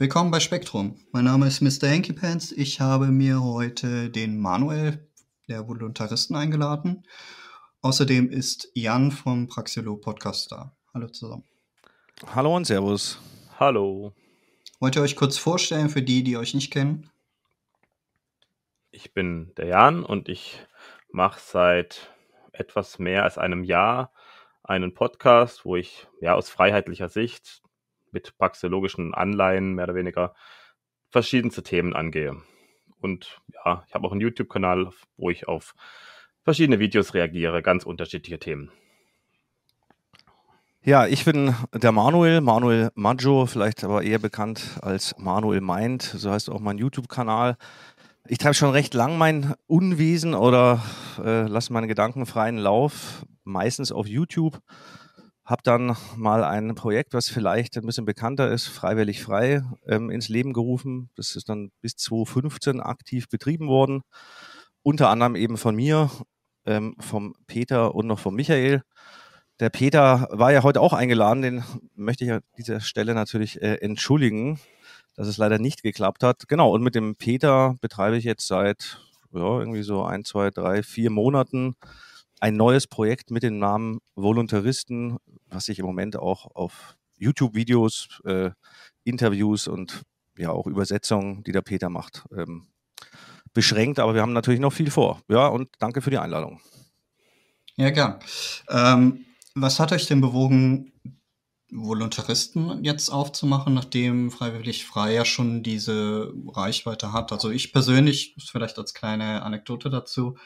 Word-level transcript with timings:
Willkommen 0.00 0.30
bei 0.30 0.40
Spektrum. 0.40 0.98
Mein 1.12 1.24
Name 1.24 1.46
ist 1.46 1.60
Mr. 1.60 1.86
Hanky 1.86 2.14
Pants. 2.14 2.52
Ich 2.52 2.80
habe 2.80 3.08
mir 3.08 3.42
heute 3.42 4.08
den 4.08 4.40
Manuel, 4.40 5.06
der 5.46 5.68
Voluntaristen, 5.68 6.36
eingeladen. 6.36 7.06
Außerdem 7.82 8.30
ist 8.30 8.70
Jan 8.72 9.12
vom 9.12 9.46
Praxilo 9.46 9.98
Podcast 9.98 10.52
da. 10.52 10.74
Hallo 10.94 11.08
zusammen. 11.08 11.44
Hallo 12.34 12.56
und 12.56 12.66
Servus. 12.66 13.20
Hallo. 13.58 14.14
Wollt 14.78 14.96
ihr 14.96 15.02
euch 15.02 15.16
kurz 15.16 15.36
vorstellen 15.36 15.90
für 15.90 16.00
die, 16.00 16.24
die 16.24 16.38
euch 16.38 16.54
nicht 16.54 16.72
kennen? 16.72 17.10
Ich 18.92 19.12
bin 19.12 19.52
der 19.58 19.66
Jan 19.66 20.02
und 20.02 20.30
ich 20.30 20.66
mache 21.12 21.40
seit 21.44 22.10
etwas 22.52 22.98
mehr 22.98 23.24
als 23.24 23.36
einem 23.36 23.64
Jahr 23.64 24.14
einen 24.62 24.94
Podcast, 24.94 25.66
wo 25.66 25.76
ich 25.76 26.08
ja 26.22 26.32
aus 26.32 26.48
freiheitlicher 26.48 27.10
Sicht 27.10 27.60
mit 28.12 28.36
praxeologischen 28.38 29.14
Anleihen 29.14 29.74
mehr 29.74 29.84
oder 29.84 29.94
weniger 29.94 30.34
verschiedenste 31.10 31.62
Themen 31.62 31.94
angehe. 31.94 32.36
Und 33.00 33.40
ja, 33.52 33.84
ich 33.88 33.94
habe 33.94 34.06
auch 34.06 34.12
einen 34.12 34.20
YouTube-Kanal, 34.20 34.90
wo 35.16 35.30
ich 35.30 35.48
auf 35.48 35.74
verschiedene 36.42 36.78
Videos 36.78 37.14
reagiere, 37.14 37.62
ganz 37.62 37.84
unterschiedliche 37.84 38.38
Themen. 38.38 38.70
Ja, 40.82 41.06
ich 41.06 41.26
bin 41.26 41.54
der 41.74 41.92
Manuel, 41.92 42.40
Manuel 42.40 42.90
Maggio, 42.94 43.44
vielleicht 43.44 43.84
aber 43.84 44.02
eher 44.02 44.18
bekannt 44.18 44.78
als 44.80 45.14
Manuel 45.18 45.60
Meint, 45.60 46.02
so 46.02 46.30
heißt 46.30 46.48
auch 46.48 46.60
mein 46.60 46.78
YouTube-Kanal. 46.78 47.58
Ich 48.26 48.38
treibe 48.38 48.54
schon 48.54 48.70
recht 48.70 48.94
lang 48.94 49.18
mein 49.18 49.54
Unwesen 49.66 50.34
oder 50.34 50.82
äh, 51.22 51.42
lasse 51.42 51.72
meinen 51.74 51.88
Gedanken 51.88 52.24
freien 52.24 52.56
Lauf, 52.56 53.26
meistens 53.44 53.92
auf 53.92 54.06
YouTube. 54.06 54.58
Habe 55.44 55.62
dann 55.64 55.96
mal 56.16 56.44
ein 56.44 56.74
Projekt, 56.74 57.12
was 57.14 57.28
vielleicht 57.28 57.76
ein 57.76 57.86
bisschen 57.86 58.04
bekannter 58.04 58.50
ist, 58.50 58.66
freiwillig 58.68 59.22
frei, 59.22 59.64
ähm, 59.86 60.10
ins 60.10 60.28
Leben 60.28 60.52
gerufen. 60.52 61.10
Das 61.16 61.34
ist 61.34 61.48
dann 61.48 61.70
bis 61.80 61.96
2015 61.96 62.80
aktiv 62.80 63.28
betrieben 63.28 63.66
worden. 63.68 64.02
Unter 64.82 65.08
anderem 65.08 65.36
eben 65.36 65.56
von 65.56 65.74
mir, 65.74 66.10
ähm, 66.66 66.94
vom 67.00 67.34
Peter 67.46 67.94
und 67.94 68.06
noch 68.06 68.18
vom 68.18 68.34
Michael. 68.34 68.82
Der 69.60 69.70
Peter 69.70 70.28
war 70.30 70.52
ja 70.52 70.62
heute 70.62 70.80
auch 70.80 70.92
eingeladen, 70.92 71.42
den 71.42 71.64
möchte 71.94 72.24
ich 72.24 72.32
an 72.32 72.40
dieser 72.56 72.80
Stelle 72.80 73.14
natürlich 73.14 73.60
äh, 73.60 73.74
entschuldigen, 73.76 74.58
dass 75.16 75.26
es 75.26 75.36
leider 75.36 75.58
nicht 75.58 75.82
geklappt 75.82 76.22
hat. 76.22 76.48
Genau, 76.48 76.72
und 76.72 76.82
mit 76.82 76.94
dem 76.94 77.16
Peter 77.16 77.76
betreibe 77.80 78.16
ich 78.16 78.24
jetzt 78.24 78.46
seit 78.46 79.00
ja, 79.32 79.58
irgendwie 79.58 79.82
so 79.82 80.02
ein, 80.02 80.24
zwei, 80.24 80.50
drei, 80.50 80.82
vier 80.82 81.10
Monaten 81.10 81.76
ein 82.40 82.56
neues 82.56 82.86
Projekt 82.86 83.30
mit 83.30 83.42
dem 83.42 83.58
Namen 83.58 84.00
Voluntaristen, 84.14 85.18
was 85.46 85.66
sich 85.66 85.78
im 85.78 85.86
Moment 85.86 86.16
auch 86.16 86.46
auf 86.54 86.96
YouTube-Videos, 87.18 88.20
äh, 88.24 88.50
Interviews 89.04 89.68
und 89.68 90.02
ja 90.36 90.50
auch 90.50 90.66
Übersetzungen, 90.66 91.44
die 91.44 91.52
der 91.52 91.60
Peter 91.60 91.90
macht, 91.90 92.24
ähm, 92.36 92.66
beschränkt. 93.52 93.98
Aber 93.98 94.14
wir 94.14 94.22
haben 94.22 94.32
natürlich 94.32 94.60
noch 94.60 94.72
viel 94.72 94.90
vor. 94.90 95.20
Ja, 95.28 95.48
und 95.48 95.68
danke 95.78 96.00
für 96.00 96.10
die 96.10 96.18
Einladung. 96.18 96.60
Ja, 97.76 97.90
gern. 97.90 98.18
Ähm, 98.68 99.26
was 99.54 99.78
hat 99.78 99.92
euch 99.92 100.06
denn 100.06 100.20
bewogen, 100.20 100.92
Voluntaristen 101.72 102.82
jetzt 102.82 103.10
aufzumachen, 103.10 103.74
nachdem 103.74 104.30
Freiwillig 104.30 104.86
Frei 104.86 105.14
ja 105.14 105.24
schon 105.24 105.62
diese 105.62 106.32
Reichweite 106.48 107.12
hat? 107.12 107.32
Also 107.32 107.50
ich 107.50 107.72
persönlich, 107.72 108.34
vielleicht 108.50 108.78
als 108.78 108.94
kleine 108.94 109.42
Anekdote 109.42 109.88
dazu, 109.88 110.36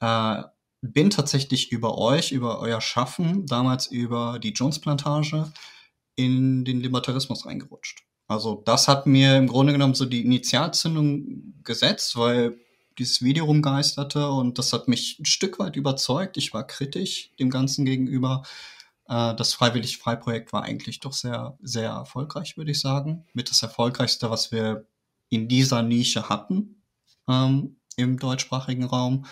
äh, 0.00 0.42
bin 0.80 1.10
tatsächlich 1.10 1.72
über 1.72 1.98
euch, 1.98 2.32
über 2.32 2.60
euer 2.60 2.80
Schaffen, 2.80 3.46
damals 3.46 3.86
über 3.86 4.38
die 4.38 4.52
Jones-Plantage 4.52 5.52
in 6.16 6.64
den 6.64 6.80
Libertarismus 6.80 7.46
reingerutscht. 7.46 8.04
Also 8.26 8.62
das 8.64 8.88
hat 8.88 9.06
mir 9.06 9.36
im 9.36 9.48
Grunde 9.48 9.72
genommen 9.72 9.94
so 9.94 10.04
die 10.04 10.22
Initialzündung 10.22 11.54
gesetzt, 11.64 12.16
weil 12.16 12.58
dieses 12.98 13.22
Video 13.22 13.44
rumgeisterte 13.46 14.28
und 14.28 14.58
das 14.58 14.72
hat 14.72 14.88
mich 14.88 15.18
ein 15.18 15.24
Stück 15.24 15.58
weit 15.58 15.76
überzeugt. 15.76 16.36
Ich 16.36 16.52
war 16.52 16.66
kritisch 16.66 17.30
dem 17.38 17.48
Ganzen 17.48 17.84
gegenüber. 17.84 18.42
Äh, 19.08 19.34
das 19.36 19.54
Freiwillig-Frei-Projekt 19.54 20.52
war 20.52 20.64
eigentlich 20.64 21.00
doch 21.00 21.12
sehr, 21.12 21.56
sehr 21.62 21.90
erfolgreich, 21.90 22.56
würde 22.56 22.72
ich 22.72 22.80
sagen. 22.80 23.24
Mit 23.32 23.50
das 23.50 23.62
erfolgreichste, 23.62 24.30
was 24.30 24.52
wir 24.52 24.86
in 25.30 25.48
dieser 25.48 25.82
Nische 25.82 26.28
hatten 26.28 26.82
ähm, 27.28 27.76
im 27.96 28.18
deutschsprachigen 28.18 28.84
Raum. 28.84 29.26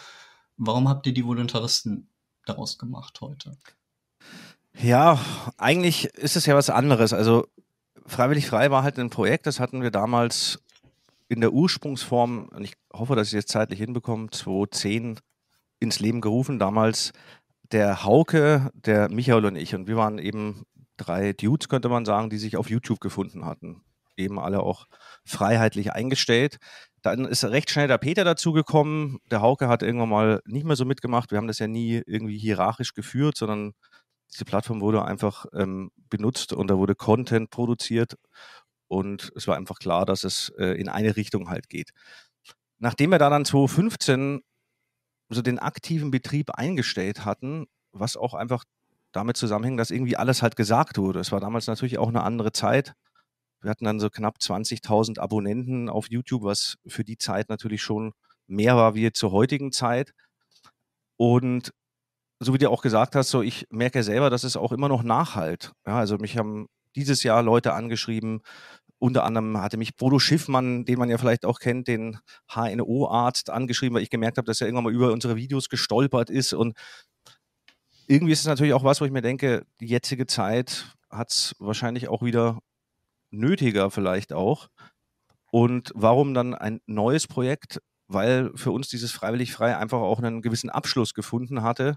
Warum 0.56 0.88
habt 0.88 1.06
ihr 1.06 1.14
die 1.14 1.26
Voluntaristen 1.26 2.08
daraus 2.44 2.78
gemacht 2.78 3.20
heute? 3.20 3.56
Ja, 4.80 5.18
eigentlich 5.56 6.06
ist 6.14 6.36
es 6.36 6.46
ja 6.46 6.54
was 6.54 6.70
anderes. 6.70 7.12
Also 7.12 7.46
Freiwillig 8.06 8.46
Frei 8.46 8.70
war 8.70 8.82
halt 8.82 8.98
ein 8.98 9.10
Projekt, 9.10 9.46
das 9.46 9.58
hatten 9.58 9.82
wir 9.82 9.90
damals 9.90 10.62
in 11.28 11.40
der 11.40 11.52
Ursprungsform, 11.52 12.48
und 12.48 12.64
ich 12.64 12.74
hoffe, 12.92 13.16
dass 13.16 13.28
ich 13.28 13.34
es 13.34 13.42
jetzt 13.42 13.52
zeitlich 13.52 13.80
hinbekomme, 13.80 14.30
2010 14.30 15.18
ins 15.80 16.00
Leben 16.00 16.20
gerufen. 16.20 16.58
Damals 16.58 17.12
der 17.72 18.04
Hauke, 18.04 18.70
der 18.74 19.10
Michael 19.10 19.44
und 19.44 19.56
ich. 19.56 19.74
Und 19.74 19.88
wir 19.88 19.96
waren 19.96 20.18
eben 20.18 20.64
drei 20.96 21.32
Dudes, 21.32 21.68
könnte 21.68 21.88
man 21.88 22.04
sagen, 22.04 22.30
die 22.30 22.38
sich 22.38 22.56
auf 22.56 22.70
YouTube 22.70 23.00
gefunden 23.00 23.44
hatten. 23.44 23.82
Eben 24.16 24.38
alle 24.38 24.60
auch 24.60 24.86
freiheitlich 25.24 25.92
eingestellt. 25.92 26.58
Dann 27.06 27.24
ist 27.24 27.44
recht 27.44 27.70
schnell 27.70 27.86
der 27.86 27.98
Peter 27.98 28.24
dazugekommen. 28.24 29.18
Der 29.30 29.40
Hauke 29.40 29.68
hat 29.68 29.82
irgendwann 29.82 30.08
mal 30.08 30.40
nicht 30.44 30.64
mehr 30.64 30.74
so 30.74 30.84
mitgemacht. 30.84 31.30
Wir 31.30 31.38
haben 31.38 31.46
das 31.46 31.60
ja 31.60 31.68
nie 31.68 32.02
irgendwie 32.04 32.36
hierarchisch 32.36 32.94
geführt, 32.94 33.36
sondern 33.36 33.74
diese 34.32 34.44
Plattform 34.44 34.80
wurde 34.80 35.04
einfach 35.04 35.46
ähm, 35.54 35.90
benutzt 36.10 36.52
und 36.52 36.68
da 36.68 36.76
wurde 36.76 36.96
Content 36.96 37.50
produziert 37.50 38.16
und 38.88 39.32
es 39.36 39.46
war 39.46 39.56
einfach 39.56 39.78
klar, 39.78 40.04
dass 40.04 40.24
es 40.24 40.48
äh, 40.58 40.80
in 40.80 40.88
eine 40.88 41.16
Richtung 41.16 41.48
halt 41.48 41.68
geht. 41.68 41.90
Nachdem 42.78 43.10
wir 43.10 43.18
da 43.18 43.30
dann 43.30 43.44
2015 43.44 44.42
so 45.28 45.42
den 45.42 45.60
aktiven 45.60 46.10
Betrieb 46.10 46.50
eingestellt 46.50 47.24
hatten, 47.24 47.66
was 47.92 48.16
auch 48.16 48.34
einfach 48.34 48.64
damit 49.12 49.36
zusammenhängt, 49.36 49.78
dass 49.78 49.90
irgendwie 49.90 50.16
alles 50.16 50.42
halt 50.42 50.56
gesagt 50.56 50.98
wurde. 50.98 51.20
Es 51.20 51.32
war 51.32 51.40
damals 51.40 51.68
natürlich 51.68 51.98
auch 51.98 52.08
eine 52.08 52.22
andere 52.22 52.52
Zeit. 52.52 52.94
Wir 53.60 53.70
hatten 53.70 53.84
dann 53.84 54.00
so 54.00 54.10
knapp 54.10 54.36
20.000 54.38 55.18
Abonnenten 55.18 55.88
auf 55.88 56.10
YouTube, 56.10 56.42
was 56.42 56.76
für 56.86 57.04
die 57.04 57.18
Zeit 57.18 57.48
natürlich 57.48 57.82
schon 57.82 58.12
mehr 58.46 58.76
war 58.76 58.94
wie 58.94 59.12
zur 59.12 59.32
heutigen 59.32 59.72
Zeit. 59.72 60.12
Und 61.16 61.72
so 62.38 62.52
wie 62.52 62.58
du 62.58 62.70
auch 62.70 62.82
gesagt 62.82 63.14
hast, 63.16 63.30
so 63.30 63.42
ich 63.42 63.66
merke 63.70 64.02
selber, 64.02 64.30
dass 64.30 64.44
es 64.44 64.56
auch 64.56 64.72
immer 64.72 64.88
noch 64.88 65.02
nachhalt. 65.02 65.72
Ja, 65.86 65.98
also 65.98 66.18
mich 66.18 66.36
haben 66.36 66.68
dieses 66.94 67.22
Jahr 67.22 67.42
Leute 67.42 67.72
angeschrieben, 67.72 68.40
unter 68.98 69.24
anderem 69.24 69.60
hatte 69.60 69.76
mich 69.76 69.96
Bodo 69.96 70.18
Schiffmann, 70.18 70.84
den 70.84 70.98
man 70.98 71.10
ja 71.10 71.18
vielleicht 71.18 71.44
auch 71.44 71.58
kennt, 71.58 71.88
den 71.88 72.18
HNO-Arzt, 72.50 73.50
angeschrieben, 73.50 73.94
weil 73.94 74.02
ich 74.02 74.10
gemerkt 74.10 74.38
habe, 74.38 74.46
dass 74.46 74.60
er 74.60 74.66
irgendwann 74.66 74.84
mal 74.84 74.94
über 74.94 75.12
unsere 75.12 75.36
Videos 75.36 75.68
gestolpert 75.68 76.30
ist. 76.30 76.54
Und 76.54 76.76
irgendwie 78.06 78.32
ist 78.32 78.40
es 78.40 78.46
natürlich 78.46 78.72
auch 78.72 78.84
was, 78.84 79.00
wo 79.00 79.04
ich 79.04 79.12
mir 79.12 79.22
denke, 79.22 79.66
die 79.80 79.86
jetzige 79.86 80.26
Zeit 80.26 80.96
hat 81.10 81.30
es 81.30 81.54
wahrscheinlich 81.58 82.08
auch 82.08 82.22
wieder 82.22 82.58
nötiger 83.30 83.90
vielleicht 83.90 84.32
auch. 84.32 84.68
Und 85.50 85.92
warum 85.94 86.34
dann 86.34 86.54
ein 86.54 86.80
neues 86.86 87.26
Projekt? 87.26 87.80
Weil 88.08 88.52
für 88.54 88.70
uns 88.70 88.88
dieses 88.88 89.12
Freiwillig 89.12 89.52
Frei 89.52 89.76
einfach 89.76 89.98
auch 89.98 90.18
einen 90.20 90.42
gewissen 90.42 90.70
Abschluss 90.70 91.14
gefunden 91.14 91.62
hatte. 91.62 91.96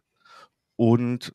Und 0.75 1.33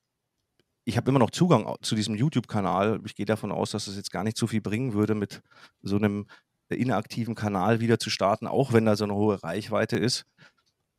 ich 0.84 0.96
habe 0.96 1.10
immer 1.10 1.18
noch 1.18 1.30
Zugang 1.30 1.74
zu 1.82 1.94
diesem 1.94 2.14
YouTube-Kanal. 2.14 3.00
Ich 3.06 3.14
gehe 3.14 3.26
davon 3.26 3.52
aus, 3.52 3.70
dass 3.70 3.86
es 3.86 3.96
jetzt 3.96 4.10
gar 4.10 4.24
nicht 4.24 4.36
so 4.36 4.46
viel 4.46 4.60
bringen 4.60 4.92
würde, 4.92 5.14
mit 5.14 5.42
so 5.82 5.96
einem 5.96 6.26
inaktiven 6.68 7.34
Kanal 7.34 7.80
wieder 7.80 7.98
zu 7.98 8.10
starten, 8.10 8.46
auch 8.46 8.72
wenn 8.72 8.84
da 8.86 8.96
so 8.96 9.04
eine 9.04 9.14
hohe 9.14 9.42
Reichweite 9.42 9.96
ist. 9.98 10.24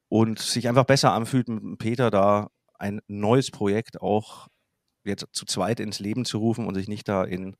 Und 0.09 0.39
sich 0.39 0.67
einfach 0.67 0.85
besser 0.85 1.13
anfühlt, 1.13 1.49
mit 1.49 1.79
Peter 1.79 2.11
da 2.11 2.49
ein 2.79 3.01
neues 3.07 3.51
Projekt 3.51 4.01
auch 4.01 4.47
jetzt 5.03 5.27
zu 5.33 5.45
zweit 5.45 5.79
ins 5.79 5.99
Leben 5.99 6.25
zu 6.25 6.37
rufen 6.39 6.67
und 6.67 6.75
sich 6.75 6.87
nicht 6.87 7.07
da 7.07 7.23
in 7.23 7.55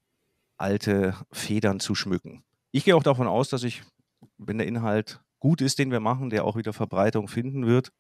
alte 0.58 1.16
Federn 1.32 1.80
zu 1.80 1.96
schmücken. 1.96 2.44
Ich 2.72 2.84
gehe 2.84 2.96
auch 2.96 3.04
davon 3.04 3.28
aus, 3.28 3.50
dass 3.50 3.64
ich, 3.64 3.84
wenn 4.38 4.58
der 4.58 4.68
Inhalt 4.68 5.22
gut 5.40 5.62
ist, 5.62 5.80
den 5.80 5.92
wir 5.92 6.00
machen, 6.00 6.30
der 6.30 6.46
auch 6.46 6.56
wieder 6.56 6.74
Verbreitung 6.74 7.28
finden 7.28 7.66
wird. 7.66 7.92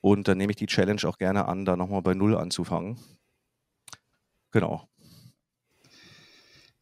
Und 0.00 0.28
dann 0.28 0.38
nehme 0.38 0.50
ich 0.50 0.56
die 0.56 0.66
Challenge 0.66 1.02
auch 1.04 1.18
gerne 1.18 1.46
an, 1.46 1.64
da 1.64 1.76
nochmal 1.76 2.02
bei 2.02 2.14
Null 2.14 2.36
anzufangen. 2.36 2.98
Genau. 4.52 4.88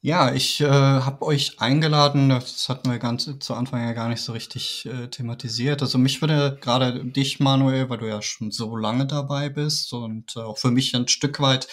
Ja, 0.06 0.34
ich 0.34 0.60
äh, 0.60 0.66
habe 0.66 1.24
euch 1.24 1.60
eingeladen, 1.62 2.28
das 2.28 2.68
hatten 2.68 2.90
wir 2.90 2.98
ganz 2.98 3.26
zu 3.38 3.54
Anfang 3.54 3.82
ja 3.86 3.94
gar 3.94 4.10
nicht 4.10 4.20
so 4.20 4.32
richtig 4.32 4.84
äh, 4.84 5.08
thematisiert. 5.08 5.80
Also 5.80 5.96
mich 5.96 6.20
würde 6.20 6.58
gerade 6.60 7.06
dich, 7.06 7.40
Manuel, 7.40 7.88
weil 7.88 7.96
du 7.96 8.06
ja 8.06 8.20
schon 8.20 8.50
so 8.50 8.76
lange 8.76 9.06
dabei 9.06 9.48
bist 9.48 9.94
und 9.94 10.36
äh, 10.36 10.40
auch 10.40 10.58
für 10.58 10.70
mich 10.70 10.94
ein 10.94 11.08
Stück 11.08 11.40
weit 11.40 11.68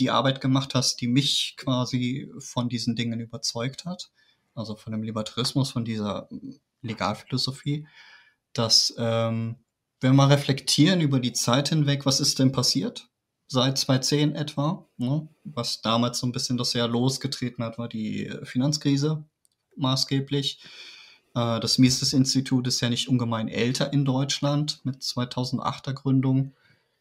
die 0.00 0.10
Arbeit 0.10 0.40
gemacht 0.40 0.74
hast, 0.74 1.00
die 1.00 1.06
mich 1.06 1.54
quasi 1.58 2.28
von 2.40 2.68
diesen 2.68 2.96
Dingen 2.96 3.20
überzeugt 3.20 3.84
hat. 3.84 4.10
Also 4.56 4.74
von 4.74 4.90
dem 4.90 5.04
Libertarismus, 5.04 5.70
von 5.70 5.84
dieser 5.84 6.28
Legalphilosophie, 6.82 7.86
dass 8.52 8.96
ähm, 8.98 9.58
wenn 10.00 10.10
wir 10.10 10.16
mal 10.16 10.32
reflektieren 10.32 11.00
über 11.00 11.20
die 11.20 11.34
Zeit 11.34 11.68
hinweg, 11.68 12.04
was 12.04 12.18
ist 12.18 12.40
denn 12.40 12.50
passiert? 12.50 13.08
Seit 13.48 13.78
2010 13.78 14.34
etwa. 14.34 14.86
Ne? 14.96 15.28
Was 15.44 15.80
damals 15.82 16.18
so 16.18 16.26
ein 16.26 16.32
bisschen 16.32 16.56
das 16.56 16.72
Jahr 16.72 16.88
losgetreten 16.88 17.64
hat, 17.64 17.78
war 17.78 17.88
die 17.88 18.30
Finanzkrise. 18.44 19.24
maßgeblich. 19.76 20.60
Äh, 21.34 21.60
das 21.60 21.78
Mises-Institut 21.78 22.66
ist 22.66 22.80
ja 22.80 22.88
nicht 22.88 23.08
ungemein 23.08 23.48
älter 23.48 23.92
in 23.92 24.04
Deutschland 24.04 24.80
mit 24.84 25.02
2008er 25.02 25.92
Gründung. 25.92 26.54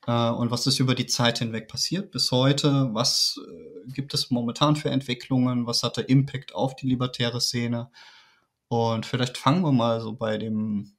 Äh, 0.07 0.29
und 0.29 0.51
was 0.51 0.67
ist 0.67 0.79
über 0.79 0.95
die 0.95 1.07
Zeit 1.07 1.39
hinweg 1.39 1.67
passiert 1.67 2.11
bis 2.11 2.31
heute? 2.31 2.89
Was 2.93 3.39
äh, 3.47 3.91
gibt 3.91 4.13
es 4.13 4.29
momentan 4.31 4.75
für 4.75 4.89
Entwicklungen? 4.89 5.65
Was 5.67 5.83
hat 5.83 5.97
der 5.97 6.09
Impact 6.09 6.53
auf 6.53 6.75
die 6.75 6.87
libertäre 6.87 7.41
Szene? 7.41 7.89
Und 8.67 9.05
vielleicht 9.05 9.37
fangen 9.37 9.61
wir 9.63 9.71
mal 9.71 10.01
so 10.01 10.13
bei 10.13 10.37
dem 10.37 10.94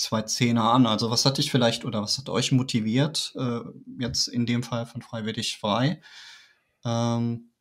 210er 0.00 0.72
an. 0.72 0.86
Also 0.86 1.10
was 1.10 1.24
hat 1.24 1.38
dich 1.38 1.50
vielleicht 1.50 1.84
oder 1.84 2.02
was 2.02 2.18
hat 2.18 2.28
euch 2.28 2.52
motiviert, 2.52 3.34
äh, 3.36 3.60
jetzt 3.98 4.28
in 4.28 4.46
dem 4.46 4.62
Fall 4.62 4.86
von 4.86 5.02
Freiwillig 5.02 5.58
Frei, 5.58 6.00
ähm, 6.84 7.52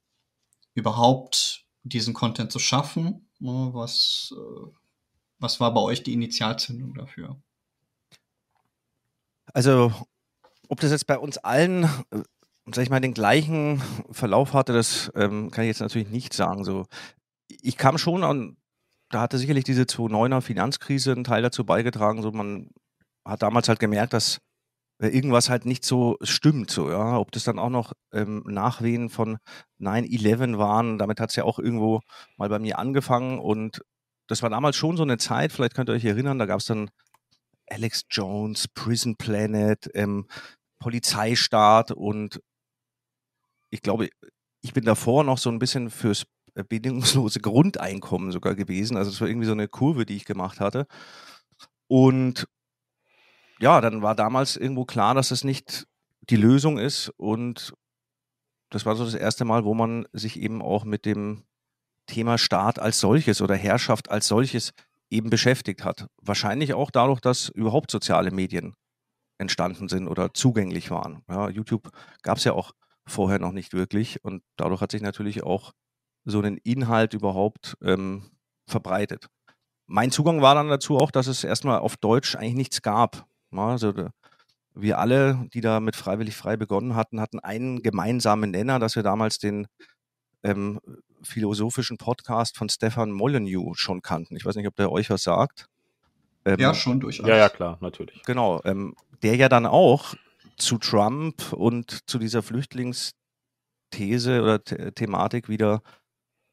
überhaupt 0.74 1.66
diesen 1.84 2.14
Content 2.14 2.52
zu 2.52 2.60
schaffen? 2.60 3.30
Ne, 3.40 3.70
was, 3.74 4.34
äh, 4.36 4.72
was 5.40 5.60
war 5.60 5.74
bei 5.74 5.82
euch 5.82 6.04
die 6.04 6.14
Initialzündung 6.14 6.94
dafür? 6.94 7.42
Also 9.54 9.92
ob 10.68 10.80
das 10.80 10.92
jetzt 10.92 11.08
bei 11.08 11.18
uns 11.18 11.38
allen, 11.38 11.84
äh, 12.12 12.22
sag 12.72 12.84
ich 12.84 12.90
mal, 12.90 13.00
den 13.00 13.14
gleichen 13.14 13.82
Verlauf 14.12 14.54
hatte, 14.54 14.74
das 14.74 15.12
ähm, 15.16 15.52
kann 15.52 15.64
ich 15.64 15.70
jetzt 15.70 15.82
natürlich 15.82 16.10
nicht 16.10 16.34
sagen. 16.34 16.64
So, 16.64 16.86
ich 17.48 17.78
kam 17.78 17.98
schon 17.98 18.24
an, 18.24 18.58
da 19.10 19.22
hatte 19.22 19.38
sicherlich 19.38 19.64
diese 19.64 19.84
2009er 19.84 20.42
Finanzkrise 20.42 21.12
einen 21.12 21.24
Teil 21.24 21.42
dazu 21.42 21.66
beigetragen. 21.66 22.22
So, 22.22 22.32
man 22.32 22.70
hat 23.26 23.42
damals 23.42 23.70
halt 23.70 23.80
gemerkt, 23.80 24.14
dass 24.14 24.40
äh, 25.02 25.08
irgendwas 25.08 25.50
halt 25.50 25.66
nicht 25.66 25.84
so 25.86 26.18
stimmt. 26.22 26.72
So, 26.72 26.90
ja. 26.90 27.18
Ob 27.18 27.32
das 27.32 27.44
dann 27.44 27.60
auch 27.60 27.70
noch 27.70 27.94
ähm, 28.14 28.44
Nachwehen 28.46 29.10
von 29.10 29.38
9-11 29.80 30.58
waren, 30.58 30.98
damit 30.98 31.20
hat 31.20 31.32
es 31.32 31.36
ja 31.36 31.44
auch 31.44 31.60
irgendwo 31.60 32.02
mal 32.38 32.50
bei 32.50 32.60
mir 32.60 32.78
angefangen. 32.80 33.40
Und 33.40 33.82
das 34.28 34.44
war 34.44 34.50
damals 34.50 34.76
schon 34.76 34.98
so 34.98 35.04
eine 35.04 35.18
Zeit, 35.18 35.52
vielleicht 35.52 35.74
könnt 35.74 35.90
ihr 35.90 35.94
euch 35.94 36.06
erinnern, 36.06 36.40
da 36.40 36.46
gab 36.46 36.60
es 36.60 36.66
dann 36.66 36.90
Alex 37.68 38.04
Jones, 38.10 38.68
Prison 38.68 39.16
Planet, 39.16 39.90
ähm, 39.94 40.28
Polizeistaat 40.80 41.92
und 41.92 42.40
ich 43.72 43.82
glaube, 43.82 44.10
ich 44.62 44.74
bin 44.74 44.86
davor 44.86 45.24
noch 45.24 45.38
so 45.38 45.50
ein 45.50 45.60
bisschen 45.60 45.90
fürs 45.90 46.26
bedingungslose 46.64 47.40
Grundeinkommen 47.40 48.32
sogar 48.32 48.56
gewesen. 48.56 48.98
Also 48.98 49.12
es 49.12 49.22
war 49.22 49.28
irgendwie 49.28 49.48
so 49.48 49.54
eine 49.54 49.68
Kurve, 49.68 50.06
die 50.06 50.16
ich 50.16 50.26
gemacht 50.26 50.60
hatte. 50.60 50.86
Und 51.88 52.48
ja, 53.60 53.82
dann 53.82 54.02
war 54.02 54.16
damals 54.16 54.56
irgendwo 54.56 54.86
klar, 54.86 55.16
dass 55.16 55.32
es 55.32 55.44
nicht 55.44 55.88
die 56.22 56.38
Lösung 56.38 56.78
ist. 56.78 57.10
Und 57.18 57.74
das 58.70 58.86
war 58.86 58.96
so 58.96 59.04
das 59.06 59.16
erste 59.16 59.46
Mal, 59.46 59.66
wo 59.66 59.74
man 59.74 60.08
sich 60.14 60.40
eben 60.40 60.62
auch 60.62 60.86
mit 60.86 61.06
dem 61.06 61.44
Thema 62.06 62.38
Staat 62.38 62.80
als 62.80 63.00
solches 63.00 63.42
oder 63.42 63.56
Herrschaft 63.56 64.10
als 64.10 64.28
solches 64.28 64.74
eben 65.10 65.30
beschäftigt 65.30 65.84
hat. 65.84 66.08
Wahrscheinlich 66.22 66.74
auch 66.74 66.92
dadurch, 66.92 67.20
dass 67.20 67.50
überhaupt 67.50 67.92
soziale 67.92 68.32
Medien 68.32 68.76
entstanden 69.38 69.88
sind 69.88 70.08
oder 70.08 70.34
zugänglich 70.34 70.92
waren. 70.92 71.24
Ja, 71.30 71.50
YouTube 71.50 71.90
gab 72.22 72.38
es 72.38 72.44
ja 72.44 72.54
auch 72.54 72.74
vorher 73.08 73.40
noch 73.40 73.52
nicht 73.52 73.74
wirklich 73.74 74.24
und 74.24 74.44
dadurch 74.56 74.82
hat 74.82 74.92
sich 74.92 75.02
natürlich 75.02 75.44
auch 75.44 75.72
so 76.30 76.42
ein 76.42 76.58
Inhalt 76.58 77.14
überhaupt 77.14 77.78
ähm, 77.81 78.30
verbreitet. 78.68 79.28
Mein 79.88 80.12
Zugang 80.12 80.42
war 80.42 80.56
dann 80.56 80.70
dazu 80.70 80.98
auch, 80.98 81.12
dass 81.12 81.28
es 81.28 81.44
erstmal 81.44 81.80
auf 81.80 81.98
Deutsch 81.98 82.36
eigentlich 82.36 82.56
nichts 82.56 82.81
gab. 82.81 83.26
Also 83.52 83.94
wir 84.76 85.00
alle, 85.00 85.48
die 85.54 85.62
da 85.62 85.80
mit 85.80 85.96
Freiwillig 85.96 86.36
Frei 86.36 86.58
begonnen 86.58 86.96
hatten, 86.96 87.20
hatten 87.20 87.40
einen 87.40 87.81
gemeinsamen 87.81 88.52
Nenner, 88.52 88.80
dass 88.80 88.96
wir 88.96 89.04
damals 89.04 89.40
den 89.40 89.68
ähm, 90.44 90.80
philosophischen 91.24 91.98
Podcast 91.98 92.58
von 92.58 92.70
Stefan 92.70 93.12
Molyneux 93.12 93.78
schon 93.78 94.02
kannten. 94.02 94.36
Ich 94.36 94.46
weiß 94.46 94.56
nicht, 94.56 94.68
ob 94.68 94.76
der 94.76 94.92
euch 94.92 95.10
was 95.10 95.24
sagt. 95.24 95.68
Ähm, 96.46 96.60
ja, 96.60 96.74
schon 96.74 97.00
durchaus. 97.00 97.28
Ja, 97.28 97.36
ja, 97.36 97.50
klar, 97.50 97.78
natürlich. 97.81 98.22
Genau, 98.24 98.62
ähm, 98.64 98.96
der 99.22 99.36
ja 99.36 99.50
dann 99.50 99.66
auch 99.66 100.16
zu 100.58 100.78
Trump 100.78 101.54
und 101.54 102.10
zu 102.10 102.20
dieser 102.20 102.42
Flüchtlingsthese 102.42 104.42
oder 104.42 104.60
The 104.66 104.92
Thematik 104.92 105.50
wieder 105.50 105.81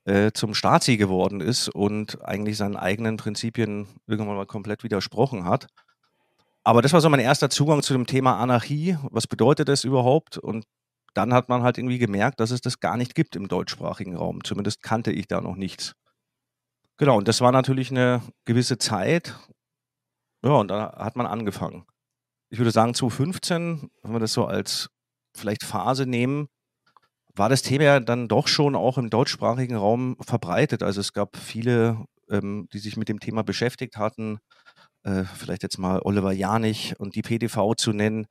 äh, 0.07 0.31
zum 0.33 0.55
Stasi 0.55 0.97
geworden 0.97 1.41
ist 1.41 1.69
und 1.69 2.25
eigentlich 2.25 2.57
seinen 2.57 2.77
eigenen 2.77 3.17
Prinzipien 3.17 3.89
irgendwann 4.07 4.37
mal 4.37 4.47
komplett 4.47 4.85
widersprochen 4.85 5.45
hat. 5.45 5.67
Aber 6.63 6.81
das 6.81 6.93
war 6.93 7.01
so 7.01 7.09
mein 7.09 7.21
erster 7.21 7.51
Zugang 7.51 7.83
zu 7.83 7.93
dem 7.93 8.07
Thema 8.07 8.39
Anarchie. 8.39 8.97
Was 9.11 9.27
bedeutet 9.27 9.69
das 9.69 9.85
überhaupt? 9.85 10.39
Und 10.39 10.65
dann 11.15 11.35
hat 11.35 11.49
man 11.49 11.63
halt 11.63 11.79
irgendwie 11.79 11.99
gemerkt, 11.99 12.41
dass 12.41 12.51
es 12.51 12.61
das 12.61 12.81
gar 12.81 12.97
nicht 12.97 13.15
gibt 13.15 13.37
im 13.37 13.49
deutschsprachigen 13.49 14.17
Raum. 14.17 14.45
Zumindest 14.45 14.83
kannte 14.83 15.13
ich 15.13 15.27
da 15.29 15.41
noch 15.41 15.57
nichts. 15.57 15.93
Genau, 16.99 17.19
und 17.19 17.29
das 17.29 17.41
war 17.41 17.53
natürlich 17.53 17.91
eine 17.91 18.23
gewisse 18.45 18.79
Zeit. 18.79 19.37
Ja, 20.45 20.53
und 20.53 20.69
da 20.69 20.97
hat 20.97 21.17
man 21.17 21.27
angefangen. 21.27 21.85
Ich 22.49 22.59
würde 22.59 22.71
sagen, 22.71 22.95
2015, 22.95 23.91
wenn 24.03 24.13
wir 24.13 24.21
das 24.21 24.33
so 24.33 24.47
als 24.47 24.89
vielleicht 25.37 25.65
Phase 25.65 26.07
nehmen, 26.07 26.49
war 27.37 27.49
das 27.49 27.63
Thema 27.63 27.85
ja 27.85 28.01
dann 28.01 28.29
doch 28.29 28.49
schon 28.49 28.75
auch 28.75 28.99
im 28.99 29.11
deutschsprachigen 29.11 29.77
Raum 29.77 30.17
verbreitet. 30.21 30.83
Also 30.83 31.01
es 31.01 31.13
gab 31.13 31.37
viele, 31.37 32.05
ähm, 32.31 32.69
die 32.73 32.79
sich 32.79 32.97
mit 32.97 33.09
dem 33.09 33.21
Thema 33.21 33.43
beschäftigt 33.45 33.97
hatten. 33.97 34.39
Äh, 35.05 35.25
vielleicht 35.25 35.63
jetzt 35.63 35.79
mal 35.79 36.01
Oliver 36.03 36.33
Janich 36.33 36.99
und 36.99 37.15
die 37.15 37.23
PDV 37.23 37.75
zu 37.75 37.93
nennen. 37.93 38.27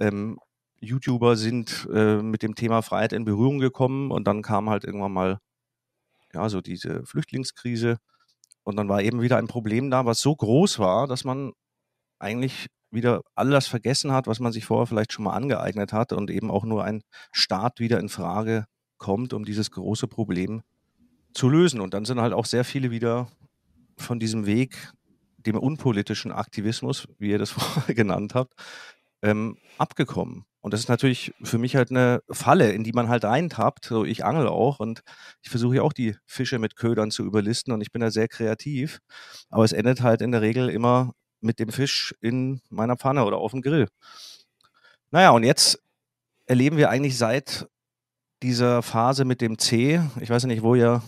Ähm, 0.00 0.38
YouTuber 0.80 1.36
sind 1.36 1.88
äh, 1.92 2.22
mit 2.22 2.42
dem 2.42 2.54
Thema 2.54 2.82
Freiheit 2.82 3.12
in 3.12 3.24
Berührung 3.24 3.58
gekommen 3.58 4.10
und 4.10 4.26
dann 4.26 4.42
kam 4.42 4.70
halt 4.70 4.84
irgendwann 4.84 5.12
mal 5.12 5.38
ja 6.32 6.48
so 6.48 6.60
diese 6.60 7.04
Flüchtlingskrise 7.06 7.98
und 8.64 8.76
dann 8.76 8.88
war 8.88 9.02
eben 9.02 9.22
wieder 9.22 9.38
ein 9.38 9.48
Problem 9.48 9.90
da, 9.90 10.06
was 10.06 10.20
so 10.20 10.34
groß 10.36 10.78
war, 10.78 11.06
dass 11.06 11.24
man 11.24 11.52
eigentlich 12.18 12.68
wieder 12.90 13.22
alles 13.34 13.66
vergessen 13.66 14.12
hat, 14.12 14.26
was 14.26 14.40
man 14.40 14.52
sich 14.52 14.64
vorher 14.64 14.86
vielleicht 14.86 15.12
schon 15.12 15.24
mal 15.24 15.34
angeeignet 15.34 15.92
hat 15.92 16.12
und 16.12 16.30
eben 16.30 16.50
auch 16.50 16.64
nur 16.64 16.84
ein 16.84 17.02
Staat 17.32 17.80
wieder 17.80 17.98
in 18.00 18.08
Frage 18.08 18.66
kommt, 18.98 19.32
um 19.32 19.44
dieses 19.44 19.70
große 19.70 20.08
Problem 20.08 20.62
zu 21.34 21.48
lösen. 21.48 21.80
Und 21.80 21.94
dann 21.94 22.04
sind 22.04 22.20
halt 22.20 22.32
auch 22.32 22.46
sehr 22.46 22.64
viele 22.64 22.90
wieder 22.90 23.28
von 23.96 24.18
diesem 24.18 24.46
Weg, 24.46 24.92
dem 25.38 25.56
unpolitischen 25.56 26.32
Aktivismus, 26.32 27.08
wie 27.18 27.30
ihr 27.30 27.38
das 27.38 27.50
vorher 27.52 27.94
genannt 27.94 28.34
habt, 28.34 28.54
ähm, 29.22 29.58
abgekommen. 29.78 30.44
Und 30.60 30.72
das 30.72 30.80
ist 30.80 30.88
natürlich 30.88 31.32
für 31.44 31.58
mich 31.58 31.76
halt 31.76 31.90
eine 31.90 32.22
Falle, 32.28 32.72
in 32.72 32.82
die 32.82 32.92
man 32.92 33.08
halt 33.08 33.24
reintappt. 33.24 33.84
So, 33.84 34.04
ich 34.04 34.24
angel 34.24 34.48
auch 34.48 34.80
und 34.80 35.02
ich 35.40 35.48
versuche 35.48 35.76
ja 35.76 35.82
auch 35.82 35.92
die 35.92 36.16
Fische 36.26 36.58
mit 36.58 36.74
Ködern 36.74 37.12
zu 37.12 37.24
überlisten 37.24 37.72
und 37.72 37.82
ich 37.82 37.92
bin 37.92 38.00
da 38.00 38.10
sehr 38.10 38.26
kreativ. 38.26 38.98
Aber 39.48 39.64
es 39.64 39.72
endet 39.72 40.02
halt 40.02 40.22
in 40.22 40.32
der 40.32 40.42
Regel 40.42 40.68
immer 40.68 41.12
mit 41.46 41.58
dem 41.58 41.70
Fisch 41.70 42.14
in 42.20 42.60
meiner 42.68 42.96
Pfanne 42.96 43.24
oder 43.24 43.38
auf 43.38 43.52
dem 43.52 43.62
Grill. 43.62 43.88
Naja, 45.10 45.30
und 45.30 45.44
jetzt 45.44 45.82
erleben 46.46 46.76
wir 46.76 46.90
eigentlich 46.90 47.16
seit 47.16 47.68
dieser 48.42 48.82
Phase 48.82 49.24
mit 49.24 49.40
dem 49.40 49.58
C, 49.58 50.00
ich 50.20 50.30
weiß 50.30 50.42
ja 50.42 50.48
nicht, 50.48 50.62
wo 50.62 50.74
ihr 50.74 51.02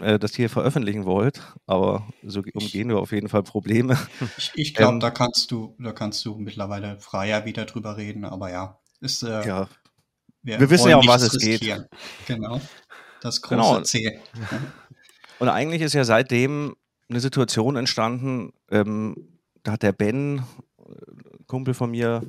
äh, 0.00 0.18
das 0.18 0.34
hier 0.34 0.48
veröffentlichen 0.48 1.04
wollt, 1.04 1.40
aber 1.66 2.06
so 2.22 2.42
umgehen 2.54 2.88
wir 2.88 2.98
auf 2.98 3.12
jeden 3.12 3.28
Fall 3.28 3.42
Probleme. 3.42 3.98
Ich, 4.38 4.52
ich 4.54 4.74
glaube, 4.74 4.94
ähm, 4.94 5.00
da 5.00 5.10
kannst 5.10 5.50
du, 5.50 5.76
da 5.78 5.92
kannst 5.92 6.24
du 6.24 6.36
mittlerweile 6.36 6.98
freier 7.00 7.44
wieder 7.44 7.64
drüber 7.64 7.96
reden, 7.96 8.24
aber 8.24 8.50
ja, 8.50 8.78
ist 9.00 9.22
äh, 9.22 9.46
ja. 9.46 9.68
Wir, 10.42 10.58
wir 10.58 10.70
wissen 10.70 10.88
ja, 10.88 10.96
um 10.96 11.06
was 11.06 11.22
es 11.22 11.34
riskieren. 11.34 11.82
geht. 11.82 12.26
Genau. 12.26 12.60
Das 13.20 13.42
große 13.42 13.54
genau. 13.54 13.80
C. 13.82 14.20
Und 15.38 15.48
eigentlich 15.48 15.82
ist 15.82 15.92
ja 15.92 16.04
seitdem 16.04 16.74
eine 17.12 17.20
Situation 17.20 17.76
entstanden, 17.76 18.52
ähm, 18.70 19.38
da 19.62 19.72
hat 19.72 19.82
der 19.82 19.92
Ben, 19.92 20.38
äh, 20.78 21.42
Kumpel 21.46 21.74
von 21.74 21.90
mir, 21.90 22.22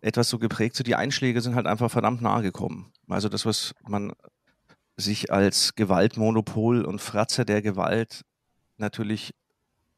etwas 0.00 0.28
so 0.28 0.38
geprägt, 0.38 0.74
so 0.74 0.82
die 0.82 0.96
Einschläge 0.96 1.40
sind 1.40 1.54
halt 1.54 1.66
einfach 1.66 1.90
verdammt 1.90 2.22
nahe 2.22 2.42
gekommen. 2.42 2.92
Also 3.08 3.28
das, 3.28 3.46
was 3.46 3.72
man 3.86 4.12
sich 4.96 5.32
als 5.32 5.74
Gewaltmonopol 5.74 6.84
und 6.84 7.00
Fratze 7.00 7.44
der 7.44 7.62
Gewalt 7.62 8.22
natürlich 8.78 9.32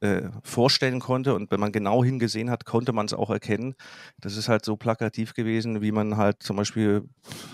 äh, 0.00 0.28
vorstellen 0.42 1.00
konnte. 1.00 1.34
Und 1.34 1.50
wenn 1.50 1.60
man 1.60 1.72
genau 1.72 2.04
hingesehen 2.04 2.50
hat, 2.50 2.66
konnte 2.66 2.92
man 2.92 3.06
es 3.06 3.14
auch 3.14 3.30
erkennen. 3.30 3.74
Das 4.18 4.36
ist 4.36 4.48
halt 4.48 4.64
so 4.64 4.76
plakativ 4.76 5.32
gewesen, 5.32 5.80
wie 5.80 5.92
man 5.92 6.18
halt 6.18 6.42
zum 6.42 6.56
Beispiel 6.56 7.08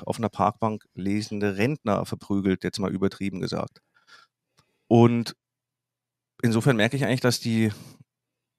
auf 0.04 0.18
einer 0.18 0.28
Parkbank 0.28 0.84
lesende 0.94 1.56
Rentner 1.56 2.04
verprügelt, 2.04 2.64
jetzt 2.64 2.80
mal 2.80 2.92
übertrieben 2.92 3.40
gesagt. 3.40 3.80
Und 4.88 5.36
insofern 6.42 6.76
merke 6.76 6.96
ich 6.96 7.04
eigentlich, 7.04 7.20
dass 7.20 7.40
die, 7.40 7.72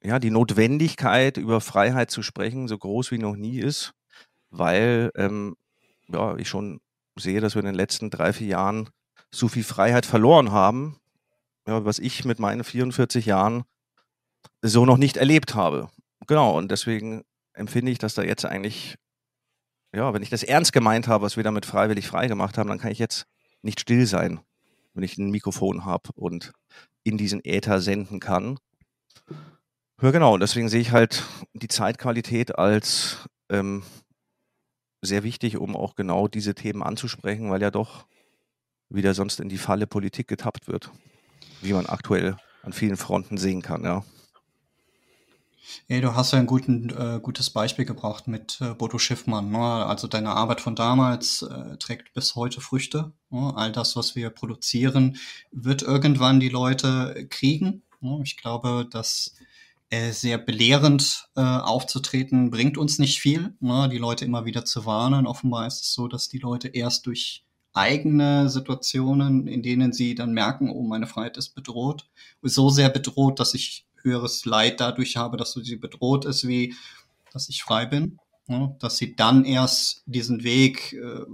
ja, 0.02 0.18
die 0.18 0.30
Notwendigkeit, 0.30 1.36
über 1.36 1.60
Freiheit 1.60 2.10
zu 2.10 2.22
sprechen, 2.22 2.68
so 2.68 2.78
groß 2.78 3.10
wie 3.10 3.18
noch 3.18 3.36
nie 3.36 3.60
ist, 3.60 3.92
weil 4.50 5.10
ähm, 5.16 5.56
ja, 6.08 6.36
ich 6.36 6.48
schon 6.48 6.80
sehe, 7.18 7.40
dass 7.40 7.54
wir 7.54 7.60
in 7.60 7.66
den 7.66 7.74
letzten 7.74 8.10
drei, 8.10 8.32
vier 8.32 8.48
Jahren 8.48 8.90
so 9.30 9.48
viel 9.48 9.64
Freiheit 9.64 10.06
verloren 10.06 10.52
haben, 10.52 10.98
ja, 11.66 11.84
was 11.84 11.98
ich 11.98 12.24
mit 12.24 12.38
meinen 12.38 12.64
44 12.64 13.26
Jahren 13.26 13.64
so 14.60 14.84
noch 14.84 14.98
nicht 14.98 15.16
erlebt 15.16 15.54
habe. 15.54 15.88
Genau, 16.26 16.56
und 16.56 16.70
deswegen 16.70 17.22
empfinde 17.52 17.92
ich, 17.92 17.98
dass 17.98 18.14
da 18.14 18.22
jetzt 18.22 18.44
eigentlich, 18.44 18.96
ja, 19.94 20.12
wenn 20.14 20.22
ich 20.22 20.30
das 20.30 20.42
ernst 20.42 20.72
gemeint 20.72 21.08
habe, 21.08 21.24
was 21.24 21.36
wir 21.36 21.44
damit 21.44 21.66
freiwillig 21.66 22.06
frei 22.06 22.28
gemacht 22.28 22.58
haben, 22.58 22.68
dann 22.68 22.78
kann 22.78 22.92
ich 22.92 22.98
jetzt 22.98 23.26
nicht 23.62 23.80
still 23.80 24.06
sein, 24.06 24.40
wenn 24.94 25.04
ich 25.04 25.18
ein 25.18 25.30
Mikrofon 25.30 25.84
habe 25.84 26.10
und 26.14 26.52
in 27.04 27.18
diesen 27.18 27.44
Äther 27.44 27.80
senden 27.80 28.20
kann. 28.20 28.58
Ja, 30.00 30.10
genau. 30.10 30.34
Und 30.34 30.40
deswegen 30.40 30.68
sehe 30.68 30.80
ich 30.80 30.92
halt 30.92 31.24
die 31.54 31.68
Zeitqualität 31.68 32.58
als 32.58 33.28
ähm, 33.50 33.82
sehr 35.00 35.22
wichtig, 35.22 35.56
um 35.58 35.76
auch 35.76 35.94
genau 35.94 36.28
diese 36.28 36.54
Themen 36.54 36.82
anzusprechen, 36.82 37.50
weil 37.50 37.62
ja 37.62 37.70
doch 37.70 38.06
wieder 38.88 39.14
sonst 39.14 39.40
in 39.40 39.48
die 39.48 39.58
Falle 39.58 39.86
Politik 39.86 40.28
getappt 40.28 40.68
wird, 40.68 40.90
wie 41.60 41.72
man 41.72 41.86
aktuell 41.86 42.36
an 42.62 42.72
vielen 42.72 42.96
Fronten 42.96 43.38
sehen 43.38 43.62
kann, 43.62 43.84
ja. 43.84 44.04
Ja, 45.88 46.00
du 46.00 46.14
hast 46.14 46.32
ja 46.32 46.38
ein 46.38 46.46
guten, 46.46 46.90
äh, 46.90 47.20
gutes 47.22 47.50
Beispiel 47.50 47.84
gebracht 47.84 48.26
mit 48.26 48.58
äh, 48.60 48.74
Bodo 48.74 48.98
Schiffmann. 48.98 49.50
Ne? 49.50 49.58
Also 49.58 50.08
deine 50.08 50.30
Arbeit 50.30 50.60
von 50.60 50.74
damals 50.74 51.42
äh, 51.42 51.76
trägt 51.76 52.12
bis 52.14 52.34
heute 52.34 52.60
Früchte. 52.60 53.12
Ne? 53.30 53.52
All 53.56 53.72
das, 53.72 53.94
was 53.96 54.16
wir 54.16 54.30
produzieren, 54.30 55.18
wird 55.50 55.82
irgendwann 55.82 56.40
die 56.40 56.48
Leute 56.48 57.26
kriegen. 57.30 57.82
Ne? 58.00 58.20
Ich 58.24 58.36
glaube, 58.36 58.86
dass 58.90 59.34
äh, 59.90 60.10
sehr 60.12 60.38
belehrend 60.38 61.28
äh, 61.36 61.40
aufzutreten 61.42 62.50
bringt 62.50 62.76
uns 62.76 62.98
nicht 62.98 63.20
viel. 63.20 63.54
Ne? 63.60 63.88
Die 63.88 63.98
Leute 63.98 64.24
immer 64.24 64.44
wieder 64.44 64.64
zu 64.64 64.84
warnen. 64.84 65.26
Offenbar 65.26 65.66
ist 65.66 65.82
es 65.82 65.92
so, 65.94 66.08
dass 66.08 66.28
die 66.28 66.38
Leute 66.38 66.68
erst 66.68 67.06
durch 67.06 67.44
eigene 67.74 68.48
Situationen, 68.50 69.46
in 69.46 69.62
denen 69.62 69.92
sie 69.92 70.14
dann 70.14 70.32
merken, 70.32 70.70
oh, 70.70 70.82
meine 70.82 71.06
Freiheit 71.06 71.36
ist 71.36 71.54
bedroht, 71.54 72.10
so 72.42 72.68
sehr 72.68 72.90
bedroht, 72.90 73.40
dass 73.40 73.54
ich 73.54 73.86
höheres 74.02 74.44
Leid 74.44 74.80
dadurch 74.80 75.16
habe, 75.16 75.36
dass 75.36 75.52
sie 75.52 75.76
bedroht 75.76 76.24
ist, 76.24 76.46
wie 76.46 76.74
dass 77.32 77.48
ich 77.48 77.62
frei 77.62 77.86
bin. 77.86 78.18
Ne? 78.46 78.76
Dass 78.80 78.96
sie 78.96 79.16
dann 79.16 79.44
erst 79.44 80.02
diesen 80.06 80.42
Weg 80.42 80.92
äh, 80.92 81.24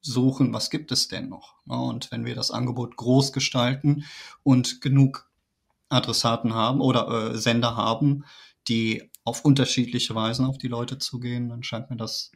suchen, 0.00 0.52
was 0.52 0.70
gibt 0.70 0.92
es 0.92 1.08
denn 1.08 1.28
noch? 1.28 1.54
Ne? 1.66 1.76
Und 1.76 2.10
wenn 2.10 2.24
wir 2.24 2.34
das 2.34 2.50
Angebot 2.50 2.96
groß 2.96 3.32
gestalten 3.32 4.04
und 4.42 4.80
genug 4.80 5.30
Adressaten 5.88 6.54
haben 6.54 6.80
oder 6.80 7.32
äh, 7.32 7.38
Sender 7.38 7.76
haben, 7.76 8.24
die 8.68 9.10
auf 9.24 9.44
unterschiedliche 9.44 10.14
Weisen 10.14 10.44
auf 10.44 10.58
die 10.58 10.68
Leute 10.68 10.98
zugehen, 10.98 11.48
dann 11.48 11.62
scheint 11.62 11.90
mir 11.90 11.96
das 11.96 12.32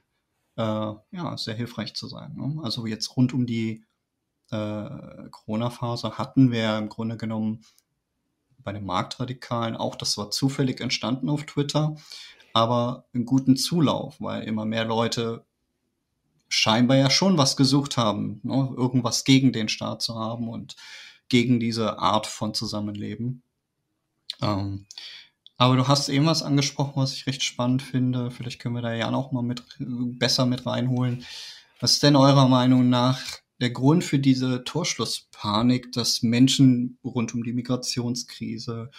äh, 0.56 0.62
ja 0.62 1.36
sehr 1.36 1.54
hilfreich 1.54 1.94
zu 1.94 2.08
sein. 2.08 2.34
Ne? 2.34 2.60
Also 2.62 2.86
jetzt 2.86 3.16
rund 3.16 3.32
um 3.34 3.46
die 3.46 3.84
äh, 4.50 5.28
Corona-Phase 5.30 6.18
hatten 6.18 6.50
wir 6.50 6.78
im 6.78 6.88
Grunde 6.88 7.16
genommen 7.16 7.64
bei 8.64 8.72
den 8.72 8.84
Marktradikalen 8.84 9.76
auch, 9.76 9.96
das 9.96 10.16
war 10.18 10.30
zufällig 10.30 10.80
entstanden 10.80 11.28
auf 11.28 11.44
Twitter, 11.44 11.96
aber 12.52 13.04
einen 13.14 13.24
guten 13.24 13.56
Zulauf, 13.56 14.16
weil 14.20 14.44
immer 14.44 14.64
mehr 14.64 14.84
Leute 14.84 15.44
scheinbar 16.48 16.98
ja 16.98 17.10
schon 17.10 17.38
was 17.38 17.56
gesucht 17.56 17.96
haben, 17.96 18.40
ne? 18.42 18.72
irgendwas 18.76 19.24
gegen 19.24 19.52
den 19.52 19.68
Staat 19.68 20.02
zu 20.02 20.18
haben 20.18 20.48
und 20.48 20.76
gegen 21.28 21.60
diese 21.60 21.98
Art 21.98 22.26
von 22.26 22.52
Zusammenleben. 22.52 23.42
Ähm, 24.42 24.86
aber 25.56 25.76
du 25.76 25.88
hast 25.88 26.08
eben 26.08 26.26
was 26.26 26.42
angesprochen, 26.42 26.94
was 26.96 27.14
ich 27.14 27.26
recht 27.26 27.42
spannend 27.42 27.82
finde. 27.82 28.30
Vielleicht 28.30 28.58
können 28.58 28.74
wir 28.74 28.82
da 28.82 28.92
ja 28.92 29.10
auch 29.12 29.32
mal 29.32 29.42
mit, 29.42 29.62
besser 29.78 30.44
mit 30.44 30.66
reinholen. 30.66 31.24
Was 31.80 31.92
ist 31.92 32.02
denn 32.02 32.16
eurer 32.16 32.48
Meinung 32.48 32.88
nach 32.90 33.20
der 33.62 33.70
Grund 33.70 34.02
für 34.02 34.18
diese 34.18 34.64
Torschlusspanik, 34.64 35.92
dass 35.92 36.24
Menschen 36.24 36.98
rund 37.04 37.32
um 37.32 37.44
die 37.44 37.52
Migrationskrise, 37.52 38.90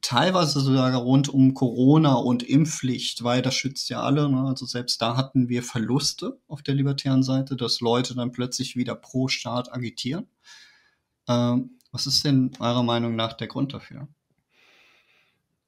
teilweise 0.00 0.58
sogar 0.60 0.92
rund 0.96 1.28
um 1.28 1.54
Corona 1.54 2.14
und 2.14 2.42
Impfpflicht, 2.42 3.22
weil 3.22 3.40
das 3.40 3.54
schützt 3.54 3.88
ja 3.88 4.02
alle. 4.02 4.28
Ne? 4.28 4.40
Also 4.48 4.66
selbst 4.66 5.00
da 5.00 5.16
hatten 5.16 5.48
wir 5.48 5.62
Verluste 5.62 6.40
auf 6.48 6.60
der 6.62 6.74
libertären 6.74 7.22
Seite, 7.22 7.54
dass 7.54 7.80
Leute 7.80 8.16
dann 8.16 8.32
plötzlich 8.32 8.74
wieder 8.74 8.96
pro 8.96 9.28
Staat 9.28 9.72
agitieren. 9.72 10.26
Ähm, 11.28 11.78
was 11.92 12.08
ist 12.08 12.24
denn 12.24 12.50
eurer 12.58 12.82
Meinung 12.82 13.14
nach 13.14 13.34
der 13.34 13.46
Grund 13.46 13.74
dafür? 13.74 14.08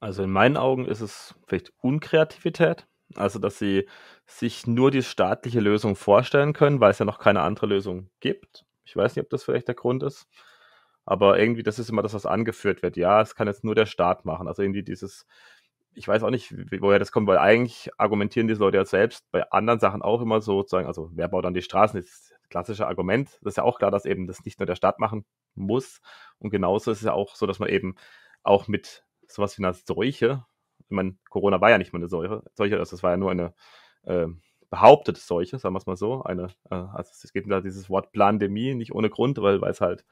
Also 0.00 0.24
in 0.24 0.30
meinen 0.30 0.56
Augen 0.56 0.86
ist 0.86 1.00
es 1.00 1.36
vielleicht 1.46 1.72
Unkreativität. 1.80 2.88
Also, 3.16 3.38
dass 3.38 3.58
sie 3.58 3.88
sich 4.26 4.66
nur 4.66 4.90
die 4.90 5.02
staatliche 5.02 5.60
Lösung 5.60 5.96
vorstellen 5.96 6.52
können, 6.52 6.80
weil 6.80 6.90
es 6.90 6.98
ja 6.98 7.04
noch 7.04 7.18
keine 7.18 7.42
andere 7.42 7.66
Lösung 7.66 8.10
gibt. 8.20 8.64
Ich 8.84 8.96
weiß 8.96 9.16
nicht, 9.16 9.24
ob 9.24 9.30
das 9.30 9.44
vielleicht 9.44 9.68
der 9.68 9.74
Grund 9.74 10.02
ist. 10.02 10.26
Aber 11.04 11.38
irgendwie, 11.38 11.62
das 11.62 11.78
ist 11.78 11.90
immer 11.90 12.02
das, 12.02 12.14
was 12.14 12.26
angeführt 12.26 12.82
wird. 12.82 12.96
Ja, 12.96 13.20
es 13.20 13.34
kann 13.34 13.48
jetzt 13.48 13.64
nur 13.64 13.74
der 13.74 13.86
Staat 13.86 14.24
machen. 14.24 14.46
Also 14.48 14.62
irgendwie 14.62 14.82
dieses, 14.84 15.26
ich 15.94 16.06
weiß 16.08 16.22
auch 16.22 16.30
nicht, 16.30 16.54
woher 16.80 16.98
das 16.98 17.12
kommt, 17.12 17.26
weil 17.26 17.38
eigentlich 17.38 17.90
argumentieren 17.98 18.48
diese 18.48 18.60
Leute 18.60 18.78
ja 18.78 18.84
selbst 18.84 19.30
bei 19.30 19.50
anderen 19.50 19.80
Sachen 19.80 20.02
auch 20.02 20.20
immer 20.22 20.40
so, 20.40 20.58
sozusagen, 20.60 20.86
also 20.86 21.10
wer 21.12 21.28
baut 21.28 21.44
dann 21.44 21.54
die 21.54 21.62
Straßen, 21.62 22.00
das 22.00 22.08
ist 22.08 22.30
das 22.30 22.48
klassische 22.48 22.86
Argument. 22.86 23.38
Das 23.42 23.52
ist 23.52 23.56
ja 23.56 23.64
auch 23.64 23.78
klar, 23.78 23.90
dass 23.90 24.04
eben 24.04 24.26
das 24.26 24.44
nicht 24.44 24.58
nur 24.60 24.66
der 24.66 24.76
Staat 24.76 24.98
machen 25.00 25.24
muss. 25.54 26.00
Und 26.38 26.50
genauso 26.50 26.90
ist 26.92 26.98
es 26.98 27.04
ja 27.04 27.12
auch 27.12 27.34
so, 27.34 27.46
dass 27.46 27.58
man 27.58 27.68
eben 27.68 27.96
auch 28.42 28.68
mit 28.68 29.04
sowas 29.26 29.58
wie 29.58 29.64
einer 29.64 29.74
Seuche, 29.74 30.44
ich 30.92 30.96
meine, 30.96 31.16
Corona 31.30 31.60
war 31.60 31.70
ja 31.70 31.78
nicht 31.78 31.92
mal 31.92 32.00
eine 32.00 32.08
Seuche, 32.08 32.42
Seuche 32.54 32.78
also 32.78 32.90
das 32.90 33.02
war 33.02 33.12
ja 33.12 33.16
nur 33.16 33.30
eine 33.30 33.54
äh, 34.04 34.26
behauptete 34.68 35.18
Seuche, 35.18 35.58
sagen 35.58 35.74
wir 35.74 35.78
es 35.78 35.86
mal 35.86 35.96
so. 35.96 36.22
Eine, 36.22 36.48
äh, 36.70 36.74
also 36.74 37.10
es 37.22 37.32
geht 37.32 37.50
da 37.50 37.60
dieses 37.62 37.88
Wort 37.88 38.12
Plandemie 38.12 38.74
nicht 38.74 38.94
ohne 38.94 39.08
Grund, 39.08 39.38
weil, 39.38 39.62
es 39.64 39.80
halt 39.80 40.04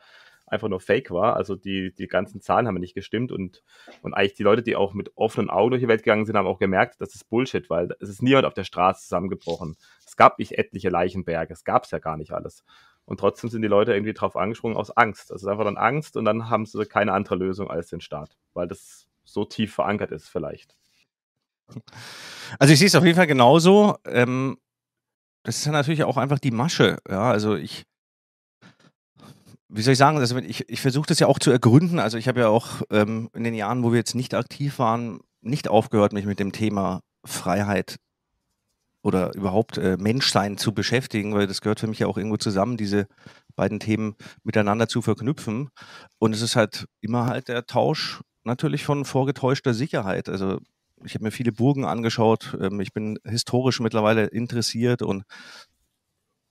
einfach 0.47 0.69
nur 0.69 0.81
Fake 0.81 1.11
war. 1.11 1.37
Also 1.37 1.55
die, 1.55 1.95
die 1.95 2.09
ganzen 2.09 2.41
Zahlen 2.41 2.67
haben 2.67 2.77
nicht 2.77 2.95
gestimmt 2.95 3.31
und, 3.31 3.63
und 4.03 4.15
eigentlich 4.15 4.35
die 4.35 4.43
Leute, 4.43 4.63
die 4.63 4.75
auch 4.75 4.95
mit 4.95 5.13
offenen 5.17 5.51
Augen 5.51 5.71
durch 5.71 5.83
die 5.83 5.89
Welt 5.89 6.03
gegangen 6.03 6.25
sind, 6.25 6.37
haben 6.37 6.47
auch 6.47 6.59
gemerkt, 6.59 7.01
das 7.01 7.15
ist 7.15 7.29
Bullshit, 7.29 7.69
weil 7.69 7.91
es 8.01 8.09
ist 8.09 8.23
niemand 8.23 8.47
auf 8.47 8.55
der 8.55 8.65
Straße 8.65 9.03
zusammengebrochen. 9.03 9.77
Es 10.07 10.17
gab 10.17 10.39
nicht 10.39 10.59
etliche 10.59 10.89
Leichenberge, 10.89 11.53
es 11.53 11.65
gab 11.65 11.85
es 11.85 11.91
ja 11.91 11.99
gar 11.99 12.17
nicht 12.17 12.33
alles. 12.33 12.65
Und 13.05 13.21
trotzdem 13.21 13.51
sind 13.51 13.63
die 13.63 13.69
Leute 13.69 13.93
irgendwie 13.93 14.15
drauf 14.15 14.37
angesprungen 14.37 14.77
aus 14.79 14.97
Angst. 14.97 15.31
Also 15.31 15.37
es 15.37 15.43
ist 15.43 15.49
einfach 15.49 15.65
dann 15.65 15.77
Angst 15.77 16.17
und 16.17 16.25
dann 16.25 16.49
haben 16.49 16.65
sie 16.65 16.87
keine 16.87 17.13
andere 17.13 17.37
Lösung 17.37 17.71
als 17.71 17.89
den 17.89 18.01
Staat, 18.01 18.37
weil 18.55 18.69
das 18.69 19.10
so 19.33 19.45
tief 19.45 19.75
verankert 19.75 20.13
ist 20.13 20.29
vielleicht. 20.29 20.77
Also 22.59 22.73
ich 22.73 22.79
sehe 22.79 22.89
es 22.89 22.95
auf 22.95 23.05
jeden 23.05 23.17
Fall 23.17 23.27
genauso. 23.27 23.97
Ähm, 24.05 24.59
das 25.45 25.59
ist 25.59 25.65
ja 25.65 25.73
natürlich 25.73 26.05
auch 26.05 26.17
einfach 26.17 26.39
die 26.39 26.51
Masche. 26.51 26.99
Ja, 27.09 27.31
also 27.31 27.55
ich, 27.57 27.85
wie 29.69 29.83
soll 29.83 29.93
ich 29.93 29.99
sagen, 29.99 30.19
also 30.19 30.37
ich, 30.39 30.69
ich 30.69 30.81
versuche 30.81 31.07
das 31.07 31.21
ja 31.21 31.27
auch 31.27 31.39
zu 31.39 31.51
ergründen. 31.51 31.99
Also 31.99 32.19
ich 32.19 32.29
habe 32.29 32.41
ja 32.41 32.49
auch 32.49 32.83
ähm, 32.91 33.31
in 33.35 33.45
den 33.45 33.55
Jahren, 33.55 33.83
wo 33.83 33.93
wir 33.93 33.99
jetzt 33.99 34.15
nicht 34.15 34.35
aktiv 34.35 34.79
waren, 34.79 35.21
nicht 35.41 35.69
aufgehört, 35.69 36.13
mich 36.13 36.27
mit 36.27 36.39
dem 36.39 36.53
Thema 36.53 37.01
Freiheit 37.25 37.99
oder 39.03 39.35
überhaupt 39.35 39.79
äh, 39.79 39.97
Menschsein 39.99 40.59
zu 40.59 40.75
beschäftigen, 40.75 41.35
weil 41.35 41.47
das 41.47 41.63
gehört 41.63 41.81
für 41.81 41.87
mich 41.87 42.01
ja 42.01 42.07
auch 42.07 42.19
irgendwo 42.19 42.37
zusammen, 42.37 42.77
diese 42.77 43.07
beiden 43.57 43.81
Themen 43.81 44.15
miteinander 44.43 44.89
zu 44.89 45.01
verknüpfen. 45.01 45.71
Und 46.19 46.35
es 46.35 46.43
ist 46.43 46.57
halt 46.57 46.87
immer 47.01 47.27
halt 47.27 47.49
der 47.49 47.65
Tausch 47.65 48.21
natürlich 48.45 48.85
von 48.85 49.05
vorgetäuschter 49.05 49.75
Sicherheit. 49.75 50.29
Also 50.29 50.59
ich 51.05 51.15
habe 51.15 51.25
mir 51.25 51.31
viele 51.31 51.53
Burgen 51.53 51.85
angeschaut. 51.85 52.57
Ähm, 52.61 52.81
ich 52.81 52.93
bin 52.93 53.19
historisch 53.25 53.81
mittlerweile 53.81 54.27
interessiert 54.27 55.03
und 55.03 55.25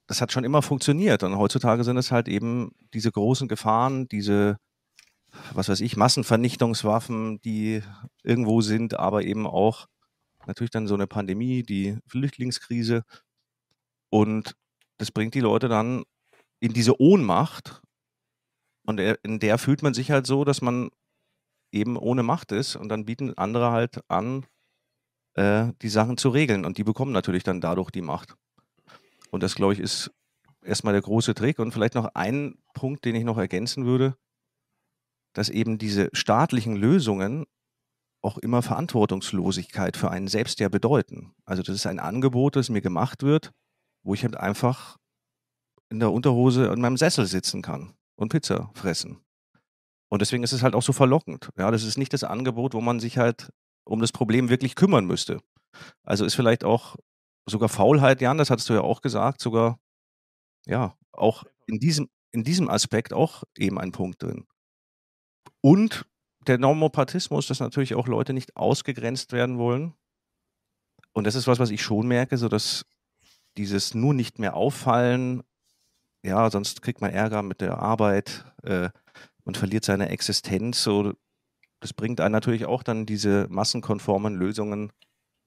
das 0.07 0.21
hat 0.21 0.31
schon 0.31 0.43
immer 0.43 0.61
funktioniert. 0.61 1.23
Und 1.23 1.37
heutzutage 1.37 1.83
sind 1.83 1.97
es 1.97 2.11
halt 2.11 2.27
eben 2.27 2.71
diese 2.93 3.11
großen 3.11 3.47
Gefahren, 3.47 4.07
diese, 4.07 4.57
was 5.53 5.69
weiß 5.69 5.81
ich, 5.81 5.97
Massenvernichtungswaffen, 5.97 7.39
die 7.41 7.83
irgendwo 8.23 8.61
sind, 8.61 8.99
aber 8.99 9.23
eben 9.23 9.45
auch 9.45 9.85
natürlich 10.47 10.71
dann 10.71 10.87
so 10.87 10.95
eine 10.95 11.05
Pandemie, 11.05 11.61
die 11.61 11.99
Flüchtlingskrise. 12.07 13.03
Und 14.09 14.55
das 14.97 15.11
bringt 15.11 15.35
die 15.35 15.41
Leute 15.41 15.69
dann 15.69 16.03
in 16.59 16.73
diese 16.73 16.99
Ohnmacht. 16.99 17.81
Und 18.85 18.99
in 18.99 19.37
der 19.39 19.59
fühlt 19.59 19.83
man 19.83 19.93
sich 19.93 20.09
halt 20.09 20.25
so, 20.25 20.43
dass 20.43 20.61
man 20.61 20.89
eben 21.71 21.97
ohne 21.97 22.23
Macht 22.23 22.51
ist 22.51 22.75
und 22.75 22.89
dann 22.89 23.05
bieten 23.05 23.37
andere 23.37 23.71
halt 23.71 23.99
an, 24.07 24.45
äh, 25.35 25.71
die 25.81 25.89
Sachen 25.89 26.17
zu 26.17 26.29
regeln 26.29 26.65
und 26.65 26.77
die 26.77 26.83
bekommen 26.83 27.11
natürlich 27.11 27.43
dann 27.43 27.61
dadurch 27.61 27.91
die 27.91 28.01
Macht. 28.01 28.35
Und 29.31 29.43
das, 29.43 29.55
glaube 29.55 29.73
ich, 29.73 29.79
ist 29.79 30.11
erstmal 30.63 30.93
der 30.93 31.01
große 31.01 31.33
Trick. 31.33 31.59
Und 31.59 31.71
vielleicht 31.71 31.95
noch 31.95 32.11
ein 32.15 32.57
Punkt, 32.73 33.05
den 33.05 33.15
ich 33.15 33.23
noch 33.23 33.37
ergänzen 33.37 33.85
würde, 33.85 34.15
dass 35.33 35.49
eben 35.49 35.77
diese 35.77 36.09
staatlichen 36.13 36.75
Lösungen 36.75 37.45
auch 38.21 38.37
immer 38.37 38.61
Verantwortungslosigkeit 38.61 39.95
für 39.95 40.11
einen 40.11 40.27
selbst 40.27 40.59
ja 40.59 40.67
bedeuten. 40.67 41.33
Also 41.45 41.63
das 41.63 41.75
ist 41.75 41.85
ein 41.85 41.99
Angebot, 41.99 42.55
das 42.55 42.69
mir 42.69 42.81
gemacht 42.81 43.23
wird, 43.23 43.51
wo 44.03 44.13
ich 44.13 44.23
halt 44.23 44.35
einfach 44.35 44.97
in 45.89 45.99
der 45.99 46.11
Unterhose 46.11 46.65
in 46.65 46.81
meinem 46.81 46.97
Sessel 46.97 47.25
sitzen 47.25 47.61
kann 47.61 47.93
und 48.15 48.29
Pizza 48.29 48.71
fressen. 48.73 49.21
Und 50.09 50.21
deswegen 50.21 50.43
ist 50.43 50.53
es 50.53 50.63
halt 50.63 50.75
auch 50.75 50.81
so 50.81 50.93
verlockend. 50.93 51.49
Ja, 51.57 51.71
das 51.71 51.83
ist 51.83 51.97
nicht 51.97 52.13
das 52.13 52.23
Angebot, 52.23 52.73
wo 52.73 52.81
man 52.81 52.99
sich 52.99 53.17
halt 53.17 53.51
um 53.85 54.01
das 54.01 54.11
Problem 54.11 54.49
wirklich 54.49 54.75
kümmern 54.75 55.05
müsste. 55.05 55.39
Also 56.03 56.25
ist 56.25 56.35
vielleicht 56.35 56.63
auch 56.63 56.95
sogar 57.47 57.69
Faulheit, 57.69 58.21
Jan, 58.21 58.37
das 58.37 58.49
hattest 58.49 58.69
du 58.69 58.73
ja 58.73 58.81
auch 58.81 59.01
gesagt, 59.01 59.41
sogar, 59.41 59.79
ja, 60.65 60.95
auch 61.11 61.43
in 61.67 61.79
diesem, 61.79 62.09
in 62.31 62.43
diesem 62.43 62.69
Aspekt 62.69 63.13
auch 63.13 63.43
eben 63.57 63.79
ein 63.79 63.91
Punkt 63.91 64.21
drin. 64.23 64.45
Und 65.61 66.05
der 66.47 66.57
Normopathismus, 66.57 67.47
dass 67.47 67.59
natürlich 67.59 67.95
auch 67.95 68.07
Leute 68.07 68.33
nicht 68.33 68.55
ausgegrenzt 68.55 69.33
werden 69.33 69.57
wollen. 69.57 69.93
Und 71.13 71.25
das 71.25 71.35
ist 71.35 71.47
was, 71.47 71.59
was 71.59 71.69
ich 71.69 71.81
schon 71.81 72.07
merke, 72.07 72.37
so 72.37 72.47
dass 72.47 72.85
dieses 73.57 73.93
nur 73.93 74.13
nicht 74.13 74.39
mehr 74.39 74.55
auffallen, 74.55 75.43
ja, 76.23 76.49
sonst 76.49 76.81
kriegt 76.81 77.01
man 77.01 77.11
Ärger 77.11 77.43
mit 77.43 77.61
der 77.61 77.79
Arbeit, 77.79 78.45
äh, 78.63 78.89
man 79.45 79.55
verliert 79.55 79.85
seine 79.85 80.09
Existenz. 80.09 80.83
So, 80.83 81.13
das 81.79 81.93
bringt 81.93 82.21
einen 82.21 82.33
natürlich 82.33 82.65
auch 82.65 82.83
dann 82.83 83.05
diese 83.05 83.47
massenkonformen 83.49 84.35
Lösungen 84.35 84.91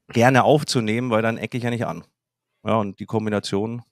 gerne 0.08 0.44
aufzunehmen, 0.44 1.10
weil 1.10 1.22
dann 1.22 1.38
ecke 1.38 1.56
ich 1.56 1.64
ja 1.64 1.70
nicht 1.70 1.86
an. 1.86 2.04
Ja, 2.64 2.76
und 2.76 3.00
die 3.00 3.06
Kombination. 3.06 3.82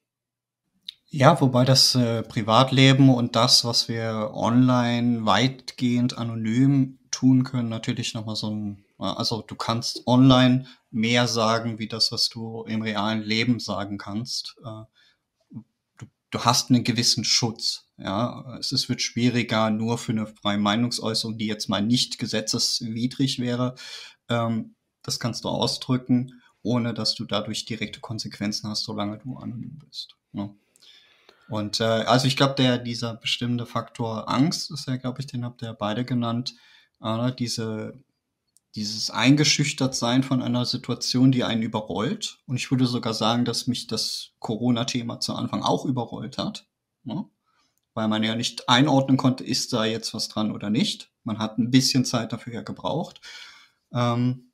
Ja, 1.12 1.40
wobei 1.40 1.64
das 1.64 1.96
äh, 1.96 2.22
Privatleben 2.22 3.12
und 3.12 3.34
das, 3.34 3.64
was 3.64 3.88
wir 3.88 4.30
online 4.32 5.26
weitgehend 5.26 6.16
anonym 6.16 7.00
tun 7.10 7.42
können, 7.42 7.68
natürlich 7.68 8.14
nochmal 8.14 8.36
so 8.36 8.48
ein, 8.50 8.84
also 8.96 9.42
du 9.42 9.56
kannst 9.56 10.06
online 10.06 10.66
mehr 10.90 11.26
sagen, 11.26 11.80
wie 11.80 11.88
das, 11.88 12.12
was 12.12 12.28
du 12.28 12.62
im 12.62 12.82
realen 12.82 13.22
Leben 13.22 13.58
sagen 13.58 13.98
kannst. 13.98 14.56
Äh, 14.64 14.84
du, 15.98 16.06
du 16.30 16.38
hast 16.44 16.70
einen 16.70 16.84
gewissen 16.84 17.24
Schutz. 17.24 17.89
Ja, 18.02 18.56
es 18.58 18.88
wird 18.88 19.02
schwieriger, 19.02 19.70
nur 19.70 19.98
für 19.98 20.12
eine 20.12 20.26
freie 20.26 20.58
Meinungsäußerung, 20.58 21.36
die 21.36 21.46
jetzt 21.46 21.68
mal 21.68 21.82
nicht 21.82 22.18
gesetzeswidrig 22.18 23.38
wäre, 23.38 23.74
ähm, 24.28 24.74
das 25.02 25.20
kannst 25.20 25.44
du 25.44 25.48
ausdrücken, 25.48 26.40
ohne 26.62 26.94
dass 26.94 27.14
du 27.14 27.24
dadurch 27.24 27.64
direkte 27.66 28.00
Konsequenzen 28.00 28.70
hast, 28.70 28.84
solange 28.84 29.18
du 29.18 29.36
anonym 29.36 29.78
bist. 29.78 30.16
Ne? 30.32 30.54
Und 31.48 31.80
äh, 31.80 31.84
also 31.84 32.26
ich 32.26 32.36
glaube, 32.36 32.54
der 32.54 32.78
dieser 32.78 33.14
bestimmte 33.14 33.66
Faktor 33.66 34.28
Angst 34.30 34.70
ist 34.70 34.86
ja, 34.86 34.96
glaube 34.96 35.20
ich, 35.20 35.26
den 35.26 35.44
habt 35.44 35.62
ihr 35.62 35.72
beide 35.74 36.04
genannt. 36.04 36.54
Äh, 37.02 37.32
diese 37.32 38.02
dieses 38.76 39.10
eingeschüchtert 39.10 39.94
sein 39.94 40.22
von 40.22 40.42
einer 40.42 40.64
Situation, 40.64 41.32
die 41.32 41.44
einen 41.44 41.62
überrollt. 41.62 42.38
Und 42.46 42.56
ich 42.56 42.70
würde 42.70 42.86
sogar 42.86 43.14
sagen, 43.14 43.44
dass 43.44 43.66
mich 43.66 43.86
das 43.88 44.30
Corona-Thema 44.38 45.18
zu 45.20 45.34
Anfang 45.34 45.62
auch 45.62 45.84
überrollt 45.84 46.38
hat. 46.38 46.68
Ne? 47.02 47.24
Weil 47.94 48.08
man 48.08 48.22
ja 48.22 48.34
nicht 48.36 48.68
einordnen 48.68 49.16
konnte, 49.16 49.44
ist 49.44 49.72
da 49.72 49.84
jetzt 49.84 50.14
was 50.14 50.28
dran 50.28 50.52
oder 50.52 50.70
nicht. 50.70 51.10
Man 51.24 51.38
hat 51.38 51.58
ein 51.58 51.70
bisschen 51.70 52.04
Zeit 52.04 52.32
dafür 52.32 52.54
ja 52.54 52.62
gebraucht. 52.62 53.20
Ähm, 53.92 54.52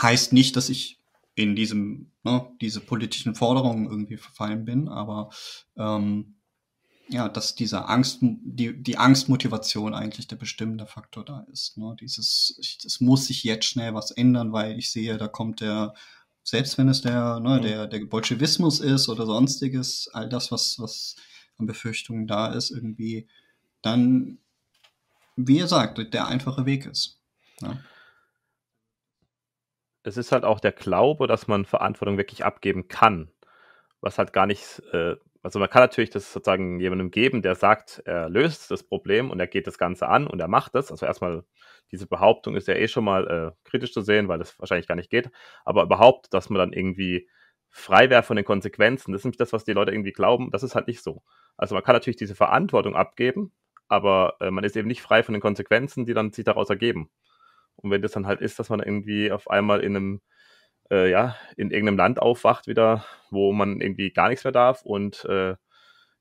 heißt 0.00 0.32
nicht, 0.32 0.56
dass 0.56 0.68
ich 0.68 1.00
in 1.34 1.56
diesem, 1.56 2.12
ne, 2.22 2.48
diese 2.60 2.80
politischen 2.80 3.34
Forderungen 3.34 3.86
irgendwie 3.86 4.16
verfallen 4.16 4.64
bin, 4.64 4.88
aber 4.88 5.30
ähm, 5.76 6.36
ja, 7.08 7.28
dass 7.28 7.54
diese 7.54 7.86
Angst, 7.86 8.18
die, 8.20 8.82
die 8.82 8.96
Angstmotivation 8.96 9.94
eigentlich 9.94 10.26
der 10.26 10.36
bestimmende 10.36 10.86
Faktor 10.86 11.24
da 11.24 11.46
ist. 11.52 11.76
Ne? 11.76 11.96
Dieses, 12.00 12.80
es 12.84 13.00
muss 13.00 13.26
sich 13.26 13.44
jetzt 13.44 13.66
schnell 13.66 13.94
was 13.94 14.10
ändern, 14.10 14.52
weil 14.52 14.78
ich 14.78 14.90
sehe, 14.90 15.18
da 15.18 15.28
kommt 15.28 15.60
der, 15.60 15.94
selbst 16.42 16.78
wenn 16.78 16.88
es 16.88 17.02
der, 17.02 17.40
ne, 17.40 17.58
mhm. 17.58 17.62
der, 17.62 17.86
der 17.88 18.06
Bolschewismus 18.06 18.80
ist 18.80 19.08
oder 19.08 19.26
sonstiges, 19.26 20.08
all 20.12 20.28
das, 20.28 20.50
was, 20.50 20.78
was 20.78 21.16
an 21.58 21.66
Befürchtungen 21.66 22.26
da 22.26 22.52
ist, 22.52 22.70
irgendwie, 22.70 23.28
dann, 23.82 24.38
wie 25.36 25.58
ihr 25.58 25.68
sagt, 25.68 26.12
der 26.12 26.26
einfache 26.26 26.66
Weg 26.66 26.86
ist. 26.86 27.20
Ne? 27.60 27.82
es 30.04 30.16
ist 30.16 30.32
halt 30.32 30.44
auch 30.44 30.60
der 30.60 30.72
Glaube, 30.72 31.26
dass 31.26 31.48
man 31.48 31.64
Verantwortung 31.64 32.18
wirklich 32.18 32.44
abgeben 32.44 32.88
kann. 32.88 33.30
Was 34.00 34.18
halt 34.18 34.32
gar 34.32 34.46
nicht, 34.46 34.82
äh, 34.92 35.16
also 35.42 35.58
man 35.58 35.70
kann 35.70 35.82
natürlich 35.82 36.10
das 36.10 36.32
sozusagen 36.32 36.78
jemandem 36.78 37.10
geben, 37.10 37.42
der 37.42 37.54
sagt, 37.54 38.02
er 38.04 38.28
löst 38.28 38.70
das 38.70 38.82
Problem 38.82 39.30
und 39.30 39.40
er 39.40 39.46
geht 39.46 39.66
das 39.66 39.78
Ganze 39.78 40.08
an 40.08 40.26
und 40.26 40.40
er 40.40 40.48
macht 40.48 40.74
das. 40.74 40.90
Also 40.90 41.06
erstmal, 41.06 41.44
diese 41.90 42.06
Behauptung 42.06 42.54
ist 42.54 42.68
ja 42.68 42.74
eh 42.74 42.88
schon 42.88 43.04
mal 43.04 43.26
äh, 43.28 43.68
kritisch 43.68 43.92
zu 43.92 44.02
sehen, 44.02 44.28
weil 44.28 44.38
das 44.38 44.58
wahrscheinlich 44.58 44.86
gar 44.86 44.94
nicht 44.94 45.10
geht. 45.10 45.30
Aber 45.64 45.82
überhaupt, 45.82 46.32
dass 46.34 46.50
man 46.50 46.58
dann 46.58 46.72
irgendwie 46.72 47.28
frei 47.76 48.08
wäre 48.08 48.22
von 48.22 48.36
den 48.36 48.44
Konsequenzen, 48.44 49.10
das 49.10 49.20
ist 49.20 49.24
nämlich 49.24 49.36
das, 49.36 49.52
was 49.52 49.64
die 49.64 49.72
Leute 49.72 49.90
irgendwie 49.90 50.12
glauben, 50.12 50.52
das 50.52 50.62
ist 50.62 50.76
halt 50.76 50.86
nicht 50.86 51.02
so. 51.02 51.24
Also 51.56 51.74
man 51.74 51.82
kann 51.82 51.96
natürlich 51.96 52.16
diese 52.16 52.36
Verantwortung 52.36 52.94
abgeben, 52.94 53.52
aber 53.88 54.36
äh, 54.40 54.52
man 54.52 54.62
ist 54.62 54.76
eben 54.76 54.86
nicht 54.86 55.02
frei 55.02 55.24
von 55.24 55.32
den 55.32 55.42
Konsequenzen, 55.42 56.06
die 56.06 56.14
dann 56.14 56.30
sich 56.30 56.44
daraus 56.44 56.70
ergeben. 56.70 57.10
Und 57.74 57.90
wenn 57.90 58.00
das 58.00 58.12
dann 58.12 58.28
halt 58.28 58.40
ist, 58.40 58.60
dass 58.60 58.70
man 58.70 58.78
irgendwie 58.78 59.32
auf 59.32 59.50
einmal 59.50 59.80
in 59.80 59.96
einem, 59.96 60.20
äh, 60.88 61.10
ja, 61.10 61.34
in 61.56 61.72
irgendeinem 61.72 61.98
Land 61.98 62.22
aufwacht 62.22 62.68
wieder, 62.68 63.04
wo 63.30 63.52
man 63.52 63.80
irgendwie 63.80 64.12
gar 64.12 64.28
nichts 64.28 64.44
mehr 64.44 64.52
darf 64.52 64.82
und 64.82 65.24
äh, 65.24 65.56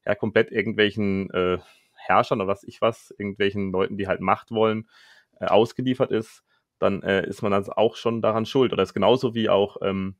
ja, 0.05 0.15
komplett 0.15 0.51
irgendwelchen 0.51 1.29
äh, 1.29 1.59
Herrschern 1.93 2.41
oder 2.41 2.47
was 2.47 2.63
ich 2.63 2.81
was, 2.81 3.11
irgendwelchen 3.11 3.71
Leuten, 3.71 3.97
die 3.97 4.07
halt 4.07 4.21
Macht 4.21 4.49
wollen, 4.49 4.89
äh, 5.39 5.45
ausgeliefert 5.45 6.09
ist, 6.09 6.43
dann 6.79 7.03
äh, 7.03 7.27
ist 7.27 7.43
man 7.43 7.51
dann 7.51 7.69
auch 7.69 7.95
schon 7.95 8.23
daran 8.23 8.47
schuld. 8.47 8.73
Oder 8.73 8.81
ist 8.81 8.95
genauso 8.95 9.35
wie 9.35 9.49
auch 9.49 9.77
ähm, 9.83 10.15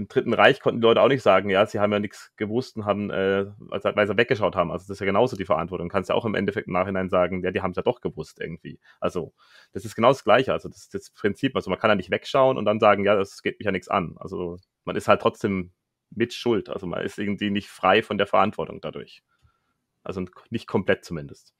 im 0.00 0.08
Dritten 0.08 0.32
Reich 0.32 0.60
konnten 0.60 0.80
die 0.80 0.86
Leute 0.86 1.02
auch 1.02 1.08
nicht 1.08 1.22
sagen, 1.22 1.50
ja, 1.50 1.66
sie 1.66 1.78
haben 1.78 1.92
ja 1.92 2.00
nichts 2.00 2.32
gewusst 2.36 2.76
und 2.76 2.86
haben, 2.86 3.10
äh, 3.10 3.46
weil 3.58 4.06
sie 4.06 4.16
weggeschaut 4.16 4.56
haben. 4.56 4.72
Also 4.72 4.84
das 4.84 4.96
ist 4.96 5.00
ja 5.00 5.06
genauso 5.06 5.36
die 5.36 5.44
Verantwortung. 5.44 5.88
Du 5.88 5.92
kannst 5.92 6.08
ja 6.08 6.14
auch 6.14 6.24
im 6.24 6.34
Endeffekt 6.34 6.68
im 6.68 6.72
Nachhinein 6.72 7.10
sagen, 7.10 7.44
ja, 7.44 7.50
die 7.50 7.60
haben 7.60 7.72
es 7.72 7.76
ja 7.76 7.82
doch 7.82 8.00
gewusst 8.00 8.40
irgendwie. 8.40 8.80
Also 8.98 9.34
das 9.72 9.84
ist 9.84 9.94
genau 9.94 10.08
das 10.08 10.24
Gleiche. 10.24 10.54
Also 10.54 10.70
das 10.70 10.78
ist 10.78 10.94
das 10.94 11.10
Prinzip. 11.10 11.54
Also 11.54 11.68
man 11.68 11.78
kann 11.78 11.90
ja 11.90 11.96
nicht 11.96 12.10
wegschauen 12.10 12.56
und 12.56 12.64
dann 12.64 12.80
sagen, 12.80 13.04
ja, 13.04 13.14
das 13.14 13.42
geht 13.42 13.58
mich 13.58 13.66
ja 13.66 13.72
nichts 13.72 13.88
an. 13.88 14.16
Also 14.18 14.56
man 14.84 14.96
ist 14.96 15.06
halt 15.06 15.20
trotzdem 15.20 15.72
mit 16.10 16.32
Schuld. 16.32 16.70
Also 16.70 16.86
man 16.86 17.02
ist 17.02 17.18
irgendwie 17.18 17.50
nicht 17.50 17.68
frei 17.68 18.02
von 18.02 18.16
der 18.16 18.26
Verantwortung 18.26 18.80
dadurch. 18.80 19.22
Also 20.02 20.24
nicht 20.48 20.66
komplett 20.66 21.04
zumindest. 21.04 21.52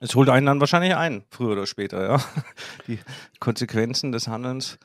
Es 0.00 0.14
holt 0.14 0.28
einen 0.28 0.46
dann 0.46 0.60
wahrscheinlich 0.60 0.94
ein, 0.94 1.24
früher 1.30 1.52
oder 1.52 1.66
später, 1.66 2.02
ja. 2.08 2.24
Die 2.86 3.00
Konsequenzen 3.40 4.12
des 4.12 4.28
Handelns 4.28 4.78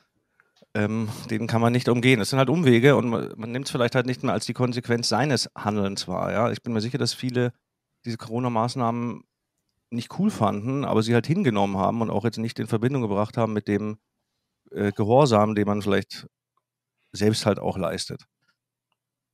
ähm, 0.76 1.08
denen 1.30 1.46
kann 1.46 1.62
man 1.62 1.72
nicht 1.72 1.88
umgehen. 1.88 2.20
Es 2.20 2.28
sind 2.30 2.38
halt 2.38 2.50
Umwege 2.50 2.96
und 2.96 3.08
man, 3.08 3.32
man 3.36 3.50
nimmt 3.50 3.64
es 3.64 3.72
vielleicht 3.72 3.94
halt 3.94 4.04
nicht 4.04 4.22
mehr 4.22 4.34
als 4.34 4.44
die 4.44 4.52
Konsequenz 4.52 5.08
seines 5.08 5.50
Handelns 5.56 6.06
wahr. 6.06 6.30
Ja? 6.32 6.50
Ich 6.50 6.62
bin 6.62 6.74
mir 6.74 6.82
sicher, 6.82 6.98
dass 6.98 7.14
viele 7.14 7.54
diese 8.04 8.18
Corona-Maßnahmen 8.18 9.24
nicht 9.90 10.18
cool 10.18 10.30
fanden, 10.30 10.84
aber 10.84 11.02
sie 11.02 11.14
halt 11.14 11.26
hingenommen 11.26 11.78
haben 11.78 12.02
und 12.02 12.10
auch 12.10 12.24
jetzt 12.24 12.36
nicht 12.36 12.58
in 12.58 12.66
Verbindung 12.66 13.00
gebracht 13.00 13.38
haben 13.38 13.54
mit 13.54 13.68
dem 13.68 13.98
äh, 14.70 14.92
Gehorsam, 14.92 15.54
den 15.54 15.66
man 15.66 15.80
vielleicht 15.80 16.26
selbst 17.12 17.46
halt 17.46 17.58
auch 17.58 17.78
leistet. 17.78 18.26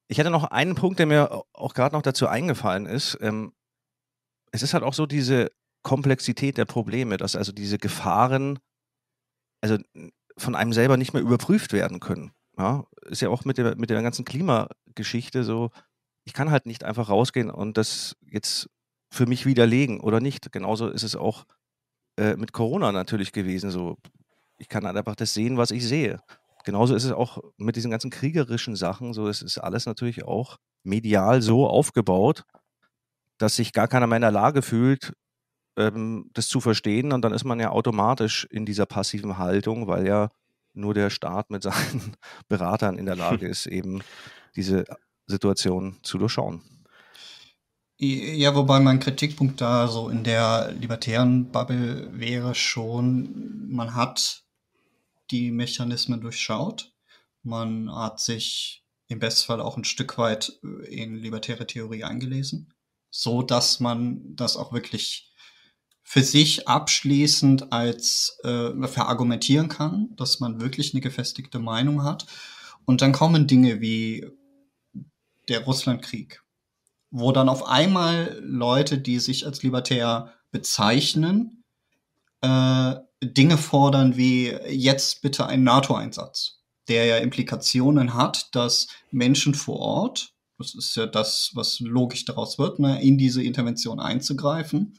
Ich 0.06 0.18
hätte 0.18 0.30
noch 0.30 0.44
einen 0.44 0.76
Punkt, 0.76 1.00
der 1.00 1.06
mir 1.06 1.42
auch 1.52 1.74
gerade 1.74 1.96
noch 1.96 2.02
dazu 2.02 2.28
eingefallen 2.28 2.86
ist. 2.86 3.18
Ähm, 3.20 3.52
es 4.52 4.62
ist 4.62 4.74
halt 4.74 4.84
auch 4.84 4.94
so 4.94 5.06
diese 5.06 5.50
Komplexität 5.82 6.56
der 6.56 6.66
Probleme, 6.66 7.16
dass 7.16 7.34
also 7.34 7.50
diese 7.50 7.78
Gefahren, 7.78 8.60
also 9.60 9.78
von 10.42 10.54
einem 10.54 10.72
selber 10.72 10.96
nicht 10.96 11.14
mehr 11.14 11.22
überprüft 11.22 11.72
werden 11.72 12.00
können. 12.00 12.32
Ja, 12.58 12.84
ist 13.06 13.22
ja 13.22 13.30
auch 13.30 13.44
mit 13.44 13.58
der, 13.58 13.76
mit 13.76 13.90
der 13.90 14.02
ganzen 14.02 14.24
Klimageschichte 14.24 15.42
so, 15.44 15.70
ich 16.24 16.34
kann 16.34 16.50
halt 16.50 16.66
nicht 16.66 16.84
einfach 16.84 17.08
rausgehen 17.08 17.50
und 17.50 17.76
das 17.76 18.16
jetzt 18.30 18.68
für 19.10 19.26
mich 19.26 19.46
widerlegen 19.46 20.00
oder 20.00 20.20
nicht. 20.20 20.52
Genauso 20.52 20.88
ist 20.88 21.02
es 21.02 21.16
auch 21.16 21.44
äh, 22.18 22.36
mit 22.36 22.52
Corona 22.52 22.92
natürlich 22.92 23.32
gewesen. 23.32 23.70
So, 23.70 23.98
ich 24.58 24.68
kann 24.68 24.86
halt 24.86 24.96
einfach 24.96 25.16
das 25.16 25.34
sehen, 25.34 25.56
was 25.56 25.70
ich 25.70 25.86
sehe. 25.86 26.20
Genauso 26.64 26.94
ist 26.94 27.04
es 27.04 27.12
auch 27.12 27.42
mit 27.56 27.76
diesen 27.76 27.90
ganzen 27.90 28.10
kriegerischen 28.10 28.76
Sachen. 28.76 29.12
So, 29.14 29.28
es 29.28 29.42
ist 29.42 29.58
alles 29.58 29.86
natürlich 29.86 30.24
auch 30.24 30.58
medial 30.84 31.42
so 31.42 31.66
aufgebaut, 31.66 32.44
dass 33.38 33.56
sich 33.56 33.72
gar 33.72 33.88
keiner 33.88 34.06
mehr 34.06 34.16
in 34.16 34.22
der 34.22 34.30
Lage 34.30 34.62
fühlt, 34.62 35.14
ähm, 35.76 36.30
das 36.34 36.48
zu 36.48 36.60
verstehen 36.60 37.12
und 37.12 37.22
dann 37.22 37.32
ist 37.32 37.44
man 37.44 37.60
ja 37.60 37.70
automatisch 37.70 38.46
in 38.50 38.66
dieser 38.66 38.86
passiven 38.86 39.38
Haltung, 39.38 39.86
weil 39.86 40.06
ja 40.06 40.30
nur 40.74 40.94
der 40.94 41.10
Staat 41.10 41.50
mit 41.50 41.62
seinen 41.62 42.16
Beratern 42.48 42.98
in 42.98 43.06
der 43.06 43.16
Lage 43.24 43.46
ist, 43.46 43.66
eben 43.66 44.02
diese 44.56 44.84
Situation 45.26 45.98
zu 46.02 46.18
durchschauen. 46.18 46.62
Ja, 47.98 48.54
wobei 48.56 48.80
mein 48.80 48.98
Kritikpunkt 48.98 49.60
da 49.60 49.86
so 49.86 50.08
in 50.08 50.24
der 50.24 50.72
libertären 50.72 51.52
Bubble 51.52 52.10
wäre 52.12 52.54
schon, 52.54 53.68
man 53.70 53.94
hat 53.94 54.42
die 55.30 55.52
Mechanismen 55.52 56.20
durchschaut. 56.20 56.92
Man 57.44 57.94
hat 57.94 58.18
sich 58.18 58.84
im 59.06 59.20
Bestfall 59.20 59.60
auch 59.60 59.76
ein 59.76 59.84
Stück 59.84 60.18
weit 60.18 60.58
in 60.88 61.14
libertäre 61.14 61.66
Theorie 61.66 62.02
eingelesen, 62.02 62.74
so 63.10 63.42
dass 63.42 63.78
man 63.78 64.34
das 64.34 64.56
auch 64.56 64.72
wirklich 64.72 65.31
für 66.02 66.22
sich 66.22 66.68
abschließend 66.68 67.72
als 67.72 68.38
äh, 68.44 68.86
verargumentieren 68.86 69.68
kann, 69.68 70.10
dass 70.16 70.40
man 70.40 70.60
wirklich 70.60 70.92
eine 70.92 71.00
gefestigte 71.00 71.58
Meinung 71.58 72.02
hat. 72.04 72.26
Und 72.84 73.00
dann 73.00 73.12
kommen 73.12 73.46
Dinge 73.46 73.80
wie 73.80 74.26
der 75.48 75.64
Russlandkrieg, 75.64 76.42
wo 77.10 77.32
dann 77.32 77.48
auf 77.48 77.66
einmal 77.66 78.40
Leute, 78.42 78.98
die 78.98 79.18
sich 79.18 79.46
als 79.46 79.62
libertär 79.62 80.34
bezeichnen, 80.50 81.64
äh, 82.40 82.94
Dinge 83.22 83.56
fordern 83.56 84.16
wie 84.16 84.48
jetzt 84.68 85.22
bitte 85.22 85.46
ein 85.46 85.62
NATO-Einsatz, 85.62 86.60
der 86.88 87.06
ja 87.06 87.16
Implikationen 87.18 88.14
hat, 88.14 88.48
dass 88.54 88.88
Menschen 89.10 89.54
vor 89.54 89.78
Ort, 89.78 90.34
das 90.58 90.74
ist 90.74 90.96
ja 90.96 91.06
das, 91.06 91.52
was 91.54 91.80
logisch 91.80 92.24
daraus 92.24 92.58
wird, 92.58 92.80
ne, 92.80 93.00
in 93.02 93.18
diese 93.18 93.42
Intervention 93.42 94.00
einzugreifen, 94.00 94.98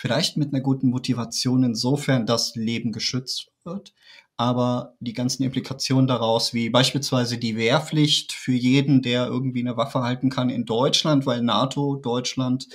Vielleicht 0.00 0.38
mit 0.38 0.54
einer 0.54 0.62
guten 0.62 0.88
Motivation 0.88 1.62
insofern, 1.62 2.24
dass 2.24 2.56
Leben 2.56 2.90
geschützt 2.90 3.50
wird, 3.64 3.92
aber 4.38 4.94
die 4.98 5.12
ganzen 5.12 5.42
Implikationen 5.42 6.06
daraus, 6.06 6.54
wie 6.54 6.70
beispielsweise 6.70 7.36
die 7.36 7.54
Wehrpflicht 7.58 8.32
für 8.32 8.54
jeden, 8.54 9.02
der 9.02 9.26
irgendwie 9.26 9.60
eine 9.60 9.76
Waffe 9.76 10.00
halten 10.00 10.30
kann 10.30 10.48
in 10.48 10.64
Deutschland, 10.64 11.26
weil 11.26 11.42
NATO 11.42 11.96
Deutschland 11.96 12.66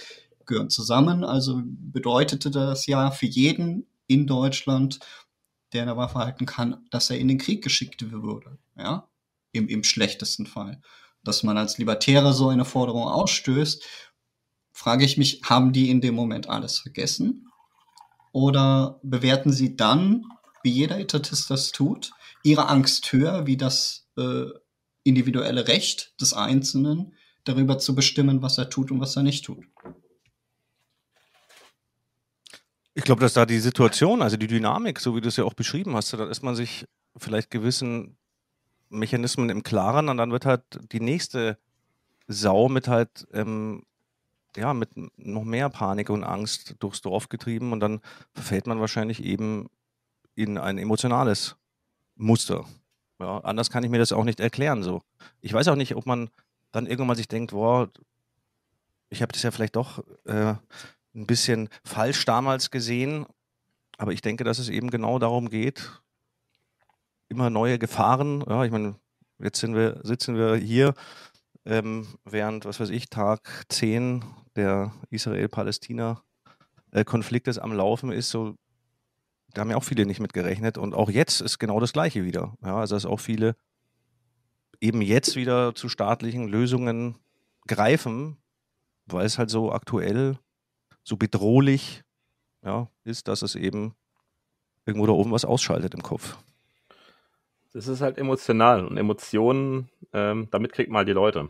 gehören 0.45 0.69
zusammen. 0.69 1.23
Also 1.23 1.63
bedeutete 1.65 2.51
das 2.51 2.85
ja 2.85 3.09
für 3.09 3.25
jeden 3.25 3.87
in 4.05 4.27
Deutschland, 4.27 4.99
der 5.73 5.81
eine 5.81 5.97
Waffe 5.97 6.19
halten 6.19 6.45
kann, 6.45 6.85
dass 6.91 7.09
er 7.09 7.17
in 7.17 7.27
den 7.27 7.39
Krieg 7.39 7.63
geschickt 7.63 8.11
würde. 8.11 8.59
Ja, 8.77 9.09
im, 9.51 9.67
im 9.67 9.83
schlechtesten 9.83 10.45
Fall. 10.45 10.79
Dass 11.23 11.41
man 11.41 11.57
als 11.57 11.79
Libertärer 11.79 12.33
so 12.33 12.49
eine 12.49 12.65
Forderung 12.65 13.05
ausstößt, 13.05 13.83
frage 14.75 15.05
ich 15.05 15.17
mich, 15.17 15.41
haben 15.43 15.71
die 15.71 15.89
in 15.89 16.01
dem 16.01 16.13
Moment 16.13 16.49
alles 16.49 16.79
vergessen? 16.79 17.47
Oder 18.33 18.99
bewerten 19.03 19.53
sie 19.53 19.77
dann, 19.77 20.25
wie 20.63 20.69
jeder 20.69 20.99
Etatist 20.99 21.49
das 21.49 21.71
tut, 21.71 22.11
ihre 22.43 22.67
Angst 22.67 23.11
höher, 23.13 23.47
wie 23.47 23.55
das 23.55 24.09
äh, 24.17 24.47
individuelle 25.03 25.69
Recht 25.69 26.13
des 26.19 26.33
Einzelnen, 26.33 27.13
darüber 27.45 27.79
zu 27.79 27.95
bestimmen, 27.95 28.41
was 28.41 28.57
er 28.57 28.69
tut 28.69 28.91
und 28.91 28.99
was 28.99 29.15
er 29.15 29.23
nicht 29.23 29.45
tut? 29.45 29.65
Ich 32.93 33.03
glaube, 33.05 33.21
dass 33.21 33.33
da 33.33 33.45
die 33.45 33.59
Situation, 33.59 34.21
also 34.21 34.35
die 34.35 34.47
Dynamik, 34.47 34.99
so 34.99 35.15
wie 35.15 35.21
du 35.21 35.29
es 35.29 35.37
ja 35.37 35.45
auch 35.45 35.53
beschrieben 35.53 35.95
hast, 35.95 36.11
da 36.11 36.27
ist 36.29 36.43
man 36.43 36.55
sich 36.55 36.85
vielleicht 37.15 37.49
gewissen 37.49 38.17
Mechanismen 38.89 39.49
im 39.49 39.63
Klaren 39.63 40.09
und 40.09 40.17
dann 40.17 40.31
wird 40.31 40.45
halt 40.45 40.63
die 40.91 40.99
nächste 40.99 41.57
Sau 42.27 42.67
mit 42.67 42.89
halt, 42.89 43.25
ähm, 43.31 43.83
ja, 44.55 44.73
mit 44.73 44.89
noch 45.17 45.43
mehr 45.43 45.69
Panik 45.69 46.09
und 46.09 46.23
Angst 46.23 46.75
durchs 46.79 47.01
Dorf 47.01 47.29
getrieben 47.29 47.71
und 47.71 47.79
dann 47.79 48.01
verfällt 48.33 48.67
man 48.67 48.79
wahrscheinlich 48.79 49.23
eben 49.23 49.69
in 50.35 50.57
ein 50.57 50.77
emotionales 50.77 51.55
Muster. 52.15 52.65
Ja, 53.19 53.39
anders 53.39 53.69
kann 53.69 53.83
ich 53.83 53.89
mir 53.89 53.99
das 53.99 54.11
auch 54.11 54.25
nicht 54.25 54.39
erklären 54.39 54.83
so. 54.83 55.01
Ich 55.41 55.53
weiß 55.53 55.67
auch 55.69 55.75
nicht, 55.75 55.95
ob 55.95 56.05
man 56.05 56.29
dann 56.71 56.87
irgendwann 56.87 57.15
sich 57.15 57.27
denkt, 57.27 57.51
boah, 57.51 57.89
ich 59.09 59.21
habe 59.21 59.31
das 59.31 59.43
ja 59.43 59.51
vielleicht 59.51 59.75
doch 59.75 60.03
äh, 60.25 60.55
ein 61.15 61.25
bisschen 61.25 61.69
falsch 61.83 62.25
damals 62.25 62.71
gesehen, 62.71 63.25
aber 63.97 64.11
ich 64.11 64.21
denke, 64.21 64.43
dass 64.43 64.59
es 64.59 64.67
eben 64.67 64.89
genau 64.89 65.19
darum 65.19 65.49
geht, 65.49 66.01
immer 67.29 67.49
neue 67.49 67.79
Gefahren. 67.79 68.43
Ja, 68.47 68.65
ich 68.65 68.71
meine, 68.71 68.95
jetzt 69.39 69.63
wir, 69.63 70.01
sitzen 70.03 70.35
wir 70.35 70.55
hier, 70.55 70.93
ähm, 71.65 72.07
während, 72.25 72.65
was 72.65 72.79
weiß 72.79 72.89
ich, 72.89 73.09
Tag 73.09 73.65
10 73.69 74.23
der 74.55 74.93
Israel-Palästina-Konfliktes 75.09 77.59
am 77.59 77.73
Laufen 77.73 78.11
ist. 78.11 78.29
So, 78.29 78.55
da 79.53 79.61
haben 79.61 79.69
ja 79.69 79.77
auch 79.77 79.83
viele 79.83 80.05
nicht 80.05 80.19
mitgerechnet. 80.19 80.77
Und 80.77 80.93
auch 80.93 81.09
jetzt 81.09 81.41
ist 81.41 81.59
genau 81.59 81.79
das 81.79 81.93
Gleiche 81.93 82.23
wieder. 82.23 82.53
Ja, 82.63 82.77
also, 82.77 82.95
dass 82.95 83.05
auch 83.05 83.19
viele 83.19 83.55
eben 84.81 85.01
jetzt 85.01 85.35
wieder 85.35 85.75
zu 85.75 85.89
staatlichen 85.89 86.47
Lösungen 86.47 87.15
greifen, 87.67 88.37
weil 89.05 89.25
es 89.25 89.37
halt 89.37 89.49
so 89.49 89.71
aktuell, 89.71 90.37
so 91.03 91.17
bedrohlich 91.17 92.03
ja, 92.63 92.89
ist, 93.03 93.27
dass 93.27 93.41
es 93.41 93.55
eben 93.55 93.95
irgendwo 94.85 95.07
da 95.07 95.13
oben 95.13 95.31
was 95.31 95.45
ausschaltet 95.45 95.93
im 95.93 96.03
Kopf. 96.03 96.37
Das 97.73 97.87
ist 97.87 98.01
halt 98.01 98.17
emotional 98.17 98.85
und 98.85 98.97
Emotionen, 98.97 99.89
ähm, 100.13 100.47
damit 100.51 100.73
kriegt 100.73 100.89
man 100.89 100.99
halt 100.99 101.09
die 101.09 101.13
Leute. 101.13 101.49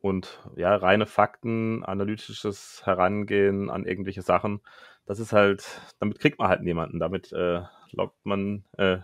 Und 0.00 0.40
ja, 0.56 0.74
reine 0.76 1.06
Fakten, 1.06 1.84
analytisches 1.84 2.82
Herangehen 2.84 3.70
an 3.70 3.84
irgendwelche 3.84 4.22
Sachen, 4.22 4.60
das 5.04 5.18
ist 5.18 5.32
halt, 5.32 5.82
damit 5.98 6.18
kriegt 6.18 6.38
man 6.38 6.48
halt 6.48 6.62
niemanden. 6.62 6.98
Damit 6.98 7.32
äh, 7.32 7.62
lockt 7.92 8.24
man, 8.24 8.64
äh, 8.78 8.98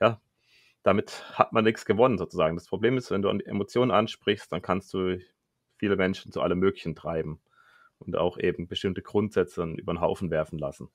ja, 0.00 0.20
damit 0.82 1.24
hat 1.38 1.52
man 1.52 1.64
nichts 1.64 1.84
gewonnen 1.84 2.18
sozusagen. 2.18 2.56
Das 2.56 2.66
Problem 2.66 2.96
ist, 2.96 3.10
wenn 3.10 3.22
du 3.22 3.28
Emotionen 3.28 3.90
ansprichst, 3.90 4.50
dann 4.50 4.62
kannst 4.62 4.92
du 4.94 5.20
viele 5.76 5.96
Menschen 5.96 6.32
zu 6.32 6.40
allem 6.40 6.58
Möglichen 6.58 6.94
treiben 6.94 7.40
und 7.98 8.16
auch 8.16 8.38
eben 8.38 8.66
bestimmte 8.66 9.02
Grundsätze 9.02 9.62
über 9.62 9.92
den 9.94 10.00
Haufen 10.00 10.30
werfen 10.30 10.58
lassen. 10.58 10.88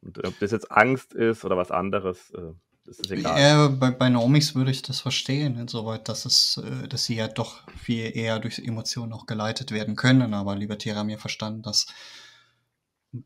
Und 0.00 0.26
ob 0.26 0.38
das 0.38 0.50
jetzt 0.50 0.70
Angst 0.70 1.14
ist 1.14 1.44
oder 1.44 1.56
was 1.56 1.70
anderes, 1.70 2.30
äh, 2.30 2.52
das 2.86 2.98
ist 2.98 3.10
egal. 3.10 3.40
Ja, 3.40 3.68
bei, 3.68 3.90
bei 3.90 4.08
Naomis 4.08 4.54
würde 4.54 4.70
ich 4.70 4.82
das 4.82 5.00
verstehen, 5.00 5.56
insoweit, 5.58 6.08
dass 6.08 6.24
es, 6.26 6.58
äh, 6.58 6.86
dass 6.88 7.04
sie 7.04 7.16
ja 7.16 7.28
doch 7.28 7.62
viel 7.78 8.16
eher 8.16 8.38
durch 8.38 8.58
Emotionen 8.58 9.12
auch 9.12 9.26
geleitet 9.26 9.70
werden 9.70 9.96
können. 9.96 10.34
Aber 10.34 10.54
Libertäre 10.54 10.98
haben 10.98 11.08
ja 11.08 11.18
verstanden, 11.18 11.62
dass 11.62 11.86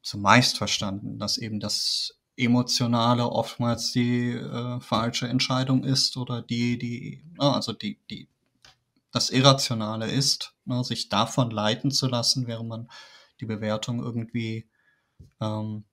zumeist 0.02 0.58
verstanden, 0.58 1.18
dass 1.18 1.38
eben 1.38 1.60
das 1.60 2.18
Emotionale 2.36 3.28
oftmals 3.28 3.92
die 3.92 4.30
äh, 4.30 4.80
falsche 4.80 5.26
Entscheidung 5.26 5.82
ist 5.82 6.16
oder 6.16 6.40
die, 6.40 6.78
die, 6.78 7.24
also 7.36 7.72
die, 7.72 7.98
die, 8.10 8.28
das 9.10 9.30
Irrationale 9.30 10.08
ist, 10.08 10.54
ne, 10.64 10.84
sich 10.84 11.08
davon 11.08 11.50
leiten 11.50 11.90
zu 11.90 12.06
lassen, 12.06 12.46
während 12.46 12.68
man 12.68 12.90
die 13.40 13.46
Bewertung 13.46 14.00
irgendwie 14.00 14.68
ähm, 15.40 15.84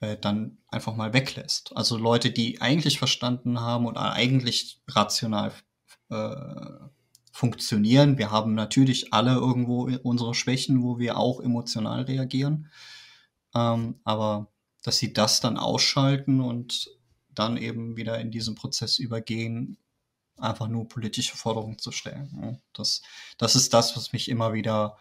äh, 0.00 0.16
dann 0.16 0.58
einfach 0.68 0.94
mal 0.94 1.12
weglässt. 1.12 1.76
Also 1.76 1.96
Leute, 1.96 2.30
die 2.30 2.60
eigentlich 2.60 2.98
verstanden 2.98 3.60
haben 3.60 3.86
und 3.86 3.96
eigentlich 3.96 4.80
rational 4.88 5.52
äh, 6.10 6.36
funktionieren. 7.32 8.18
Wir 8.18 8.30
haben 8.30 8.54
natürlich 8.54 9.12
alle 9.12 9.34
irgendwo 9.34 9.90
unsere 10.02 10.34
Schwächen, 10.34 10.82
wo 10.82 10.98
wir 10.98 11.16
auch 11.16 11.40
emotional 11.40 12.02
reagieren. 12.02 12.70
Ähm, 13.54 14.00
aber 14.04 14.48
dass 14.82 14.98
sie 14.98 15.12
das 15.12 15.40
dann 15.40 15.56
ausschalten 15.56 16.40
und 16.40 16.90
dann 17.34 17.56
eben 17.56 17.96
wieder 17.96 18.18
in 18.18 18.30
diesen 18.30 18.54
Prozess 18.54 18.98
übergehen, 18.98 19.76
einfach 20.36 20.68
nur 20.68 20.88
politische 20.88 21.36
Forderungen 21.36 21.78
zu 21.78 21.92
stellen. 21.92 22.60
Das, 22.72 23.02
das 23.38 23.56
ist 23.56 23.74
das, 23.74 23.96
was 23.96 24.12
mich 24.12 24.28
immer 24.28 24.52
wieder 24.52 24.96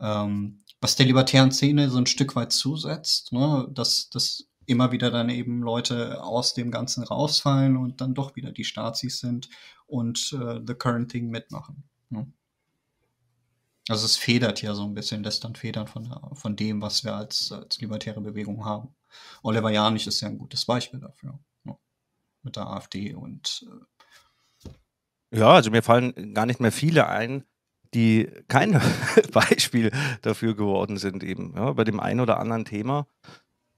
ähm, 0.00 0.60
was 0.80 0.96
der 0.96 1.06
libertären 1.06 1.52
Szene 1.52 1.90
so 1.90 1.98
ein 1.98 2.06
Stück 2.06 2.36
weit 2.36 2.52
zusetzt, 2.52 3.32
ne? 3.32 3.68
dass, 3.70 4.08
dass 4.10 4.48
immer 4.66 4.92
wieder 4.92 5.10
dann 5.10 5.28
eben 5.28 5.62
Leute 5.62 6.22
aus 6.22 6.54
dem 6.54 6.70
Ganzen 6.70 7.02
rausfallen 7.02 7.76
und 7.76 8.00
dann 8.00 8.14
doch 8.14 8.36
wieder 8.36 8.52
die 8.52 8.64
Stazis 8.64 9.18
sind 9.18 9.48
und 9.86 10.32
äh, 10.32 10.60
The 10.66 10.74
Current 10.74 11.10
Thing 11.10 11.28
mitmachen. 11.28 11.84
Ne? 12.08 12.32
Also 13.88 14.06
es 14.06 14.16
federt 14.16 14.62
ja 14.62 14.74
so 14.74 14.84
ein 14.84 14.94
bisschen, 14.94 15.24
lässt 15.24 15.44
dann 15.44 15.56
federn 15.56 15.86
von, 15.86 16.14
von 16.34 16.56
dem, 16.56 16.80
was 16.80 17.04
wir 17.04 17.14
als, 17.14 17.50
als 17.50 17.80
libertäre 17.80 18.20
Bewegung 18.20 18.64
haben. 18.64 18.94
Oliver 19.42 19.70
Janich 19.70 20.06
ist 20.06 20.20
ja 20.20 20.28
ein 20.28 20.38
gutes 20.38 20.64
Beispiel 20.64 21.00
dafür. 21.00 21.40
Ne? 21.64 21.76
Mit 22.42 22.56
der 22.56 22.68
AfD 22.68 23.14
und 23.14 23.66
äh, 23.68 23.84
ja, 25.32 25.48
also 25.50 25.70
mir 25.70 25.82
fallen 25.82 26.34
gar 26.34 26.46
nicht 26.46 26.58
mehr 26.58 26.72
viele 26.72 27.08
ein, 27.08 27.44
die 27.94 28.28
kein 28.48 28.80
Beispiel 29.32 29.90
dafür 30.22 30.54
geworden 30.54 30.96
sind, 30.96 31.24
eben. 31.24 31.54
Ja, 31.56 31.72
bei 31.72 31.84
dem 31.84 32.00
einen 32.00 32.20
oder 32.20 32.38
anderen 32.38 32.64
Thema 32.64 33.06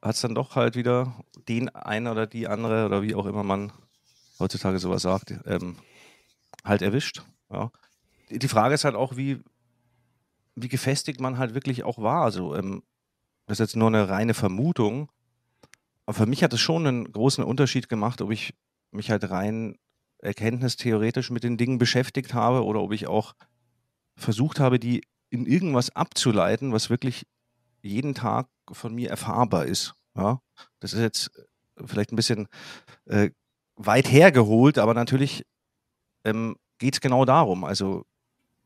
hat 0.02 0.16
es 0.16 0.20
dann 0.20 0.34
doch 0.34 0.56
halt 0.56 0.76
wieder 0.76 1.14
den 1.48 1.68
einen 1.68 2.08
oder 2.08 2.26
die 2.26 2.48
andere 2.48 2.86
oder 2.86 3.02
wie 3.02 3.14
auch 3.14 3.26
immer 3.26 3.44
man 3.44 3.72
heutzutage 4.38 4.78
sowas 4.78 5.02
sagt, 5.02 5.34
ähm, 5.46 5.76
halt 6.64 6.82
erwischt. 6.82 7.22
Ja. 7.50 7.70
Die 8.30 8.48
Frage 8.48 8.74
ist 8.74 8.84
halt 8.84 8.96
auch, 8.96 9.16
wie, 9.16 9.40
wie 10.56 10.68
gefestigt 10.68 11.20
man 11.20 11.38
halt 11.38 11.54
wirklich 11.54 11.84
auch 11.84 11.98
war. 11.98 12.24
Also, 12.24 12.56
ähm, 12.56 12.82
das 13.46 13.60
ist 13.60 13.66
jetzt 13.66 13.76
nur 13.76 13.88
eine 13.88 14.08
reine 14.08 14.34
Vermutung. 14.34 15.10
Aber 16.06 16.14
für 16.14 16.26
mich 16.26 16.42
hat 16.42 16.52
es 16.52 16.60
schon 16.60 16.86
einen 16.86 17.12
großen 17.12 17.44
Unterschied 17.44 17.88
gemacht, 17.88 18.20
ob 18.20 18.30
ich 18.30 18.54
mich 18.90 19.10
halt 19.10 19.30
rein 19.30 19.76
erkenntnistheoretisch 20.18 21.30
mit 21.30 21.44
den 21.44 21.56
Dingen 21.56 21.78
beschäftigt 21.78 22.34
habe 22.34 22.64
oder 22.64 22.80
ob 22.80 22.92
ich 22.92 23.06
auch 23.06 23.34
versucht 24.16 24.60
habe, 24.60 24.78
die 24.78 25.02
in 25.30 25.46
irgendwas 25.46 25.94
abzuleiten, 25.96 26.72
was 26.72 26.90
wirklich 26.90 27.26
jeden 27.82 28.14
Tag 28.14 28.48
von 28.70 28.94
mir 28.94 29.10
erfahrbar 29.10 29.66
ist. 29.66 29.94
Ja, 30.14 30.40
das 30.80 30.92
ist 30.92 31.00
jetzt 31.00 31.38
äh, 31.38 31.86
vielleicht 31.86 32.12
ein 32.12 32.16
bisschen 32.16 32.48
äh, 33.06 33.30
weit 33.76 34.10
hergeholt, 34.10 34.78
aber 34.78 34.94
natürlich 34.94 35.46
ähm, 36.24 36.56
geht 36.78 36.94
es 36.94 37.00
genau 37.00 37.24
darum. 37.24 37.64
Also 37.64 38.04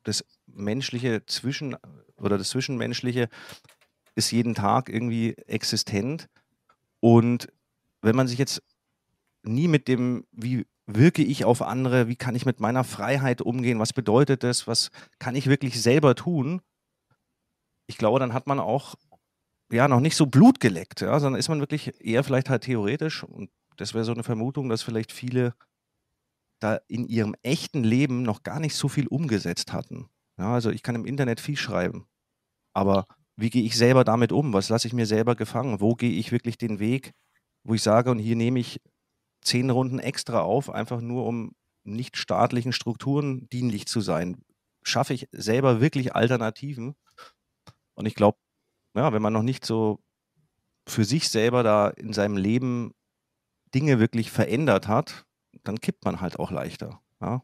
das 0.02 0.24
menschliche 0.46 1.24
Zwischen 1.26 1.76
oder 2.16 2.38
das 2.38 2.50
Zwischenmenschliche 2.50 3.28
ist 4.14 4.30
jeden 4.30 4.54
Tag 4.54 4.88
irgendwie 4.88 5.35
existent. 5.46 6.28
Und 7.00 7.48
wenn 8.02 8.16
man 8.16 8.28
sich 8.28 8.38
jetzt 8.38 8.62
nie 9.42 9.68
mit 9.68 9.88
dem, 9.88 10.26
wie 10.32 10.66
wirke 10.87 11.22
ich 11.22 11.44
auf 11.44 11.62
andere, 11.62 12.09
wie 12.09 12.16
kann 12.16 12.35
ich 12.35 12.46
mit 12.46 12.61
meiner 12.61 12.85
Freiheit 12.85 13.42
umgehen, 13.42 13.79
was 13.79 13.92
bedeutet 13.92 14.42
das, 14.42 14.66
was 14.66 14.90
kann 15.18 15.35
ich 15.35 15.49
wirklich 15.49 15.81
selber 15.81 16.14
tun, 16.14 16.62
ich 17.87 17.99
glaube, 17.99 18.18
dann 18.18 18.33
hat 18.33 18.46
man 18.46 18.61
auch 18.61 18.94
ja 19.70 19.88
noch 19.88 20.01
nicht 20.01 20.16
so 20.16 20.27
Blut 20.27 20.61
geleckt, 20.61 21.01
ja, 21.01 21.18
sondern 21.18 21.38
ist 21.38 21.49
man 21.49 21.61
wirklich 21.61 22.01
eher 22.01 22.25
vielleicht 22.25 22.51
halt 22.51 22.64
theoretisch 22.64 23.25
und 23.25 23.51
das 23.77 23.94
wäre 23.94 24.05
so 24.05 24.12
eine 24.12 24.22
Vermutung, 24.22 24.68
dass 24.68 24.83
vielleicht 24.83 25.12
viele 25.12 25.55
da 26.61 26.81
in 26.88 27.07
ihrem 27.07 27.35
echten 27.42 27.85
Leben 27.85 28.22
noch 28.22 28.42
gar 28.42 28.61
nicht 28.61 28.75
so 28.75 28.88
viel 28.88 29.07
umgesetzt 29.09 29.72
hatten. 29.72 30.09
Ja, 30.38 30.55
also 30.55 30.70
ich 30.70 30.83
kann 30.83 30.94
im 30.94 31.05
Internet 31.07 31.40
viel 31.40 31.57
schreiben, 31.57 32.07
aber 32.75 33.07
wie 33.37 33.51
gehe 33.51 33.64
ich 33.64 33.77
selber 33.77 34.05
damit 34.05 34.33
um? 34.33 34.53
Was 34.53 34.68
lasse 34.70 34.88
ich 34.88 34.94
mir 34.94 35.07
selber 35.07 35.37
gefangen? 35.37 35.81
Wo 35.81 35.94
gehe 35.94 36.12
ich 36.12 36.33
wirklich 36.33 36.59
den 36.59 36.79
Weg, 36.79 37.12
wo 37.64 37.75
ich 37.75 37.83
sage, 37.83 38.11
und 38.11 38.18
hier 38.18 38.37
nehme 38.37 38.61
ich 38.61 38.81
zehn 39.46 39.70
Runden 39.70 39.98
extra 39.98 40.40
auf, 40.40 40.70
einfach 40.70 41.00
nur 41.00 41.24
um 41.24 41.54
nicht 41.85 42.16
staatlichen 42.16 42.72
Strukturen 42.72 43.48
dienlich 43.48 43.87
zu 43.87 44.00
sein? 44.00 44.42
Schaffe 44.82 45.14
ich 45.14 45.28
selber 45.32 45.80
wirklich 45.80 46.14
Alternativen? 46.14 46.96
Und 47.94 48.06
ich 48.06 48.14
glaube, 48.14 48.38
ja, 48.94 49.12
wenn 49.12 49.22
man 49.22 49.32
noch 49.32 49.42
nicht 49.42 49.64
so 49.64 50.00
für 50.87 51.04
sich 51.04 51.28
selber 51.28 51.62
da 51.62 51.88
in 51.88 52.12
seinem 52.12 52.37
Leben 52.37 52.92
Dinge 53.74 53.98
wirklich 53.98 54.30
verändert 54.30 54.88
hat, 54.88 55.26
dann 55.64 55.80
kippt 55.80 56.04
man 56.04 56.20
halt 56.20 56.38
auch 56.38 56.50
leichter. 56.50 57.00
Ja? 57.20 57.42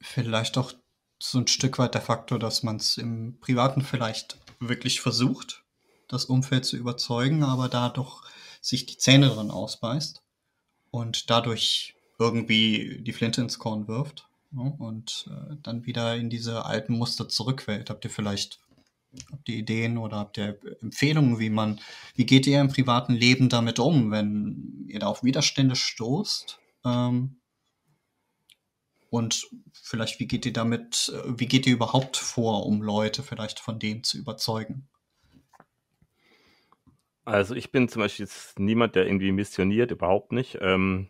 Vielleicht 0.00 0.58
auch 0.58 0.72
so 1.18 1.38
ein 1.38 1.46
Stück 1.46 1.78
weit 1.78 1.94
der 1.94 2.02
Faktor, 2.02 2.38
dass 2.38 2.62
man 2.62 2.76
es 2.76 2.96
im 2.96 3.38
Privaten 3.40 3.82
vielleicht 3.82 4.38
wirklich 4.60 5.00
versucht, 5.00 5.64
das 6.08 6.26
Umfeld 6.26 6.64
zu 6.64 6.76
überzeugen, 6.76 7.42
aber 7.42 7.68
da 7.68 7.88
doch 7.88 8.22
sich 8.64 8.86
die 8.86 8.96
Zähne 8.96 9.28
drin 9.28 9.50
ausbeißt 9.50 10.22
und 10.90 11.28
dadurch 11.28 11.94
irgendwie 12.18 13.00
die 13.02 13.12
Flinte 13.12 13.42
ins 13.42 13.58
Korn 13.58 13.88
wirft 13.88 14.28
ja, 14.52 14.62
und 14.78 15.28
äh, 15.30 15.56
dann 15.62 15.84
wieder 15.84 16.16
in 16.16 16.30
diese 16.30 16.64
alten 16.64 16.96
Muster 16.96 17.28
zurückfällt. 17.28 17.90
Habt 17.90 18.04
ihr 18.04 18.10
vielleicht 18.10 18.60
habt 19.30 19.48
ihr 19.48 19.56
Ideen 19.56 19.98
oder 19.98 20.16
habt 20.16 20.38
ihr 20.38 20.58
Empfehlungen, 20.80 21.38
wie 21.38 21.50
man, 21.50 21.80
wie 22.16 22.24
geht 22.24 22.46
ihr 22.46 22.60
im 22.60 22.68
privaten 22.68 23.12
Leben 23.12 23.48
damit 23.48 23.78
um, 23.78 24.10
wenn 24.10 24.86
ihr 24.88 24.98
da 24.98 25.08
auf 25.08 25.22
Widerstände 25.22 25.76
stoßt? 25.76 26.58
Ähm, 26.86 27.36
und 29.10 29.46
vielleicht, 29.74 30.18
wie 30.18 30.26
geht 30.26 30.46
ihr 30.46 30.52
damit, 30.54 31.12
wie 31.26 31.46
geht 31.46 31.66
ihr 31.66 31.74
überhaupt 31.74 32.16
vor, 32.16 32.66
um 32.66 32.82
Leute 32.82 33.22
vielleicht 33.22 33.60
von 33.60 33.78
dem 33.78 34.02
zu 34.02 34.18
überzeugen? 34.18 34.88
Also 37.24 37.54
ich 37.54 37.72
bin 37.72 37.88
zum 37.88 38.02
Beispiel 38.02 38.26
jetzt 38.26 38.58
niemand, 38.58 38.94
der 38.94 39.06
irgendwie 39.06 39.32
missioniert, 39.32 39.90
überhaupt 39.90 40.32
nicht. 40.32 40.58
Ähm, 40.60 41.08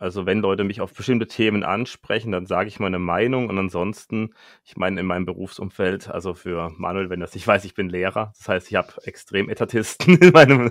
also 0.00 0.24
wenn 0.24 0.40
Leute 0.40 0.64
mich 0.64 0.80
auf 0.80 0.94
bestimmte 0.94 1.26
Themen 1.26 1.62
ansprechen, 1.62 2.32
dann 2.32 2.46
sage 2.46 2.68
ich 2.68 2.80
meine 2.80 2.98
Meinung 2.98 3.50
und 3.50 3.58
ansonsten, 3.58 4.34
ich 4.64 4.78
meine 4.78 4.98
in 5.00 5.06
meinem 5.06 5.26
Berufsumfeld, 5.26 6.08
also 6.08 6.32
für 6.32 6.70
Manuel, 6.78 7.10
wenn 7.10 7.20
das 7.20 7.34
nicht 7.34 7.46
weiß, 7.46 7.66
ich 7.66 7.74
bin 7.74 7.90
Lehrer, 7.90 8.32
das 8.38 8.48
heißt, 8.48 8.68
ich 8.70 8.76
habe 8.76 8.94
extrem 9.04 9.50
Etatisten 9.50 10.16
in 10.22 10.30
meinem, 10.30 10.70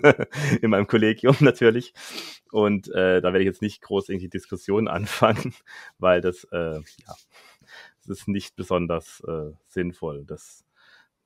in 0.61 0.71
meinem 0.71 0.87
Kollegium 0.87 1.35
natürlich 1.41 1.93
und 2.51 2.87
äh, 2.89 3.21
da 3.21 3.27
werde 3.31 3.41
ich 3.41 3.45
jetzt 3.45 3.61
nicht 3.61 3.81
groß 3.83 4.09
irgendwie 4.09 4.29
Diskussionen 4.29 4.87
anfangen, 4.89 5.53
weil 5.99 6.21
das, 6.21 6.45
äh, 6.45 6.79
ja, 6.79 7.13
das 7.99 8.07
ist 8.07 8.27
nicht 8.27 8.55
besonders 8.55 9.21
äh, 9.27 9.51
sinnvoll. 9.67 10.25
Das, 10.25 10.65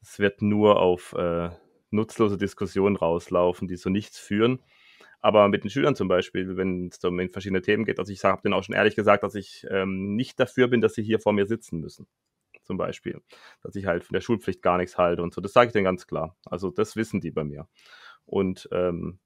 das 0.02 0.20
wird 0.20 0.42
nur 0.42 0.82
auf 0.82 1.14
äh, 1.14 1.52
nutzlose 1.94 2.38
Diskussionen 2.38 2.96
rauslaufen, 2.96 3.68
die 3.68 3.78
zu 3.78 3.90
nichts 3.90 4.20
führen. 4.20 4.60
Aber 5.22 5.48
mit 5.48 5.64
den 5.64 5.70
Schülern 5.70 5.96
zum 5.96 6.10
Beispiel, 6.10 6.58
wenn 6.58 6.90
es 6.90 7.02
um 7.04 7.18
verschiedene 7.30 7.62
Themen 7.62 7.86
geht, 7.86 7.98
also 7.98 8.12
ich 8.12 8.24
habe 8.26 8.42
denen 8.42 8.54
auch 8.54 8.64
schon 8.64 8.76
ehrlich 8.76 8.96
gesagt, 8.96 9.24
dass 9.24 9.36
ich 9.36 9.66
ähm, 9.70 10.16
nicht 10.16 10.38
dafür 10.40 10.68
bin, 10.68 10.82
dass 10.82 10.96
sie 10.96 11.04
hier 11.04 11.20
vor 11.20 11.32
mir 11.32 11.46
sitzen 11.46 11.80
müssen. 11.80 12.08
Zum 12.64 12.78
Beispiel. 12.78 13.22
Dass 13.62 13.76
ich 13.76 13.86
halt 13.86 14.04
von 14.04 14.14
der 14.14 14.22
Schulpflicht 14.22 14.62
gar 14.62 14.78
nichts 14.78 14.98
halte 14.98 15.24
und 15.24 15.34
so. 15.34 15.40
Das 15.42 15.54
sage 15.54 15.68
ich 15.68 15.74
denen 15.74 15.86
ganz 15.86 16.08
klar. 16.08 16.36
Also 16.46 16.72
das 16.72 16.96
wissen 16.98 17.22
die 17.22 17.32
bei 17.32 17.46
mir. 17.46 17.68
Und 18.26 18.68
ähm, 18.72 19.20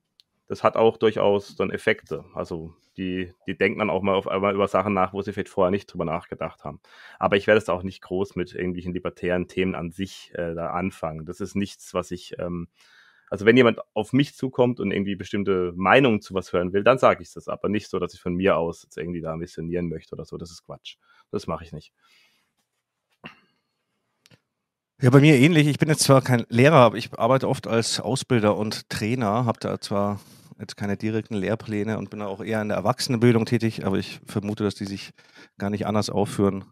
das 0.47 0.63
hat 0.63 0.77
auch 0.77 0.97
durchaus 0.97 1.55
dann 1.55 1.71
Effekte. 1.71 2.25
Also 2.33 2.73
die, 2.97 3.33
die 3.47 3.57
denken 3.57 3.79
dann 3.79 3.89
auch 3.89 4.01
mal 4.01 4.15
auf 4.15 4.27
einmal 4.27 4.55
über 4.55 4.67
Sachen 4.67 4.93
nach, 4.93 5.13
wo 5.13 5.21
sie 5.21 5.33
vielleicht 5.33 5.49
vorher 5.49 5.71
nicht 5.71 5.87
drüber 5.87 6.05
nachgedacht 6.05 6.63
haben. 6.63 6.79
Aber 7.19 7.37
ich 7.37 7.47
werde 7.47 7.59
es 7.59 7.69
auch 7.69 7.83
nicht 7.83 8.01
groß 8.01 8.35
mit 8.35 8.55
irgendwelchen 8.55 8.93
libertären 8.93 9.47
Themen 9.47 9.75
an 9.75 9.91
sich 9.91 10.31
äh, 10.33 10.55
da 10.55 10.71
anfangen. 10.71 11.25
Das 11.25 11.41
ist 11.41 11.55
nichts, 11.55 11.93
was 11.93 12.11
ich 12.11 12.39
ähm, 12.39 12.67
also 13.29 13.45
wenn 13.45 13.57
jemand 13.57 13.79
auf 13.93 14.13
mich 14.13 14.35
zukommt 14.35 14.79
und 14.79 14.91
irgendwie 14.91 15.15
bestimmte 15.15 15.73
Meinungen 15.75 16.21
zu 16.21 16.33
was 16.33 16.53
hören 16.53 16.71
will, 16.73 16.83
dann 16.83 16.97
sage 16.97 17.21
ich 17.21 17.33
das, 17.33 17.47
aber 17.47 17.67
nicht 17.69 17.89
so, 17.89 17.99
dass 17.99 18.13
ich 18.13 18.21
von 18.21 18.33
mir 18.33 18.57
aus 18.57 18.83
jetzt 18.83 18.97
irgendwie 18.97 19.21
da 19.21 19.35
missionieren 19.35 19.89
möchte 19.89 20.15
oder 20.15 20.25
so. 20.25 20.37
Das 20.37 20.49
ist 20.51 20.63
Quatsch. 20.63 20.95
Das 21.29 21.45
mache 21.45 21.65
ich 21.65 21.73
nicht. 21.73 21.93
Ja, 24.99 25.11
bei 25.11 25.19
mir 25.19 25.37
ähnlich. 25.37 25.67
Ich 25.67 25.77
bin 25.77 25.89
jetzt 25.89 26.03
zwar 26.03 26.21
kein 26.21 26.45
Lehrer, 26.49 26.77
aber 26.77 26.97
ich 26.97 27.17
arbeite 27.17 27.47
oft 27.47 27.67
als 27.67 27.99
Ausbilder 27.99 28.57
und 28.57 28.89
Trainer, 28.89 29.45
habe 29.45 29.59
da 29.59 29.79
zwar 29.79 30.19
jetzt 30.59 30.75
keine 30.75 30.97
direkten 30.97 31.35
Lehrpläne 31.35 31.99
und 31.99 32.09
bin 32.09 32.21
auch 32.23 32.41
eher 32.43 32.61
in 32.63 32.69
der 32.69 32.77
Erwachsenenbildung 32.77 33.45
tätig, 33.45 33.85
aber 33.85 33.97
ich 33.99 34.19
vermute, 34.25 34.63
dass 34.63 34.73
die 34.73 34.85
sich 34.85 35.11
gar 35.59 35.69
nicht 35.69 35.85
anders 35.85 36.09
aufführen 36.09 36.65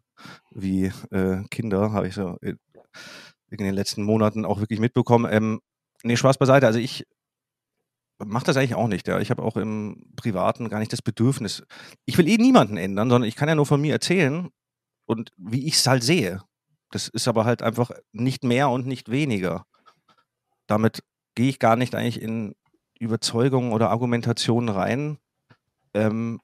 wie 0.49 0.91
äh, 1.11 1.43
Kinder, 1.51 1.91
habe 1.91 2.07
ich 2.07 2.15
so 2.15 2.37
in 2.41 2.57
den 3.57 3.75
letzten 3.75 4.03
Monaten 4.03 4.43
auch 4.43 4.59
wirklich 4.59 4.79
mitbekommen. 4.79 5.31
Ähm, 5.31 5.61
Nee, 6.05 6.17
Spaß 6.17 6.37
beiseite. 6.37 6.67
Also 6.67 6.77
ich 6.77 7.07
mache 8.23 8.45
das 8.45 8.57
eigentlich 8.57 8.75
auch 8.75 8.87
nicht. 8.87 9.07
Ja. 9.07 9.19
Ich 9.19 9.31
habe 9.31 9.41
auch 9.41 9.57
im 9.57 10.05
Privaten 10.15 10.69
gar 10.69 10.77
nicht 10.77 10.93
das 10.93 11.01
Bedürfnis. 11.01 11.63
Ich 12.05 12.17
will 12.19 12.27
eh 12.27 12.37
niemanden 12.37 12.77
ändern, 12.77 13.09
sondern 13.09 13.27
ich 13.27 13.35
kann 13.35 13.49
ja 13.49 13.55
nur 13.55 13.65
von 13.65 13.81
mir 13.81 13.93
erzählen 13.93 14.49
und 15.07 15.31
wie 15.37 15.65
ich 15.67 15.73
es 15.73 15.87
halt 15.87 16.03
sehe. 16.03 16.43
Das 16.95 17.09
ist 17.09 17.27
aber 17.27 17.43
halt 17.43 17.61
einfach 17.61 17.91
nicht 18.13 18.45
mehr 18.45 18.69
und 18.69 18.87
nicht 18.87 19.11
weniger. 19.11 19.65
Damit 20.65 21.03
gehe 21.35 21.49
ich 21.49 21.59
gar 21.59 21.75
nicht 21.75 21.93
eigentlich 21.93 22.21
in 22.21 22.55
Überzeugungen 22.97 23.73
oder 23.73 23.89
Argumentationen 23.89 24.69
rein. 24.69 25.17
Ähm, 25.93 26.39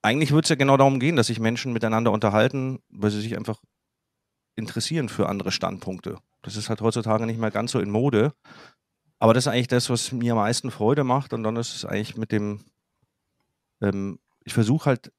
eigentlich 0.00 0.32
würde 0.32 0.46
es 0.46 0.48
ja 0.48 0.56
genau 0.56 0.78
darum 0.78 0.98
gehen, 0.98 1.14
dass 1.14 1.26
sich 1.26 1.40
Menschen 1.40 1.74
miteinander 1.74 2.10
unterhalten, 2.10 2.78
weil 2.88 3.10
sie 3.10 3.20
sich 3.20 3.36
einfach 3.36 3.60
interessieren 4.56 5.10
für 5.10 5.28
andere 5.28 5.52
Standpunkte. 5.52 6.16
Das 6.40 6.56
ist 6.56 6.70
halt 6.70 6.80
heutzutage 6.80 7.26
nicht 7.26 7.38
mehr 7.38 7.50
ganz 7.50 7.72
so 7.72 7.80
in 7.80 7.90
Mode. 7.90 8.32
Aber 9.18 9.34
das 9.34 9.44
ist 9.44 9.52
eigentlich 9.52 9.68
das, 9.68 9.90
was 9.90 10.10
mir 10.10 10.32
am 10.32 10.38
meisten 10.38 10.70
Freude 10.70 11.04
macht. 11.04 11.34
Und 11.34 11.42
dann 11.42 11.56
ist 11.56 11.76
es 11.76 11.84
eigentlich 11.84 12.16
mit 12.16 12.32
dem, 12.32 12.64
ähm, 13.82 14.20
ich 14.42 14.54
versuche 14.54 14.86
halt 14.86 15.12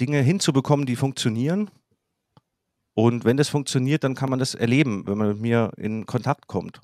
Dinge 0.00 0.20
hinzubekommen, 0.20 0.84
die 0.84 0.96
funktionieren. 0.96 1.70
Und 2.98 3.24
wenn 3.24 3.36
das 3.36 3.48
funktioniert, 3.48 4.02
dann 4.02 4.16
kann 4.16 4.28
man 4.28 4.40
das 4.40 4.56
erleben, 4.56 5.06
wenn 5.06 5.16
man 5.16 5.28
mit 5.28 5.40
mir 5.40 5.70
in 5.76 6.04
Kontakt 6.04 6.48
kommt. 6.48 6.80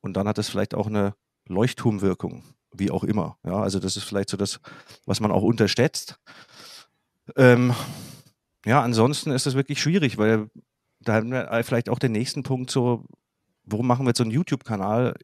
Und 0.00 0.14
dann 0.14 0.26
hat 0.26 0.36
das 0.36 0.48
vielleicht 0.48 0.74
auch 0.74 0.88
eine 0.88 1.14
Leuchtturmwirkung, 1.46 2.42
wie 2.72 2.90
auch 2.90 3.04
immer. 3.04 3.38
Ja, 3.44 3.62
also 3.62 3.78
das 3.78 3.96
ist 3.96 4.02
vielleicht 4.02 4.30
so 4.30 4.36
das, 4.36 4.58
was 5.06 5.20
man 5.20 5.30
auch 5.30 5.44
unterschätzt. 5.44 6.18
Ähm, 7.36 7.72
ja, 8.64 8.82
ansonsten 8.82 9.30
ist 9.30 9.46
es 9.46 9.54
wirklich 9.54 9.80
schwierig, 9.80 10.18
weil 10.18 10.50
da 10.98 11.14
haben 11.14 11.30
wir 11.30 11.62
vielleicht 11.62 11.88
auch 11.88 12.00
den 12.00 12.10
nächsten 12.10 12.42
Punkt 12.42 12.72
so, 12.72 13.04
warum 13.62 13.86
machen 13.86 14.06
wir 14.06 14.10
jetzt 14.10 14.18
so 14.18 14.24
einen 14.24 14.32
YouTube-Kanal? 14.32 15.14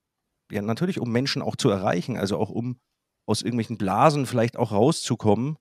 Ja, 0.52 0.62
natürlich, 0.62 1.00
um 1.00 1.10
Menschen 1.10 1.42
auch 1.42 1.56
zu 1.56 1.70
erreichen, 1.70 2.16
also 2.16 2.38
auch 2.38 2.50
um 2.50 2.78
aus 3.26 3.42
irgendwelchen 3.42 3.78
Blasen 3.78 4.26
vielleicht 4.26 4.58
auch 4.58 4.70
rauszukommen. 4.70 5.56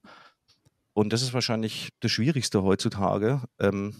Und 0.92 1.12
das 1.12 1.22
ist 1.22 1.34
wahrscheinlich 1.34 1.88
das 1.98 2.12
Schwierigste 2.12 2.62
heutzutage, 2.62 3.42
ähm, 3.58 3.96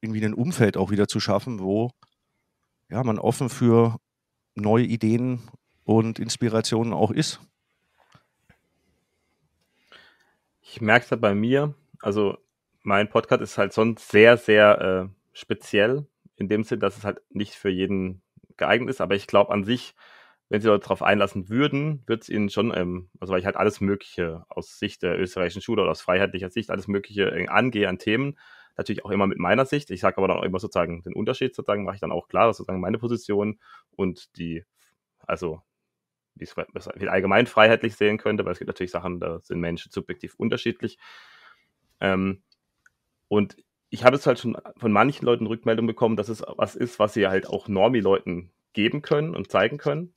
irgendwie 0.00 0.24
ein 0.24 0.34
Umfeld 0.34 0.76
auch 0.76 0.90
wieder 0.90 1.08
zu 1.08 1.20
schaffen, 1.20 1.60
wo 1.60 1.90
ja, 2.88 3.02
man 3.02 3.18
offen 3.18 3.48
für 3.48 3.98
neue 4.54 4.84
Ideen 4.84 5.40
und 5.84 6.18
Inspirationen 6.18 6.92
auch 6.92 7.10
ist. 7.10 7.40
Ich 10.60 10.80
merke 10.80 11.04
es 11.04 11.10
ja 11.10 11.16
bei 11.16 11.34
mir, 11.34 11.74
also 12.00 12.38
mein 12.82 13.08
Podcast 13.08 13.42
ist 13.42 13.58
halt 13.58 13.72
sonst 13.72 14.08
sehr, 14.08 14.36
sehr 14.36 14.80
äh, 14.80 15.08
speziell, 15.32 16.06
in 16.36 16.48
dem 16.48 16.64
Sinn, 16.64 16.80
dass 16.80 16.96
es 16.96 17.04
halt 17.04 17.20
nicht 17.30 17.54
für 17.54 17.70
jeden 17.70 18.22
geeignet 18.56 18.90
ist, 18.90 19.00
aber 19.00 19.14
ich 19.14 19.26
glaube 19.26 19.52
an 19.52 19.64
sich, 19.64 19.94
wenn 20.48 20.60
sie 20.60 20.68
darauf 20.68 21.02
einlassen 21.02 21.48
würden, 21.48 22.02
wird 22.06 22.22
es 22.22 22.28
ihnen 22.28 22.50
schon, 22.50 22.72
ähm, 22.76 23.08
also 23.20 23.32
weil 23.32 23.40
ich 23.40 23.46
halt 23.46 23.56
alles 23.56 23.80
Mögliche 23.80 24.44
aus 24.48 24.78
Sicht 24.78 25.02
der 25.02 25.18
österreichischen 25.18 25.62
Schule 25.62 25.82
oder 25.82 25.90
aus 25.90 26.00
freiheitlicher 26.00 26.50
Sicht 26.50 26.70
alles 26.70 26.88
Mögliche 26.88 27.30
äh, 27.30 27.48
angehe 27.48 27.88
an 27.88 27.98
Themen, 27.98 28.38
natürlich 28.76 29.04
auch 29.04 29.10
immer 29.10 29.26
mit 29.26 29.38
meiner 29.38 29.64
Sicht. 29.66 29.90
Ich 29.90 30.00
sage 30.00 30.18
aber 30.18 30.28
dann 30.28 30.38
auch 30.38 30.42
immer 30.44 30.58
sozusagen 30.58 31.02
den 31.02 31.14
Unterschied, 31.14 31.54
sozusagen 31.54 31.84
mache 31.84 31.96
ich 31.96 32.00
dann 32.00 32.12
auch 32.12 32.28
klar, 32.28 32.52
sozusagen 32.52 32.80
meine 32.80 32.98
Position 32.98 33.58
und 33.96 34.36
die, 34.36 34.64
also 35.26 35.62
wie 36.34 36.44
es 36.44 36.88
allgemein 37.08 37.46
freiheitlich 37.46 37.96
sehen 37.96 38.18
könnte, 38.18 38.44
weil 38.44 38.52
es 38.52 38.58
gibt 38.58 38.68
natürlich 38.68 38.90
Sachen, 38.90 39.20
da 39.20 39.40
sind 39.40 39.60
Menschen 39.60 39.90
subjektiv 39.90 40.34
unterschiedlich. 40.36 40.98
Ähm, 42.00 42.42
und 43.28 43.56
ich 43.90 44.04
habe 44.04 44.16
es 44.16 44.26
halt 44.26 44.38
schon 44.38 44.56
von 44.76 44.92
manchen 44.92 45.24
Leuten 45.24 45.46
Rückmeldung 45.46 45.86
bekommen, 45.86 46.16
dass 46.16 46.28
es 46.28 46.42
was 46.56 46.76
ist, 46.76 46.98
was 46.98 47.14
sie 47.14 47.26
halt 47.28 47.48
auch 47.48 47.68
Normi-Leuten 47.68 48.52
geben 48.72 49.02
können 49.02 49.34
und 49.34 49.50
zeigen 49.50 49.78
können. 49.78 50.12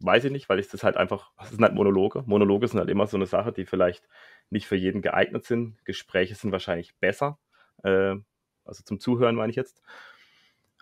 Weiß 0.00 0.24
ich 0.24 0.32
nicht, 0.32 0.48
weil 0.48 0.58
ich 0.58 0.68
das 0.68 0.82
halt 0.82 0.96
einfach, 0.96 1.30
das 1.38 1.50
sind 1.50 1.62
halt 1.62 1.74
Monologe. 1.74 2.22
Monologe 2.26 2.66
sind 2.66 2.78
halt 2.80 2.88
immer 2.90 3.06
so 3.06 3.16
eine 3.16 3.26
Sache, 3.26 3.52
die 3.52 3.66
vielleicht 3.66 4.08
nicht 4.48 4.66
für 4.66 4.76
jeden 4.76 5.02
geeignet 5.02 5.44
sind. 5.44 5.84
Gespräche 5.84 6.34
sind 6.34 6.52
wahrscheinlich 6.52 6.96
besser. 6.96 7.38
Äh, 7.82 8.16
also 8.64 8.82
zum 8.84 9.00
Zuhören 9.00 9.34
meine 9.36 9.50
ich 9.50 9.56
jetzt. 9.56 9.82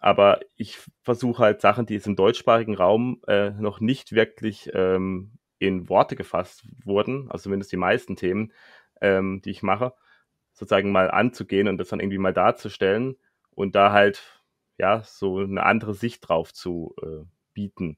Aber 0.00 0.40
ich 0.56 0.78
versuche 1.02 1.42
halt 1.42 1.60
Sachen, 1.60 1.86
die 1.86 1.94
jetzt 1.94 2.06
im 2.06 2.16
deutschsprachigen 2.16 2.76
Raum 2.76 3.20
äh, 3.26 3.50
noch 3.50 3.80
nicht 3.80 4.12
wirklich 4.12 4.70
ähm, 4.74 5.32
in 5.58 5.88
Worte 5.88 6.14
gefasst 6.14 6.64
wurden, 6.84 7.30
also 7.30 7.44
zumindest 7.44 7.72
die 7.72 7.76
meisten 7.76 8.14
Themen, 8.14 8.52
ähm, 9.00 9.42
die 9.44 9.50
ich 9.50 9.62
mache, 9.62 9.94
sozusagen 10.52 10.92
mal 10.92 11.10
anzugehen 11.10 11.68
und 11.68 11.78
das 11.78 11.88
dann 11.88 12.00
irgendwie 12.00 12.18
mal 12.18 12.32
darzustellen 12.32 13.16
und 13.50 13.74
da 13.74 13.92
halt 13.92 14.42
ja 14.78 15.02
so 15.04 15.38
eine 15.38 15.64
andere 15.64 15.94
Sicht 15.94 16.28
drauf 16.28 16.52
zu 16.52 16.94
äh, 17.02 17.24
bieten. 17.52 17.96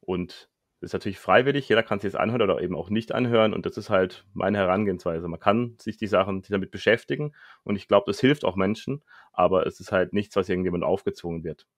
Und 0.00 0.48
Das 0.82 0.88
ist 0.88 0.94
natürlich 0.94 1.20
freiwillig, 1.20 1.68
jeder 1.68 1.84
kann 1.84 2.00
sich 2.00 2.10
das 2.10 2.20
anhören 2.20 2.42
oder 2.42 2.60
eben 2.60 2.74
auch 2.74 2.90
nicht 2.90 3.12
anhören 3.12 3.54
und 3.54 3.66
das 3.66 3.76
ist 3.76 3.88
halt 3.88 4.24
meine 4.34 4.58
Herangehensweise. 4.58 5.28
Man 5.28 5.38
kann 5.38 5.76
sich 5.78 5.96
die 5.96 6.08
Sachen 6.08 6.42
damit 6.48 6.72
beschäftigen 6.72 7.36
und 7.62 7.76
ich 7.76 7.86
glaube, 7.86 8.10
das 8.10 8.18
hilft 8.18 8.44
auch 8.44 8.56
Menschen, 8.56 9.00
aber 9.32 9.64
es 9.64 9.78
ist 9.78 9.92
halt 9.92 10.12
nichts, 10.12 10.34
was 10.34 10.48
irgendjemand 10.48 10.82
aufgezwungen 10.82 11.44
wird. 11.44 11.68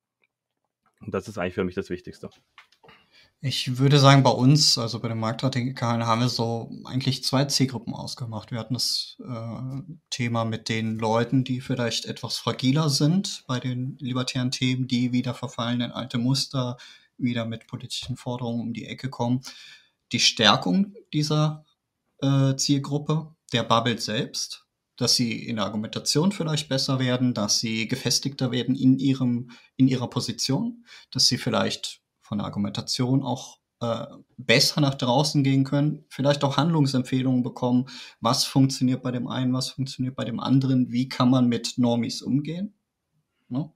Und 1.01 1.13
das 1.13 1.29
ist 1.29 1.37
eigentlich 1.37 1.53
für 1.53 1.65
mich 1.65 1.75
das 1.75 1.91
Wichtigste. 1.91 2.31
Ich 3.43 3.77
würde 3.77 3.99
sagen, 3.99 4.23
bei 4.23 4.31
uns, 4.31 4.79
also 4.79 5.01
bei 5.01 5.09
den 5.09 5.19
Marktradikalen, 5.19 6.07
haben 6.07 6.23
wir 6.23 6.31
so 6.31 6.71
eigentlich 6.87 7.23
zwei 7.25 7.45
Zielgruppen 7.45 7.93
ausgemacht. 7.93 8.53
Wir 8.53 8.59
hatten 8.59 8.73
das 8.73 9.19
äh, 9.23 9.83
Thema 10.09 10.47
mit 10.47 10.71
den 10.71 10.99
Leuten, 10.99 11.45
die 11.45 11.61
vielleicht 11.61 12.07
etwas 12.07 12.39
fragiler 12.39 12.89
sind 12.89 13.45
bei 13.47 13.61
den 13.61 13.99
libertären 14.01 14.51
Themen, 14.51 14.89
die 14.89 15.13
wieder 15.13 15.35
verfallen 15.35 15.83
in 15.83 15.91
alte 15.91 16.17
Muster, 16.17 16.79
wieder 17.19 17.45
mit 17.45 17.67
politischen 17.67 18.17
Forderungen 18.17 18.61
um 18.61 18.73
die 18.73 18.87
Ecke 18.87 19.11
kommen. 19.11 19.43
Die 20.13 20.21
Stärkung 20.21 20.95
dieser 21.13 21.65
äh, 22.21 22.57
Zielgruppe, 22.57 23.35
der 23.53 23.65
Bubble 23.65 23.99
selbst, 23.99 24.67
dass 24.97 25.17
sie 25.17 25.47
in 25.47 25.57
der 25.57 25.65
Argumentation 25.65 26.33
vielleicht 26.33 26.69
besser 26.69 26.99
werden, 26.99 27.35
dass 27.35 27.59
sie 27.59 27.89
gefestigter 27.89 28.53
werden 28.53 28.77
in 28.77 28.99
ihrem, 28.99 29.51
in 29.77 29.89
ihrer 29.89 30.09
Position, 30.09 30.85
dass 31.11 31.27
sie 31.27 31.39
vielleicht 31.39 32.01
von 32.21 32.39
der 32.39 32.47
Argumentation 32.47 33.23
auch 33.23 33.59
äh, 33.81 34.07
besser 34.37 34.81
nach 34.81 34.95
draußen 34.95 35.43
gehen 35.43 35.65
können, 35.65 36.05
vielleicht 36.09 36.45
auch 36.45 36.57
Handlungsempfehlungen 36.57 37.43
bekommen, 37.43 37.87
was 38.21 38.45
funktioniert 38.45 39.03
bei 39.03 39.11
dem 39.11 39.27
einen, 39.27 39.53
was 39.53 39.71
funktioniert 39.71 40.15
bei 40.15 40.25
dem 40.25 40.41
anderen, 40.41 40.93
wie 40.93 41.09
kann 41.09 41.31
man 41.31 41.49
mit 41.49 41.77
Normis 41.77 42.23
umgehen. 42.23 42.75
Ne? 43.49 43.71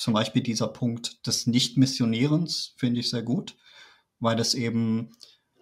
Zum 0.00 0.14
Beispiel 0.14 0.42
dieser 0.42 0.68
Punkt 0.68 1.26
des 1.26 1.46
Nicht-Missionierens 1.46 2.72
finde 2.78 3.00
ich 3.00 3.10
sehr 3.10 3.22
gut, 3.22 3.56
weil 4.18 4.34
das 4.34 4.54
eben 4.54 5.10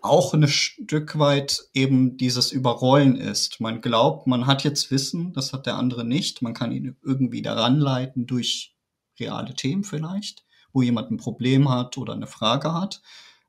auch 0.00 0.32
ein 0.32 0.46
Stück 0.46 1.18
weit 1.18 1.64
eben 1.74 2.16
dieses 2.16 2.52
Überrollen 2.52 3.16
ist. 3.16 3.60
Man 3.60 3.80
glaubt, 3.80 4.28
man 4.28 4.46
hat 4.46 4.62
jetzt 4.62 4.92
Wissen, 4.92 5.32
das 5.32 5.52
hat 5.52 5.66
der 5.66 5.76
andere 5.76 6.04
nicht. 6.04 6.40
Man 6.40 6.54
kann 6.54 6.70
ihn 6.70 6.96
irgendwie 7.02 7.42
daran 7.42 7.80
leiten 7.80 8.28
durch 8.28 8.76
reale 9.18 9.54
Themen 9.54 9.82
vielleicht, 9.82 10.44
wo 10.72 10.82
jemand 10.82 11.10
ein 11.10 11.16
Problem 11.16 11.68
hat 11.68 11.98
oder 11.98 12.12
eine 12.12 12.28
Frage 12.28 12.72
hat. 12.72 13.02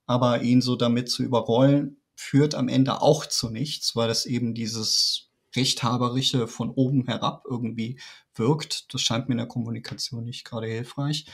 Aber 0.07 0.41
ihn 0.41 0.59
so 0.59 0.75
damit 0.75 1.11
zu 1.11 1.21
überrollen, 1.21 2.01
führt 2.15 2.55
am 2.55 2.67
Ende 2.67 3.03
auch 3.03 3.27
zu 3.27 3.51
nichts, 3.51 3.95
weil 3.95 4.09
es 4.09 4.25
eben 4.25 4.55
dieses 4.55 5.28
Rechthaberische 5.55 6.47
von 6.47 6.69
oben 6.69 7.05
herab 7.05 7.43
irgendwie 7.49 7.99
wirkt. 8.35 8.93
Das 8.93 9.01
scheint 9.01 9.27
mir 9.27 9.33
in 9.33 9.39
der 9.39 9.47
Kommunikation 9.47 10.23
nicht 10.23 10.45
gerade 10.45 10.67
hilfreich. 10.67 11.25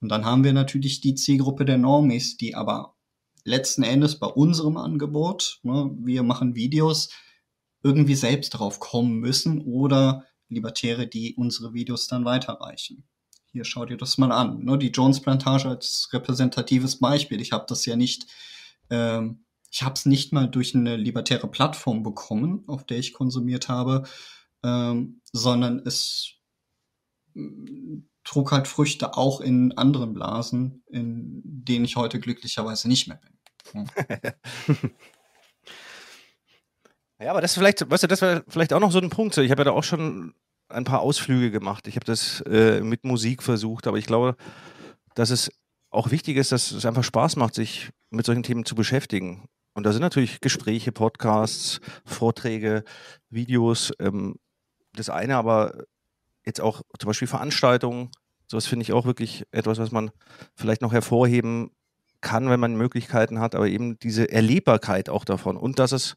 Und 0.00 0.10
dann 0.10 0.24
haben 0.24 0.44
wir 0.44 0.52
natürlich 0.52 1.00
die 1.00 1.14
Zielgruppe 1.14 1.64
der 1.64 1.78
Normis, 1.78 2.36
die 2.36 2.54
aber 2.54 2.96
letzten 3.44 3.82
Endes 3.82 4.18
bei 4.18 4.26
unserem 4.26 4.76
Angebot, 4.76 5.60
ne, 5.62 5.90
wir 5.98 6.22
machen 6.22 6.54
Videos, 6.54 7.08
irgendwie 7.82 8.16
selbst 8.16 8.50
drauf 8.50 8.80
kommen 8.80 9.20
müssen 9.20 9.62
oder 9.62 10.24
Libertäre, 10.48 11.06
die 11.06 11.34
unsere 11.36 11.72
Videos 11.72 12.08
dann 12.08 12.24
weiterreichen. 12.24 13.04
Hier 13.52 13.64
schaut 13.64 13.90
ihr 13.90 13.96
das 13.96 14.18
mal 14.18 14.32
an. 14.32 14.64
Ne, 14.64 14.76
die 14.76 14.90
Jones 14.90 15.20
Plantage 15.20 15.68
als 15.68 16.08
repräsentatives 16.12 16.98
Beispiel. 16.98 17.40
Ich 17.40 17.52
habe 17.52 17.64
das 17.68 17.86
ja 17.86 17.96
nicht 17.96 18.26
ähm, 18.90 19.45
ich 19.76 19.82
habe 19.82 19.92
es 19.92 20.06
nicht 20.06 20.32
mal 20.32 20.48
durch 20.48 20.74
eine 20.74 20.96
libertäre 20.96 21.48
Plattform 21.48 22.02
bekommen, 22.02 22.64
auf 22.66 22.86
der 22.86 22.96
ich 22.96 23.12
konsumiert 23.12 23.68
habe, 23.68 24.04
ähm, 24.64 25.20
sondern 25.32 25.80
es 25.84 26.36
mm, 27.34 27.98
trug 28.24 28.52
halt 28.52 28.68
Früchte 28.68 29.18
auch 29.18 29.42
in 29.42 29.72
anderen 29.72 30.14
Blasen, 30.14 30.82
in 30.86 31.42
denen 31.44 31.84
ich 31.84 31.96
heute 31.96 32.20
glücklicherweise 32.20 32.88
nicht 32.88 33.06
mehr 33.06 33.18
bin. 33.18 33.38
Hm. 33.72 34.90
ja, 37.20 37.30
aber 37.30 37.42
das 37.42 37.52
vielleicht, 37.52 37.90
weißt 37.90 38.04
du, 38.04 38.06
das 38.06 38.22
wäre 38.22 38.44
vielleicht 38.48 38.72
auch 38.72 38.80
noch 38.80 38.92
so 38.92 38.98
ein 38.98 39.10
Punkt. 39.10 39.36
Ich 39.36 39.50
habe 39.50 39.60
ja 39.60 39.64
da 39.64 39.72
auch 39.72 39.84
schon 39.84 40.32
ein 40.70 40.84
paar 40.84 41.00
Ausflüge 41.00 41.50
gemacht. 41.50 41.86
Ich 41.86 41.96
habe 41.96 42.06
das 42.06 42.40
äh, 42.46 42.80
mit 42.80 43.04
Musik 43.04 43.42
versucht, 43.42 43.86
aber 43.86 43.98
ich 43.98 44.06
glaube, 44.06 44.36
dass 45.14 45.28
es 45.28 45.52
auch 45.90 46.10
wichtig 46.10 46.38
ist, 46.38 46.50
dass 46.50 46.70
es 46.70 46.86
einfach 46.86 47.04
Spaß 47.04 47.36
macht, 47.36 47.54
sich 47.54 47.90
mit 48.08 48.24
solchen 48.24 48.42
Themen 48.42 48.64
zu 48.64 48.74
beschäftigen. 48.74 49.50
Und 49.76 49.82
da 49.82 49.92
sind 49.92 50.00
natürlich 50.00 50.40
Gespräche, 50.40 50.90
Podcasts, 50.90 51.80
Vorträge, 52.06 52.82
Videos. 53.28 53.92
Ähm, 53.98 54.36
das 54.94 55.10
eine, 55.10 55.36
aber 55.36 55.84
jetzt 56.46 56.62
auch 56.62 56.80
zum 56.98 57.08
Beispiel 57.08 57.28
Veranstaltungen. 57.28 58.10
Sowas 58.46 58.66
finde 58.66 58.84
ich 58.84 58.94
auch 58.94 59.04
wirklich 59.04 59.44
etwas, 59.50 59.76
was 59.76 59.92
man 59.92 60.10
vielleicht 60.54 60.80
noch 60.80 60.94
hervorheben 60.94 61.72
kann, 62.22 62.48
wenn 62.48 62.58
man 62.58 62.74
Möglichkeiten 62.74 63.38
hat, 63.38 63.54
aber 63.54 63.68
eben 63.68 63.98
diese 63.98 64.32
Erlebbarkeit 64.32 65.10
auch 65.10 65.26
davon 65.26 65.58
und 65.58 65.78
dass 65.78 65.92
es 65.92 66.14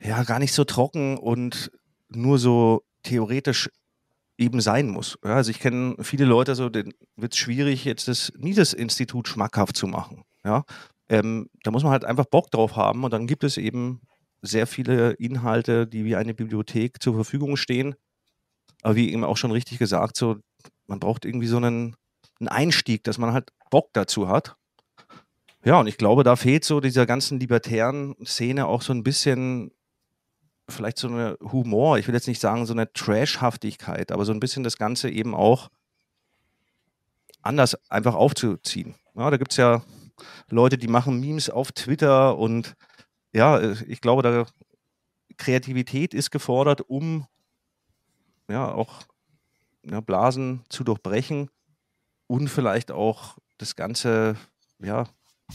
ja 0.00 0.22
gar 0.22 0.38
nicht 0.38 0.54
so 0.54 0.64
trocken 0.64 1.18
und 1.18 1.70
nur 2.08 2.38
so 2.38 2.82
theoretisch 3.02 3.68
eben 4.38 4.62
sein 4.62 4.88
muss. 4.88 5.18
Ja, 5.22 5.34
also 5.34 5.50
ich 5.50 5.60
kenne 5.60 5.96
viele 6.00 6.24
Leute, 6.24 6.54
so 6.54 6.70
denen 6.70 6.94
wird 7.16 7.34
es 7.34 7.38
schwierig, 7.38 7.84
jetzt 7.84 8.08
das 8.08 8.32
Mises-Institut 8.38 9.28
schmackhaft 9.28 9.76
zu 9.76 9.86
machen. 9.86 10.24
Ja, 10.44 10.64
ähm, 11.08 11.48
da 11.62 11.70
muss 11.70 11.82
man 11.82 11.92
halt 11.92 12.04
einfach 12.04 12.26
Bock 12.26 12.50
drauf 12.50 12.76
haben 12.76 13.04
und 13.04 13.12
dann 13.12 13.26
gibt 13.26 13.44
es 13.44 13.56
eben 13.56 14.00
sehr 14.42 14.66
viele 14.66 15.12
Inhalte, 15.12 15.86
die 15.86 16.04
wie 16.04 16.16
eine 16.16 16.34
Bibliothek 16.34 17.02
zur 17.02 17.14
Verfügung 17.14 17.56
stehen. 17.56 17.94
Aber 18.82 18.96
wie 18.96 19.12
eben 19.12 19.24
auch 19.24 19.36
schon 19.36 19.50
richtig 19.50 19.78
gesagt, 19.78 20.16
so, 20.16 20.36
man 20.86 21.00
braucht 21.00 21.24
irgendwie 21.24 21.46
so 21.46 21.56
einen, 21.56 21.96
einen 22.40 22.48
Einstieg, 22.48 23.04
dass 23.04 23.18
man 23.18 23.32
halt 23.32 23.50
Bock 23.70 23.90
dazu 23.92 24.28
hat. 24.28 24.56
Ja, 25.64 25.80
und 25.80 25.88
ich 25.88 25.98
glaube, 25.98 26.22
da 26.22 26.36
fehlt 26.36 26.64
so 26.64 26.80
dieser 26.80 27.06
ganzen 27.06 27.40
libertären 27.40 28.14
Szene 28.24 28.66
auch 28.66 28.82
so 28.82 28.92
ein 28.92 29.02
bisschen 29.02 29.72
vielleicht 30.68 30.98
so 30.98 31.08
eine 31.08 31.36
Humor. 31.40 31.98
Ich 31.98 32.06
will 32.06 32.14
jetzt 32.14 32.28
nicht 32.28 32.40
sagen 32.40 32.66
so 32.66 32.72
eine 32.72 32.92
Trashhaftigkeit, 32.92 34.12
aber 34.12 34.24
so 34.24 34.32
ein 34.32 34.40
bisschen 34.40 34.64
das 34.64 34.76
Ganze 34.76 35.10
eben 35.10 35.34
auch 35.34 35.70
anders 37.42 37.76
einfach 37.88 38.14
aufzuziehen. 38.14 38.94
Ja, 39.14 39.30
da 39.30 39.36
gibt 39.36 39.52
es 39.52 39.56
ja 39.56 39.82
Leute, 40.48 40.78
die 40.78 40.88
machen 40.88 41.20
Memes 41.20 41.50
auf 41.50 41.72
Twitter 41.72 42.36
und 42.38 42.74
ja, 43.32 43.60
ich 43.82 44.00
glaube, 44.00 44.22
da 44.22 44.46
Kreativität 45.36 46.14
ist 46.14 46.30
gefordert, 46.30 46.82
um 46.88 47.26
ja 48.48 48.72
auch 48.72 49.02
ja, 49.84 50.00
Blasen 50.00 50.64
zu 50.68 50.84
durchbrechen 50.84 51.50
und 52.26 52.48
vielleicht 52.48 52.90
auch 52.90 53.36
das 53.58 53.76
Ganze 53.76 54.36
ja 54.78 55.06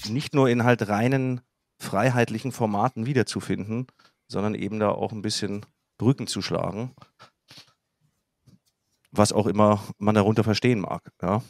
nicht 0.07 0.33
nur 0.33 0.49
in 0.49 0.63
halt 0.63 0.87
reinen 0.87 1.41
freiheitlichen 1.79 2.51
Formaten 2.51 3.05
wiederzufinden, 3.05 3.87
sondern 4.27 4.55
eben 4.55 4.79
da 4.79 4.89
auch 4.89 5.11
ein 5.11 5.21
bisschen 5.21 5.65
Brücken 5.97 6.27
zu 6.27 6.41
schlagen, 6.41 6.95
was 9.11 9.33
auch 9.33 9.47
immer 9.47 9.83
man 9.97 10.15
darunter 10.15 10.43
verstehen 10.43 10.79
mag. 10.79 11.11
Ja. 11.21 11.41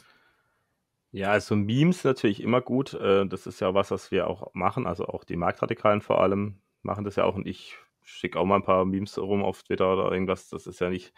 Ja, 1.14 1.30
also 1.30 1.54
Memes 1.56 2.04
natürlich 2.04 2.42
immer 2.42 2.60
gut. 2.62 2.94
Äh, 2.94 3.26
das 3.26 3.46
ist 3.46 3.60
ja 3.60 3.74
was, 3.74 3.90
was 3.90 4.10
wir 4.10 4.26
auch 4.28 4.52
machen. 4.54 4.86
Also 4.86 5.06
auch 5.06 5.24
die 5.24 5.36
Marktradikalen 5.36 6.00
vor 6.00 6.20
allem 6.22 6.60
machen 6.82 7.04
das 7.04 7.16
ja 7.16 7.24
auch. 7.24 7.34
Und 7.34 7.46
ich 7.46 7.76
schicke 8.02 8.38
auch 8.38 8.46
mal 8.46 8.56
ein 8.56 8.62
paar 8.62 8.84
Memes 8.86 9.18
rum 9.18 9.42
auf 9.42 9.62
Twitter 9.62 9.92
oder 9.92 10.10
irgendwas. 10.10 10.48
Das 10.48 10.66
ist 10.66 10.80
ja 10.80 10.88
nicht, 10.88 11.12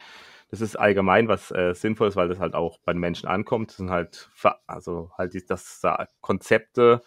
das 0.51 0.61
ist 0.61 0.77
allgemein 0.77 1.29
was 1.29 1.51
äh, 1.53 1.75
Sinnvolles, 1.75 2.17
weil 2.17 2.29
das 2.29 2.41
halt 2.41 2.55
auch 2.55 2.79
bei 2.85 2.93
den 2.93 3.01
Menschen 3.01 3.29
ankommt. 3.29 3.71
Das 3.71 3.77
sind 3.77 3.91
halt, 3.91 4.31
also 4.67 5.11
halt, 5.17 5.33
die, 5.35 5.45
dass 5.47 5.81
da 5.81 6.09
Konzepte 6.21 7.03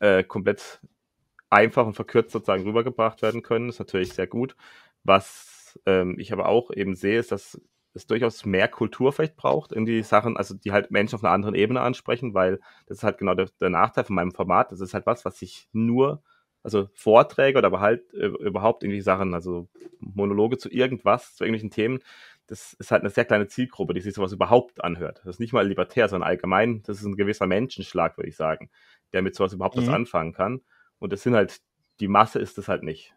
äh, 0.00 0.24
komplett 0.24 0.80
einfach 1.50 1.86
und 1.86 1.94
verkürzt 1.94 2.32
sozusagen 2.32 2.64
rübergebracht 2.64 3.22
werden 3.22 3.42
können. 3.42 3.68
Ist 3.70 3.78
natürlich 3.80 4.12
sehr 4.14 4.26
gut. 4.26 4.56
Was 5.04 5.78
ähm, 5.86 6.18
ich 6.18 6.32
aber 6.32 6.48
auch 6.48 6.70
eben 6.72 6.94
sehe, 6.96 7.18
ist, 7.18 7.32
dass 7.32 7.60
es 7.94 8.06
durchaus 8.06 8.44
mehr 8.44 8.68
Kultur 8.68 9.12
vielleicht 9.12 9.36
braucht 9.36 9.72
in 9.72 9.86
die 9.86 10.02
Sachen, 10.02 10.36
also 10.36 10.54
die 10.54 10.72
halt 10.72 10.90
Menschen 10.90 11.14
auf 11.14 11.24
einer 11.24 11.32
anderen 11.32 11.54
Ebene 11.54 11.80
ansprechen, 11.80 12.34
weil 12.34 12.60
das 12.86 12.98
ist 12.98 13.04
halt 13.04 13.18
genau 13.18 13.34
der, 13.34 13.48
der 13.60 13.70
Nachteil 13.70 14.04
von 14.04 14.16
meinem 14.16 14.32
Format. 14.32 14.72
Das 14.72 14.80
ist 14.80 14.94
halt 14.94 15.06
was, 15.06 15.24
was 15.24 15.38
sich 15.38 15.68
nur, 15.72 16.22
also 16.62 16.88
Vorträge 16.94 17.58
oder 17.58 17.68
aber 17.68 17.80
halt 17.80 18.12
äh, 18.14 18.26
überhaupt 18.26 18.82
irgendwie 18.82 19.00
Sachen, 19.00 19.34
also 19.34 19.68
Monologe 20.00 20.58
zu 20.58 20.68
irgendwas, 20.70 21.36
zu 21.36 21.44
irgendwelchen 21.44 21.70
Themen, 21.70 22.00
das 22.46 22.74
ist 22.74 22.90
halt 22.90 23.02
eine 23.02 23.10
sehr 23.10 23.24
kleine 23.24 23.46
Zielgruppe, 23.46 23.94
die 23.94 24.00
sich 24.00 24.14
sowas 24.14 24.32
überhaupt 24.32 24.84
anhört. 24.84 25.20
Das 25.24 25.36
ist 25.36 25.40
nicht 25.40 25.52
mal 25.52 25.66
libertär, 25.66 26.08
sondern 26.08 26.28
allgemein, 26.28 26.82
das 26.82 26.98
ist 26.98 27.04
ein 27.04 27.16
gewisser 27.16 27.46
Menschenschlag, 27.46 28.18
würde 28.18 28.28
ich 28.28 28.36
sagen, 28.36 28.70
der 29.12 29.22
mit 29.22 29.34
sowas 29.34 29.52
überhaupt 29.52 29.76
mhm. 29.76 29.82
was 29.82 29.88
anfangen 29.88 30.32
kann. 30.32 30.60
Und 30.98 31.12
das 31.12 31.22
sind 31.22 31.34
halt, 31.34 31.60
die 32.00 32.08
Masse 32.08 32.38
ist 32.40 32.58
es 32.58 32.68
halt 32.68 32.82
nicht. 32.82 33.14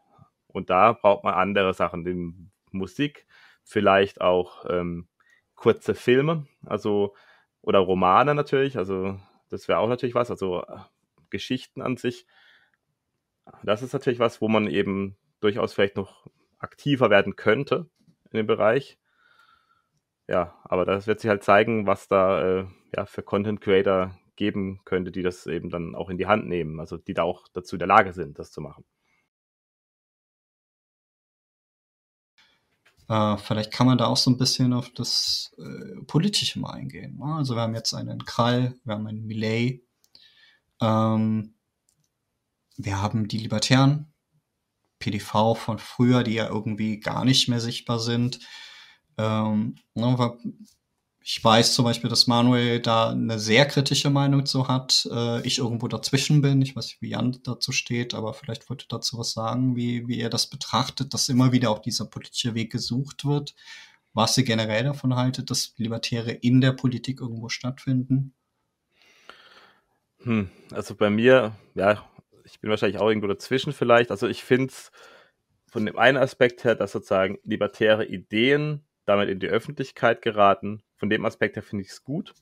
Und 0.47 0.69
da 0.69 0.93
braucht 0.93 1.23
man 1.23 1.34
andere 1.34 1.73
Sachen, 1.73 2.05
die 2.05 2.34
Musik, 2.71 3.25
vielleicht 3.68 4.22
auch 4.22 4.65
ähm, 4.70 5.07
kurze 5.55 5.93
Filme, 5.93 6.47
also 6.65 7.15
oder 7.61 7.80
Romane 7.80 8.34
natürlich, 8.34 8.78
also 8.78 9.20
das 9.49 9.68
wäre 9.68 9.80
auch 9.80 9.89
natürlich 9.89 10.15
was, 10.15 10.32
also 10.32 10.63
äh, 10.63 10.78
Geschichten 11.30 11.82
an 11.82 11.97
sich. 11.97 12.26
Das 13.63 13.82
ist 13.82 13.93
natürlich 13.93 14.20
was, 14.20 14.41
wo 14.41 14.47
man 14.47 14.68
eben 14.68 15.18
durchaus 15.41 15.74
vielleicht 15.74 15.97
noch 15.97 16.28
aktiver 16.59 17.09
werden 17.09 17.36
könnte 17.36 17.89
in 18.32 18.38
dem 18.38 18.47
Bereich. 18.47 18.97
Ja, 20.28 20.57
aber 20.63 20.86
das 20.86 21.07
wird 21.07 21.20
sich 21.20 21.30
halt 21.30 21.43
zeigen, 21.43 21.88
was 21.88 22.07
da 22.07 22.59
äh, 22.59 22.65
ja, 22.95 23.05
für 23.05 23.24
Content 23.24 23.61
Creator 23.61 24.18
geben 24.36 24.82
könnte, 24.86 25.11
die 25.11 25.24
das 25.24 25.47
eben 25.47 25.70
dann 25.70 25.95
auch 25.95 26.09
in 26.09 26.18
die 26.18 26.28
Hand 26.28 26.47
nehmen, 26.47 26.80
also 26.80 26.97
die 26.97 27.13
da 27.13 27.24
auch 27.24 27.47
dazu 27.53 27.76
in 27.76 27.80
der 27.80 27.88
Lage 27.88 28.13
sind, 28.13 28.39
das 28.39 28.51
zu 28.51 28.61
machen. 28.61 28.86
Äh, 33.10 33.38
vielleicht 33.38 33.72
kann 33.72 33.88
man 33.88 33.97
da 33.97 34.08
auch 34.08 34.18
so 34.18 34.30
ein 34.30 34.38
bisschen 34.38 34.74
auf 34.74 34.89
das 34.93 35.55
äh, 35.58 36.01
Politische 36.05 36.60
mal 36.60 36.72
eingehen. 36.72 37.18
Ne? 37.18 37.36
Also 37.36 37.55
wir 37.55 37.62
haben 37.62 37.76
jetzt 37.76 37.93
einen 37.93 38.26
Krall, 38.26 38.76
wir 38.84 38.95
haben 38.95 39.08
einen 39.08 39.26
Millet, 39.26 39.84
ähm, 40.82 41.53
wir 42.76 43.01
haben 43.01 43.28
die 43.28 43.39
Libertären, 43.39 44.14
PDV 44.99 45.55
von 45.55 45.80
früher, 45.80 46.24
die 46.24 46.34
ja 46.34 46.47
irgendwie 46.47 46.99
gar 46.99 47.24
nicht 47.24 47.47
mehr 47.47 47.60
sichtbar 47.60 47.99
sind. 47.99 48.39
Ähm, 49.18 49.76
ne, 49.95 50.38
ich 51.30 51.43
weiß 51.43 51.73
zum 51.73 51.84
Beispiel, 51.84 52.09
dass 52.09 52.25
Manuel 52.25 52.80
da 52.80 53.09
eine 53.09 53.38
sehr 53.38 53.65
kritische 53.65 54.09
Meinung 54.09 54.45
zu 54.45 54.69
hat. 54.69 55.05
Äh, 55.11 55.45
ich 55.45 55.57
irgendwo 55.57 55.89
dazwischen 55.89 56.41
bin. 56.41 56.61
Ich 56.61 56.73
weiß 56.73 56.86
nicht, 56.86 57.01
wie 57.01 57.09
Jan 57.09 57.38
dazu 57.43 57.73
steht, 57.73 58.13
aber 58.13 58.34
vielleicht 58.34 58.69
wollte 58.69 58.86
dazu 58.88 59.17
was 59.17 59.34
sagen, 59.34 59.75
wie, 59.75 60.07
wie 60.07 60.21
er 60.21 60.30
das 60.30 60.47
betrachtet, 60.47 61.13
dass 61.13 61.28
immer 61.28 61.51
wieder 61.51 61.69
auch 61.69 61.80
dieser 61.80 62.05
politische 62.05 62.55
Weg 62.55 62.71
gesucht 62.71 63.25
wird. 63.25 63.55
Was 64.13 64.38
ihr 64.38 64.45
generell 64.45 64.86
davon 64.86 65.17
haltet, 65.17 65.51
dass 65.51 65.73
Libertäre 65.75 66.32
in 66.32 66.61
der 66.61 66.71
Politik 66.71 67.19
irgendwo 67.19 67.49
stattfinden? 67.49 68.34
Hm, 70.23 70.49
also 70.71 70.95
bei 70.95 71.09
mir, 71.09 71.57
ja, 71.75 72.05
ich 72.45 72.61
bin 72.61 72.69
wahrscheinlich 72.69 73.01
auch 73.01 73.09
irgendwo 73.09 73.28
dazwischen 73.28 73.73
vielleicht. 73.73 74.11
Also 74.11 74.30
ich 74.30 74.45
finde 74.45 74.67
es 74.67 74.91
von 75.69 75.86
dem 75.86 75.97
einen 75.97 76.17
Aspekt 76.17 76.63
her, 76.63 76.75
dass 76.75 76.93
sozusagen 76.93 77.38
libertäre 77.43 78.05
Ideen 78.05 78.86
damit 79.03 79.28
in 79.28 79.41
die 79.41 79.47
Öffentlichkeit 79.47 80.21
geraten. 80.21 80.84
Von 80.98 81.10
dem 81.10 81.26
Aspekt 81.26 81.56
her 81.56 81.64
finde 81.64 81.84
ich 81.84 81.91
es 81.91 82.04
gut. 82.04 82.34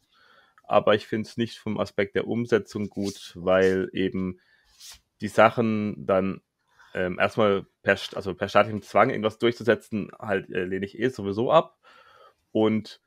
Aber 0.64 0.96
ich 0.96 1.08
finde 1.08 1.28
es 1.28 1.38
nicht 1.38 1.60
vom 1.60 1.80
Aspekt 1.80 2.16
der 2.16 2.28
Umsetzung 2.28 2.90
gut, 2.90 3.34
weil 3.36 3.90
eben 3.94 4.40
die 5.22 5.28
Sachen 5.28 6.06
dann 6.06 6.42
ähm, 6.94 7.20
erstmal 7.20 7.66
per, 7.84 8.00
also 8.16 8.34
per 8.34 8.50
staatlichem 8.50 8.82
Zwang 8.82 9.10
irgendwas 9.10 9.38
durchzusetzen, 9.38 10.12
halt 10.18 10.50
äh, 10.50 10.64
lehne 10.64 10.86
ich 10.86 10.98
eh 10.98 11.10
sowieso 11.10 11.52
ab. 11.52 11.78
Und 12.52 13.02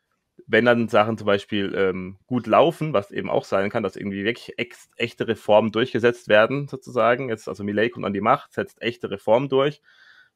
wenn 0.46 0.64
dann 0.64 0.88
Sachen 0.88 1.18
zum 1.18 1.26
Beispiel 1.26 1.74
ähm, 1.74 2.18
gut 2.26 2.46
laufen, 2.46 2.92
was 2.92 3.10
eben 3.10 3.30
auch 3.30 3.44
sein 3.44 3.70
kann, 3.70 3.82
dass 3.82 3.96
irgendwie 3.96 4.24
wirklich 4.24 4.58
ex 4.58 4.88
echte 4.96 5.26
Reformen 5.26 5.72
durchgesetzt 5.72 6.28
werden, 6.28 6.68
sozusagen. 6.68 7.28
Jetzt, 7.28 7.48
also 7.48 7.64
Millet 7.64 7.92
kommt 7.92 8.06
an 8.06 8.12
die 8.12 8.20
Macht, 8.20 8.52
setzt 8.52 8.80
echte 8.80 9.10
Reformen 9.10 9.48
durch, 9.48 9.82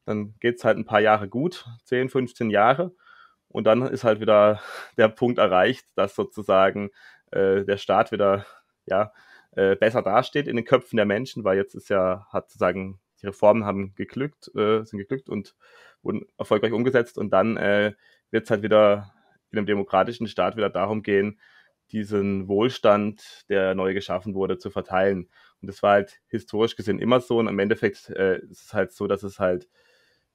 dann 0.05 0.33
geht 0.39 0.57
es 0.57 0.65
halt 0.65 0.77
ein 0.77 0.85
paar 0.85 0.99
Jahre 0.99 1.29
gut, 1.29 1.65
10, 1.85 2.09
15 2.09 2.49
Jahre. 2.49 2.93
Und 3.53 3.65
dann 3.65 3.83
ist 3.83 4.03
halt 4.03 4.19
wieder 4.19 4.59
der 4.97 5.07
Punkt 5.07 5.37
erreicht, 5.37 5.85
dass 5.95 6.15
sozusagen 6.15 6.89
äh, 7.31 7.63
der 7.63 7.77
Staat 7.77 8.11
wieder 8.11 8.45
ja, 8.85 9.13
äh, 9.51 9.75
besser 9.75 10.01
dasteht 10.01 10.47
in 10.47 10.57
den 10.57 10.65
Köpfen 10.65 10.97
der 10.97 11.05
Menschen, 11.05 11.45
weil 11.45 11.57
jetzt 11.57 11.75
ist 11.75 11.89
ja, 11.89 12.27
hat 12.31 12.49
sozusagen, 12.49 12.99
die 13.21 13.27
Reformen 13.27 13.63
haben 13.63 13.93
geglückt, 13.95 14.51
äh, 14.55 14.83
sind 14.83 14.99
geglückt 14.99 15.29
und 15.29 15.55
wurden 16.01 16.25
erfolgreich 16.37 16.73
umgesetzt 16.73 17.17
und 17.17 17.31
dann 17.31 17.55
äh, 17.55 17.93
wird 18.31 18.45
es 18.45 18.49
halt 18.49 18.63
wieder 18.63 19.13
in 19.51 19.59
einem 19.59 19.67
demokratischen 19.67 20.27
Staat 20.27 20.57
wieder 20.57 20.69
darum 20.69 21.03
gehen, 21.03 21.39
diesen 21.91 22.47
Wohlstand, 22.47 23.45
der 23.49 23.75
neu 23.75 23.93
geschaffen 23.93 24.33
wurde, 24.33 24.57
zu 24.57 24.71
verteilen. 24.71 25.29
Und 25.61 25.67
das 25.67 25.83
war 25.83 25.91
halt 25.91 26.19
historisch 26.27 26.75
gesehen 26.75 26.99
immer 26.99 27.21
so. 27.21 27.37
Und 27.37 27.47
im 27.47 27.59
Endeffekt 27.59 28.09
äh, 28.09 28.39
ist 28.39 28.65
es 28.65 28.73
halt 28.73 28.91
so, 28.91 29.05
dass 29.05 29.21
es 29.21 29.39
halt 29.39 29.69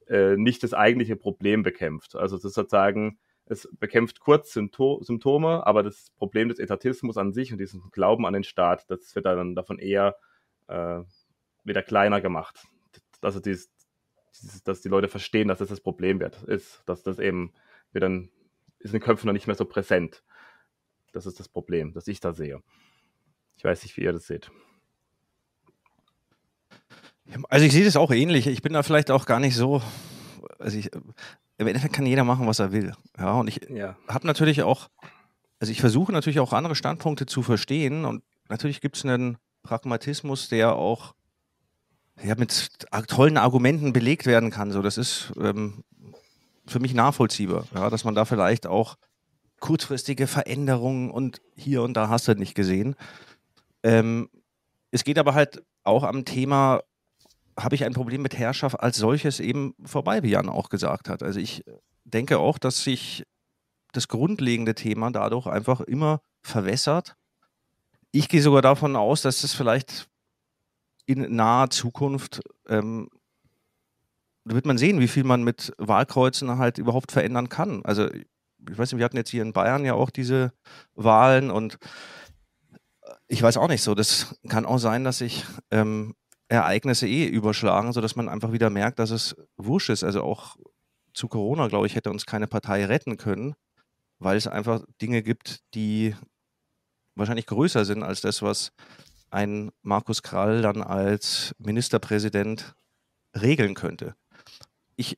äh, 0.09 0.35
nicht 0.35 0.63
das 0.63 0.73
eigentliche 0.73 1.15
Problem 1.15 1.63
bekämpft. 1.63 2.15
Also 2.15 2.35
es 2.35 2.41
sozusagen, 2.41 3.19
es 3.45 3.69
bekämpft 3.79 4.19
kurz 4.19 4.53
Sympto 4.53 5.01
Symptome, 5.01 5.65
aber 5.65 5.83
das 5.83 6.11
Problem 6.17 6.49
des 6.49 6.59
Etatismus 6.59 7.17
an 7.17 7.31
sich 7.31 7.51
und 7.51 7.59
diesen 7.59 7.89
Glauben 7.91 8.25
an 8.25 8.33
den 8.33 8.43
Staat, 8.43 8.89
das 8.89 9.15
wird 9.15 9.25
dann 9.25 9.55
davon 9.55 9.79
eher 9.79 10.15
äh, 10.67 10.99
wieder 11.63 11.83
kleiner 11.83 12.21
gemacht. 12.21 12.67
Also 13.21 13.39
dies, 13.39 13.71
dieses, 14.41 14.63
dass 14.63 14.81
die 14.81 14.89
Leute 14.89 15.07
verstehen, 15.07 15.47
dass 15.47 15.59
das 15.59 15.69
das 15.69 15.81
Problem 15.81 16.19
wird, 16.19 16.43
ist, 16.43 16.83
dass 16.85 17.03
das 17.03 17.19
eben 17.19 17.53
wieder 17.91 18.09
ein 18.09 18.29
ist 18.79 18.93
in 18.93 18.99
den 18.99 19.03
Köpfen 19.03 19.27
noch 19.27 19.33
nicht 19.33 19.47
mehr 19.47 19.55
so 19.55 19.65
präsent. 19.65 20.23
Das 21.11 21.25
ist 21.25 21.39
das 21.39 21.49
Problem, 21.49 21.93
das 21.93 22.07
ich 22.07 22.19
da 22.19 22.33
sehe. 22.33 22.61
Ich 23.57 23.63
weiß 23.63 23.83
nicht, 23.83 23.97
wie 23.97 24.01
ihr 24.01 24.13
das 24.13 24.27
seht. 24.27 24.49
Also 27.49 27.65
ich 27.65 27.73
sehe 27.73 27.85
das 27.85 27.95
auch 27.95 28.11
ähnlich. 28.11 28.47
Ich 28.47 28.61
bin 28.61 28.73
da 28.73 28.83
vielleicht 28.83 29.11
auch 29.11 29.25
gar 29.25 29.39
nicht 29.39 29.55
so. 29.55 29.81
Also 30.57 30.77
ich, 30.77 30.91
im 31.57 31.67
Endeffekt 31.67 31.93
kann 31.93 32.05
jeder 32.05 32.23
machen, 32.23 32.47
was 32.47 32.59
er 32.59 32.71
will. 32.71 32.93
Ja, 33.17 33.33
und 33.33 33.47
ich 33.47 33.61
ja. 33.69 33.95
habe 34.07 34.25
natürlich 34.25 34.63
auch, 34.63 34.89
also 35.59 35.71
ich 35.71 35.81
versuche 35.81 36.11
natürlich 36.11 36.39
auch 36.39 36.53
andere 36.53 36.75
Standpunkte 36.75 37.25
zu 37.25 37.43
verstehen 37.43 38.05
und 38.05 38.23
natürlich 38.47 38.81
gibt 38.81 38.97
es 38.97 39.05
einen 39.05 39.37
Pragmatismus, 39.63 40.49
der 40.49 40.75
auch 40.75 41.13
ja, 42.23 42.35
mit 42.35 42.77
tollen 43.07 43.37
Argumenten 43.37 43.93
belegt 43.93 44.25
werden 44.25 44.51
kann. 44.51 44.71
So, 44.71 44.81
das 44.81 44.97
ist 44.97 45.31
ähm, 45.39 45.83
für 46.65 46.79
mich 46.79 46.93
nachvollziehbar, 46.93 47.65
ja, 47.73 47.89
dass 47.89 48.03
man 48.03 48.15
da 48.15 48.25
vielleicht 48.25 48.67
auch 48.67 48.95
kurzfristige 49.59 50.27
Veränderungen 50.27 51.11
und 51.11 51.41
hier 51.55 51.83
und 51.83 51.95
da 51.95 52.09
hast 52.09 52.27
du 52.27 52.35
nicht 52.35 52.55
gesehen. 52.55 52.95
Ähm, 53.83 54.29
es 54.91 55.03
geht 55.03 55.17
aber 55.17 55.33
halt 55.33 55.63
auch 55.83 56.03
am 56.03 56.25
Thema, 56.25 56.81
habe 57.63 57.75
ich 57.75 57.83
ein 57.83 57.93
Problem 57.93 58.21
mit 58.21 58.37
Herrschaft 58.37 58.79
als 58.79 58.97
solches 58.97 59.39
eben 59.39 59.75
vorbei, 59.83 60.23
wie 60.23 60.29
Jan 60.29 60.49
auch 60.49 60.69
gesagt 60.69 61.09
hat. 61.09 61.23
Also 61.23 61.39
ich 61.39 61.63
denke 62.03 62.39
auch, 62.39 62.57
dass 62.57 62.83
sich 62.83 63.25
das 63.91 64.07
grundlegende 64.07 64.75
Thema 64.75 65.11
dadurch 65.11 65.47
einfach 65.47 65.81
immer 65.81 66.21
verwässert. 66.41 67.15
Ich 68.11 68.29
gehe 68.29 68.41
sogar 68.41 68.61
davon 68.61 68.95
aus, 68.95 69.21
dass 69.21 69.43
es 69.43 69.53
vielleicht 69.53 70.07
in 71.05 71.35
naher 71.35 71.69
Zukunft 71.69 72.41
ähm, 72.67 73.09
da 74.49 74.55
wird 74.55 74.65
man 74.65 74.77
sehen, 74.77 74.99
wie 74.99 75.07
viel 75.07 75.23
man 75.23 75.43
mit 75.43 75.73
Wahlkreuzen 75.77 76.57
halt 76.57 76.79
überhaupt 76.79 77.11
verändern 77.11 77.49
kann. 77.49 77.83
Also 77.83 78.11
ich 78.11 78.77
weiß 78.77 78.91
nicht, 78.91 78.97
wir 78.97 79.05
hatten 79.05 79.17
jetzt 79.17 79.29
hier 79.29 79.43
in 79.43 79.53
Bayern 79.53 79.85
ja 79.85 79.93
auch 79.93 80.09
diese 80.09 80.53
Wahlen 80.95 81.51
und 81.51 81.77
ich 83.27 83.41
weiß 83.41 83.57
auch 83.57 83.67
nicht 83.67 83.83
so, 83.83 83.93
das 83.93 84.35
kann 84.49 84.65
auch 84.65 84.79
sein, 84.79 85.03
dass 85.03 85.19
sich 85.19 85.45
ähm, 85.69 86.15
Ereignisse 86.49 87.07
eh 87.07 87.25
überschlagen, 87.25 87.93
sodass 87.93 88.15
man 88.15 88.27
einfach 88.27 88.51
wieder 88.51 88.69
merkt, 88.69 88.99
dass 88.99 89.11
es 89.11 89.35
wurscht 89.55 89.89
ist. 89.89 90.03
Also 90.03 90.23
auch 90.23 90.57
zu 91.13 91.27
Corona, 91.27 91.67
glaube 91.67 91.87
ich, 91.87 91.95
hätte 91.95 92.09
uns 92.09 92.25
keine 92.25 92.47
Partei 92.47 92.85
retten 92.85 93.17
können, 93.17 93.55
weil 94.19 94.35
es 94.35 94.47
einfach 94.47 94.83
Dinge 95.01 95.23
gibt, 95.23 95.61
die 95.73 96.15
wahrscheinlich 97.15 97.45
größer 97.45 97.85
sind 97.85 98.03
als 98.03 98.21
das, 98.21 98.41
was 98.41 98.71
ein 99.29 99.71
Markus 99.83 100.23
Krall 100.23 100.61
dann 100.61 100.81
als 100.81 101.55
Ministerpräsident 101.59 102.73
regeln 103.35 103.75
könnte 103.75 104.15
ich 104.99 105.17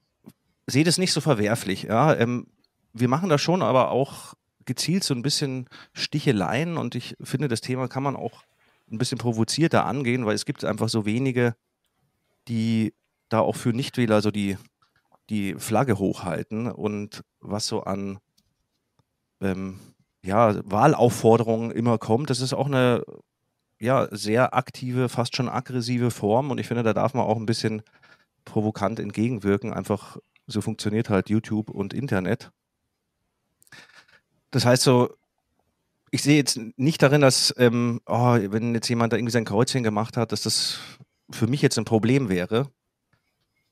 sehe 0.67 0.83
das 0.83 0.99
nicht 0.99 1.11
so 1.11 1.21
verwerflich. 1.21 1.83
Ja. 1.83 2.15
Ähm, 2.15 2.47
wir 2.93 3.07
machen 3.07 3.29
da 3.29 3.37
schon 3.37 3.63
aber 3.63 3.89
auch 3.89 4.35
gezielt 4.65 5.03
so 5.03 5.13
ein 5.15 5.23
bisschen 5.23 5.67
Sticheleien 5.93 6.77
und 6.77 6.93
ich 6.93 7.15
finde, 7.19 7.47
das 7.47 7.61
Thema 7.61 7.87
kann 7.87 8.03
man 8.03 8.15
auch 8.15 8.43
ein 8.91 8.97
bisschen 8.97 9.17
provozierter 9.17 9.85
angehen, 9.85 10.25
weil 10.25 10.35
es 10.35 10.45
gibt 10.45 10.65
einfach 10.65 10.89
so 10.89 11.05
wenige, 11.05 11.55
die 12.47 12.93
da 13.29 13.39
auch 13.39 13.55
für 13.55 13.69
Nichtwähler 13.69 14.21
so 14.21 14.31
die, 14.31 14.57
die 15.29 15.55
Flagge 15.55 15.97
hochhalten 15.97 16.69
und 16.69 17.23
was 17.39 17.67
so 17.67 17.83
an 17.83 18.19
ähm, 19.41 19.79
ja, 20.23 20.59
Wahlaufforderungen 20.69 21.71
immer 21.71 21.97
kommt. 21.97 22.29
Das 22.29 22.41
ist 22.41 22.53
auch 22.53 22.67
eine 22.67 23.03
ja, 23.79 24.07
sehr 24.11 24.53
aktive, 24.53 25.09
fast 25.09 25.35
schon 25.35 25.49
aggressive 25.49 26.11
Form 26.11 26.51
und 26.51 26.59
ich 26.59 26.67
finde, 26.67 26.83
da 26.83 26.93
darf 26.93 27.13
man 27.13 27.25
auch 27.25 27.37
ein 27.37 27.47
bisschen 27.47 27.81
provokant 28.45 28.99
entgegenwirken. 28.99 29.73
Einfach 29.73 30.17
so 30.45 30.61
funktioniert 30.61 31.09
halt 31.09 31.29
YouTube 31.29 31.69
und 31.69 31.93
Internet. 31.93 32.51
Das 34.51 34.65
heißt 34.65 34.83
so, 34.83 35.15
ich 36.11 36.23
sehe 36.23 36.35
jetzt 36.35 36.59
nicht 36.75 37.01
darin, 37.01 37.21
dass, 37.21 37.53
ähm, 37.57 38.01
oh, 38.05 38.37
wenn 38.37 38.75
jetzt 38.75 38.89
jemand 38.89 39.13
da 39.13 39.17
irgendwie 39.17 39.31
sein 39.31 39.45
Kreuzchen 39.45 39.83
gemacht 39.83 40.17
hat, 40.17 40.33
dass 40.33 40.43
das 40.43 40.79
für 41.29 41.47
mich 41.47 41.61
jetzt 41.61 41.77
ein 41.77 41.85
Problem 41.85 42.29
wäre. 42.29 42.69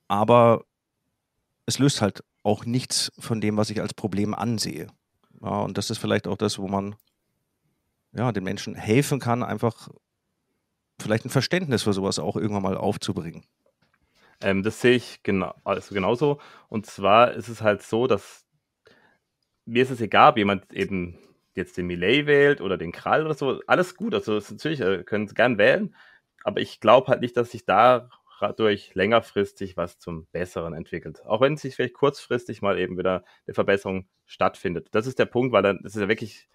Aber 0.07 0.63
es 1.65 1.79
löst 1.79 2.01
halt 2.01 2.23
auch 2.43 2.65
nichts 2.65 3.11
von 3.19 3.41
dem, 3.41 3.57
was 3.57 3.69
ich 3.69 3.81
als 3.81 3.93
Problem 3.93 4.33
ansehe. 4.33 4.87
Ja, 5.41 5.59
und 5.59 5.77
das 5.77 5.89
ist 5.89 5.97
vielleicht 5.97 6.27
auch 6.27 6.37
das, 6.37 6.57
wo 6.57 6.67
man 6.67 6.95
ja, 8.13 8.31
den 8.31 8.43
Menschen 8.43 8.73
helfen 8.73 9.19
kann, 9.19 9.43
einfach 9.43 9.89
vielleicht 10.99 11.25
ein 11.25 11.29
Verständnis 11.29 11.83
für 11.83 11.93
sowas 11.93 12.19
auch 12.19 12.35
irgendwann 12.35 12.63
mal 12.63 12.77
aufzubringen. 12.77 13.43
Ähm, 14.41 14.63
das 14.63 14.79
sehe 14.79 14.95
ich 14.95 15.21
genau, 15.23 15.53
also 15.65 15.93
genauso. 15.93 16.39
Und 16.69 16.85
zwar 16.85 17.33
ist 17.33 17.49
es 17.49 17.61
halt 17.61 17.83
so, 17.83 18.07
dass 18.07 18.45
mir 19.65 19.83
ist 19.83 19.91
es 19.91 20.01
egal, 20.01 20.31
ob 20.31 20.37
jemand 20.37 20.73
eben 20.73 21.19
jetzt 21.59 21.77
den 21.77 21.87
Millet 21.87 22.25
wählt 22.27 22.61
oder 22.61 22.77
den 22.77 22.91
Krall 22.91 23.25
oder 23.25 23.35
so. 23.35 23.61
Alles 23.67 23.95
gut, 23.95 24.13
also 24.15 24.33
natürlich 24.35 24.81
äh, 24.81 25.03
können 25.03 25.27
sie 25.27 25.35
gern 25.35 25.57
wählen, 25.59 25.95
aber 26.43 26.61
ich 26.61 26.79
glaube 26.79 27.07
halt 27.07 27.21
nicht, 27.21 27.37
dass 27.37 27.51
sich 27.51 27.65
dadurch 27.65 28.95
längerfristig 28.95 29.77
was 29.77 29.99
zum 29.99 30.27
Besseren 30.31 30.73
entwickelt. 30.73 31.25
Auch 31.25 31.41
wenn 31.41 31.57
sich 31.57 31.75
vielleicht 31.75 31.93
kurzfristig 31.93 32.61
mal 32.61 32.79
eben 32.79 32.97
wieder 32.97 33.23
eine 33.47 33.53
Verbesserung 33.53 34.07
stattfindet. 34.25 34.89
Das 34.91 35.07
ist 35.07 35.19
der 35.19 35.25
Punkt, 35.25 35.53
weil 35.53 35.63
dann 35.63 35.79
das 35.83 35.95
ist 35.95 36.01
ja 36.01 36.07
wirklich 36.09 36.47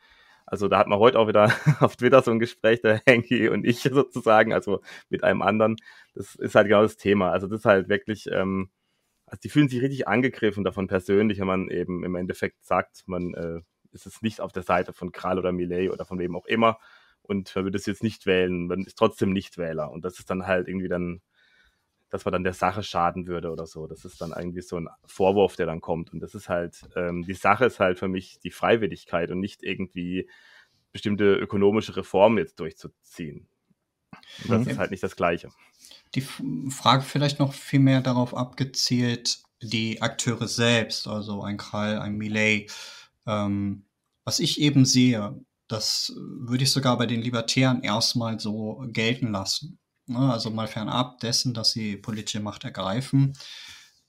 Also 0.47 0.69
da 0.69 0.79
hat 0.79 0.89
man 0.89 0.99
heute 0.99 1.19
auch 1.19 1.29
wieder 1.29 1.51
auf 1.81 1.97
Twitter 1.97 2.23
so 2.23 2.31
ein 2.31 2.39
Gespräch, 2.39 2.81
der 2.83 3.01
Henki 3.07 3.49
und 3.49 3.65
ich 3.67 3.81
sozusagen, 3.93 4.53
also 4.53 4.81
mit 5.09 5.25
einem 5.25 5.43
anderen. 5.43 5.77
Das 6.15 6.35
ist 6.37 6.55
halt 6.55 6.69
genau 6.69 6.83
das 6.83 6.97
Thema. 6.97 7.31
Also 7.33 7.47
das 7.47 7.61
ist 7.61 7.67
halt 7.67 7.89
wirklich, 7.89 8.29
ähm, 8.31 8.71
also 9.27 9.41
die 9.43 9.49
fühlen 9.51 9.69
sich 9.69 9.83
richtig 9.83 10.09
angegriffen 10.09 10.65
davon 10.65 10.87
persönlich, 10.89 11.41
wenn 11.41 11.47
man 11.47 11.69
eben 11.71 12.05
im 12.05 12.15
Endeffekt 12.17 12.65
sagt, 12.65 13.05
man 13.07 13.35
äh, 13.35 13.61
ist 13.95 14.07
es 14.07 14.23
nicht 14.23 14.41
auf 14.41 14.53
der 14.53 14.63
Seite 14.63 14.93
von 14.93 15.13
Kral 15.13 15.39
oder 15.39 15.53
Millet 15.53 15.91
oder 15.91 16.05
von 16.05 16.19
wem 16.19 16.37
auch 16.37 16.47
immer 16.47 16.79
und 17.27 17.57
man 17.57 17.65
würde 17.65 17.79
es 17.79 17.87
jetzt 17.87 18.03
nicht 18.03 18.27
wählen, 18.27 18.67
man 18.67 18.85
ist 18.85 18.99
trotzdem 18.99 19.33
Nichtwähler. 19.33 19.91
Und 19.91 20.05
das 20.05 20.19
ist 20.19 20.29
dann 20.29 20.47
halt 20.47 20.69
irgendwie 20.69 20.89
dann, 20.89 21.23
dass 22.11 22.27
man 22.27 22.33
dann 22.33 22.45
der 22.45 22.53
Sache 22.53 22.83
schaden 22.83 23.27
würde 23.27 23.51
oder 23.51 23.67
so. 23.67 23.87
Das 23.87 24.05
ist 24.05 24.21
dann 24.21 24.35
irgendwie 24.37 24.61
so 24.61 24.79
ein 24.79 24.89
Vorwurf, 25.07 25.57
der 25.57 25.65
dann 25.65 25.81
kommt. 25.81 26.13
Und 26.13 26.21
das 26.21 26.35
ist 26.35 26.51
halt, 26.51 26.83
ähm, 26.97 27.25
die 27.25 27.33
Sache 27.33 27.65
ist 27.65 27.81
halt 27.81 27.99
für 27.99 28.09
mich 28.09 28.41
die 28.41 28.51
Freiwilligkeit 28.51 29.31
und 29.31 29.41
nicht 29.41 29.63
irgendwie 29.63 30.29
bestimmte 30.93 31.35
ökonomische 31.35 31.97
Reformen 31.97 32.37
jetzt 32.37 32.61
durchzuziehen. 32.61 33.49
Und 34.43 34.51
das 34.51 34.61
okay. 34.61 34.73
ist 34.73 34.79
halt 34.79 34.91
nicht 34.91 35.03
das 35.03 35.17
Gleiche. 35.17 35.49
Die 36.15 36.21
Frage 36.21 37.03
vielleicht 37.03 37.39
noch 37.39 37.55
viel 37.55 37.81
mehr 37.81 38.03
darauf 38.03 38.37
abgezielt, 38.37 39.39
die 39.63 40.03
Akteure 40.03 40.47
selbst, 40.47 41.09
also 41.09 41.43
ein 41.43 41.57
Krall, 41.57 41.99
ein 41.99 42.17
Millet, 42.17 42.71
ähm, 43.27 43.87
was 44.25 44.39
ich 44.39 44.61
eben 44.61 44.85
sehe, 44.85 45.39
das 45.69 46.13
würde 46.17 46.65
ich 46.65 46.73
sogar 46.73 46.99
bei 46.99 47.07
den 47.07 47.23
Libertären 47.23 47.83
erstmal 47.83 48.39
so 48.41 48.85
gelten 48.89 49.33
lassen. 49.33 49.79
Ne? 50.07 50.33
Also 50.33 50.51
mal 50.51 50.67
fernab 50.67 51.21
dessen, 51.21 51.55
dass 51.55 51.73
sie 51.73 51.97
politische 51.97 52.41
Macht 52.41 52.65
ergreifen. 52.65 53.35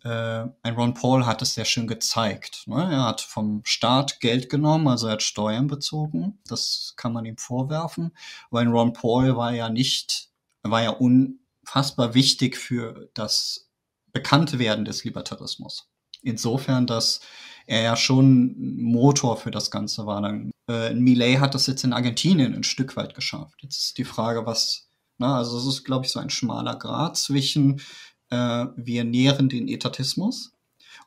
Äh, 0.03 0.47
ein 0.61 0.75
Ron 0.75 0.93
Paul 0.93 1.25
hat 1.25 1.41
es 1.41 1.53
sehr 1.53 1.65
schön 1.65 1.87
gezeigt. 1.87 2.67
Ne? 2.67 2.89
Er 2.91 3.05
hat 3.05 3.21
vom 3.21 3.61
Staat 3.65 4.19
Geld 4.19 4.49
genommen, 4.49 4.87
also 4.87 5.07
er 5.07 5.13
hat 5.13 5.23
Steuern 5.23 5.67
bezogen. 5.67 6.39
Das 6.47 6.93
kann 6.97 7.13
man 7.13 7.25
ihm 7.25 7.37
vorwerfen. 7.37 8.11
Aber 8.49 8.59
ein 8.59 8.71
Ron 8.71 8.93
Paul 8.93 9.35
war 9.35 9.53
ja 9.53 9.69
nicht, 9.69 10.29
war 10.63 10.83
ja 10.83 10.91
unfassbar 10.91 12.13
wichtig 12.13 12.57
für 12.57 13.09
das 13.13 13.69
Bekanntwerden 14.11 14.85
des 14.85 15.03
Libertarismus. 15.03 15.89
Insofern, 16.21 16.87
dass 16.87 17.21
er 17.65 17.81
ja 17.81 17.95
schon 17.95 18.55
Motor 18.77 19.37
für 19.37 19.51
das 19.51 19.71
Ganze 19.71 20.05
war. 20.05 20.21
Dann, 20.21 20.51
äh, 20.69 20.93
Millet 20.93 21.39
hat 21.39 21.55
das 21.55 21.67
jetzt 21.67 21.83
in 21.83 21.93
Argentinien 21.93 22.53
ein 22.53 22.63
Stück 22.63 22.95
weit 22.95 23.15
geschafft. 23.15 23.55
Jetzt 23.61 23.77
ist 23.77 23.97
die 23.97 24.05
Frage, 24.05 24.45
was, 24.45 24.87
na, 25.17 25.37
also 25.37 25.57
es 25.57 25.65
ist, 25.65 25.83
glaube 25.83 26.05
ich, 26.05 26.11
so 26.11 26.19
ein 26.19 26.29
schmaler 26.29 26.75
Grad 26.75 27.17
zwischen 27.17 27.81
äh, 28.29 28.65
wir 28.75 29.03
nähren 29.03 29.49
den 29.49 29.67
Etatismus 29.67 30.53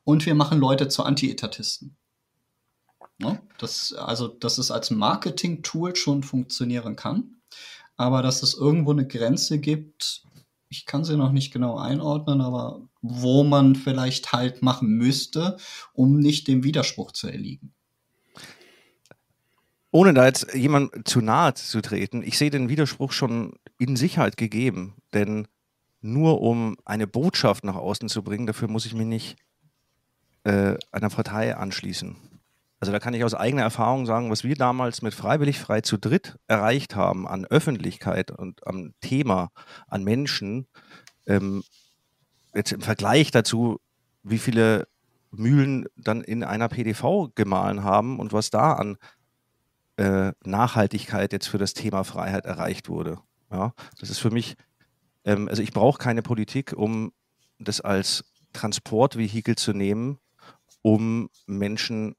und 0.05 0.27
wir 0.27 0.35
machen 0.35 0.59
Leute 0.59 0.89
zu 0.89 1.03
Anti-Etatisten. 1.03 1.97
Ne? 3.19 3.43
Das, 3.59 3.93
also, 3.93 4.29
dass 4.29 4.59
es 4.59 4.71
als 4.71 4.91
Marketing-Tool 4.91 5.97
schon 5.97 6.23
funktionieren 6.23 6.95
kann, 6.97 7.41
aber 7.97 8.23
dass 8.23 8.43
es 8.43 8.55
irgendwo 8.55 8.93
eine 8.93 9.07
Grenze 9.07 9.59
gibt, 9.59 10.23
ich 10.69 10.87
kann 10.87 11.05
sie 11.05 11.17
noch 11.17 11.33
nicht 11.33 11.53
genau 11.53 11.79
einordnen, 11.79 12.41
aber 12.41 12.88
wo 13.01 13.45
man 13.45 13.75
vielleicht 13.75 14.33
halt 14.33 14.63
machen 14.63 14.89
müsste, 14.89 15.57
um 15.93 16.19
nicht 16.19 16.49
dem 16.49 16.65
Widerspruch 16.65 17.13
zu 17.13 17.29
erliegen. 17.29 17.75
Ohne 19.91 20.13
da 20.13 20.27
jetzt 20.27 20.55
jemand 20.55 21.09
zu 21.09 21.21
nahe 21.21 21.55
zu 21.55 21.81
treten, 21.81 22.23
ich 22.23 22.37
sehe 22.37 22.51
den 22.51 22.69
Widerspruch 22.69 23.13
schon 23.13 23.55
in 23.79 23.97
Sicherheit 23.97 24.37
gegeben, 24.37 24.97
denn 25.15 25.49
nur 26.01 26.41
um 26.43 26.77
eine 26.85 27.07
Botschaft 27.07 27.65
nach 27.65 27.75
außen 27.75 28.09
zu 28.09 28.23
bringen, 28.23 28.47
dafür 28.47 28.69
muss 28.69 28.87
ich 28.87 28.95
mich 28.95 29.07
nicht 29.07 29.37
äh, 30.45 30.77
einer 30.93 31.09
Partei 31.09 31.57
anschließen. 31.57 32.17
Also 32.81 32.93
da 32.93 33.01
kann 33.01 33.15
ich 33.15 33.25
aus 33.25 33.35
eigener 33.35 33.63
Erfahrung 33.63 34.07
sagen, 34.07 34.31
was 34.31 34.45
wir 34.45 34.55
damals 34.55 35.03
mit 35.03 35.15
Freiwillig 35.15 35.59
Frei 35.59 35.81
zu 35.81 35.97
dritt 35.97 36.39
erreicht 36.47 36.95
haben 36.95 37.27
an 37.27 37.45
Öffentlichkeit 37.45 38.31
und 38.31 38.65
am 38.67 38.95
Thema, 39.01 39.51
an 39.89 40.05
Menschen, 40.05 40.69
ähm, 41.27 41.65
jetzt 42.55 42.73
im 42.73 42.81
Vergleich 42.81 43.31
dazu, 43.31 43.81
wie 44.23 44.39
viele 44.39 44.89
Mühlen 45.31 45.87
dann 45.97 46.23
in 46.23 46.43
einer 46.43 46.69
PDV 46.69 47.31
gemahlen 47.35 47.85
haben 47.85 48.19
und 48.19 48.33
was 48.33 48.51
da 48.51 48.73
an 48.75 48.97
äh, 49.97 50.33
Nachhaltigkeit 50.45 51.33
jetzt 51.33 51.49
für 51.49 51.59
das 51.59 51.75
Thema 51.75 52.05
Freiheit 52.05 52.47
erreicht 52.47 52.89
wurde. 52.89 53.19
Ja, 53.51 53.73
das 53.99 54.11
ist 54.11 54.19
für 54.19 54.31
mich, 54.31 54.57
ähm, 55.25 55.49
also 55.49 55.63
ich 55.63 55.73
brauche 55.73 55.99
keine 55.99 56.23
Politik, 56.23 56.73
um 56.77 57.13
das 57.59 57.81
als 57.81 58.25
Transportvehikel 58.53 59.57
zu 59.57 59.73
nehmen, 59.73 60.19
um 60.83 61.31
Menschen 61.47 62.15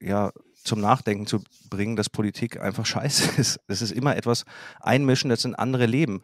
ja, 0.00 0.32
zum 0.64 0.80
Nachdenken 0.80 1.26
zu 1.26 1.42
bringen, 1.70 1.96
dass 1.96 2.10
Politik 2.10 2.60
einfach 2.60 2.86
scheiße 2.86 3.32
ist. 3.40 3.60
Das 3.66 3.82
ist 3.82 3.92
immer 3.92 4.16
etwas 4.16 4.44
einmischen, 4.80 5.30
das 5.30 5.44
in 5.44 5.54
andere 5.54 5.86
Leben. 5.86 6.22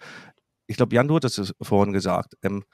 Ich 0.67 0.77
glaube, 0.77 0.95
Jan, 0.95 1.09
du 1.09 1.17
hattest 1.17 1.39
es 1.39 1.55
vorhin 1.63 1.93
gesagt. 1.93 2.37
Ähm, 2.43 2.65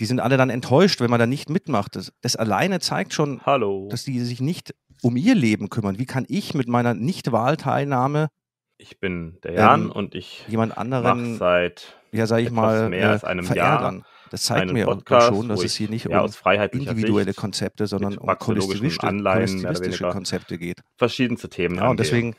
die 0.00 0.06
sind 0.06 0.20
alle 0.20 0.36
dann 0.36 0.50
enttäuscht, 0.50 1.00
wenn 1.00 1.10
man 1.10 1.20
da 1.20 1.26
nicht 1.26 1.48
mitmacht. 1.50 1.94
Das, 1.94 2.12
das 2.22 2.34
alleine 2.34 2.80
zeigt 2.80 3.14
schon, 3.14 3.40
Hallo. 3.46 3.88
dass 3.90 4.04
die 4.04 4.20
sich 4.20 4.40
nicht 4.40 4.74
um 5.02 5.16
ihr 5.16 5.34
Leben 5.34 5.70
kümmern. 5.70 5.98
Wie 5.98 6.06
kann 6.06 6.26
ich 6.28 6.54
mit 6.54 6.68
meiner 6.68 6.94
Nicht-Wahlteilnahme 6.94 8.28
ich 8.82 8.98
bin 8.98 9.38
der 9.44 9.52
Jan 9.52 9.82
ähm, 9.82 9.92
und 9.92 10.14
ich 10.14 10.46
jemand 10.48 10.78
anderen 10.78 11.36
seit 11.36 11.98
ja, 12.12 12.26
sag 12.26 12.38
ich 12.38 12.50
mal, 12.50 12.88
mehr 12.88 13.10
als 13.10 13.24
einem 13.24 13.44
verärgern. 13.44 13.96
Jahr 13.96 14.06
das 14.30 14.44
zeigt 14.44 14.72
mir 14.72 14.84
Podcast, 14.84 15.28
schon, 15.28 15.48
dass 15.48 15.64
es 15.64 15.74
hier 15.74 15.90
nicht 15.90 16.06
um 16.06 16.30
individuelle 16.72 17.34
Konzepte, 17.34 17.86
sondern 17.86 18.16
um 18.16 18.28
kollektivistische, 18.38 19.02
Anleihen, 19.02 19.66
Konzepte 20.10 20.56
geht. 20.56 20.80
Verschiedenste 20.96 21.48
Themen. 21.48 21.76
Ja, 21.76 21.88
und 21.88 21.98
deswegen, 21.98 22.36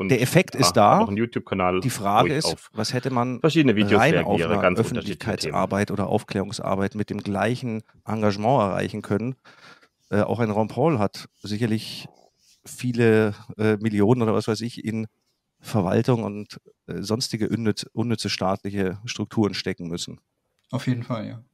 und 0.00 0.08
der 0.08 0.22
Effekt 0.22 0.54
ist 0.54 0.72
da. 0.72 1.06
YouTube-Kanal. 1.06 1.80
Die 1.80 1.90
Frage 1.90 2.32
ist, 2.32 2.56
was 2.72 2.94
hätte 2.94 3.10
man 3.10 3.38
verschiedene 3.40 3.76
Videos 3.76 4.00
rein 4.00 4.24
auf 4.24 4.40
einer 4.40 4.78
Öffentlichkeitsarbeit 4.78 5.90
oder 5.90 6.06
Aufklärungsarbeit 6.06 6.94
mit 6.94 7.10
dem 7.10 7.18
gleichen 7.18 7.82
Engagement 8.06 8.62
erreichen 8.62 9.02
können? 9.02 9.34
Äh, 10.08 10.22
auch 10.22 10.40
ein 10.40 10.50
Ron 10.50 10.68
Paul 10.68 10.98
hat 10.98 11.28
sicherlich 11.42 12.08
viele 12.64 13.34
äh, 13.58 13.76
Millionen 13.76 14.22
oder 14.22 14.32
was 14.32 14.48
weiß 14.48 14.62
ich 14.62 14.82
in 14.82 15.06
Verwaltung 15.60 16.24
und 16.24 16.58
äh, 16.86 17.02
sonstige 17.02 17.50
unnütze, 17.50 17.86
unnütze 17.92 18.30
staatliche 18.30 18.98
Strukturen 19.04 19.52
stecken 19.52 19.86
müssen. 19.88 20.18
Auf 20.70 20.86
jeden 20.86 21.02
Fall, 21.02 21.28
ja. 21.28 21.44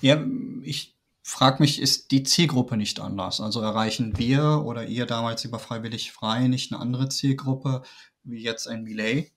Ja, 0.00 0.24
ich 0.62 0.96
frage 1.22 1.62
mich, 1.62 1.80
ist 1.80 2.10
die 2.10 2.22
Zielgruppe 2.22 2.76
nicht 2.76 3.00
anders? 3.00 3.40
Also 3.40 3.60
erreichen 3.60 4.18
wir 4.18 4.62
oder 4.64 4.86
ihr 4.86 5.06
damals 5.06 5.44
über 5.44 5.58
Freiwillig 5.58 6.12
Frei 6.12 6.48
nicht 6.48 6.72
eine 6.72 6.80
andere 6.80 7.08
Zielgruppe 7.08 7.82
wie 8.22 8.42
jetzt 8.42 8.66
ein 8.66 8.84
Millet? 8.84 9.32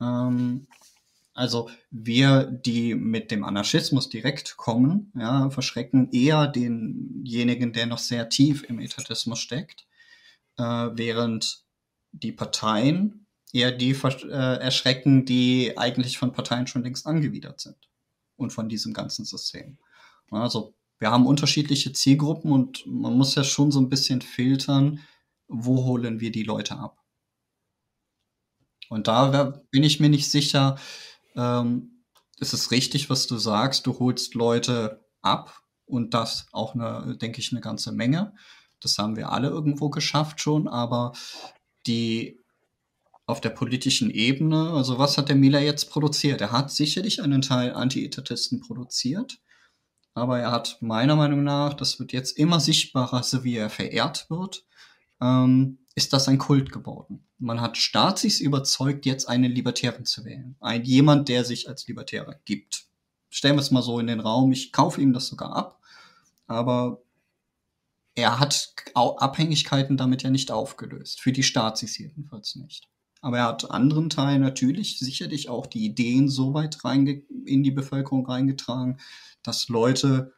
Ähm, 0.00 0.68
also 1.34 1.70
wir, 1.90 2.44
die 2.44 2.94
mit 2.94 3.30
dem 3.30 3.44
Anarchismus 3.44 4.08
direkt 4.08 4.56
kommen, 4.56 5.12
ja, 5.16 5.50
verschrecken 5.50 6.10
eher 6.10 6.48
denjenigen, 6.48 7.72
der 7.72 7.86
noch 7.86 7.98
sehr 7.98 8.28
tief 8.28 8.64
im 8.64 8.80
Etatismus 8.80 9.38
steckt, 9.38 9.86
äh, 10.56 10.62
während 10.62 11.64
die 12.10 12.32
Parteien 12.32 13.26
eher 13.52 13.70
die 13.72 13.92
äh, 13.92 14.26
erschrecken, 14.60 15.24
die 15.24 15.78
eigentlich 15.78 16.18
von 16.18 16.32
Parteien 16.32 16.66
schon 16.66 16.82
längst 16.82 17.06
angewidert 17.06 17.60
sind 17.60 17.88
und 18.36 18.52
von 18.52 18.68
diesem 18.68 18.92
ganzen 18.92 19.24
System. 19.24 19.78
Also 20.30 20.74
wir 20.98 21.10
haben 21.10 21.26
unterschiedliche 21.26 21.92
Zielgruppen 21.92 22.50
und 22.50 22.84
man 22.86 23.16
muss 23.16 23.34
ja 23.34 23.44
schon 23.44 23.70
so 23.70 23.80
ein 23.80 23.88
bisschen 23.88 24.20
filtern, 24.20 25.00
wo 25.46 25.84
holen 25.84 26.20
wir 26.20 26.32
die 26.32 26.42
Leute 26.42 26.76
ab. 26.76 26.98
Und 28.88 29.06
da 29.06 29.62
bin 29.70 29.82
ich 29.82 30.00
mir 30.00 30.08
nicht 30.08 30.30
sicher, 30.30 30.78
ähm, 31.36 32.04
ist 32.38 32.52
es 32.52 32.70
richtig, 32.70 33.10
was 33.10 33.26
du 33.26 33.36
sagst, 33.36 33.86
du 33.86 33.98
holst 33.98 34.34
Leute 34.34 35.04
ab 35.20 35.62
und 35.84 36.14
das 36.14 36.46
auch 36.52 36.74
eine, 36.74 37.16
denke 37.16 37.40
ich, 37.40 37.52
eine 37.52 37.60
ganze 37.60 37.92
Menge. 37.92 38.34
Das 38.80 38.98
haben 38.98 39.16
wir 39.16 39.30
alle 39.32 39.48
irgendwo 39.48 39.90
geschafft 39.90 40.40
schon, 40.40 40.68
aber 40.68 41.12
die 41.86 42.40
auf 43.26 43.40
der 43.40 43.50
politischen 43.50 44.10
Ebene, 44.10 44.70
also 44.70 44.98
was 44.98 45.18
hat 45.18 45.28
der 45.28 45.36
Miller 45.36 45.60
jetzt 45.60 45.90
produziert? 45.90 46.40
Er 46.40 46.52
hat 46.52 46.70
sicherlich 46.70 47.20
einen 47.22 47.42
Teil 47.42 47.74
Anti-Etatisten 47.74 48.60
produziert, 48.60 49.38
aber 50.18 50.38
er 50.40 50.50
hat 50.50 50.78
meiner 50.80 51.16
Meinung 51.16 51.44
nach, 51.44 51.74
das 51.74 51.98
wird 51.98 52.12
jetzt 52.12 52.36
immer 52.38 52.60
sichtbarer, 52.60 53.22
so 53.22 53.44
wie 53.44 53.56
er 53.56 53.70
verehrt 53.70 54.28
wird, 54.28 54.64
ähm, 55.20 55.78
ist 55.94 56.12
das 56.12 56.28
ein 56.28 56.38
Kult 56.38 56.72
geworden. 56.72 57.26
Man 57.38 57.60
hat 57.60 57.76
Staatsis 57.76 58.40
überzeugt, 58.40 59.06
jetzt 59.06 59.28
einen 59.28 59.50
Libertären 59.50 60.04
zu 60.04 60.24
wählen. 60.24 60.56
Ein 60.60 60.84
jemand, 60.84 61.28
der 61.28 61.44
sich 61.44 61.68
als 61.68 61.86
Libertärer 61.88 62.36
gibt. 62.44 62.86
Stellen 63.30 63.56
wir 63.56 63.62
es 63.62 63.70
mal 63.70 63.82
so 63.82 63.98
in 63.98 64.06
den 64.06 64.20
Raum, 64.20 64.52
ich 64.52 64.72
kaufe 64.72 65.00
ihm 65.00 65.12
das 65.12 65.28
sogar 65.28 65.54
ab, 65.54 65.80
aber 66.46 67.02
er 68.14 68.40
hat 68.40 68.74
Abhängigkeiten 68.94 69.96
damit 69.96 70.24
ja 70.24 70.30
nicht 70.30 70.50
aufgelöst. 70.50 71.20
Für 71.20 71.32
die 71.32 71.44
Staatsis 71.44 71.98
jedenfalls 71.98 72.56
nicht. 72.56 72.88
Aber 73.20 73.38
er 73.38 73.48
hat 73.48 73.70
anderen 73.70 74.10
Teilen 74.10 74.42
natürlich 74.42 74.98
sicherlich 74.98 75.48
auch 75.48 75.66
die 75.66 75.84
Ideen 75.84 76.28
so 76.28 76.54
weit 76.54 76.78
in 77.44 77.62
die 77.62 77.70
Bevölkerung 77.70 78.26
reingetragen, 78.26 78.98
dass 79.42 79.68
Leute 79.68 80.32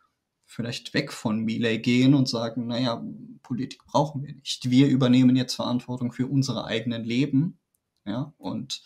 vielleicht 0.47 0.95
weg 0.95 1.13
von 1.13 1.41
Miley 1.41 1.79
gehen 1.79 2.15
und 2.15 2.29
sagen, 2.29 2.67
naja, 2.67 3.05
Politik 3.43 3.85
brauchen 3.87 4.23
wir 4.25 4.35
nicht. 4.35 4.71
Wir 4.71 4.89
übernehmen 4.89 5.37
jetzt 5.37 5.55
Verantwortung 5.55 6.13
für 6.13 6.27
unsere 6.27 6.65
eigenen 6.65 7.05
Leben. 7.05 7.59
Ja, 8.05 8.33
und 8.39 8.83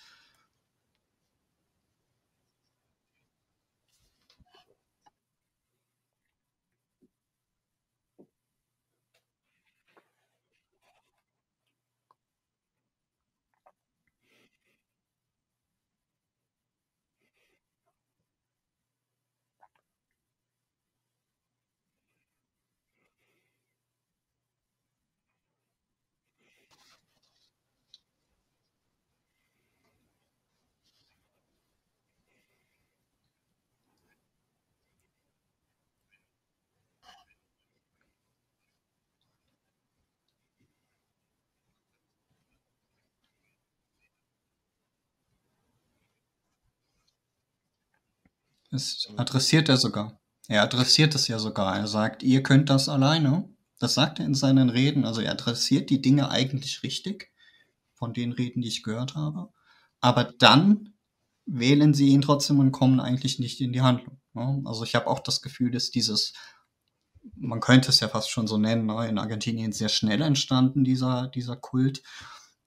Das 48.74 49.08
adressiert 49.16 49.68
er 49.68 49.76
sogar. 49.76 50.20
Er 50.48 50.64
adressiert 50.64 51.14
es 51.14 51.28
ja 51.28 51.38
sogar. 51.38 51.76
Er 51.76 51.86
sagt, 51.86 52.24
ihr 52.24 52.42
könnt 52.42 52.70
das 52.70 52.88
alleine. 52.88 53.48
Das 53.78 53.94
sagt 53.94 54.18
er 54.18 54.26
in 54.26 54.34
seinen 54.34 54.68
Reden. 54.68 55.04
Also 55.04 55.20
er 55.20 55.30
adressiert 55.30 55.90
die 55.90 56.02
Dinge 56.02 56.28
eigentlich 56.28 56.82
richtig, 56.82 57.30
von 57.92 58.12
den 58.12 58.32
Reden, 58.32 58.62
die 58.62 58.68
ich 58.68 58.82
gehört 58.82 59.14
habe. 59.14 59.50
Aber 60.00 60.24
dann 60.24 60.94
wählen 61.46 61.94
sie 61.94 62.08
ihn 62.08 62.22
trotzdem 62.22 62.58
und 62.58 62.72
kommen 62.72 62.98
eigentlich 62.98 63.38
nicht 63.38 63.60
in 63.60 63.72
die 63.72 63.82
Handlung. 63.82 64.20
Ne? 64.32 64.60
Also 64.64 64.82
ich 64.82 64.96
habe 64.96 65.06
auch 65.06 65.20
das 65.20 65.40
Gefühl, 65.40 65.70
dass 65.70 65.92
dieses, 65.92 66.32
man 67.36 67.60
könnte 67.60 67.90
es 67.90 68.00
ja 68.00 68.08
fast 68.08 68.28
schon 68.28 68.48
so 68.48 68.58
nennen, 68.58 68.86
ne? 68.86 69.06
in 69.08 69.18
Argentinien 69.18 69.70
sehr 69.70 69.88
schnell 69.88 70.20
entstanden, 70.20 70.82
dieser, 70.82 71.28
dieser 71.28 71.54
Kult 71.54 72.02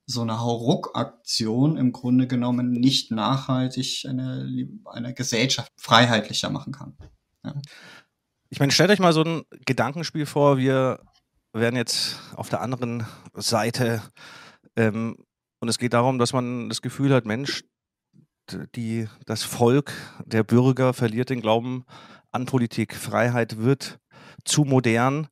so 0.09 0.21
eine 0.21 0.39
Hauruck-Aktion 0.39 1.75
im 1.75 1.91
Grunde 1.91 2.27
genommen 2.27 2.71
nicht 2.71 3.11
nachhaltig 3.11 4.05
eine, 4.07 4.69
eine 4.85 5.13
Gesellschaft 5.13 5.71
freiheitlicher 5.75 6.49
machen 6.49 6.71
kann. 6.71 6.97
Ja. 7.43 7.53
Ich 8.49 8.59
meine, 8.59 8.71
stellt 8.71 8.89
euch 8.89 8.99
mal 8.99 9.11
so 9.11 9.21
ein 9.21 9.43
Gedankenspiel 9.65 10.25
vor, 10.25 10.57
wir 10.57 11.01
wären 11.51 11.75
jetzt 11.75 12.19
auf 12.35 12.47
der 12.47 12.61
anderen 12.61 13.05
Seite 13.33 14.01
ähm, 14.77 15.17
und 15.59 15.67
es 15.67 15.77
geht 15.77 15.93
darum, 15.93 16.19
dass 16.19 16.31
man 16.31 16.69
das 16.69 16.81
Gefühl 16.81 17.13
hat, 17.13 17.25
Mensch, 17.25 17.65
die, 18.75 19.09
das 19.25 19.43
Volk, 19.43 19.91
der 20.25 20.43
Bürger 20.43 20.93
verliert 20.93 21.29
den 21.29 21.41
Glauben 21.41 21.83
an 22.31 22.45
Politik, 22.45 22.95
Freiheit 22.95 23.57
wird 23.57 23.99
zu 24.45 24.63
modern. 24.63 25.27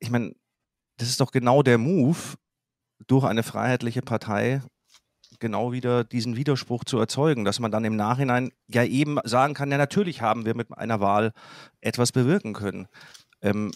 Ich 0.00 0.10
meine, 0.10 0.34
das 0.98 1.08
ist 1.08 1.20
doch 1.20 1.30
genau 1.30 1.62
der 1.62 1.78
Move, 1.78 2.18
durch 3.08 3.24
eine 3.24 3.42
freiheitliche 3.42 4.02
Partei 4.02 4.62
genau 5.40 5.72
wieder 5.72 6.04
diesen 6.04 6.36
Widerspruch 6.36 6.84
zu 6.84 6.98
erzeugen, 6.98 7.44
dass 7.44 7.60
man 7.60 7.70
dann 7.70 7.84
im 7.84 7.96
Nachhinein 7.96 8.50
ja 8.66 8.84
eben 8.84 9.18
sagen 9.24 9.54
kann, 9.54 9.70
ja 9.70 9.78
natürlich 9.78 10.20
haben 10.20 10.44
wir 10.44 10.54
mit 10.54 10.76
einer 10.76 11.00
Wahl 11.00 11.32
etwas 11.80 12.12
bewirken 12.12 12.54
können. 12.54 12.88
Ähm, 13.42 13.72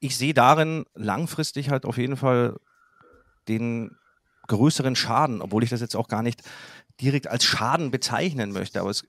ich 0.00 0.16
sehe 0.16 0.34
darin 0.34 0.84
langfristig 0.94 1.70
halt 1.70 1.84
auf 1.84 1.98
jeden 1.98 2.16
Fall 2.16 2.56
den 3.48 3.96
größeren 4.46 4.96
Schaden, 4.96 5.42
obwohl 5.42 5.64
ich 5.64 5.70
das 5.70 5.80
jetzt 5.80 5.96
auch 5.96 6.08
gar 6.08 6.22
nicht 6.22 6.42
direkt 7.00 7.26
als 7.26 7.44
Schaden 7.44 7.90
bezeichnen 7.90 8.52
möchte. 8.52 8.80
Aber 8.80 8.90
es, 8.90 9.04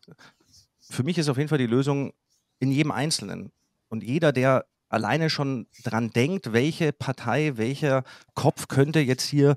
für 0.89 1.03
mich 1.03 1.17
ist 1.17 1.29
auf 1.29 1.37
jeden 1.37 1.49
Fall 1.49 1.57
die 1.57 1.67
Lösung 1.67 2.11
in 2.59 2.71
jedem 2.71 2.91
Einzelnen. 2.91 3.51
Und 3.87 4.03
jeder, 4.03 4.31
der 4.31 4.65
alleine 4.89 5.29
schon 5.29 5.67
dran 5.83 6.09
denkt, 6.09 6.51
welche 6.51 6.91
Partei, 6.91 7.53
welcher 7.55 8.03
Kopf 8.33 8.67
könnte 8.67 8.99
jetzt 8.99 9.25
hier 9.25 9.55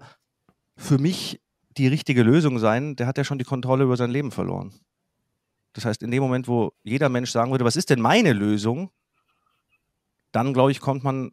für 0.76 0.98
mich 0.98 1.40
die 1.76 1.88
richtige 1.88 2.22
Lösung 2.22 2.58
sein, 2.58 2.96
der 2.96 3.06
hat 3.06 3.18
ja 3.18 3.24
schon 3.24 3.38
die 3.38 3.44
Kontrolle 3.44 3.84
über 3.84 3.96
sein 3.96 4.10
Leben 4.10 4.30
verloren. 4.30 4.72
Das 5.72 5.86
heißt, 5.86 6.02
in 6.02 6.10
dem 6.10 6.22
Moment, 6.22 6.48
wo 6.48 6.72
jeder 6.82 7.08
Mensch 7.08 7.30
sagen 7.30 7.50
würde, 7.50 7.64
was 7.64 7.76
ist 7.76 7.88
denn 7.90 8.00
meine 8.00 8.34
Lösung, 8.34 8.90
dann 10.32 10.52
glaube 10.52 10.70
ich, 10.70 10.80
kommt 10.80 11.02
man 11.02 11.32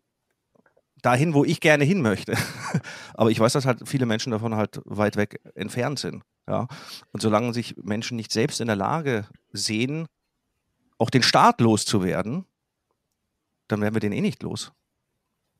dahin, 1.01 1.33
wo 1.33 1.43
ich 1.43 1.59
gerne 1.59 1.83
hin 1.83 2.01
möchte. 2.01 2.37
Aber 3.13 3.31
ich 3.31 3.39
weiß, 3.39 3.53
dass 3.53 3.65
halt 3.65 3.87
viele 3.87 4.05
Menschen 4.05 4.31
davon 4.31 4.55
halt 4.55 4.81
weit 4.85 5.17
weg 5.17 5.41
entfernt 5.55 5.99
sind. 5.99 6.23
Ja? 6.47 6.67
Und 7.11 7.21
solange 7.21 7.53
sich 7.53 7.75
Menschen 7.77 8.15
nicht 8.15 8.31
selbst 8.31 8.61
in 8.61 8.67
der 8.67 8.75
Lage 8.75 9.27
sehen, 9.51 10.07
auch 10.97 11.09
den 11.09 11.23
Staat 11.23 11.61
loszuwerden, 11.61 12.45
dann 13.71 13.81
werden 13.81 13.95
wir 13.95 14.01
den 14.01 14.11
eh 14.11 14.21
nicht 14.21 14.43
los. 14.43 14.71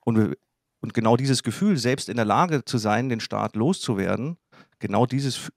Und, 0.01 0.17
wir, 0.17 0.37
und 0.81 0.93
genau 0.93 1.17
dieses 1.17 1.43
Gefühl, 1.43 1.77
selbst 1.77 2.09
in 2.09 2.17
der 2.17 2.25
Lage 2.25 2.65
zu 2.65 2.77
sein, 2.77 3.09
den 3.09 3.19
Staat 3.19 3.55
loszuwerden, 3.55 4.37
genau 4.79 5.05
dieses 5.05 5.51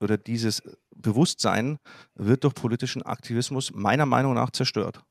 oder 0.00 0.18
dieses 0.18 0.62
Bewusstsein 0.94 1.78
wird 2.14 2.44
durch 2.44 2.54
politischen 2.54 3.02
Aktivismus 3.02 3.72
meiner 3.72 4.06
Meinung 4.06 4.34
nach 4.34 4.50
zerstört. 4.50 5.02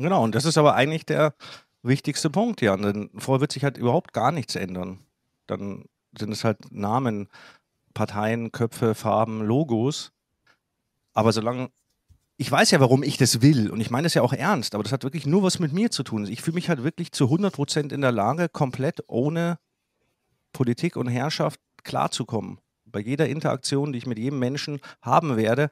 Genau, 0.00 0.24
und 0.24 0.34
das 0.34 0.44
ist 0.44 0.58
aber 0.58 0.74
eigentlich 0.74 1.04
der 1.04 1.34
wichtigste 1.82 2.30
Punkt, 2.30 2.60
Jan. 2.62 2.82
Denn 2.82 3.10
vorher 3.18 3.40
wird 3.40 3.52
sich 3.52 3.64
halt 3.64 3.76
überhaupt 3.76 4.12
gar 4.12 4.32
nichts 4.32 4.56
ändern. 4.56 5.00
Dann 5.46 5.84
sind 6.18 6.32
es 6.32 6.44
halt 6.44 6.72
Namen, 6.72 7.28
Parteien, 7.94 8.52
Köpfe, 8.52 8.94
Farben, 8.94 9.42
Logos. 9.42 10.12
Aber 11.12 11.32
solange 11.32 11.70
ich 12.40 12.50
weiß 12.50 12.70
ja, 12.70 12.80
warum 12.80 13.02
ich 13.02 13.18
das 13.18 13.42
will 13.42 13.70
und 13.70 13.82
ich 13.82 13.90
meine 13.90 14.06
das 14.06 14.14
ja 14.14 14.22
auch 14.22 14.32
ernst, 14.32 14.74
aber 14.74 14.82
das 14.82 14.92
hat 14.92 15.04
wirklich 15.04 15.26
nur 15.26 15.42
was 15.42 15.58
mit 15.58 15.74
mir 15.74 15.90
zu 15.90 16.02
tun. 16.02 16.26
Ich 16.26 16.40
fühle 16.40 16.54
mich 16.54 16.70
halt 16.70 16.82
wirklich 16.82 17.12
zu 17.12 17.24
100 17.24 17.52
Prozent 17.52 17.92
in 17.92 18.00
der 18.00 18.12
Lage, 18.12 18.48
komplett 18.48 19.04
ohne 19.08 19.58
Politik 20.54 20.96
und 20.96 21.08
Herrschaft 21.08 21.60
klarzukommen. 21.84 22.58
Bei 22.86 22.98
jeder 22.98 23.28
Interaktion, 23.28 23.92
die 23.92 23.98
ich 23.98 24.06
mit 24.06 24.18
jedem 24.18 24.38
Menschen 24.38 24.80
haben 25.02 25.36
werde, 25.36 25.68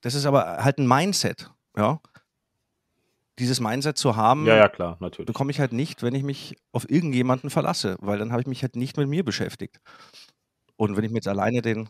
das 0.00 0.14
ist 0.14 0.26
aber 0.26 0.64
halt 0.64 0.78
ein 0.78 0.88
Mindset. 0.88 1.52
Ja? 1.76 2.00
Dieses 3.38 3.60
Mindset 3.60 3.96
zu 3.98 4.16
haben, 4.16 4.46
ja, 4.46 4.56
ja, 4.56 4.68
klar, 4.68 4.96
natürlich. 5.00 5.26
bekomme 5.26 5.50
ich 5.50 5.60
halt 5.60 5.72
nicht, 5.72 6.02
wenn 6.02 6.14
ich 6.14 6.22
mich 6.22 6.56
auf 6.72 6.88
irgendjemanden 6.90 7.50
verlasse, 7.50 7.96
weil 8.00 8.18
dann 8.18 8.30
habe 8.32 8.42
ich 8.42 8.46
mich 8.46 8.62
halt 8.62 8.76
nicht 8.76 8.96
mit 8.96 9.08
mir 9.08 9.24
beschäftigt. 9.24 9.80
Und 10.76 10.96
wenn 10.96 11.04
ich 11.04 11.10
mir 11.10 11.18
jetzt 11.18 11.28
alleine 11.28 11.62
den 11.62 11.88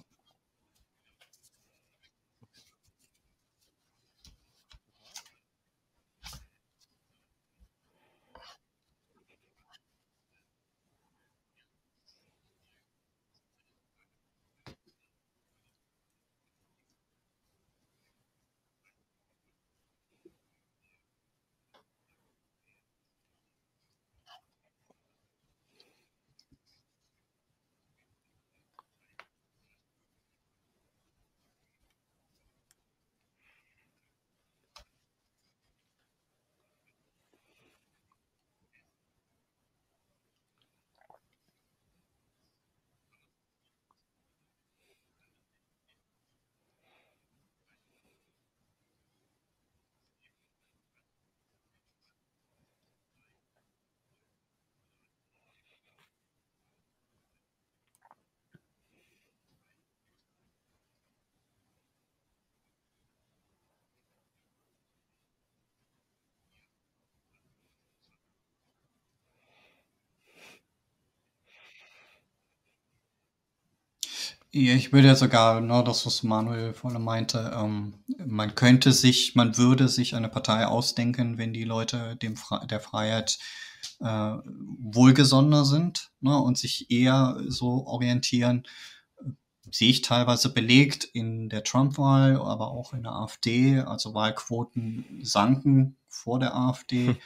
ich 74.53 74.93
würde 74.93 75.09
ja 75.09 75.17
sogar, 75.17 75.61
ne, 75.61 75.83
das, 75.85 76.05
was 76.05 76.23
Manuel 76.23 76.75
vorhin 76.75 77.03
meinte, 77.03 77.53
ähm, 77.57 77.95
man 78.19 78.55
könnte 78.55 78.93
sich, 78.93 79.35
man 79.35 79.57
würde 79.57 79.89
sich 79.89 80.15
eine 80.15 80.29
Partei 80.29 80.67
ausdenken, 80.67 81.39
wenn 81.39 81.55
die 81.55 81.65
Leute 81.65 82.17
dem 82.17 82.37
Fre 82.37 82.67
der 82.67 82.81
Freiheit 82.81 83.39
äh, 84.01 84.05
wohlgesonnener 84.05 85.65
sind 85.65 86.11
ne, 86.21 86.37
und 86.37 86.59
sich 86.59 86.91
eher 86.91 87.41
so 87.49 87.87
orientieren, 87.87 88.65
sehe 89.71 89.89
ich 89.89 90.03
teilweise 90.03 90.53
belegt 90.53 91.05
in 91.05 91.49
der 91.49 91.65
Trump-Wahl, 91.65 92.37
aber 92.37 92.73
auch 92.73 92.93
in 92.93 93.05
der 93.05 93.13
AfD. 93.13 93.81
Also 93.81 94.13
Wahlquoten 94.13 95.21
sanken 95.23 95.97
vor 96.09 96.39
der 96.39 96.55
AfD. 96.57 97.09
Hm. 97.09 97.17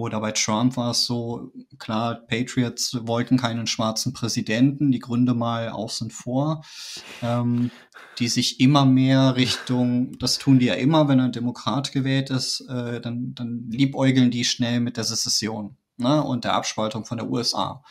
Oder 0.00 0.20
bei 0.20 0.32
Trump 0.32 0.76
war 0.76 0.92
es 0.92 1.04
so, 1.04 1.52
klar, 1.78 2.14
Patriots 2.14 2.96
wollten 3.02 3.36
keinen 3.36 3.66
schwarzen 3.66 4.12
Präsidenten, 4.12 4.90
die 4.90 4.98
Gründe 4.98 5.34
mal 5.34 5.68
außen 5.68 6.10
vor, 6.10 6.64
ähm, 7.22 7.70
die 8.18 8.28
sich 8.28 8.60
immer 8.60 8.86
mehr 8.86 9.36
Richtung, 9.36 10.18
das 10.18 10.38
tun 10.38 10.58
die 10.58 10.66
ja 10.66 10.74
immer, 10.74 11.08
wenn 11.08 11.20
ein 11.20 11.32
Demokrat 11.32 11.92
gewählt 11.92 12.30
ist, 12.30 12.60
äh, 12.68 13.00
dann, 13.00 13.34
dann 13.34 13.68
liebäugeln 13.70 14.30
die 14.30 14.44
schnell 14.44 14.80
mit 14.80 14.96
der 14.96 15.04
Secession 15.04 15.76
ne, 15.98 16.22
und 16.24 16.44
der 16.44 16.54
Abspaltung 16.54 17.04
von 17.04 17.18
der 17.18 17.30
USA. 17.30 17.82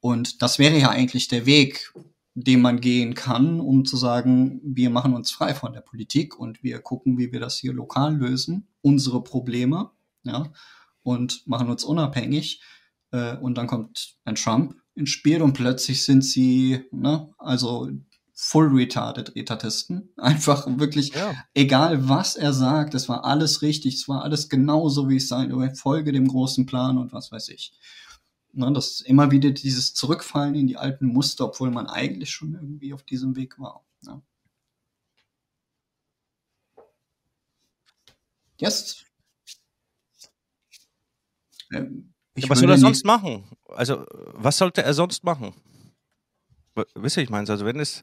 Und 0.00 0.42
das 0.42 0.58
wäre 0.58 0.76
ja 0.76 0.90
eigentlich 0.90 1.28
der 1.28 1.46
Weg, 1.46 1.94
den 2.34 2.60
man 2.60 2.80
gehen 2.80 3.14
kann, 3.14 3.60
um 3.60 3.84
zu 3.84 3.96
sagen, 3.96 4.60
wir 4.64 4.90
machen 4.90 5.14
uns 5.14 5.30
frei 5.30 5.54
von 5.54 5.72
der 5.72 5.82
Politik 5.82 6.38
und 6.38 6.62
wir 6.64 6.80
gucken, 6.80 7.18
wie 7.18 7.30
wir 7.30 7.38
das 7.38 7.56
hier 7.58 7.72
lokal 7.72 8.16
lösen, 8.16 8.66
unsere 8.80 9.22
Probleme, 9.22 9.90
ja, 10.24 10.50
und 11.02 11.46
machen 11.46 11.70
uns 11.70 11.84
unabhängig. 11.84 12.62
Äh, 13.10 13.36
und 13.36 13.56
dann 13.56 13.66
kommt 13.66 14.16
ein 14.24 14.34
Trump 14.34 14.74
ins 14.94 15.10
Spiel 15.10 15.42
und 15.42 15.54
plötzlich 15.54 16.04
sind 16.04 16.22
sie, 16.22 16.84
ne, 16.90 17.32
also 17.38 17.90
full 18.34 18.68
retarded 18.68 19.36
Etatisten. 19.36 20.10
Einfach 20.16 20.66
wirklich, 20.78 21.14
ja. 21.14 21.34
egal 21.54 22.08
was 22.08 22.36
er 22.36 22.52
sagt, 22.52 22.94
es 22.94 23.08
war 23.08 23.24
alles 23.24 23.62
richtig, 23.62 23.94
es 23.94 24.08
war 24.08 24.22
alles 24.22 24.48
genauso, 24.48 25.08
wie 25.08 25.16
es 25.16 25.28
sein, 25.28 25.52
folge 25.76 26.12
dem 26.12 26.28
großen 26.28 26.66
Plan 26.66 26.98
und 26.98 27.12
was 27.12 27.30
weiß 27.30 27.50
ich. 27.50 27.72
Ne, 28.54 28.70
das 28.72 28.90
ist 28.90 29.00
immer 29.02 29.30
wieder 29.30 29.50
dieses 29.50 29.94
Zurückfallen 29.94 30.54
in 30.54 30.66
die 30.66 30.76
alten 30.76 31.06
Muster, 31.06 31.46
obwohl 31.46 31.70
man 31.70 31.86
eigentlich 31.86 32.30
schon 32.30 32.54
irgendwie 32.54 32.92
auf 32.92 33.02
diesem 33.02 33.36
Weg 33.36 33.58
war. 33.58 33.84
Ja. 34.06 34.20
Jetzt. 38.58 39.06
Ja, 41.72 42.48
was 42.48 42.60
soll 42.60 42.70
er 42.70 42.78
sonst 42.78 43.04
machen? 43.04 43.44
Also, 43.68 44.06
was 44.32 44.58
sollte 44.58 44.82
er 44.82 44.94
sonst 44.94 45.24
machen? 45.24 45.54
Wisst 46.94 47.16
ihr, 47.16 47.22
ich 47.22 47.30
meine, 47.30 47.48
also 47.48 47.66
wenn 47.66 47.80
es 47.80 48.02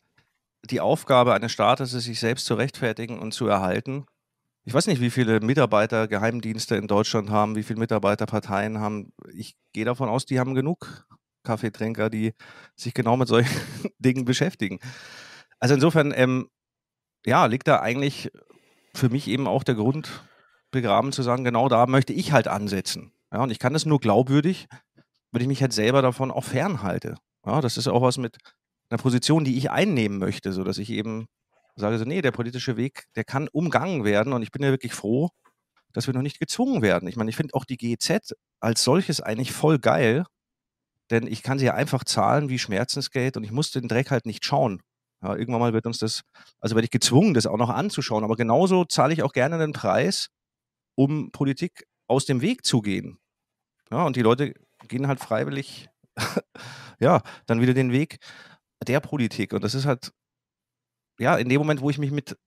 die 0.70 0.80
Aufgabe 0.80 1.34
eines 1.34 1.52
Staates 1.52 1.94
ist, 1.94 2.04
sich 2.04 2.20
selbst 2.20 2.46
zu 2.46 2.56
rechtfertigen 2.56 3.20
und 3.20 3.34
zu 3.34 3.48
erhalten, 3.48 4.06
ich 4.66 4.74
weiß 4.74 4.88
nicht, 4.88 5.02
wie 5.02 5.10
viele 5.10 5.40
Mitarbeiter 5.40 6.08
Geheimdienste 6.08 6.76
in 6.76 6.88
Deutschland 6.88 7.32
haben, 7.32 7.56
wie 7.56 7.64
viele 7.64 7.80
Mitarbeiter 7.80 8.26
Parteien 8.28 8.80
haben. 8.80 9.12
Ich 9.34 9.56
gehe 9.74 9.86
davon 9.86 10.10
aus, 10.10 10.26
die 10.26 10.40
haben 10.40 10.54
genug 10.54 11.08
Kaffeetrinker, 11.44 12.10
die 12.10 12.34
sich 12.76 12.94
genau 12.94 13.18
mit 13.18 13.28
solchen 13.28 13.50
Dingen 13.98 14.26
beschäftigen. 14.26 14.80
Also 15.60 15.74
insofern, 15.74 16.14
ähm, 16.16 16.50
ja, 17.26 17.46
liegt 17.48 17.68
da 17.68 17.80
eigentlich 17.80 18.32
für 18.94 19.10
mich 19.10 19.28
eben 19.28 19.48
auch 19.48 19.64
der 19.64 19.76
Grund 19.76 20.24
begraben 20.72 21.12
zu 21.12 21.24
sagen, 21.24 21.44
genau 21.44 21.68
da 21.68 21.88
möchte 21.88 22.14
ich 22.14 22.32
halt 22.32 22.48
ansetzen. 22.48 23.12
Ja, 23.32 23.44
und 23.44 23.52
ich 23.52 23.60
kann 23.60 23.74
das 23.74 23.86
nur 23.86 24.00
glaubwürdig, 24.00 24.68
wenn 25.32 25.42
ich 25.42 25.48
mich 25.48 25.62
halt 25.62 25.74
selber 25.74 26.02
davon 26.02 26.32
auch 26.32 26.44
fernhalte. 26.44 27.16
Ja, 27.46 27.62
das 27.62 27.78
ist 27.78 27.88
auch 27.88 28.02
was 28.02 28.18
mit 28.18 28.38
einer 28.90 29.02
Position, 29.02 29.44
die 29.44 29.58
ich 29.58 29.72
einnehmen 29.72 30.18
möchte, 30.18 30.52
so 30.52 30.64
dass 30.64 30.78
ich 30.78 30.90
eben 30.90 31.28
sage 31.76 31.98
so, 31.98 32.06
nee, 32.06 32.22
der 32.22 32.32
politische 32.32 32.78
Weg, 32.78 33.06
der 33.16 33.24
kann 33.24 33.48
umgangen 33.52 34.04
werden 34.04 34.34
und 34.34 34.42
ich 34.42 34.52
bin 34.52 34.64
ja 34.64 34.70
wirklich 34.72 34.94
froh, 34.94 35.30
dass 35.94 36.08
wir 36.08 36.14
noch 36.14 36.22
nicht 36.22 36.40
gezwungen 36.40 36.82
werden. 36.82 37.08
Ich 37.08 37.16
meine, 37.16 37.30
ich 37.30 37.36
finde 37.36 37.54
auch 37.54 37.66
die 37.66 37.78
GEZ 37.78 38.34
als 38.60 38.84
solches 38.84 39.22
eigentlich 39.22 39.52
voll 39.52 39.80
geil, 39.80 40.26
denn 41.12 41.28
ich 41.28 41.44
kann 41.44 41.60
sie 41.60 41.66
ja 41.66 41.74
einfach 41.74 42.04
zahlen 42.04 42.50
wie 42.50 42.60
Schmerzensgeld 42.60 43.38
und 43.38 43.44
ich 43.44 43.52
muss 43.52 43.72
den 43.72 43.88
Dreck 43.88 44.12
halt 44.12 44.26
nicht 44.26 44.46
schauen. 44.46 44.82
Ja, 45.24 45.36
irgendwann 45.36 45.62
mal 45.62 45.74
wird 45.74 45.86
uns 45.86 46.00
das, 46.00 46.22
also 46.60 46.76
werde 46.76 46.86
ich 46.86 46.92
gezwungen, 46.92 47.34
das 47.34 47.46
auch 47.48 47.58
noch 47.58 47.70
anzuschauen, 47.70 48.24
aber 48.24 48.36
genauso 48.36 48.86
zahle 48.86 49.14
ich 49.14 49.24
auch 49.24 49.34
gerne 49.34 49.58
den 49.58 49.74
Preis, 49.74 50.30
um 50.96 51.32
Politik 51.32 51.86
aus 52.10 52.26
dem 52.26 52.42
Weg 52.42 52.66
zu 52.66 52.82
gehen. 52.82 53.20
Ja, 53.92 54.04
und 54.04 54.16
die 54.16 54.22
Leute 54.22 54.54
gehen 54.88 55.08
halt 55.08 55.20
freiwillig, 55.20 55.90
ja, 57.00 57.22
dann 57.46 57.62
wieder 57.62 57.74
den 57.74 57.92
Weg 57.92 58.20
der 58.86 59.00
Politik. 59.00 59.54
Und 59.54 59.64
das 59.64 59.76
ist 59.76 59.86
halt 59.86 60.12
ja, 61.20 61.36
in 61.36 61.50
dem 61.50 61.60
Moment, 61.60 61.82
wo 61.82 61.90
ich 61.90 61.98
mich 61.98 62.12
mit 62.12 62.38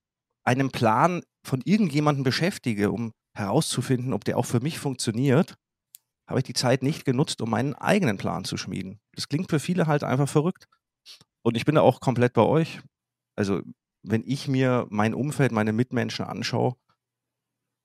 einem 0.45 0.71
Plan 0.71 1.23
von 1.47 1.61
irgendjemandem 1.65 2.25
beschäftige, 2.25 2.91
um 2.91 3.13
herauszufinden, 3.35 4.13
ob 4.13 4.25
der 4.25 4.39
auch 4.39 4.47
für 4.47 4.61
mich 4.61 4.79
funktioniert, 4.79 5.55
habe 6.29 6.41
ich 6.41 6.45
die 6.45 6.55
Zeit 6.55 6.83
nicht 6.83 7.05
genutzt, 7.05 7.41
um 7.43 7.51
meinen 7.51 7.75
eigenen 7.75 8.17
Plan 8.17 8.45
zu 8.45 8.57
schmieden. 8.57 9.01
Das 9.15 9.29
klingt 9.29 9.51
für 9.51 9.61
viele 9.61 9.87
halt 9.87 10.05
einfach 10.05 10.29
verrückt. 10.29 10.67
Und 11.43 11.57
ich 11.57 11.65
bin 11.65 11.75
da 11.75 11.83
auch 11.83 12.01
komplett 12.01 12.33
bei 12.33 12.43
euch. 12.43 12.81
Also, 13.37 13.61
wenn 14.03 14.23
ich 14.25 14.49
mir 14.49 14.87
mein 14.91 15.15
Umfeld, 15.15 15.53
meine 15.53 15.73
Mitmenschen 15.73 16.25
anschaue, 16.25 16.77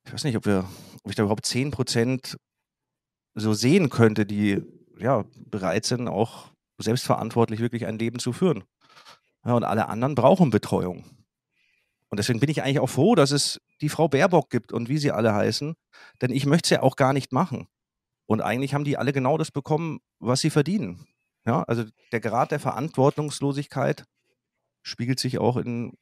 ich 0.07 0.13
weiß 0.13 0.23
nicht, 0.23 0.37
ob, 0.37 0.45
wir, 0.45 0.65
ob 1.03 1.09
ich 1.11 1.15
da 1.15 1.23
überhaupt 1.23 1.45
10% 1.45 2.37
so 3.35 3.53
sehen 3.53 3.89
könnte, 3.89 4.25
die 4.25 4.63
ja 4.97 5.25
bereit 5.35 5.85
sind, 5.85 6.07
auch 6.07 6.45
selbstverantwortlich 6.77 7.59
wirklich 7.59 7.85
ein 7.85 7.99
Leben 7.99 8.19
zu 8.19 8.31
führen. 8.31 8.63
Ja, 9.45 9.53
und 9.53 9.65
alle 9.65 9.89
anderen 9.89 10.15
brauchen 10.15 10.49
Betreuung. 10.49 11.03
Und 12.09 12.19
deswegen 12.19 12.39
bin 12.39 12.49
ich 12.49 12.63
eigentlich 12.63 12.79
auch 12.79 12.89
froh, 12.89 13.15
dass 13.15 13.31
es 13.31 13.59
die 13.81 13.89
Frau 13.89 14.07
Baerbock 14.07 14.49
gibt 14.49 14.71
und 14.71 14.87
wie 14.87 14.97
sie 14.97 15.11
alle 15.11 15.33
heißen, 15.33 15.75
denn 16.21 16.31
ich 16.31 16.45
möchte 16.45 16.67
es 16.67 16.69
ja 16.69 16.83
auch 16.83 16.95
gar 16.95 17.11
nicht 17.11 17.33
machen. 17.33 17.67
Und 18.27 18.41
eigentlich 18.41 18.73
haben 18.73 18.85
die 18.85 18.97
alle 18.97 19.11
genau 19.11 19.37
das 19.37 19.51
bekommen, 19.51 19.99
was 20.19 20.39
sie 20.39 20.49
verdienen. 20.49 21.05
Ja, 21.45 21.63
also 21.63 21.83
der 22.13 22.21
Grad 22.21 22.51
der 22.51 22.59
Verantwortungslosigkeit 22.61 24.05
spiegelt 24.83 25.19
sich 25.19 25.37
auch 25.37 25.57
in, 25.57 25.93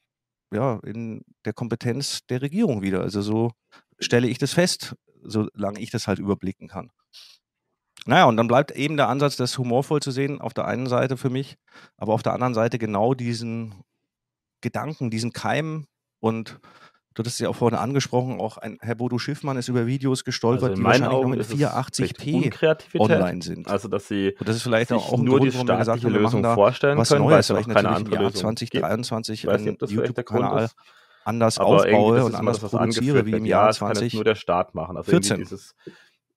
ja, 0.54 0.80
in 0.84 1.24
der 1.44 1.54
Kompetenz 1.54 2.26
der 2.28 2.44
Regierung 2.44 2.84
wieder. 2.84 3.02
Also 3.02 3.22
so 3.22 3.52
stelle 4.00 4.28
ich 4.28 4.38
das 4.38 4.54
fest, 4.54 4.96
solange 5.24 5.80
ich 5.80 5.92
das 5.92 6.08
halt 6.08 6.20
überblicken 6.20 6.68
kann. 6.68 6.92
Naja, 8.06 8.26
und 8.26 8.38
dann 8.38 8.48
bleibt 8.48 8.72
eben 8.72 8.98
der 8.98 9.10
Ansatz, 9.10 9.36
das 9.36 9.58
humorvoll 9.58 10.02
zu 10.02 10.12
sehen, 10.12 10.40
auf 10.40 10.54
der 10.54 10.66
einen 10.66 10.88
Seite 10.88 11.18
für 11.18 11.30
mich, 11.30 11.58
aber 11.98 12.14
auf 12.14 12.22
der 12.22 12.34
anderen 12.34 12.54
Seite 12.54 12.78
genau 12.78 13.14
diesen 13.16 13.74
Gedanken, 14.62 15.10
diesen 15.10 15.34
Keim 15.34 15.88
und 16.20 16.60
du 17.16 17.24
hast 17.24 17.34
es 17.34 17.40
ja 17.40 17.50
auch 17.50 17.56
vorhin 17.56 17.80
angesprochen, 17.80 18.40
auch 18.40 18.58
ein 18.58 18.78
Herr 18.82 18.96
Bodo 18.96 19.18
Schiffmann 19.18 19.58
ist 19.58 19.70
über 19.70 19.88
Videos 19.88 20.24
gestolpert, 20.24 20.72
also 20.72 20.76
die 20.76 20.84
wahrscheinlich 20.84 21.10
Augen 21.10 21.30
noch 21.32 21.38
mit 21.38 21.48
480p 21.48 23.00
online 23.00 23.42
sind. 23.42 23.68
Also 23.68 23.88
dass 23.88 24.08
sie 24.08 24.36
und 24.38 24.48
das 24.48 24.58
ist 24.58 24.64
vielleicht 24.64 24.92
auch 24.92 25.14
ein 25.14 25.24
nur 25.24 25.40
Grund, 25.40 25.54
die 25.54 25.58
staatliche 25.58 26.10
Lösung 26.10 26.44
vorstellen 26.44 26.98
was 26.98 27.10
können, 27.10 27.26
Neues, 27.26 27.50
ich 27.50 27.68
keine 27.68 27.90
andere 27.90 28.18
Lösung. 28.18 28.36
2023 28.36 29.50
einen 29.50 29.78
YouTube-Kanal 29.80 30.70
anders 31.26 31.58
aber 31.58 31.70
aufbaue 31.70 32.24
und 32.24 32.36
anders 32.36 32.60
produziere 32.60 33.26
wie 33.26 33.32
im 33.32 33.46
Jahr 33.46 33.72
20. 33.72 34.14
nur 34.14 34.24
der 34.24 34.36
Staat 34.36 34.76
machen. 34.76 34.96
Also 34.98 35.12
14. 35.12 35.38
dieses 35.38 35.76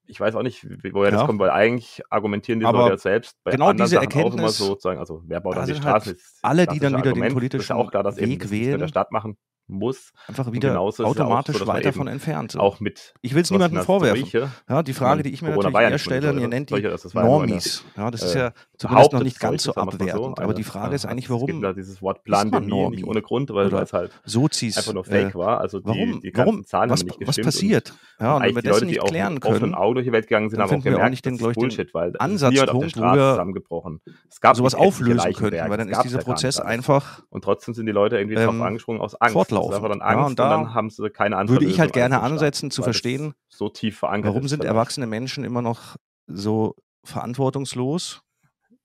ich 0.08 0.18
weiß 0.18 0.34
auch 0.36 0.42
nicht, 0.42 0.66
woher 0.92 1.10
das 1.10 1.26
kommt, 1.26 1.38
weil 1.38 1.50
eigentlich 1.50 2.00
argumentieren 2.08 2.60
die 2.60 2.66
aber 2.66 2.78
Leute 2.78 2.92
ja 2.92 2.98
selbst 2.98 3.36
bei 3.44 3.50
genau 3.50 3.68
anderen 3.68 3.86
diese 3.86 3.96
Sachen 3.96 4.04
Erkenntnis, 4.04 4.32
auch 4.32 4.38
immer 4.38 4.48
so, 4.48 4.64
sozusagen, 4.64 4.98
also 4.98 5.22
wer 5.26 5.40
baut 5.40 5.56
dann 5.56 5.66
die 5.66 5.72
halt 5.72 5.82
Straße? 5.82 6.10
Halt 6.10 6.20
alle, 6.40 6.66
die 6.66 6.78
dann 6.78 6.92
wieder 6.96 7.10
Argument, 7.10 7.26
den 7.26 7.34
politischen 7.34 7.76
ja 7.76 7.90
klar, 7.90 8.16
Weg 8.16 8.50
wählen, 8.50 8.78
der 8.78 8.88
Staat 8.88 9.12
machen 9.12 9.36
muss. 9.68 10.12
Einfach 10.26 10.52
wieder 10.52 10.80
automatisch 10.80 11.58
so, 11.58 11.66
weiter 11.66 11.88
davon 11.90 12.08
entfernt. 12.08 12.52
So. 12.52 12.60
Auch 12.60 12.80
mit 12.80 13.14
ich 13.20 13.34
will 13.34 13.42
es 13.42 13.50
niemandem 13.50 13.82
vorwerfen. 13.82 14.20
Solche, 14.20 14.50
ja, 14.68 14.82
die 14.82 14.92
Frage, 14.92 15.22
die 15.22 15.30
ich 15.30 15.42
mir 15.42 15.50
natürlich 15.50 15.74
eher 15.74 15.98
stelle, 15.98 16.40
ihr 16.40 16.48
nennt 16.48 16.70
die 16.70 16.82
Normies. 17.14 17.84
Ja, 17.96 18.10
das 18.10 18.22
ist 18.22 18.34
ja 18.34 18.52
zumindest 18.76 19.12
noch 19.12 19.22
nicht 19.22 19.40
ganz 19.40 19.62
so 19.64 19.74
abwertend. 19.74 20.40
Aber 20.40 20.54
die 20.54 20.64
Frage 20.64 20.94
ist 20.94 21.06
eigentlich, 21.06 21.30
warum 21.30 21.60
da 21.60 21.72
dieses 21.72 22.02
Wort 22.02 22.24
Plan 22.24 22.50
nicht 22.50 23.04
ohne 23.04 23.22
Grund, 23.22 23.50
weil 23.50 23.72
es 23.72 23.92
halt 23.92 24.12
Sozis 24.24 24.76
einfach 24.76 24.94
nur 24.94 25.04
Fake 25.04 25.34
war. 25.34 25.60
Also 25.60 25.80
warum? 25.84 26.20
Die 26.20 26.32
ganzen 26.32 26.64
Zahlen 26.64 26.90
haben 26.90 26.98
nicht 26.98 27.18
gestimmt. 27.18 27.46
Was 27.46 27.54
passiert? 27.54 27.94
Ja, 28.20 28.36
und 28.36 28.42
wenn 28.42 28.54
wir 28.54 28.62
das 28.62 28.82
nicht 28.82 29.00
klären 29.00 29.40
können, 29.40 29.74
Augen 29.74 29.94
durch 29.94 30.06
die 30.06 30.12
Welt 30.12 30.26
gegangen 30.26 30.50
sind, 30.50 30.60
haben 30.60 30.70
auch 30.70 30.82
gemerkt, 30.82 31.26
das 31.26 31.40
ist 31.40 31.54
Bullshit, 31.54 31.94
weil 31.94 32.12
Ansatzpunkt, 32.18 32.96
wo 32.96 33.00
wir 33.00 33.30
zusammengebrochen. 33.32 34.00
Es 34.28 34.40
gab 34.40 34.56
sowas 34.56 34.74
auflösen 34.74 35.32
könnten, 35.32 35.68
weil 35.68 35.76
dann 35.76 35.88
ist 35.88 36.02
dieser 36.02 36.18
Prozess 36.18 36.60
einfach 36.60 37.22
und 37.30 37.44
trotzdem 37.44 37.74
sind 37.74 37.86
die 37.86 37.92
Leute 37.92 38.18
irgendwie 38.18 38.36
drauf 38.36 38.54
ähm, 38.54 38.62
angesprungen 38.62 39.00
aus 39.00 39.14
Angst. 39.20 39.34
Fortlaufen. 39.62 40.02
Angst 40.02 40.30
und 40.30 40.38
dann 40.38 40.74
haben 40.74 40.90
sie 40.90 41.10
keine 41.10 41.36
andere 41.36 41.56
Würde 41.56 41.66
ich 41.66 41.80
halt 41.80 41.92
gerne 41.92 42.20
ansetzen, 42.20 42.70
zu 42.70 42.82
verstehen, 42.82 43.34
so 43.48 43.68
tief 43.68 43.98
verankert 43.98 44.32
warum 44.32 44.48
sind 44.48 44.64
erwachsene 44.64 45.06
Menschen 45.06 45.44
immer 45.44 45.62
noch 45.62 45.96
so 46.26 46.74
verantwortungslos? 47.04 48.22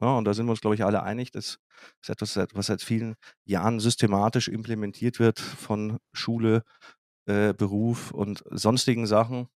Ja, 0.01 0.17
und 0.17 0.26
da 0.26 0.34
sind 0.34 0.45
wir 0.47 0.51
uns, 0.51 0.61
glaube 0.61 0.76
ich, 0.76 0.84
alle 0.84 1.03
einig. 1.03 1.32
Das 1.32 1.59
ist 2.01 2.09
etwas, 2.09 2.38
was 2.53 2.65
seit 2.67 2.82
vielen 2.82 3.15
Jahren 3.45 3.80
systematisch 3.80 4.47
implementiert 4.47 5.19
wird 5.19 5.39
von 5.39 5.97
Schule, 6.11 6.63
äh, 7.26 7.53
Beruf 7.53 8.11
und 8.11 8.43
sonstigen 8.49 9.07
Sachen. 9.07 9.47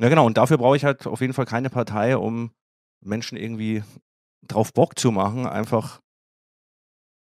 Ja, 0.00 0.08
genau. 0.08 0.26
Und 0.26 0.36
dafür 0.38 0.58
brauche 0.58 0.76
ich 0.76 0.84
halt 0.84 1.06
auf 1.06 1.20
jeden 1.20 1.34
Fall 1.34 1.46
keine 1.46 1.70
Partei, 1.70 2.16
um 2.16 2.52
Menschen 3.00 3.36
irgendwie 3.36 3.84
drauf 4.42 4.72
Bock 4.72 4.98
zu 4.98 5.12
machen, 5.12 5.46
einfach 5.46 6.00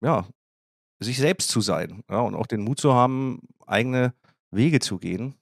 ja, 0.00 0.26
sich 1.00 1.18
selbst 1.18 1.50
zu 1.50 1.60
sein 1.60 2.02
ja, 2.10 2.20
und 2.20 2.34
auch 2.34 2.46
den 2.46 2.62
Mut 2.62 2.80
zu 2.80 2.94
haben, 2.94 3.40
eigene 3.66 4.14
Wege 4.50 4.80
zu 4.80 4.98
gehen. 4.98 5.34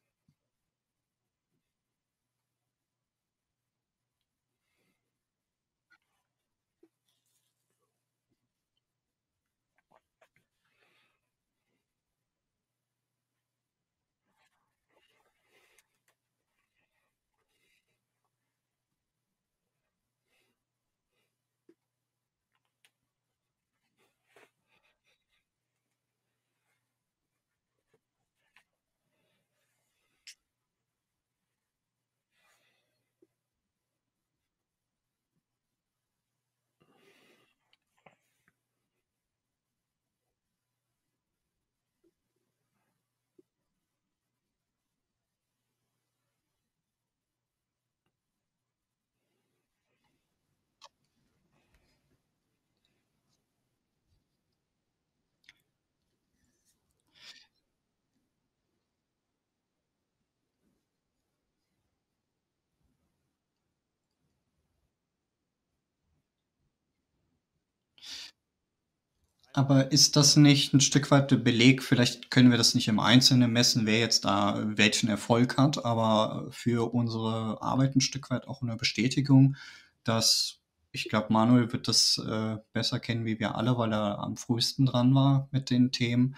Aber 69.56 69.90
ist 69.90 70.16
das 70.16 70.36
nicht 70.36 70.74
ein 70.74 70.82
Stück 70.82 71.10
weit 71.10 71.30
der 71.30 71.38
Beleg? 71.38 71.82
Vielleicht 71.82 72.30
können 72.30 72.50
wir 72.50 72.58
das 72.58 72.74
nicht 72.74 72.88
im 72.88 73.00
Einzelnen 73.00 73.50
messen, 73.50 73.86
wer 73.86 73.98
jetzt 73.98 74.26
da 74.26 74.62
welchen 74.62 75.08
Erfolg 75.08 75.56
hat, 75.56 75.82
aber 75.82 76.46
für 76.50 76.92
unsere 76.92 77.62
Arbeit 77.62 77.96
ein 77.96 78.02
Stück 78.02 78.28
weit 78.28 78.46
auch 78.48 78.60
eine 78.60 78.76
Bestätigung, 78.76 79.56
dass 80.04 80.58
ich 80.92 81.08
glaube, 81.08 81.32
Manuel 81.32 81.72
wird 81.72 81.88
das 81.88 82.18
äh, 82.18 82.58
besser 82.74 83.00
kennen 83.00 83.24
wie 83.24 83.40
wir 83.40 83.54
alle, 83.54 83.78
weil 83.78 83.94
er 83.94 84.18
am 84.18 84.36
frühesten 84.36 84.84
dran 84.84 85.14
war 85.14 85.48
mit 85.52 85.70
den 85.70 85.90
Themen. 85.90 86.36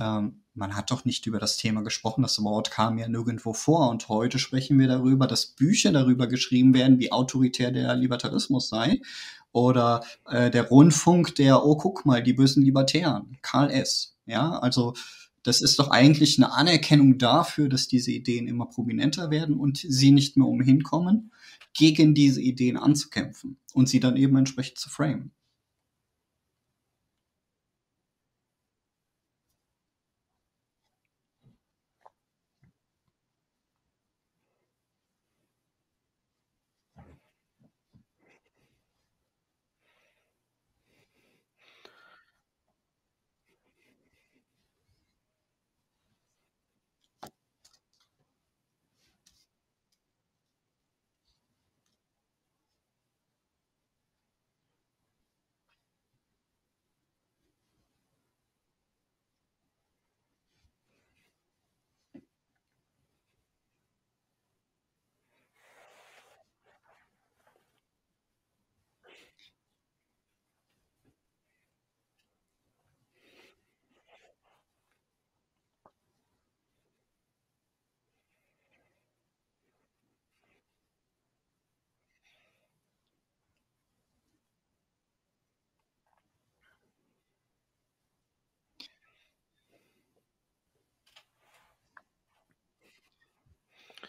Ähm, 0.00 0.42
man 0.54 0.74
hat 0.74 0.90
doch 0.90 1.04
nicht 1.04 1.26
über 1.26 1.38
das 1.38 1.56
Thema 1.56 1.82
gesprochen, 1.82 2.22
das 2.22 2.42
Wort 2.42 2.70
kam 2.70 2.98
ja 2.98 3.08
nirgendwo 3.08 3.52
vor 3.52 3.88
und 3.90 4.08
heute 4.08 4.38
sprechen 4.38 4.78
wir 4.78 4.88
darüber, 4.88 5.26
dass 5.26 5.46
Bücher 5.46 5.92
darüber 5.92 6.26
geschrieben 6.26 6.74
werden, 6.74 6.98
wie 6.98 7.12
autoritär 7.12 7.70
der 7.70 7.94
Libertarismus 7.94 8.68
sei 8.68 9.00
oder 9.52 10.02
äh, 10.26 10.50
der 10.50 10.68
Rundfunk, 10.68 11.34
der, 11.36 11.64
oh, 11.64 11.76
guck 11.76 12.04
mal, 12.04 12.22
die 12.22 12.32
bösen 12.32 12.62
Libertären, 12.62 13.38
Karl 13.42 13.70
S. 13.70 14.16
Ja, 14.26 14.58
also 14.58 14.94
das 15.42 15.62
ist 15.62 15.78
doch 15.78 15.90
eigentlich 15.90 16.38
eine 16.38 16.52
Anerkennung 16.52 17.18
dafür, 17.18 17.68
dass 17.68 17.88
diese 17.88 18.10
Ideen 18.10 18.46
immer 18.46 18.66
prominenter 18.66 19.30
werden 19.30 19.58
und 19.58 19.78
sie 19.78 20.10
nicht 20.12 20.36
mehr 20.36 20.46
umhin 20.46 20.82
kommen, 20.82 21.32
gegen 21.72 22.14
diese 22.14 22.40
Ideen 22.42 22.76
anzukämpfen 22.76 23.56
und 23.72 23.88
sie 23.88 24.00
dann 24.00 24.16
eben 24.16 24.36
entsprechend 24.36 24.78
zu 24.78 24.90
framen. 24.90 25.32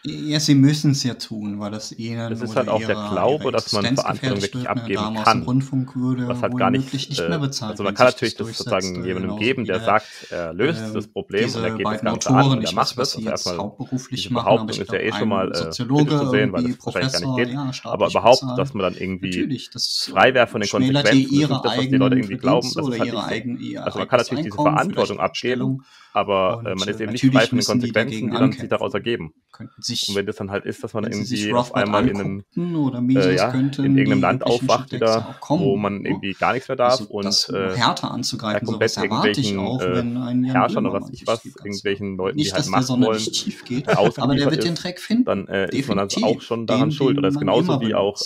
Ja, 0.04 0.40
sie 0.40 0.56
müssen 0.56 0.90
es 0.90 1.04
ja 1.04 1.14
tun, 1.14 1.60
weil 1.60 1.70
das 1.70 1.92
ihnen 1.92 2.28
Das 2.28 2.42
ist 2.42 2.56
halt 2.56 2.68
auch 2.68 2.80
der 2.80 2.96
Glaube, 3.10 3.52
dass 3.52 3.72
man 3.72 3.94
Verantwortung 3.94 4.42
wirklich 4.42 4.68
abgeben 4.68 5.14
kann. 5.22 5.46
Was 5.46 6.42
halt 6.42 6.56
gar 6.56 6.72
nicht, 6.72 6.92
nicht 6.92 7.20
äh, 7.20 7.28
mehr 7.28 7.38
bezahlt, 7.38 7.72
also 7.72 7.84
man 7.84 7.94
kann 7.94 8.06
natürlich 8.06 8.34
das 8.34 8.48
sozusagen 8.48 9.04
jemandem 9.04 9.36
geben, 9.36 9.64
der 9.64 9.78
sagt, 9.78 10.06
er 10.30 10.52
löst 10.52 10.90
äh, 10.90 10.92
das 10.92 11.06
Problem 11.06 11.54
und 11.54 11.62
er 11.62 11.70
geht 11.76 11.86
das 11.86 12.00
Ganze 12.02 12.30
Autoren, 12.30 12.52
an 12.52 12.58
und 12.58 12.64
er 12.64 12.74
macht 12.74 12.98
das. 12.98 13.14
Also 13.14 13.28
erstmal 13.28 13.58
hauptberuflich 13.58 14.30
machen, 14.30 14.68
ist 14.68 14.78
ja 14.92 14.98
eh 14.98 15.12
schon 15.12 15.28
mal 15.28 15.52
äh, 15.52 15.70
zu 15.70 15.84
sehen, 16.30 16.52
weil 16.52 16.64
das 16.64 16.84
wahrscheinlich 16.84 17.12
gar 17.12 17.20
nicht 17.20 17.36
geht. 17.36 17.50
ja, 17.50 17.70
Aber 17.84 18.08
überhaupt, 18.08 18.42
dass 18.56 18.74
man 18.74 18.82
dann 18.82 18.94
irgendwie 19.00 19.68
frei 20.10 20.34
wäre 20.34 20.48
von 20.48 20.62
den 20.62 20.70
Konsequenzen, 20.70 21.48
das 21.48 21.62
was 21.62 21.78
die 21.78 21.96
Leute 21.96 22.16
irgendwie 22.16 22.38
glauben. 22.38 22.68
Das 22.74 22.88
ist 22.88 22.98
halt 22.98 23.46
nicht 23.46 23.72
so. 23.74 23.80
Also 23.80 23.98
man 24.00 24.08
kann 24.08 24.18
natürlich 24.18 24.44
diese 24.46 24.56
Verantwortung 24.56 25.20
abgeben, 25.20 25.84
aber 26.12 26.58
und 26.58 26.66
äh, 26.66 26.74
man 26.74 26.88
ist 26.88 27.00
äh, 27.00 27.04
eben 27.04 27.12
nicht 27.12 27.24
frei 27.24 27.46
von 27.46 27.58
den 27.58 27.60
die 27.60 27.64
Konsequenzen, 27.64 27.92
dagegen 27.94 28.30
die 28.30 28.36
dann 28.36 28.52
sich 28.52 28.68
daraus 28.68 28.94
ergeben. 28.94 29.32
Könnten 29.50 29.74
Und 29.76 29.84
sich 29.84 30.14
wenn 30.14 30.26
das 30.26 30.36
dann 30.36 30.50
halt 30.50 30.64
ist, 30.64 30.84
dass 30.84 30.94
man 30.94 31.10
sich 31.10 31.44
irgendwie 31.44 31.54
auf 31.54 31.74
einmal 31.74 32.08
in 32.08 32.20
einem 32.20 32.44
äh, 32.54 33.34
ja, 33.34 33.50
in 33.50 33.72
irgendeinem 33.72 34.12
die 34.12 34.20
Land 34.20 34.44
aufwacht 34.44 34.92
wieder, 34.92 35.36
wo 35.48 35.76
man 35.76 36.04
irgendwie 36.04 36.32
gar 36.34 36.52
nichts 36.52 36.68
mehr 36.68 36.76
darf 36.76 37.00
Also 37.00 37.06
und 37.06 37.24
das 37.24 37.48
äh, 37.48 37.76
härter 37.76 38.10
anzugreifen, 38.10 38.66
komplett 38.66 38.90
sowas 38.90 39.04
erwarte 39.04 39.40
ich 39.40 39.56
auch, 39.56 39.80
äh, 39.80 39.94
wenn 39.94 40.16
ein 40.16 40.44
Jan 40.44 40.56
Herrschern 40.56 40.86
oder 40.86 41.00
was 41.00 41.10
ich 41.10 41.22
sich 41.22 41.26
was, 41.26 41.42
die 41.42 41.48
irgendwelchen 41.48 42.16
Leuten, 42.16 42.36
die 42.36 42.44
nicht, 42.44 42.52
halt 42.52 42.60
dass 42.60 42.86
der 42.86 42.96
Macht 42.96 43.06
wollen, 43.06 43.64
geht, 43.64 43.88
äh, 43.88 43.92
aber 43.92 44.34
der 44.34 44.50
wird 44.50 44.64
den 44.64 44.74
Track 44.74 45.00
finden. 45.00 45.24
dann 45.24 45.48
äh, 45.48 45.74
ist 45.76 45.88
man 45.88 45.98
also 45.98 46.24
auch 46.24 46.40
schon 46.40 46.66
daran 46.66 46.92
schuld. 46.92 47.18
Oder 47.18 47.28
ist 47.28 47.38
genauso 47.38 47.80
wie 47.80 47.94
auch 47.94 48.20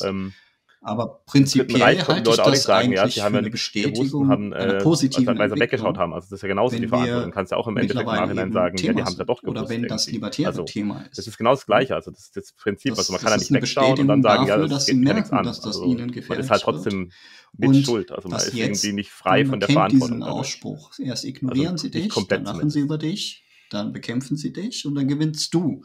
Aber 0.87 1.05
im 1.05 1.26
prinzipiell 1.26 1.82
Reich 1.82 2.07
halte 2.07 2.30
ich 2.30 2.37
das 2.37 2.62
sagen, 2.62 2.93
ja, 2.93 3.03
eigentlich 3.03 3.14
sie 3.14 3.20
für 3.20 3.26
haben 3.26 3.34
ja 3.34 3.39
eine 3.41 3.51
Bestätigung 3.51 4.28
haben 4.28 4.53
äh, 4.53 4.78
positiven 4.78 5.26
zeitweise 5.26 5.55
weggeschaut 5.57 5.87
Entwicklung, 5.89 5.99
haben. 5.99 6.14
Also 6.14 6.26
das 6.30 6.39
ist 6.39 6.43
ja 6.43 6.49
genauso 6.49 6.76
die 6.76 6.87
Verantwortung. 6.87 7.30
Du 7.30 7.34
kannst 7.34 7.51
ja 7.51 7.59
auch 7.59 7.66
im 7.66 7.76
Endeffekt 7.76 8.07
mittlerweile 8.07 8.26
nachhinein 8.26 8.53
sagen, 8.53 8.76
ja, 8.78 8.93
die 8.93 9.03
haben 9.03 9.12
es 9.12 9.18
ja 9.18 9.24
doch 9.24 9.43
oder 9.43 9.62
gewusst 9.62 9.70
wenn 9.70 9.82
das 9.89 10.07
libertäre 10.07 10.47
Also 10.47 10.62
Thema 10.62 11.05
das 11.11 11.18
ist. 11.18 11.28
ist 11.28 11.39
genau 11.39 11.51
das? 11.51 11.66
Gleiche. 11.66 11.95
Also 11.97 12.12
das 12.12 12.20
ist 12.20 12.37
das 12.37 12.53
Prinzip. 12.53 12.93
Also 12.93 13.01
Das, 13.01 13.11
man 13.11 13.20
kann 13.20 13.30
das 13.32 13.32
ja 13.32 13.43
ist 13.43 13.51
nicht 13.51 13.57
eine 13.57 13.62
wegschauen 13.62 14.01
und 14.01 14.09
dann 14.09 14.22
sagen, 14.22 14.47
ja, 14.47 14.57
dafür, 14.57 14.68
das 14.68 14.78
dass 14.78 14.87
sie 14.87 14.93
geht 14.93 15.05
mir 15.05 15.14
nichts 15.14 15.30
merken, 15.30 15.39
an. 15.39 15.45
dass 15.45 15.61
das 15.61 15.66
Also 15.66 15.84
ihnen 15.87 15.99
man 15.99 16.09
ist 16.11 16.14
gefährlich 16.14 16.51
halt 16.51 16.62
trotzdem 16.62 17.12
mit 17.59 17.68
und 17.68 17.82
Schuld. 17.84 18.12
Also 18.12 18.28
man 18.28 18.39
ist 18.39 18.55
irgendwie 18.55 18.93
nicht 18.93 19.11
frei 19.11 19.45
von 19.45 19.59
der 19.59 19.68
Verantwortung 19.68 20.18
diesen. 20.18 20.22
Ausspruch, 20.22 20.91
erst 21.01 21.24
Also 21.24 21.28
ignorieren 21.28 21.78
sie 21.78 21.91
dich, 21.91 22.14
dann 22.28 22.45
lachen 22.45 22.70
sie 22.70 22.80
über 22.80 22.99
dich, 22.99 23.45
dann 23.70 23.93
bekämpfen 23.93 24.37
sie 24.37 24.53
dich 24.53 24.87
und 24.87 24.95
dann 24.95 25.09
gewinnst 25.09 25.53
du. 25.53 25.82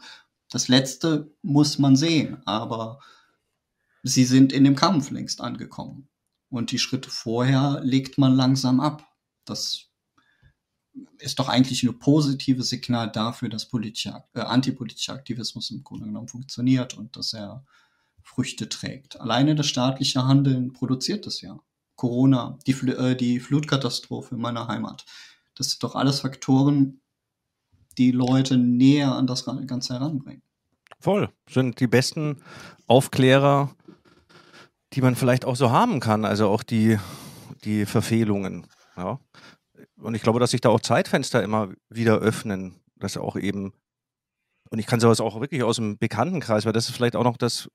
Das 0.48 0.68
Letzte 0.68 1.32
muss 1.42 1.78
man 1.78 1.96
sehen, 1.96 2.36
aber 2.44 3.00
sie 4.02 4.24
sind 4.24 4.52
in 4.52 4.64
dem 4.64 4.76
Kampf 4.76 5.10
längst 5.10 5.40
angekommen. 5.40 6.08
Und 6.48 6.70
die 6.70 6.78
Schritte 6.78 7.10
vorher 7.10 7.80
legt 7.82 8.18
man 8.18 8.34
langsam 8.34 8.80
ab. 8.80 9.08
Das 9.44 9.88
ist 11.18 11.38
doch 11.38 11.48
eigentlich 11.48 11.82
ein 11.82 11.98
positives 11.98 12.68
Signal 12.68 13.10
dafür, 13.10 13.48
dass 13.48 13.68
politischer, 13.68 14.28
äh, 14.34 14.40
antipolitischer 14.40 15.14
Aktivismus 15.14 15.70
im 15.70 15.82
Grunde 15.82 16.06
genommen 16.06 16.28
funktioniert 16.28 16.94
und 16.94 17.16
dass 17.16 17.32
er 17.32 17.64
Früchte 18.22 18.68
trägt. 18.68 19.20
Alleine 19.20 19.54
das 19.54 19.66
staatliche 19.66 20.26
Handeln 20.26 20.72
produziert 20.72 21.26
das 21.26 21.40
ja. 21.40 21.58
Corona, 21.96 22.58
die, 22.66 22.72
Fl 22.72 22.90
äh, 22.90 23.16
die 23.16 23.40
Flutkatastrophe 23.40 24.34
in 24.34 24.40
meiner 24.40 24.68
Heimat. 24.68 25.04
Das 25.54 25.70
sind 25.70 25.82
doch 25.82 25.94
alles 25.94 26.20
Faktoren, 26.20 27.00
die 27.98 28.10
Leute 28.10 28.56
näher 28.56 29.14
an 29.14 29.26
das 29.26 29.44
Ganze 29.44 29.94
heranbringen. 29.94 30.42
Voll. 30.98 31.30
Sind 31.48 31.80
die 31.80 31.86
besten 31.86 32.42
Aufklärer, 32.86 33.74
die 34.94 35.00
man 35.00 35.16
vielleicht 35.16 35.44
auch 35.44 35.56
so 35.56 35.70
haben 35.70 36.00
kann. 36.00 36.24
Also 36.24 36.48
auch 36.48 36.62
die, 36.62 36.98
die 37.64 37.86
Verfehlungen. 37.86 38.66
Ja. 38.96 39.18
Und 39.96 40.14
ich 40.14 40.22
glaube, 40.22 40.40
dass 40.40 40.50
sich 40.50 40.60
da 40.60 40.68
auch 40.68 40.80
Zeitfenster 40.80 41.42
immer 41.42 41.70
wieder 41.88 42.18
öffnen, 42.18 42.80
dass 42.96 43.16
auch 43.16 43.36
eben, 43.36 43.72
und 44.70 44.78
ich 44.78 44.86
kann 44.86 45.00
sowas 45.00 45.20
auch 45.20 45.40
wirklich 45.40 45.62
aus 45.62 45.76
dem 45.76 45.98
Bekanntenkreis, 45.98 46.64
weil 46.64 46.72
das 46.72 46.88
ist 46.88 46.94
vielleicht 46.94 47.16
auch 47.16 47.24
noch 47.24 47.36
das, 47.36 47.68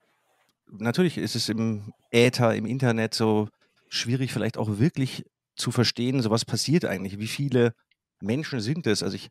natürlich 0.68 1.18
ist 1.18 1.36
es 1.36 1.50
im 1.50 1.94
Äther, 2.12 2.56
im 2.56 2.66
Internet 2.66 3.14
so 3.14 3.48
schwierig, 3.90 4.34
vielleicht 4.34 4.58
auch 4.58 4.80
wirklich 4.80 5.26
zu 5.56 5.72
verstehen, 5.72 6.22
so 6.22 6.30
was 6.30 6.46
passiert 6.46 6.86
eigentlich, 6.86 7.18
wie 7.20 7.28
viele 7.28 7.74
Menschen 8.22 8.60
sind 8.60 8.88
es. 8.88 9.04
Also 9.04 9.16
ich 9.16 9.30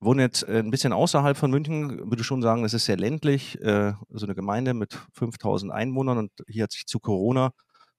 wohne 0.00 0.22
jetzt 0.22 0.42
äh, 0.48 0.58
ein 0.58 0.70
bisschen 0.70 0.92
außerhalb 0.92 1.36
von 1.36 1.50
München, 1.50 2.10
würde 2.10 2.24
schon 2.24 2.42
sagen, 2.42 2.62
das 2.62 2.74
ist 2.74 2.86
sehr 2.86 2.96
ländlich, 2.96 3.60
äh, 3.60 3.92
so 4.10 4.26
eine 4.26 4.34
Gemeinde 4.34 4.74
mit 4.74 4.98
5000 5.12 5.72
Einwohnern 5.72 6.18
und 6.18 6.32
hier 6.48 6.64
hat 6.64 6.72
sich 6.72 6.86
zu 6.86 7.00
Corona 7.00 7.52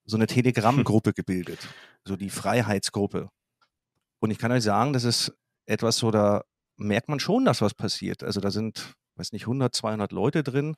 so 0.04 0.16
eine 0.16 0.26
Telegram-Gruppe 0.26 1.12
gebildet, 1.12 1.68
so 2.04 2.16
die 2.16 2.30
Freiheitsgruppe. 2.30 3.28
Und 4.20 4.30
ich 4.30 4.38
kann 4.38 4.52
euch 4.52 4.64
sagen, 4.64 4.92
das 4.92 5.04
ist 5.04 5.32
etwas 5.66 5.96
so, 5.96 6.10
da 6.10 6.42
merkt 6.76 7.08
man 7.08 7.20
schon, 7.20 7.44
dass 7.44 7.60
was 7.60 7.74
passiert. 7.74 8.24
Also 8.24 8.40
da 8.40 8.50
sind, 8.50 8.94
weiß 9.16 9.32
nicht, 9.32 9.44
100, 9.44 9.74
200 9.74 10.12
Leute 10.12 10.42
drin. 10.42 10.74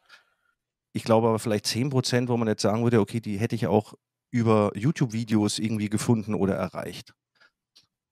Ich 0.92 1.04
glaube 1.04 1.28
aber 1.28 1.38
vielleicht 1.38 1.66
10 1.66 1.90
Prozent, 1.90 2.28
wo 2.28 2.36
man 2.36 2.48
jetzt 2.48 2.62
sagen 2.62 2.84
würde, 2.84 3.00
okay, 3.00 3.20
die 3.20 3.38
hätte 3.38 3.54
ich 3.54 3.66
auch 3.66 3.94
über 4.30 4.72
YouTube-Videos 4.74 5.58
irgendwie 5.58 5.88
gefunden 5.88 6.34
oder 6.34 6.54
erreicht. 6.54 7.14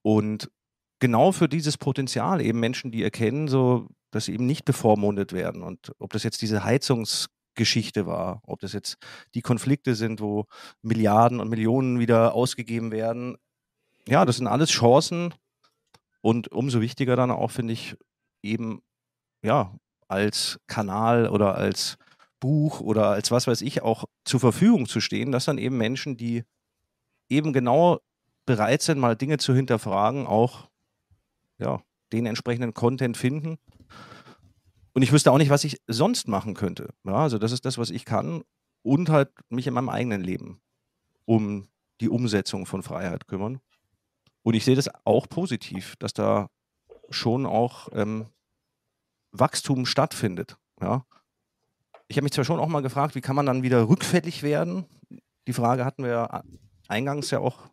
Und 0.02 0.50
genau 1.03 1.32
für 1.32 1.48
dieses 1.48 1.78
Potenzial 1.78 2.40
eben 2.40 2.61
Menschen, 2.61 2.92
die 2.92 3.03
erkennen, 3.03 3.48
so, 3.48 3.88
dass 4.12 4.26
sie 4.26 4.34
eben 4.34 4.46
nicht 4.46 4.64
bevormundet 4.64 5.32
werden. 5.32 5.61
Und 5.61 5.92
ob 5.98 6.12
das 6.12 6.22
jetzt 6.22 6.42
diese 6.42 6.62
Heizungsgeschichte 6.62 8.07
war, 8.07 8.40
ob 8.46 8.61
das 8.61 8.72
jetzt 8.72 8.98
die 9.34 9.42
Konflikte 9.42 9.96
sind, 9.96 10.20
wo 10.20 10.46
Milliarden 10.80 11.40
und 11.40 11.48
Millionen 11.48 11.98
wieder 11.98 12.34
ausgegeben 12.34 12.92
werden. 12.92 13.36
Ja, 14.07 14.24
das 14.24 14.36
sind 14.36 14.46
alles 14.46 14.70
Chancen. 14.70 15.34
Und 16.20 16.53
umso 16.53 16.80
wichtiger 16.80 17.16
dann 17.16 17.32
auch, 17.32 17.50
finde 17.50 17.72
ich, 17.72 17.96
eben, 18.40 18.80
ja, 19.42 19.74
als 20.07 20.61
Kanal 20.68 21.28
oder 21.28 21.57
als 21.57 21.96
Buch 22.38 22.78
oder 22.78 23.09
als 23.09 23.32
was 23.32 23.48
weiß 23.48 23.61
ich 23.62 23.82
auch 23.82 24.05
zur 24.24 24.38
Verfügung 24.38 24.86
zu 24.86 25.00
stehen, 25.00 25.32
dass 25.32 25.46
dann 25.46 25.59
eben 25.59 25.76
Menschen, 25.78 26.16
die 26.16 26.44
eben 27.28 27.53
genau 27.53 27.98
bereit 28.46 28.82
sind, 28.82 29.00
mal 29.00 29.16
Dinge 29.16 29.38
zu 29.38 29.53
hinterfragen, 29.53 30.28
auch 30.28 30.68
ja, 31.62 31.82
den 32.12 32.26
entsprechenden 32.26 32.74
Content 32.74 33.16
finden. 33.16 33.58
Und 34.92 35.02
ich 35.02 35.12
wüsste 35.12 35.32
auch 35.32 35.38
nicht, 35.38 35.50
was 35.50 35.64
ich 35.64 35.80
sonst 35.86 36.28
machen 36.28 36.54
könnte. 36.54 36.90
Ja, 37.04 37.14
also 37.14 37.38
das 37.38 37.52
ist 37.52 37.64
das, 37.64 37.78
was 37.78 37.90
ich 37.90 38.04
kann 38.04 38.42
und 38.82 39.08
halt 39.08 39.30
mich 39.48 39.66
in 39.66 39.74
meinem 39.74 39.88
eigenen 39.88 40.22
Leben 40.22 40.60
um 41.24 41.68
die 42.00 42.08
Umsetzung 42.08 42.66
von 42.66 42.82
Freiheit 42.82 43.26
kümmern. 43.26 43.60
Und 44.42 44.54
ich 44.54 44.64
sehe 44.64 44.74
das 44.74 44.90
auch 45.04 45.28
positiv, 45.28 45.96
dass 45.96 46.12
da 46.12 46.48
schon 47.10 47.46
auch 47.46 47.88
ähm, 47.92 48.26
Wachstum 49.30 49.86
stattfindet. 49.86 50.56
Ja. 50.80 51.06
Ich 52.08 52.16
habe 52.16 52.24
mich 52.24 52.32
zwar 52.32 52.44
schon 52.44 52.58
auch 52.58 52.68
mal 52.68 52.82
gefragt, 52.82 53.14
wie 53.14 53.20
kann 53.20 53.36
man 53.36 53.46
dann 53.46 53.62
wieder 53.62 53.88
rückfällig 53.88 54.42
werden? 54.42 54.84
Die 55.46 55.52
Frage 55.52 55.84
hatten 55.84 56.02
wir 56.02 56.10
ja 56.10 56.42
eingangs 56.88 57.30
ja 57.30 57.38
auch 57.38 57.70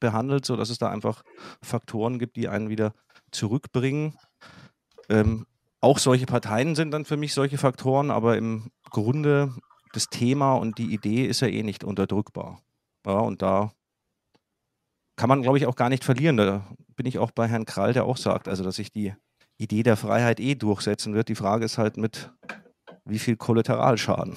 behandelt, 0.00 0.44
so 0.44 0.56
dass 0.56 0.70
es 0.70 0.78
da 0.78 0.90
einfach 0.90 1.22
Faktoren 1.62 2.18
gibt, 2.18 2.36
die 2.36 2.48
einen 2.48 2.68
wieder 2.68 2.92
zurückbringen. 3.32 4.16
Ähm, 5.08 5.46
auch 5.80 5.98
solche 5.98 6.26
Parteien 6.26 6.74
sind 6.74 6.90
dann 6.90 7.04
für 7.04 7.16
mich 7.16 7.32
solche 7.32 7.58
Faktoren, 7.58 8.10
aber 8.10 8.36
im 8.36 8.70
Grunde 8.90 9.54
das 9.92 10.08
Thema 10.08 10.54
und 10.54 10.78
die 10.78 10.92
Idee 10.92 11.26
ist 11.26 11.40
ja 11.40 11.48
eh 11.48 11.62
nicht 11.62 11.84
unterdrückbar. 11.84 12.60
Ja, 13.06 13.18
und 13.18 13.42
da 13.42 13.72
kann 15.16 15.28
man, 15.28 15.42
glaube 15.42 15.58
ich, 15.58 15.66
auch 15.66 15.76
gar 15.76 15.88
nicht 15.88 16.04
verlieren. 16.04 16.36
Da 16.36 16.66
bin 16.96 17.06
ich 17.06 17.18
auch 17.18 17.30
bei 17.30 17.48
Herrn 17.48 17.64
Krall, 17.64 17.92
der 17.92 18.04
auch 18.04 18.16
sagt, 18.16 18.46
also 18.46 18.62
dass 18.62 18.76
sich 18.76 18.92
die 18.92 19.14
Idee 19.58 19.82
der 19.82 19.96
Freiheit 19.96 20.40
eh 20.40 20.54
durchsetzen 20.54 21.14
wird. 21.14 21.28
Die 21.28 21.34
Frage 21.34 21.64
ist 21.64 21.78
halt 21.78 21.96
mit 21.96 22.30
wie 23.04 23.18
viel 23.18 23.36
Kollateralschaden. 23.36 24.36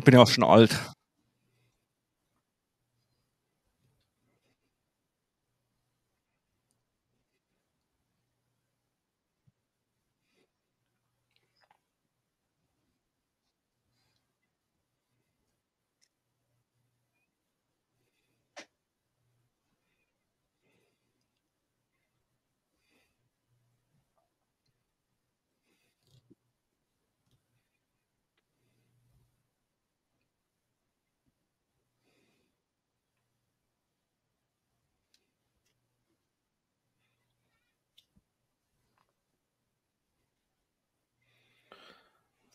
Ich 0.00 0.04
bin 0.04 0.14
ja 0.14 0.22
auch 0.22 0.28
schon 0.28 0.44
alt. 0.44 0.70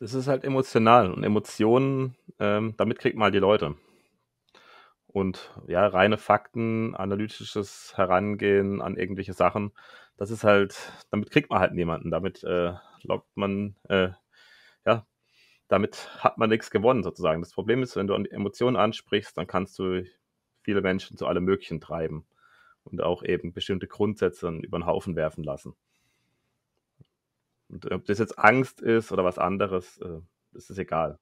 Das 0.06 0.14
ist 0.14 0.28
halt 0.28 0.44
emotional 0.44 1.12
und 1.12 1.24
Emotionen, 1.24 2.16
ähm, 2.40 2.76
damit 2.78 3.00
kriegt 3.00 3.18
man 3.18 3.24
halt 3.24 3.34
die 3.34 3.40
Leute. 3.40 3.74
Und 5.08 5.52
ja, 5.66 5.88
reine 5.88 6.20
Fakten, 6.20 6.94
analytisches 6.96 7.94
Herangehen 7.98 8.84
an 8.84 8.98
irgendwelche 8.98 9.34
Sachen, 9.34 9.72
das 10.16 10.30
ist 10.30 10.44
halt, 10.44 10.94
damit 11.10 11.32
kriegt 11.32 11.50
man 11.50 11.60
halt 11.60 11.74
niemanden. 11.74 12.12
Damit 12.12 12.44
äh, 12.44 12.74
lockt 13.02 13.36
man, 13.36 13.78
äh, 13.90 14.10
ja, 14.86 15.08
damit 15.70 16.08
hat 16.24 16.38
man 16.38 16.52
nichts 16.52 16.70
gewonnen 16.70 17.02
sozusagen. 17.02 17.42
Das 17.42 17.54
Problem 17.54 17.82
ist, 17.82 17.96
wenn 17.96 18.06
du 18.06 18.14
Emotionen 18.14 18.78
ansprichst, 18.78 19.36
dann 19.36 19.48
kannst 19.48 19.80
du 19.80 20.04
viele 20.62 20.82
Menschen 20.82 21.18
zu 21.18 21.26
allem 21.26 21.46
Möglichen 21.46 21.82
treiben 21.82 22.28
und 22.84 23.02
auch 23.02 23.24
eben 23.24 23.54
bestimmte 23.54 23.88
Grundsätze 23.88 24.50
über 24.50 24.78
den 24.78 24.86
Haufen 24.86 25.16
werfen 25.16 25.44
lassen. 25.44 25.76
Und 27.70 27.92
ob 27.92 28.06
das 28.06 28.20
jetzt 28.20 28.38
Angst 28.40 28.82
ist 28.82 29.12
oder 29.12 29.24
was 29.24 29.38
anderes, 29.38 29.98
äh, 30.00 30.22
ist 30.54 30.70
es 30.70 30.78
egal. 30.78 31.20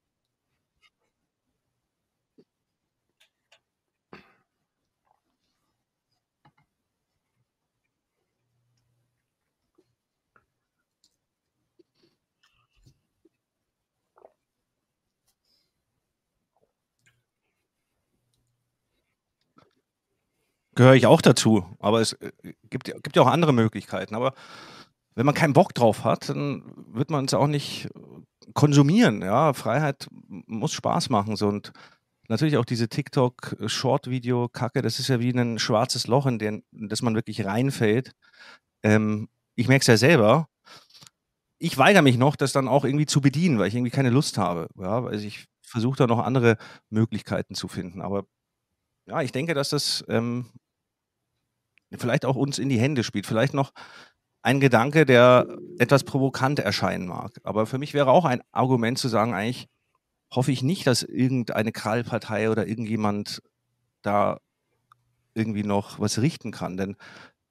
Gehöre 20.75 20.95
ich 20.95 21.05
auch 21.05 21.21
dazu, 21.21 21.65
aber 21.79 22.01
es 22.01 22.13
äh, 22.13 22.31
gibt, 22.69 22.85
gibt 22.85 23.15
ja 23.15 23.21
auch 23.21 23.27
andere 23.27 23.53
Möglichkeiten. 23.53 24.15
Aber 24.15 24.33
wenn 25.15 25.25
man 25.25 25.35
keinen 25.35 25.53
Bock 25.53 25.73
drauf 25.73 26.03
hat, 26.03 26.29
dann 26.29 26.63
wird 26.87 27.09
man 27.09 27.25
es 27.25 27.33
auch 27.33 27.47
nicht 27.47 27.89
konsumieren. 28.53 29.21
Ja, 29.21 29.53
Freiheit 29.53 30.07
muss 30.27 30.73
Spaß 30.73 31.09
machen. 31.09 31.35
So. 31.35 31.47
Und 31.47 31.71
natürlich 32.27 32.57
auch 32.57 32.65
diese 32.65 32.89
TikTok-Short-Video-Kacke, 32.89 34.81
das 34.81 34.99
ist 34.99 35.07
ja 35.07 35.19
wie 35.19 35.31
ein 35.31 35.59
schwarzes 35.59 36.07
Loch, 36.07 36.25
in, 36.25 36.39
den, 36.39 36.63
in 36.71 36.89
das 36.89 37.01
man 37.01 37.15
wirklich 37.15 37.45
reinfällt. 37.45 38.11
Ähm, 38.83 39.29
ich 39.55 39.67
merke 39.67 39.81
es 39.81 39.87
ja 39.87 39.97
selber. 39.97 40.49
Ich 41.59 41.77
weigere 41.77 42.01
mich 42.01 42.17
noch, 42.17 42.35
das 42.35 42.51
dann 42.51 42.67
auch 42.67 42.83
irgendwie 42.83 43.05
zu 43.05 43.21
bedienen, 43.21 43.59
weil 43.59 43.67
ich 43.67 43.75
irgendwie 43.75 43.91
keine 43.91 44.09
Lust 44.09 44.37
habe. 44.37 44.67
Ja, 44.77 45.03
also 45.05 45.25
ich 45.25 45.45
versuche 45.61 45.97
da 45.97 46.07
noch 46.07 46.19
andere 46.19 46.57
Möglichkeiten 46.89 47.55
zu 47.55 47.67
finden. 47.67 48.01
Aber 48.01 48.25
ja, 49.05 49.21
ich 49.21 49.31
denke, 49.31 49.53
dass 49.53 49.69
das 49.69 50.03
ähm, 50.07 50.49
vielleicht 51.97 52.25
auch 52.25 52.35
uns 52.35 52.59
in 52.59 52.69
die 52.69 52.79
Hände 52.79 53.03
spielt. 53.03 53.25
Vielleicht 53.25 53.53
noch 53.53 53.71
ein 54.43 54.59
Gedanke, 54.59 55.05
der 55.05 55.47
etwas 55.79 56.03
provokant 56.03 56.59
erscheinen 56.59 57.07
mag. 57.07 57.39
Aber 57.43 57.65
für 57.65 57.77
mich 57.77 57.93
wäre 57.93 58.11
auch 58.11 58.25
ein 58.25 58.43
Argument 58.51 58.99
zu 58.99 59.07
sagen, 59.07 59.33
eigentlich 59.33 59.67
hoffe 60.31 60.51
ich 60.51 60.61
nicht, 60.61 60.85
dass 60.85 61.01
irgendeine 61.01 61.71
Krallpartei 61.71 62.49
oder 62.49 62.67
irgendjemand 62.67 63.41
da 64.01 64.39
irgendwie 65.33 65.63
noch 65.63 65.99
was 65.99 66.21
richten 66.21 66.51
kann. 66.51 66.77
Denn 66.77 66.95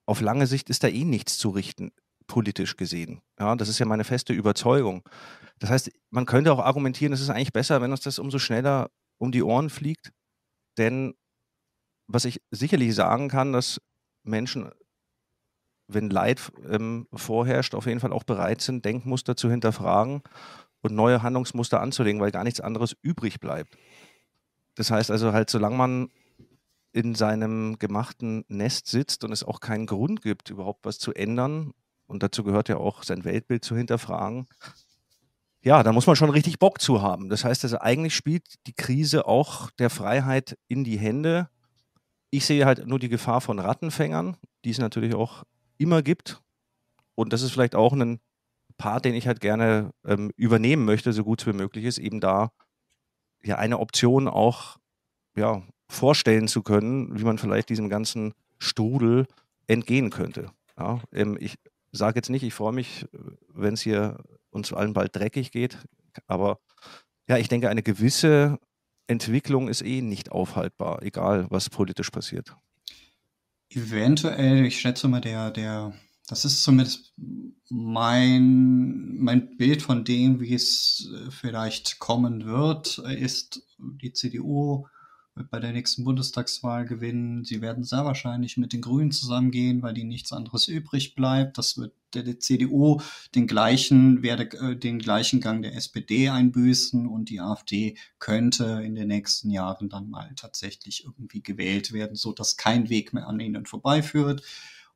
auf 0.06 0.20
lange 0.20 0.46
Sicht 0.46 0.68
ist 0.68 0.84
da 0.84 0.88
eh 0.88 1.04
nichts 1.04 1.38
zu 1.38 1.50
richten, 1.50 1.92
politisch 2.26 2.76
gesehen. 2.76 3.22
Ja, 3.38 3.56
das 3.56 3.68
ist 3.68 3.78
ja 3.78 3.86
meine 3.86 4.04
feste 4.04 4.34
Überzeugung. 4.34 5.02
Das 5.58 5.70
heißt, 5.70 5.90
man 6.10 6.26
könnte 6.26 6.52
auch 6.52 6.58
argumentieren, 6.58 7.12
es 7.12 7.20
ist 7.20 7.30
eigentlich 7.30 7.52
besser, 7.52 7.80
wenn 7.80 7.92
uns 7.92 8.00
das 8.00 8.18
umso 8.18 8.38
schneller 8.38 8.90
um 9.18 9.32
die 9.32 9.42
Ohren 9.42 9.70
fliegt, 9.70 10.10
denn 10.76 11.14
was 12.06 12.24
ich 12.24 12.42
sicherlich 12.50 12.94
sagen 12.94 13.28
kann, 13.28 13.52
dass 13.52 13.80
Menschen, 14.24 14.70
wenn 15.88 16.10
Leid 16.10 16.52
ähm, 16.68 17.06
vorherrscht, 17.12 17.74
auf 17.74 17.86
jeden 17.86 18.00
Fall 18.00 18.12
auch 18.12 18.24
bereit 18.24 18.60
sind, 18.60 18.84
Denkmuster 18.84 19.36
zu 19.36 19.50
hinterfragen 19.50 20.22
und 20.80 20.94
neue 20.94 21.22
Handlungsmuster 21.22 21.80
anzulegen, 21.80 22.20
weil 22.20 22.30
gar 22.30 22.44
nichts 22.44 22.60
anderes 22.60 22.96
übrig 23.02 23.40
bleibt. 23.40 23.76
Das 24.74 24.90
heißt 24.90 25.10
also 25.10 25.32
halt, 25.32 25.50
solange 25.50 25.76
man 25.76 26.08
in 26.92 27.14
seinem 27.14 27.78
gemachten 27.78 28.44
Nest 28.48 28.86
sitzt 28.86 29.24
und 29.24 29.32
es 29.32 29.44
auch 29.44 29.60
keinen 29.60 29.86
Grund 29.86 30.22
gibt, 30.22 30.50
überhaupt 30.50 30.84
was 30.84 30.98
zu 30.98 31.12
ändern, 31.12 31.72
und 32.06 32.22
dazu 32.22 32.44
gehört 32.44 32.68
ja 32.68 32.76
auch 32.76 33.04
sein 33.04 33.24
Weltbild 33.24 33.64
zu 33.64 33.74
hinterfragen, 33.74 34.46
ja, 35.64 35.82
da 35.82 35.92
muss 35.92 36.06
man 36.06 36.16
schon 36.16 36.30
richtig 36.30 36.58
Bock 36.58 36.80
zu 36.80 37.02
haben. 37.02 37.28
Das 37.28 37.44
heißt 37.44 37.64
also, 37.64 37.78
eigentlich 37.78 38.14
spielt 38.14 38.56
die 38.66 38.74
Krise 38.74 39.26
auch 39.26 39.70
der 39.70 39.90
Freiheit 39.90 40.58
in 40.68 40.82
die 40.82 40.98
Hände. 40.98 41.48
Ich 42.30 42.44
sehe 42.46 42.66
halt 42.66 42.86
nur 42.86 42.98
die 42.98 43.08
Gefahr 43.08 43.40
von 43.40 43.60
Rattenfängern, 43.60 44.36
die 44.64 44.70
es 44.70 44.78
natürlich 44.78 45.14
auch 45.14 45.44
immer 45.82 46.02
gibt. 46.02 46.42
Und 47.14 47.32
das 47.32 47.42
ist 47.42 47.52
vielleicht 47.52 47.74
auch 47.74 47.92
ein 47.92 48.20
Part, 48.78 49.04
den 49.04 49.14
ich 49.14 49.26
halt 49.26 49.40
gerne 49.40 49.92
ähm, 50.04 50.32
übernehmen 50.36 50.84
möchte, 50.84 51.12
so 51.12 51.24
gut 51.24 51.40
es 51.40 51.46
wie 51.46 51.52
möglich 51.52 51.84
ist, 51.84 51.98
eben 51.98 52.20
da 52.20 52.50
ja 53.42 53.56
eine 53.56 53.78
Option 53.78 54.28
auch 54.28 54.78
ja, 55.36 55.62
vorstellen 55.88 56.48
zu 56.48 56.62
können, 56.62 57.18
wie 57.18 57.24
man 57.24 57.38
vielleicht 57.38 57.68
diesem 57.68 57.88
ganzen 57.88 58.34
Strudel 58.58 59.26
entgehen 59.66 60.10
könnte. 60.10 60.50
Ja, 60.78 61.00
ähm, 61.12 61.36
ich 61.38 61.56
sage 61.92 62.16
jetzt 62.16 62.30
nicht, 62.30 62.42
ich 62.42 62.54
freue 62.54 62.72
mich, 62.72 63.06
wenn 63.48 63.74
es 63.74 63.82
hier 63.82 64.18
uns 64.50 64.72
allen 64.72 64.94
bald 64.94 65.14
dreckig 65.14 65.50
geht. 65.52 65.78
Aber 66.26 66.58
ja, 67.28 67.36
ich 67.36 67.48
denke, 67.48 67.68
eine 67.68 67.82
gewisse 67.82 68.58
Entwicklung 69.06 69.68
ist 69.68 69.82
eh 69.82 70.02
nicht 70.02 70.32
aufhaltbar, 70.32 71.02
egal 71.02 71.46
was 71.50 71.70
politisch 71.70 72.10
passiert. 72.10 72.56
Eventuell, 73.74 74.66
ich 74.66 74.80
schätze 74.80 75.08
mal, 75.08 75.20
der, 75.20 75.50
der, 75.50 75.94
das 76.28 76.44
ist 76.44 76.62
zumindest 76.62 77.14
mein, 77.70 79.16
mein 79.16 79.56
Bild 79.56 79.82
von 79.82 80.04
dem, 80.04 80.40
wie 80.40 80.54
es 80.54 81.10
vielleicht 81.30 81.98
kommen 81.98 82.44
wird, 82.44 82.98
ist 82.98 83.62
die 83.78 84.12
CDU 84.12 84.86
bei 85.50 85.60
der 85.60 85.72
nächsten 85.72 86.04
Bundestagswahl 86.04 86.84
gewinnen. 86.84 87.44
Sie 87.44 87.62
werden 87.62 87.84
sehr 87.84 88.04
wahrscheinlich 88.04 88.56
mit 88.56 88.72
den 88.72 88.82
Grünen 88.82 89.12
zusammengehen, 89.12 89.82
weil 89.82 89.96
ihnen 89.96 90.08
nichts 90.08 90.32
anderes 90.32 90.68
übrig 90.68 91.14
bleibt. 91.14 91.56
Das 91.56 91.78
wird 91.78 91.94
der, 92.14 92.22
der 92.22 92.38
CDU 92.38 93.00
den 93.34 93.46
gleichen, 93.46 94.22
werde 94.22 94.44
äh, 94.58 94.76
den 94.76 94.98
gleichen 94.98 95.40
Gang 95.40 95.62
der 95.62 95.74
SPD 95.74 96.28
einbüßen 96.28 97.06
und 97.06 97.30
die 97.30 97.40
AfD 97.40 97.96
könnte 98.18 98.82
in 98.84 98.94
den 98.94 99.08
nächsten 99.08 99.50
Jahren 99.50 99.88
dann 99.88 100.10
mal 100.10 100.34
tatsächlich 100.36 101.04
irgendwie 101.04 101.42
gewählt 101.42 101.92
werden, 101.92 102.16
so 102.16 102.32
dass 102.32 102.58
kein 102.58 102.90
Weg 102.90 103.14
mehr 103.14 103.26
an 103.26 103.40
ihnen 103.40 103.64
vorbeiführt 103.64 104.42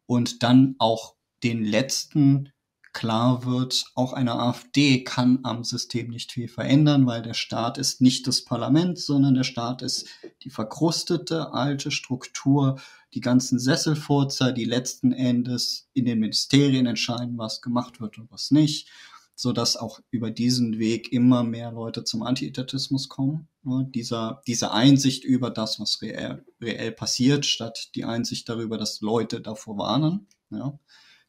und 0.04 0.42
dann 0.42 0.74
auch 0.78 1.14
den 1.42 1.64
letzten 1.64 2.52
klar 2.96 3.44
wird, 3.44 3.84
auch 3.94 4.14
eine 4.14 4.36
AfD 4.40 5.04
kann 5.04 5.40
am 5.42 5.64
System 5.64 6.08
nicht 6.08 6.32
viel 6.32 6.48
verändern, 6.48 7.06
weil 7.06 7.20
der 7.20 7.34
Staat 7.34 7.76
ist 7.76 8.00
nicht 8.00 8.26
das 8.26 8.42
Parlament, 8.42 8.98
sondern 8.98 9.34
der 9.34 9.44
Staat 9.44 9.82
ist 9.82 10.08
die 10.44 10.48
verkrustete 10.48 11.52
alte 11.52 11.90
Struktur, 11.90 12.80
die 13.12 13.20
ganzen 13.20 13.58
Sesselfurzer, 13.58 14.50
die 14.50 14.64
letzten 14.64 15.12
Endes 15.12 15.90
in 15.92 16.06
den 16.06 16.20
Ministerien 16.20 16.86
entscheiden, 16.86 17.36
was 17.36 17.60
gemacht 17.60 18.00
wird 18.00 18.16
und 18.16 18.30
was 18.30 18.50
nicht, 18.50 18.88
so 19.34 19.52
dass 19.52 19.76
auch 19.76 20.00
über 20.10 20.30
diesen 20.30 20.78
Weg 20.78 21.12
immer 21.12 21.44
mehr 21.44 21.72
Leute 21.72 22.02
zum 22.02 22.22
Antietatismus 22.22 23.10
kommen. 23.10 23.46
Dieser, 23.94 24.40
diese 24.46 24.70
Einsicht 24.70 25.22
über 25.22 25.50
das, 25.50 25.78
was 25.78 26.00
reell, 26.00 26.46
reell 26.62 26.92
passiert, 26.92 27.44
statt 27.44 27.90
die 27.94 28.06
Einsicht 28.06 28.48
darüber, 28.48 28.78
dass 28.78 29.02
Leute 29.02 29.42
davor 29.42 29.76
warnen. 29.76 30.28
Ja 30.48 30.78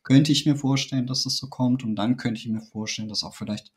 könnte 0.08 0.32
ich 0.32 0.46
mir 0.46 0.56
vorstellen, 0.56 1.06
dass 1.06 1.24
das 1.24 1.36
so 1.36 1.48
kommt. 1.48 1.84
Und 1.84 1.98
dann 1.98 2.16
könnte 2.16 2.40
ich 2.40 2.48
mir 2.48 2.62
vorstellen, 2.62 3.10
dass 3.10 3.26
auch 3.26 3.36
vielleicht, 3.36 3.74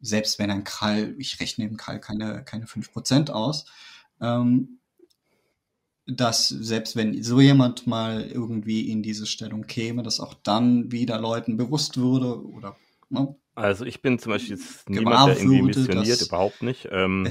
selbst 0.00 0.38
wenn 0.38 0.50
ein 0.50 0.64
Krall, 0.64 1.14
ich 1.18 1.40
rechne 1.40 1.66
im 1.66 1.76
Krall 1.76 2.00
keine, 2.00 2.42
keine 2.42 2.64
5% 2.64 3.28
aus, 3.30 3.66
ähm, 4.22 4.80
dass 6.06 6.48
selbst 6.48 6.96
wenn 6.96 7.22
so 7.22 7.38
jemand 7.38 7.86
mal 7.86 8.22
irgendwie 8.22 8.90
in 8.90 9.02
diese 9.02 9.26
Stellung 9.26 9.66
käme, 9.66 10.02
dass 10.02 10.20
auch 10.20 10.32
dann 10.32 10.90
wieder 10.90 11.20
Leuten 11.20 11.58
bewusst 11.58 11.98
würde 11.98 12.42
oder 12.42 12.78
ne, 13.10 13.36
also 13.58 13.84
ich 13.84 14.00
bin 14.02 14.18
zum 14.18 14.32
Beispiel 14.32 14.56
jetzt 14.56 14.88
niemand, 14.88 15.28
der 15.28 15.36
irgendwie 15.36 15.62
missioniert, 15.62 16.22
überhaupt 16.22 16.62
nicht. 16.62 16.88
Ähm, 16.92 17.26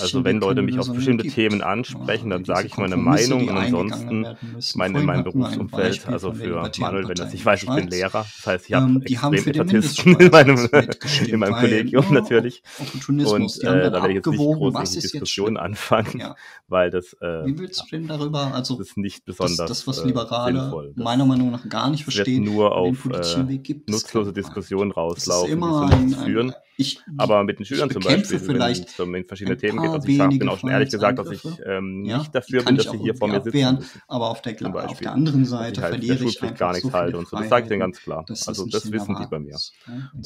also 0.00 0.24
wenn 0.24 0.40
Leute 0.40 0.62
mich 0.62 0.78
auf 0.78 0.90
bestimmte 0.90 1.24
gibt. 1.24 1.34
Themen 1.34 1.60
ansprechen, 1.60 2.30
dann 2.30 2.44
sage 2.44 2.66
ich 2.66 2.76
meine 2.78 2.96
Meinung. 2.96 3.48
und 3.48 3.56
ansonsten, 3.56 4.26
ich 4.58 4.74
meine 4.76 5.00
in 5.00 5.06
meinem 5.06 5.24
Berufsumfeld, 5.24 6.06
also 6.08 6.32
für 6.32 6.70
Manuel, 6.78 7.08
wenn 7.08 7.14
das, 7.14 7.34
ich 7.34 7.44
weiß, 7.44 7.64
ich 7.64 7.68
bin 7.68 7.88
Lehrer, 7.88 8.24
das 8.36 8.46
heißt, 8.46 8.64
ich 8.70 8.74
ähm, 8.74 9.02
habe 9.18 9.36
extrem 9.36 9.54
Etatisten 9.54 10.16
in 10.20 10.30
meinem, 10.30 10.68
in 11.26 11.38
meinem 11.38 11.54
Kollegium 11.54 12.04
ja, 12.04 12.12
natürlich. 12.12 12.62
und 13.08 13.62
äh, 13.62 13.90
da 13.90 13.92
werde 13.92 14.08
ich 14.08 14.14
jetzt 14.16 14.26
nicht 14.26 14.38
groß 14.38 14.74
in 14.74 14.84
die 14.84 15.00
Diskussion 15.00 15.56
anfangen, 15.58 16.18
ja. 16.18 16.34
weil 16.68 16.90
das, 16.90 17.12
äh, 17.20 17.44
Wie 17.44 17.58
willst 17.58 17.82
du 17.82 17.86
denn 17.96 18.08
darüber, 18.08 18.54
also 18.54 18.78
das 18.78 18.88
ist 18.88 18.96
nicht 18.96 19.26
besonders 19.26 19.56
das, 19.56 19.68
das 19.68 19.86
was 19.86 20.04
Liberale 20.04 20.92
meiner 20.96 21.26
Meinung 21.26 21.50
nach 21.50 21.68
gar 21.68 21.90
nicht 21.90 22.04
verstehen, 22.04 22.44
nur 22.44 22.74
auf 22.74 23.04
äh, 23.04 23.82
nutzlose 23.86 24.32
Diskussionen 24.32 24.92
rauslaufen 24.92 25.41
laufen, 25.42 25.52
immer 25.52 25.90
ein, 25.90 26.08
führen. 26.10 26.54
Ich, 26.76 27.00
aber 27.18 27.44
mit 27.44 27.58
den 27.58 27.66
Schülern 27.66 27.90
zum 27.90 28.02
Beispiel, 28.02 28.38
vielleicht 28.38 28.98
wenn 28.98 29.14
es 29.14 29.22
um 29.22 29.28
verschiedene 29.28 29.56
Themen 29.56 29.82
geht. 29.82 29.90
Also 29.90 30.08
ich 30.08 30.38
bin 30.38 30.48
auch 30.48 30.58
schon 30.58 30.70
ehrlich 30.70 30.90
gesagt, 30.90 31.18
dass 31.18 31.30
ich 31.30 31.44
ähm, 31.66 32.04
ja, 32.04 32.18
nicht 32.18 32.34
dafür 32.34 32.64
bin, 32.64 32.76
dass 32.76 32.90
sie 32.90 32.98
hier 32.98 33.14
vor 33.14 33.28
mir 33.28 33.40
sitzen. 33.40 33.78
Aber 34.08 34.30
auf 34.30 34.42
der, 34.42 34.56
auf 34.74 34.98
der 34.98 35.12
anderen 35.12 35.44
Seite 35.44 35.80
ich 35.80 35.82
halt 35.82 35.94
verliere 35.94 36.24
ich 36.24 36.42
einfach 36.42 36.58
gar 36.58 36.72
nichts 36.72 36.88
so 36.88 36.92
halte 36.92 37.18
und 37.18 37.28
so. 37.28 37.36
Das 37.36 37.48
sage 37.48 37.64
ich 37.64 37.68
denen 37.68 37.80
ganz 37.80 38.00
klar. 38.00 38.24
Also 38.28 38.66
das 38.66 38.90
wissen 38.90 39.16
die 39.20 39.26
bei 39.26 39.38
mir. 39.38 39.58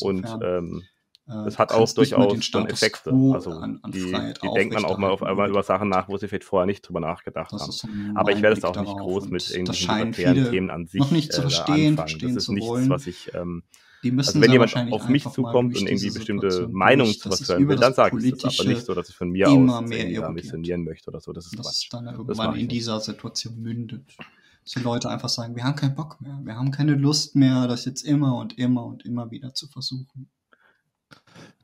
Und 0.01 0.27
ähm, 0.43 0.83
äh, 1.29 1.45
das 1.45 1.59
hat 1.59 1.73
auch 1.73 1.93
durchaus 1.93 2.45
schon 2.45 2.67
Effekte. 2.69 3.11
Also 3.11 3.51
an, 3.51 3.81
an 3.83 3.91
die, 3.91 4.13
die 4.43 4.51
denken 4.55 4.75
dann 4.75 4.85
auch 4.85 4.99
mal 4.99 5.11
auf 5.11 5.23
einmal 5.23 5.49
über 5.49 5.63
Sachen 5.63 5.89
nach, 5.89 6.09
wo 6.09 6.17
sie 6.17 6.29
vielleicht 6.29 6.45
vorher 6.45 6.67
nicht 6.67 6.83
drüber 6.83 7.01
nachgedacht 7.01 7.53
haben. 7.53 7.73
So 7.73 7.89
Aber 8.15 8.33
ich 8.33 8.43
werde 8.43 8.57
es 8.57 8.65
auch 8.65 8.81
nicht 8.81 8.97
groß 8.97 9.29
mit 9.29 9.51
irgendwelchen 9.51 10.13
Themen 10.13 10.71
an 10.71 10.87
sich 10.87 11.01
noch 11.01 11.11
nicht 11.11 11.33
zu 11.33 11.41
äh, 11.41 11.43
verstehen, 11.43 11.99
anfangen. 11.99 12.35
Das 12.35 12.37
ist 12.37 12.49
nichts, 12.49 12.89
was 12.89 13.07
ich 13.07 13.35
ähm, 13.35 13.65
die 14.07 14.13
müssen 14.13 14.41
also 14.41 14.41
wenn 14.41 14.53
jemand 14.53 14.93
auf 14.93 15.09
mich 15.09 15.25
zukommt 15.25 15.77
und 15.77 15.89
irgendwie 15.89 16.11
bestimmte 16.11 16.69
Meinungen 16.69 17.13
zu 17.13 17.29
was 17.29 17.49
hören 17.49 17.69
will, 17.69 17.77
dann 17.77 17.93
sage 17.93 18.17
ich 18.25 18.39
das, 18.39 18.61
aber 18.61 18.69
nicht 18.69 18.87
so, 18.87 18.95
dass 18.95 19.09
ich 19.09 19.17
von 19.17 19.31
mir 19.31 19.49
aus 19.49 19.91
irgendwie 19.91 20.15
da 20.15 20.31
missionieren 20.31 20.85
möchte 20.85 21.11
oder 21.11 21.21
so. 21.21 21.33
Das 21.33 21.47
ist 21.47 21.59
das 21.59 21.67
Quatsch. 21.67 21.89
dann 21.91 22.07
irgendwann 22.07 22.55
in 22.55 22.69
dieser 22.69 23.01
Situation 23.01 23.61
mündet. 23.61 24.17
Dass 24.63 24.75
die 24.75 24.81
Leute 24.81 25.11
einfach 25.11 25.29
sagen, 25.29 25.57
wir 25.57 25.65
haben 25.65 25.75
keinen 25.75 25.97
Bock 25.97 26.21
mehr, 26.21 26.39
wir 26.45 26.57
haben 26.57 26.71
keine 26.71 26.95
Lust 26.95 27.35
mehr, 27.35 27.67
das 27.67 27.85
jetzt 27.85 28.03
immer 28.03 28.37
und 28.37 28.59
immer 28.59 28.85
und 28.85 29.05
immer 29.05 29.31
wieder 29.31 29.55
zu 29.55 29.67
versuchen. 29.67 30.29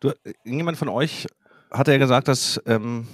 Du, 0.01 0.13
irgendjemand 0.25 0.79
von 0.79 0.89
euch 0.89 1.27
hat 1.71 1.87
ja 1.87 1.97
gesagt, 1.99 2.27
dass 2.27 2.61
ähm, 2.67 3.07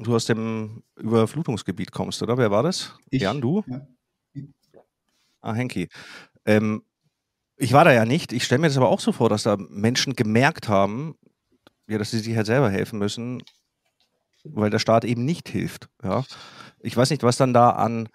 du 0.00 0.14
aus 0.14 0.26
dem 0.26 0.82
Überflutungsgebiet 0.96 1.90
kommst, 1.90 2.22
oder? 2.22 2.38
Wer 2.38 2.52
war 2.52 2.62
das? 2.62 2.96
Ich, 3.10 3.22
Jan, 3.22 3.40
du? 3.40 3.64
Ja. 3.66 3.86
Ah, 5.40 5.54
Henki. 5.54 5.88
Ähm, 6.44 6.82
ich 7.58 7.72
war 7.72 7.84
da 7.84 7.92
ja 7.92 8.04
nicht. 8.04 8.32
Ich 8.32 8.44
stelle 8.44 8.60
mir 8.60 8.68
das 8.68 8.76
aber 8.76 8.88
auch 8.88 9.00
so 9.00 9.12
vor, 9.12 9.28
dass 9.28 9.42
da 9.42 9.56
Menschen 9.56 10.14
gemerkt 10.14 10.68
haben, 10.68 11.16
ja, 11.88 11.98
dass 11.98 12.10
sie 12.12 12.20
sich 12.20 12.36
halt 12.36 12.46
selber 12.46 12.70
helfen 12.70 12.98
müssen, 12.98 13.42
weil 14.44 14.70
der 14.70 14.78
Staat 14.78 15.04
eben 15.04 15.24
nicht 15.24 15.48
hilft. 15.48 15.88
Ja. 16.02 16.24
Ich 16.80 16.96
weiß 16.96 17.10
nicht, 17.10 17.22
was 17.22 17.36
dann 17.36 17.52
da 17.52 17.70
an 17.70 18.08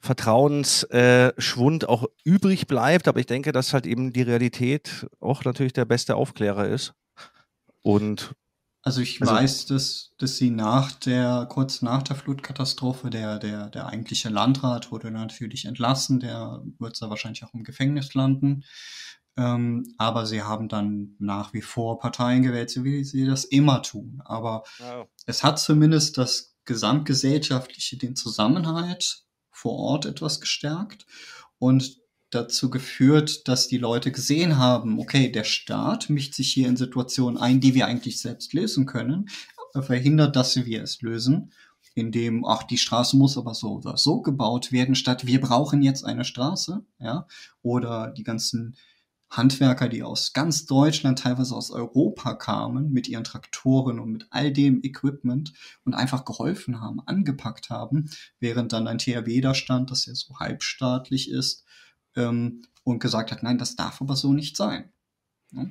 Vertrauensschwund 0.00 1.82
äh, 1.82 1.86
auch 1.86 2.06
übrig 2.24 2.66
bleibt, 2.66 3.08
aber 3.08 3.20
ich 3.20 3.26
denke, 3.26 3.52
dass 3.52 3.72
halt 3.72 3.86
eben 3.86 4.12
die 4.12 4.22
Realität 4.22 5.06
auch 5.20 5.44
natürlich 5.44 5.72
der 5.72 5.84
beste 5.84 6.16
Aufklärer 6.16 6.66
ist. 6.68 6.94
Und 7.82 8.34
also 8.82 9.00
ich 9.00 9.20
also, 9.20 9.34
weiß, 9.34 9.66
dass, 9.66 10.12
dass 10.18 10.36
sie 10.36 10.50
nach 10.50 10.92
der, 10.92 11.46
kurz 11.50 11.82
nach 11.82 12.02
der 12.02 12.16
Flutkatastrophe, 12.16 13.10
der, 13.10 13.38
der, 13.38 13.70
der 13.70 13.86
eigentliche 13.86 14.28
Landrat 14.28 14.92
wurde 14.92 15.10
natürlich 15.10 15.64
entlassen, 15.64 16.20
der 16.20 16.62
wird 16.78 17.00
da 17.00 17.10
wahrscheinlich 17.10 17.44
auch 17.44 17.54
im 17.54 17.64
Gefängnis 17.64 18.14
landen. 18.14 18.64
Ähm, 19.36 19.94
aber 19.98 20.26
sie 20.26 20.42
haben 20.42 20.68
dann 20.68 21.14
nach 21.18 21.52
wie 21.52 21.62
vor 21.62 21.98
Parteien 21.98 22.42
gewählt, 22.42 22.70
so 22.70 22.82
wie 22.82 23.04
sie 23.04 23.24
das 23.24 23.44
immer 23.44 23.82
tun. 23.82 24.20
Aber 24.24 24.64
wow. 24.78 25.06
es 25.26 25.44
hat 25.44 25.58
zumindest 25.58 26.18
das 26.18 26.56
gesamtgesellschaftliche, 26.64 27.96
den 27.96 28.16
Zusammenhalt 28.16 29.24
vor 29.50 29.74
Ort 29.74 30.06
etwas 30.06 30.40
gestärkt. 30.40 31.06
Und 31.58 31.98
dazu 32.30 32.70
geführt, 32.70 33.48
dass 33.48 33.68
die 33.68 33.78
Leute 33.78 34.12
gesehen 34.12 34.58
haben, 34.58 34.98
okay, 34.98 35.30
der 35.30 35.44
Staat 35.44 36.10
mischt 36.10 36.34
sich 36.34 36.52
hier 36.52 36.68
in 36.68 36.76
Situationen 36.76 37.38
ein, 37.38 37.60
die 37.60 37.74
wir 37.74 37.86
eigentlich 37.86 38.20
selbst 38.20 38.52
lösen 38.52 38.86
können, 38.86 39.28
verhindert, 39.74 40.36
dass 40.36 40.56
wir 40.56 40.82
es 40.82 41.00
lösen, 41.02 41.52
indem, 41.94 42.44
ach, 42.44 42.62
die 42.62 42.78
Straße 42.78 43.16
muss 43.16 43.36
aber 43.36 43.54
so 43.54 43.74
oder 43.74 43.96
so 43.96 44.20
gebaut 44.20 44.72
werden, 44.72 44.94
statt 44.94 45.26
wir 45.26 45.40
brauchen 45.40 45.82
jetzt 45.82 46.04
eine 46.04 46.24
Straße, 46.24 46.84
ja, 46.98 47.26
oder 47.62 48.12
die 48.16 48.24
ganzen 48.24 48.76
Handwerker, 49.30 49.88
die 49.88 50.02
aus 50.02 50.32
ganz 50.32 50.64
Deutschland, 50.64 51.18
teilweise 51.18 51.54
aus 51.54 51.70
Europa 51.70 52.34
kamen, 52.34 52.90
mit 52.90 53.08
ihren 53.08 53.24
Traktoren 53.24 54.00
und 54.00 54.10
mit 54.10 54.26
all 54.30 54.52
dem 54.52 54.82
Equipment 54.82 55.52
und 55.84 55.94
einfach 55.94 56.24
geholfen 56.24 56.80
haben, 56.80 57.00
angepackt 57.04 57.68
haben, 57.68 58.10
während 58.40 58.72
dann 58.72 58.88
ein 58.88 58.98
THW 58.98 59.40
da 59.42 59.54
stand, 59.54 59.90
das 59.90 60.06
ja 60.06 60.14
so 60.14 60.38
halbstaatlich 60.38 61.30
ist, 61.30 61.64
ähm, 62.18 62.62
und 62.84 62.98
gesagt 62.98 63.30
hat, 63.32 63.42
nein, 63.42 63.58
das 63.58 63.76
darf 63.76 64.00
aber 64.00 64.16
so 64.16 64.32
nicht 64.32 64.56
sein. 64.56 64.90
Ja? 65.52 65.66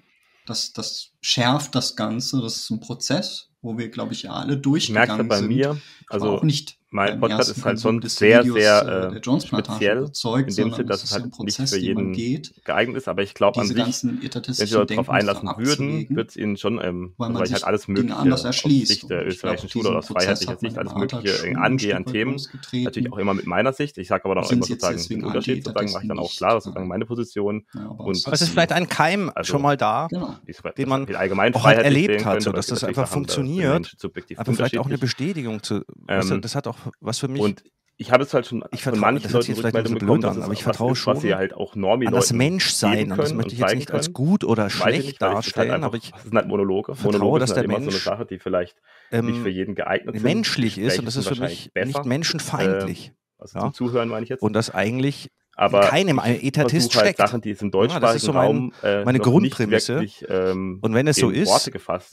Das, 0.45 0.73
das 0.73 1.11
schärft 1.21 1.75
das 1.75 1.95
Ganze, 1.95 2.41
das 2.41 2.55
ist 2.57 2.69
ein 2.69 2.79
Prozess, 2.79 3.49
wo 3.61 3.77
wir, 3.77 3.89
glaube 3.89 4.13
ich, 4.13 4.23
ja 4.23 4.31
alle 4.31 4.57
durchgegangen 4.57 5.09
ich 5.09 5.17
merke 5.17 5.23
bei 5.25 5.39
sind. 5.39 5.47
mir, 5.49 5.81
also 6.09 6.37
auch 6.37 6.43
nicht 6.43 6.79
mein 6.89 7.19
Podcast 7.19 7.49
ist 7.49 7.65
halt 7.65 7.81
schon 7.81 8.01
sehr, 8.01 8.41
Videos, 8.43 8.57
sehr 8.57 9.11
äh, 9.13 9.17
äh, 9.17 9.39
speziell, 9.41 9.97
überzeugt, 9.97 10.49
in 10.49 10.55
dem 10.55 10.73
Sinne, 10.73 10.85
dass 10.85 11.03
es 11.03 11.11
halt 11.11 11.25
ein 11.25 11.27
nicht 11.29 11.57
Prozess, 11.57 11.69
für 11.71 11.77
jeden 11.79 12.13
geht, 12.13 12.53
geeignet 12.63 12.97
ist, 12.97 13.07
aber 13.07 13.23
ich 13.23 13.33
glaube 13.33 13.59
an 13.59 13.67
sich, 13.67 13.75
wenn 13.77 14.21
sie 14.21 14.85
darauf 14.85 15.09
einlassen 15.09 15.49
würden, 15.57 16.07
wird 16.15 16.29
es 16.29 16.37
ihnen 16.37 16.57
schon, 16.57 16.79
ähm, 16.81 17.13
weil 17.17 17.29
man 17.29 17.37
weil 17.37 17.43
ich 17.43 17.47
sich 17.49 17.55
halt 17.55 17.63
alles 17.65 17.87
Mögliche 17.87 18.15
anders 18.15 18.41
aus 18.41 18.45
erschließt. 18.45 18.87
Sicht 18.87 19.09
der 19.09 19.25
österreichischen 19.25 19.67
glaube, 19.69 19.71
Schule 19.85 19.89
oder 19.89 19.97
aus 19.99 20.07
Prozess 20.07 20.23
freiheitlicher 20.23 20.57
Sicht 20.57 20.77
alles 20.77 20.95
Mögliche 20.95 21.57
angehe 21.57 21.95
an 21.95 22.05
Themen. 22.05 22.41
Natürlich 22.73 23.11
auch 23.11 23.17
immer 23.17 23.33
mit 23.33 23.47
meiner 23.47 23.73
Sicht. 23.73 23.97
Ich 23.97 24.07
sage 24.07 24.25
aber 24.25 24.35
dann 24.35 24.43
auch 24.45 24.51
immer 24.51 24.65
sozusagen 24.65 25.01
den 25.09 25.23
Unterschied, 25.25 25.63
sozusagen 25.65 25.91
mache 25.91 26.03
ich 26.03 26.07
dann 26.09 26.19
auch 26.19 26.31
klar, 26.35 26.61
sozusagen 26.61 26.87
meine 26.87 27.05
Position. 27.05 27.65
Und- 27.97 28.27
es 28.27 28.41
ist 28.41 28.49
vielleicht 28.49 28.71
ein 28.71 28.87
Keim 28.87 29.31
Also- 29.33 29.51
schon 29.53 29.61
mal 29.61 29.77
da, 29.77 30.07
Genau. 30.09 30.35
den 30.77 30.89
man 30.89 31.15
allgemein 31.15 31.53
auch 31.53 31.61
freiheitlich 31.61 32.07
erlebt 32.07 32.25
hat, 32.25 32.45
dass 32.45 32.67
das 32.67 32.83
einfach 32.83 33.07
funktioniert. 33.07 33.95
Aber 34.37 34.53
vielleicht 34.53 34.77
auch 34.77 34.85
eine. 34.85 34.97
Bestätigung 34.97 35.63
zu. 35.63 35.83
das 36.07 36.55
hat 36.55 36.67
auch 36.67 36.77
was 36.99 37.19
für 37.19 37.27
mich. 37.27 37.41
Und 37.41 37.63
ich 37.99 38.11
habe 38.11 38.23
es 38.23 38.33
halt 38.33 38.45
schon 38.45 38.63
Ich 38.71 38.83
von 38.83 38.93
vertrau- 38.93 38.99
manchen 38.99 39.23
das 39.23 39.31
Leuten 39.31 39.47
jetzt 39.47 39.59
vielleicht 39.59 39.75
Rückmeldung 39.75 39.93
so 39.93 39.99
bekommen, 39.99 40.25
an, 40.25 40.43
aber 40.43 40.53
ich 40.53 40.63
vertraue 40.63 40.91
ist, 40.91 41.07
was 41.07 41.21
sie 41.21 41.29
schon 41.29 41.37
halt 41.37 41.53
auch 41.55 41.75
an 41.75 41.99
das 42.11 42.31
Menschsein. 42.31 43.11
Und 43.11 43.17
das 43.17 43.33
möchte 43.33 43.53
ich 43.53 43.59
jetzt 43.59 43.75
nicht 43.75 43.91
als 43.91 44.05
können. 44.07 44.13
gut 44.13 44.43
oder 44.43 44.69
schlecht 44.69 44.97
nicht, 45.05 45.13
ist 45.13 45.21
halt 45.21 45.33
darstellen, 45.33 45.71
einfach, 45.71 45.87
aber 45.87 45.97
ich 45.97 46.11
es 46.15 46.23
sind 46.23 46.35
halt 46.35 46.47
Monologe. 46.47 46.93
vertraue, 46.93 47.13
Monologe 47.13 47.39
dass 47.39 47.49
halt 47.49 47.57
der 47.57 47.63
immer 47.63 47.73
so 47.73 47.77
eine 47.77 47.85
Mensch, 47.87 48.03
Sache, 48.03 48.25
die 48.27 48.37
vielleicht 48.37 48.75
nicht 49.11 49.37
für 49.39 49.49
ähm, 49.49 49.55
jeden 49.55 49.73
geeignet 49.75 50.13
sind. 50.15 50.23
menschlich 50.23 50.77
ist 50.77 50.99
und 50.99 51.05
das 51.05 51.15
ist 51.15 51.27
für 51.27 51.41
mich 51.41 51.71
besser, 51.73 51.87
nicht 51.87 52.05
menschenfeindlich. 52.05 53.13
also 53.39 53.57
ja. 53.57 53.65
zum 53.65 53.73
Zuhören 53.73 54.09
meine 54.09 54.23
ich 54.23 54.29
jetzt. 54.29 54.43
Und 54.43 54.53
das 54.53 54.69
eigentlich 54.69 55.31
aber 55.57 55.81
keinem 55.81 56.19
ein 56.19 56.35
ich 56.35 56.43
Etatist 56.45 56.95
halt 56.95 57.07
steckt. 57.07 57.17
Sachen, 57.17 57.41
die 57.41 57.51
es 57.51 57.61
im 57.61 57.67
Ja, 57.67 57.99
das 57.99 58.15
ist 58.15 58.25
deutschsprachigen 58.25 58.25
so 58.25 58.33
mein- 58.33 58.45
Raum 58.45 58.73
äh, 58.83 59.03
meine 59.03 59.19
Grundprämisse. 59.19 59.95
wirklich 59.95 60.25
ähm, 60.29 60.79
Und 60.81 60.93
wenn 60.93 61.07
es 61.07 61.17
so 61.17 61.29
in 61.29 61.41
ist, 61.43 61.71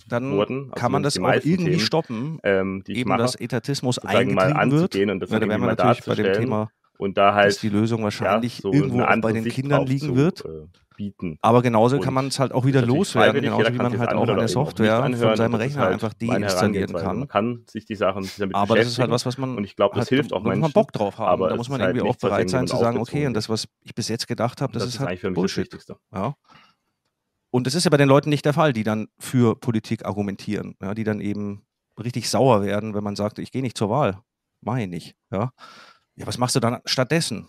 dann 0.09 0.33
wurden, 0.33 0.65
also 0.65 0.75
kann 0.75 0.91
man 0.93 1.03
das 1.03 1.19
auch 1.19 1.31
irgendwie 1.33 1.65
Themen, 1.73 1.79
stoppen, 1.81 2.39
ähm, 2.43 2.83
eben 2.89 3.11
mache, 3.11 3.19
dass 3.19 3.35
Etatismus 3.37 3.99
eingetrieben 3.99 4.71
wird. 4.73 4.97
und 4.97 5.21
das 5.21 5.31
Ja, 5.31 5.39
da 5.39 5.49
wären 5.49 5.61
wir 5.61 5.67
natürlich 5.69 6.05
bei 6.05 6.15
dem 6.15 6.33
Thema, 6.33 6.71
und 6.97 7.19
da 7.19 7.27
dass 7.27 7.35
halt 7.35 7.63
die 7.63 7.69
Lösung 7.69 7.99
ja, 8.01 8.05
wahrscheinlich 8.05 8.57
so 8.63 8.73
irgendwo 8.73 9.05
bei 9.21 9.33
den 9.33 9.45
Kindern 9.45 9.87
liegen 9.87 10.09
zu, 10.09 10.17
wird. 10.17 10.45
äh, 10.45 10.67
bieten. 10.95 11.39
Aber 11.43 11.63
genauso 11.63 11.99
kann 11.99 12.09
Und 12.09 12.15
man 12.15 12.27
es 12.29 12.39
halt 12.39 12.53
auch 12.53 12.63
Das 12.63 12.69
wieder 12.69 12.83
loswerden, 12.83 13.43
genauso 13.43 13.61
wie 13.61 13.77
kann 13.77 13.77
man 13.77 13.99
halt 13.99 14.11
das 14.11 14.17
auch 14.19 14.29
eine 14.29 14.45
auch 14.45 14.49
Software 14.49 14.97
von 14.97 15.05
anhören. 15.05 15.37
seinem 15.37 15.53
Das 15.53 15.61
ist 15.61 15.67
Rechner 15.67 15.83
halt 15.83 15.93
einfach 15.93 16.15
deinstallieren 16.15 16.93
kann. 16.95 17.19
Man 17.21 17.29
kann 17.29 17.65
sich 17.69 17.85
die 17.85 17.95
Sachen 17.95 18.29
damit 18.39 18.57
Aber 18.57 18.77
das 18.77 18.87
ist 18.87 18.99
halt 18.99 19.11
beschäftigen 19.11 19.13
was, 19.13 19.27
was 19.27 19.39
man 19.39 19.57
und 19.57 19.65
ich 19.65 19.77
glaube, 19.77 19.95
das 19.95 20.03
halt, 20.03 20.09
hilft 20.09 20.33
da 20.33 20.37
auch 20.37 20.41
muss 20.41 20.49
man 20.49 20.61
Menschen. 20.61 20.73
Bock 20.73 20.93
drauf 20.93 21.19
haben. 21.19 21.29
aber 21.29 21.49
Da 21.51 21.57
muss 21.57 21.69
man 21.69 21.81
halt 21.81 21.91
irgendwie 21.91 22.03
auch 22.03 22.07
nichts, 22.09 22.23
was 22.23 22.31
bereit 22.31 22.51
sein 22.51 22.67
zu 22.67 22.77
sagen, 22.77 22.99
okay, 22.99 23.27
und 23.27 23.35
das, 23.35 23.49
was 23.49 23.69
ich 23.83 23.95
bis 23.95 24.09
jetzt 24.09 24.27
gedacht 24.27 24.61
habe, 24.61 24.73
das, 24.73 24.85
das 24.85 24.95
ist 24.95 25.01
halt 25.01 25.11
eigentlich 25.11 25.21
für 25.21 25.29
mich 25.29 25.35
das 25.35 25.41
Bullshit. 25.41 25.65
Wichtigste. 25.65 25.97
Ja. 26.13 26.35
Und 27.51 27.67
das 27.67 27.75
ist 27.75 27.85
ja 27.85 27.91
bei 27.91 27.97
den 27.97 28.09
Leuten 28.09 28.31
nicht 28.31 28.45
der 28.45 28.53
Fall, 28.53 28.73
die 28.73 28.83
dann 28.83 29.07
für 29.19 29.55
Politik 29.55 30.05
argumentieren, 30.05 30.75
ja, 30.83 30.95
die 30.95 31.05
dann 31.05 31.21
eben 31.21 31.65
richtig 32.03 32.29
sauer 32.29 32.63
werden, 32.63 32.95
wenn 32.95 33.05
man 33.05 33.15
sagt, 33.15 33.39
ich 33.39 33.53
gehe 33.53 33.63
nicht 33.63 33.79
zur 33.79 33.91
Wahl. 33.91 34.19
Mach 34.61 34.77
ich 34.77 34.89
nicht. 34.89 35.15
Ja. 35.31 35.53
ja, 36.17 36.27
was 36.27 36.39
machst 36.39 36.57
du 36.57 36.61
dann 36.61 36.81
stattdessen? 36.85 37.47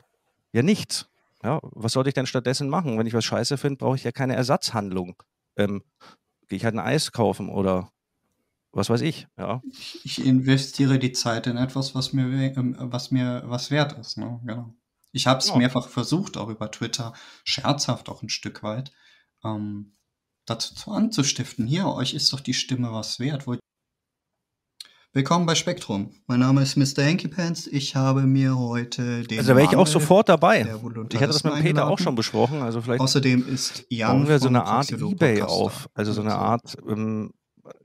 Ja, 0.52 0.62
nichts. 0.62 1.10
Ja, 1.46 1.60
was 1.62 1.94
sollte 1.94 2.10
ich 2.10 2.16
denn 2.16 2.26
stattdessen 2.26 2.70
machen? 2.70 2.98
Wenn 2.98 3.06
ich 3.06 3.14
was 3.14 3.24
scheiße 3.24 3.58
finde, 3.60 3.78
brauche 3.78 3.96
ich 3.96 4.04
ja 4.04 4.12
keine 4.12 4.36
Ersatzhandlung. 4.36 5.22
Ähm, 5.58 5.84
Gehe 6.48 6.58
ich 6.58 6.66
halt 6.66 6.74
ein 6.74 6.80
Eis 6.80 7.12
kaufen 7.12 7.50
oder 7.50 7.92
was 8.72 8.90
weiß 8.90 9.02
ich. 9.02 9.28
Ja. 9.38 9.62
Ich, 10.04 10.26
investiere 10.26 10.98
die 10.98 11.12
Zeit 11.12 11.46
in 11.46 11.58
etwas, 11.58 11.94
was 11.94 12.14
mir, 12.14 12.26
ähm, 12.58 12.76
was 12.80 13.12
mir 13.12 13.44
was 13.46 13.70
wert 13.70 13.94
ist. 14.00 14.18
Ne? 14.18 14.40
Genau. 14.44 14.74
Ich 15.12 15.28
habe 15.28 15.38
es 15.40 15.50
Ja. 15.50 15.56
mehrfach 15.58 15.88
versucht, 15.88 16.36
auch 16.36 16.50
über 16.50 16.72
Twitter, 16.72 17.14
scherzhaft 17.44 18.10
auch 18.10 18.24
ein 18.24 18.30
Stück 18.30 18.64
weit, 18.64 18.92
ähm, 19.44 19.94
dazu 20.46 20.74
zu 20.74 20.92
anzustiften. 20.92 21.68
Hier, 21.68 21.88
euch 21.88 22.16
ist 22.16 22.34
doch 22.34 22.40
die 22.40 22.56
Stimme 22.56 22.92
was 22.92 23.20
wert. 23.20 23.46
Wo 23.46 23.56
Willkommen 25.16 25.46
bei 25.46 25.56
Spektrum. 25.56 26.10
Mein 26.28 26.42
Name 26.42 26.62
ist 26.62 26.76
Mr. 26.76 27.02
Hanky 27.06 27.30
Pants. 27.30 27.68
Ich 27.68 27.96
habe 27.96 28.24
mir 28.24 28.58
heute 28.58 29.24
den. 29.24 29.38
Also 29.40 29.54
da 29.54 29.56
wäre 29.56 29.70
ich 29.72 29.78
auch 29.78 29.88
sofort 29.88 30.28
dabei. 30.28 30.68
Ich 31.10 31.22
hatte 31.22 31.28
das 31.28 31.46
mit 31.46 31.54
Peter 31.62 31.88
auch 31.88 31.98
schon 31.98 32.16
besprochen. 32.16 32.62
Also 32.62 32.82
vielleicht 32.82 33.00
Außerdem 33.00 33.48
ist 33.48 33.86
Jan 33.88 34.12
bauen 34.12 34.28
wir 34.28 34.40
so 34.40 34.50
eine 34.50 34.66
Art 34.66 34.92
Ebay 34.92 35.42
auf. 35.42 35.88
Also 35.94 36.12
so 36.12 36.20
eine 36.20 36.34
Also, 36.34 36.46
Art, 36.46 36.78
ähm, 36.90 37.32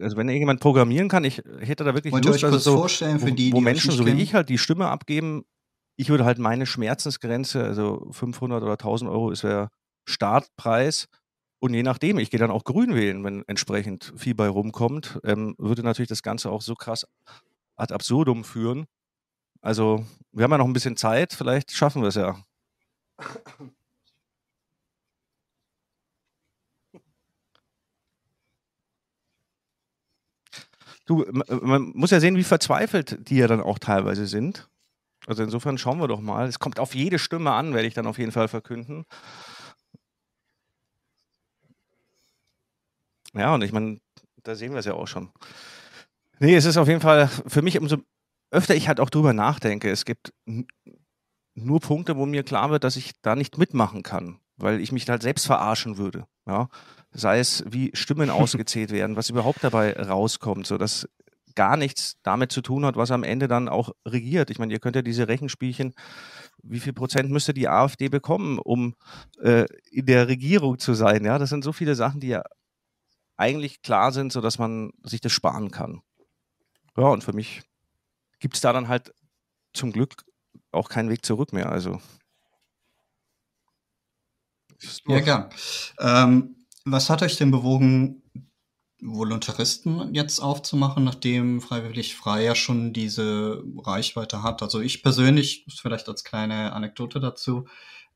also 0.01 0.17
wenn 0.17 0.29
irgendjemand 0.29 0.59
programmieren 0.59 1.09
kann, 1.09 1.23
ich 1.23 1.41
hätte 1.61 1.85
da 1.85 1.95
wirklich 1.95 2.13
Wollt 2.13 2.25
ihr 2.25 2.33
Lust, 2.33 2.43
euch 2.43 2.51
also 2.51 2.57
kurz 2.57 2.65
so, 2.65 2.77
vorstellen, 2.77 3.23
wo, 3.23 3.27
für 3.27 3.33
die, 3.33 3.53
wo 3.53 3.59
die 3.59 3.63
Menschen 3.63 3.93
so 3.93 4.05
wie 4.05 4.21
ich 4.21 4.35
halt 4.35 4.49
die 4.49 4.59
Stimme 4.59 4.89
abgeben. 4.89 5.45
Ich 5.97 6.09
würde 6.09 6.25
halt 6.25 6.41
meine 6.41 6.67
Schmerzensgrenze, 6.67 7.63
also 7.63 8.09
500 8.11 8.61
oder 8.61 8.73
1000 8.73 9.09
Euro 9.09 9.31
ist 9.31 9.45
der 9.45 9.69
Startpreis. 10.05 11.07
Und 11.61 11.75
je 11.75 11.83
nachdem, 11.83 12.19
ich 12.19 12.31
gehe 12.31 12.41
dann 12.41 12.51
auch 12.51 12.65
grün 12.65 12.95
wählen, 12.95 13.23
wenn 13.25 13.45
entsprechend 13.47 14.13
viel 14.17 14.35
bei 14.35 14.49
rumkommt, 14.49 15.21
ähm, 15.25 15.55
würde 15.59 15.83
natürlich 15.83 16.09
das 16.09 16.23
Ganze 16.23 16.51
auch 16.51 16.63
so 16.63 16.75
krass 16.75 17.07
ad 17.77 17.95
absurdum 17.95 18.45
führen. 18.45 18.87
Also, 19.63 20.05
wir 20.33 20.45
haben 20.45 20.53
ja 20.53 20.59
noch 20.59 20.67
ein 20.67 20.75
bisschen 20.75 20.97
Zeit, 20.97 21.35
vielleicht 21.35 21.73
schaffen 21.73 22.03
wir 22.03 22.09
es 22.11 22.17
ja. 22.17 22.39
Du, 31.07 31.25
m- 31.25 31.43
man 31.63 31.93
muss 31.95 32.11
ja 32.11 32.21
sehen, 32.21 32.37
wie 32.37 32.45
verzweifelt 32.45 33.29
die 33.29 33.37
ja 33.37 33.47
dann 33.47 33.61
auch 33.61 33.79
teilweise 33.79 34.27
sind. 34.27 34.69
Also 35.27 35.43
insofern 35.43 35.79
schauen 35.79 36.01
wir 36.01 36.09
doch 36.09 36.21
mal. 36.21 36.49
Es 36.49 36.59
kommt 36.61 36.81
auf 36.81 36.95
jede 36.95 37.19
Stimme 37.19 37.53
an, 37.53 37.75
werde 37.75 37.89
ich 37.89 37.95
dann 37.95 38.07
auf 38.07 38.19
jeden 38.19 38.33
Fall 38.33 38.49
verkünden. 38.49 39.07
Ja, 43.35 43.55
und 43.55 43.63
ich 43.63 43.73
meine, 43.73 44.01
da 44.43 44.55
sehen 44.55 44.73
wir 44.73 44.79
es 44.79 44.87
ja 44.87 44.95
auch 44.95 45.07
schon. 45.07 45.31
Nee, 46.39 46.57
es 46.57 46.65
ist 46.65 46.77
auf 46.77 46.89
jeden 46.89 47.01
Fall 47.01 47.29
für 47.29 47.63
mich, 47.63 47.79
umso 47.79 47.99
öfter 48.51 48.75
ich 48.75 48.89
halt 48.89 49.01
auch 49.01 49.11
drüber 49.11 49.33
nachdenke, 49.33 49.91
es 49.91 50.05
gibt 50.05 50.33
nur 51.55 51.81
Punkte, 51.81 52.17
wo 52.17 52.27
mir 52.27 52.43
klar 52.43 52.71
wird, 52.71 52.85
dass 52.85 52.97
ich 52.97 53.13
da 53.23 53.37
nicht 53.37 53.59
mitmachen 53.59 54.03
kann, 54.03 54.39
weil 54.57 54.81
ich 54.81 54.93
mich 54.93 55.09
halt 55.09 55.23
selbst 55.23 55.47
verarschen 55.47 55.99
würde. 55.99 56.27
Ja? 56.47 56.69
Sei 57.13 57.39
es, 57.39 57.65
wie 57.69 57.91
Stimmen 57.95 58.31
ausgezählt 58.31 58.91
werden, 58.91 59.17
was 59.17 59.31
überhaupt 59.31 59.63
dabei 59.63 59.93
rauskommt, 59.97 60.67
sodass 60.67 61.09
gar 61.55 61.77
nichts 61.77 62.17
damit 62.23 62.53
zu 62.53 62.63
tun 62.63 62.87
hat, 62.87 62.97
was 62.97 63.11
am 63.11 63.25
Ende 63.25 63.49
dann 63.49 63.69
auch 63.69 63.91
regiert. 64.07 64.51
Ich 64.51 64.59
meine, 64.59 64.73
ihr 64.73 64.79
könnt 64.79 64.97
ja 64.97 65.03
diese 65.03 65.29
Rechenspielchen, 65.29 65.95
wie 66.63 66.81
viel 66.81 66.93
Prozent 66.93 67.31
müsste 67.31 67.53
die 67.53 67.69
AfD 67.69 68.09
bekommen, 68.09 68.59
um 68.59 68.95
äh, 69.43 69.67
in 69.91 70.07
der 70.07 70.29
Regierung 70.29 70.79
zu 70.79 70.95
sein? 70.95 71.25
Ja, 71.25 71.39
das 71.39 71.51
sind 71.51 71.65
so 71.65 71.73
viele 71.73 71.97
Sachen, 71.97 72.21
die 72.21 72.29
ja 72.29 72.43
eigentlich 73.41 73.83
klar 73.83 74.13
sind, 74.13 74.33
sodass 74.33 74.59
man 74.59 74.93
sich 75.03 75.21
das 75.21 75.33
sparen 75.33 75.71
kann. 75.71 76.03
Ja, 76.97 77.05
und 77.05 77.25
für 77.25 77.33
mich 77.33 77.63
gibt 78.39 78.55
es 78.55 78.61
da 78.61 78.73
dann 78.73 78.89
halt 78.89 79.15
zum 79.73 79.93
Glück 79.93 80.25
auch 80.73 80.89
keinen 80.89 81.09
Weg 81.09 81.25
zurück 81.25 81.53
mehr. 81.53 81.71
Also. 81.71 82.01
Ja, 85.07 85.21
gern. 85.21 85.51
Ähm, 85.99 86.57
was 86.85 87.11
hat 87.11 87.23
euch 87.23 87.37
denn 87.37 87.51
bewogen, 87.51 88.23
Voluntaristen 89.03 90.15
jetzt 90.15 90.41
aufzumachen, 90.41 91.05
nachdem 91.05 91.63
Freiwillig 91.63 92.17
Frei 92.17 92.45
ja 92.45 92.55
schon 92.55 92.93
diese 92.93 93.63
Reichweite 93.79 94.43
hat? 94.43 94.63
Also 94.63 94.81
ich 94.81 95.03
persönlich, 95.03 95.65
vielleicht 95.81 96.09
als 96.09 96.25
kleine 96.25 96.73
Anekdote 96.75 97.21
dazu, 97.21 97.67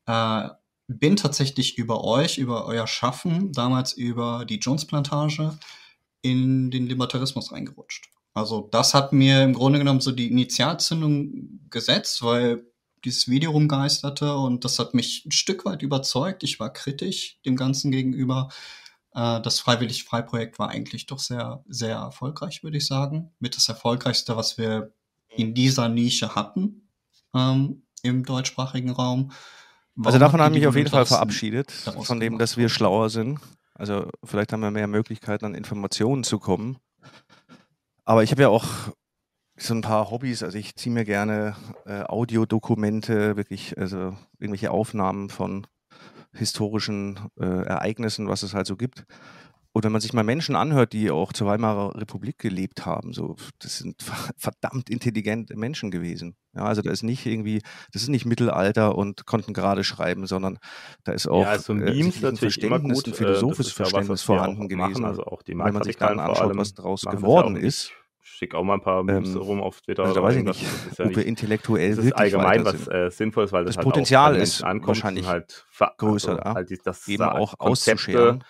äh, 0.06 0.48
bin 0.86 1.16
tatsächlich 1.16 1.78
über 1.78 2.04
euch, 2.04 2.38
über 2.38 2.66
euer 2.66 2.86
Schaffen, 2.86 3.52
damals 3.52 3.92
über 3.92 4.44
die 4.44 4.58
Jones-Plantage, 4.58 5.58
in 6.22 6.70
den 6.70 6.86
Libertarismus 6.86 7.52
reingerutscht. 7.52 8.08
Also 8.34 8.68
das 8.72 8.94
hat 8.94 9.12
mir 9.12 9.42
im 9.42 9.54
Grunde 9.54 9.78
genommen 9.78 10.00
so 10.00 10.10
die 10.10 10.28
Initialzündung 10.28 11.60
gesetzt, 11.70 12.22
weil 12.22 12.66
dieses 13.04 13.28
Video 13.28 13.52
rumgeisterte 13.52 14.34
und 14.34 14.64
das 14.64 14.78
hat 14.78 14.94
mich 14.94 15.24
ein 15.26 15.30
Stück 15.30 15.64
weit 15.64 15.82
überzeugt. 15.82 16.42
Ich 16.42 16.58
war 16.58 16.72
kritisch 16.72 17.38
dem 17.44 17.56
Ganzen 17.56 17.90
gegenüber. 17.90 18.48
Äh, 19.14 19.40
Das 19.42 19.60
Freiwillig-Frei-Projekt 19.60 20.58
war 20.58 20.70
eigentlich 20.70 21.06
doch 21.06 21.18
sehr, 21.18 21.62
sehr 21.68 21.96
erfolgreich, 21.96 22.62
würde 22.62 22.78
ich 22.78 22.86
sagen. 22.86 23.32
Mit 23.38 23.56
das 23.56 23.68
erfolgreichste, 23.68 24.36
was 24.36 24.58
wir 24.58 24.92
in 25.28 25.54
dieser 25.54 25.88
Nische 25.88 26.34
hatten 26.34 26.88
ähm, 27.34 27.86
im 28.02 28.24
deutschsprachigen 28.24 28.90
Raum. 28.90 29.32
Also 29.96 30.18
Warum 30.18 30.20
davon 30.20 30.40
habt 30.40 30.46
habe 30.46 30.54
ich 30.56 30.60
mich 30.60 30.68
auf 30.68 30.76
jeden 30.76 30.90
Fall 30.90 31.06
verabschiedet, 31.06 31.70
von 31.70 32.18
dem, 32.18 32.38
dass 32.38 32.56
wir 32.56 32.68
schlauer 32.68 33.10
sind. 33.10 33.38
Also 33.74 34.08
vielleicht 34.24 34.52
haben 34.52 34.60
wir 34.60 34.70
mehr 34.70 34.86
Möglichkeiten, 34.86 35.44
an 35.44 35.54
Informationen 35.54 36.24
zu 36.24 36.38
kommen. 36.38 36.78
Aber 38.04 38.22
ich 38.22 38.30
habe 38.30 38.42
ja 38.42 38.48
auch 38.48 38.64
so 39.56 39.74
ein 39.74 39.82
paar 39.82 40.10
Hobbys. 40.10 40.42
Also 40.42 40.58
ich 40.58 40.74
ziehe 40.74 40.92
mir 40.92 41.04
gerne 41.04 41.56
äh, 41.86 42.02
Audiodokumente, 42.02 43.36
wirklich, 43.36 43.78
also 43.78 44.16
irgendwelche 44.38 44.70
Aufnahmen 44.70 45.30
von 45.30 45.66
historischen 46.32 47.18
äh, 47.38 47.44
Ereignissen, 47.44 48.28
was 48.28 48.42
es 48.42 48.54
halt 48.54 48.66
so 48.66 48.76
gibt. 48.76 49.04
Und 49.76 49.82
wenn 49.82 49.90
man 49.90 50.00
sich 50.00 50.12
mal 50.12 50.22
Menschen 50.22 50.54
anhört, 50.54 50.92
die 50.92 51.10
auch 51.10 51.32
zur 51.32 51.48
Weimarer 51.48 51.96
Republik 51.96 52.38
gelebt 52.38 52.86
haben, 52.86 53.12
so, 53.12 53.34
das 53.58 53.78
sind 53.78 54.04
verdammt 54.36 54.88
intelligente 54.88 55.56
Menschen 55.56 55.90
gewesen. 55.90 56.36
Ja, 56.54 56.62
also 56.62 56.80
da 56.80 56.92
ist 56.92 57.02
nicht 57.02 57.26
irgendwie, 57.26 57.60
das 57.92 58.02
ist 58.02 58.08
nicht 58.08 58.24
Mittelalter 58.24 58.96
und 58.96 59.26
konnten 59.26 59.52
gerade 59.52 59.82
schreiben, 59.82 60.28
sondern 60.28 60.60
da 61.02 61.10
ist 61.10 61.26
auch 61.26 61.42
ja, 61.42 61.58
so 61.58 61.72
ein 61.72 61.82
äh, 61.82 61.90
ein 61.90 62.36
Verständnis, 62.36 62.98
gut, 62.98 63.08
ein 63.08 63.14
philosophisches 63.14 63.72
äh, 63.72 63.74
Verständnis 63.74 64.06
ja 64.06 64.12
was, 64.12 64.22
vorhanden 64.22 64.68
gewesen. 64.68 65.02
Machen, 65.02 65.04
also 65.06 65.24
auch 65.24 65.42
die 65.42 65.58
wenn 65.58 65.74
man 65.74 65.82
sich 65.82 65.96
dann 65.96 66.20
anschaut, 66.20 66.56
was 66.56 66.74
daraus 66.74 67.02
geworden 67.02 67.56
ist. 67.56 67.90
Ich 68.22 68.30
schicke 68.30 68.56
auch 68.56 68.62
mal 68.62 68.74
ein 68.74 68.80
paar 68.80 69.02
Memes 69.02 69.30
ähm, 69.30 69.38
rum 69.38 69.60
auf 69.60 69.80
Twitter. 69.80 70.04
Also 70.04 70.14
da 70.14 70.22
weiß 70.22 70.36
ich 70.36 70.44
nicht, 70.44 70.62
ja 70.98 71.04
ob 71.04 71.16
wir 71.16 71.26
intellektuell 71.26 71.96
das 71.96 72.04
ist 72.04 72.12
allgemein 72.12 72.64
was 72.64 72.86
äh, 72.86 73.10
sinnvoll 73.10 73.46
ist, 73.46 73.52
weil 73.52 73.64
das, 73.64 73.74
das 73.74 73.78
halt 73.78 73.92
Potenzial 73.92 74.36
ist 74.36 74.62
ankommt 74.62 74.86
wahrscheinlich 74.86 75.26
halt 75.26 75.66
größer, 75.98 76.46
also, 76.46 76.54
halt 76.54 76.86
das 76.86 77.08
eben 77.08 77.24
auch 77.24 77.54
auszuscheren 77.58 78.44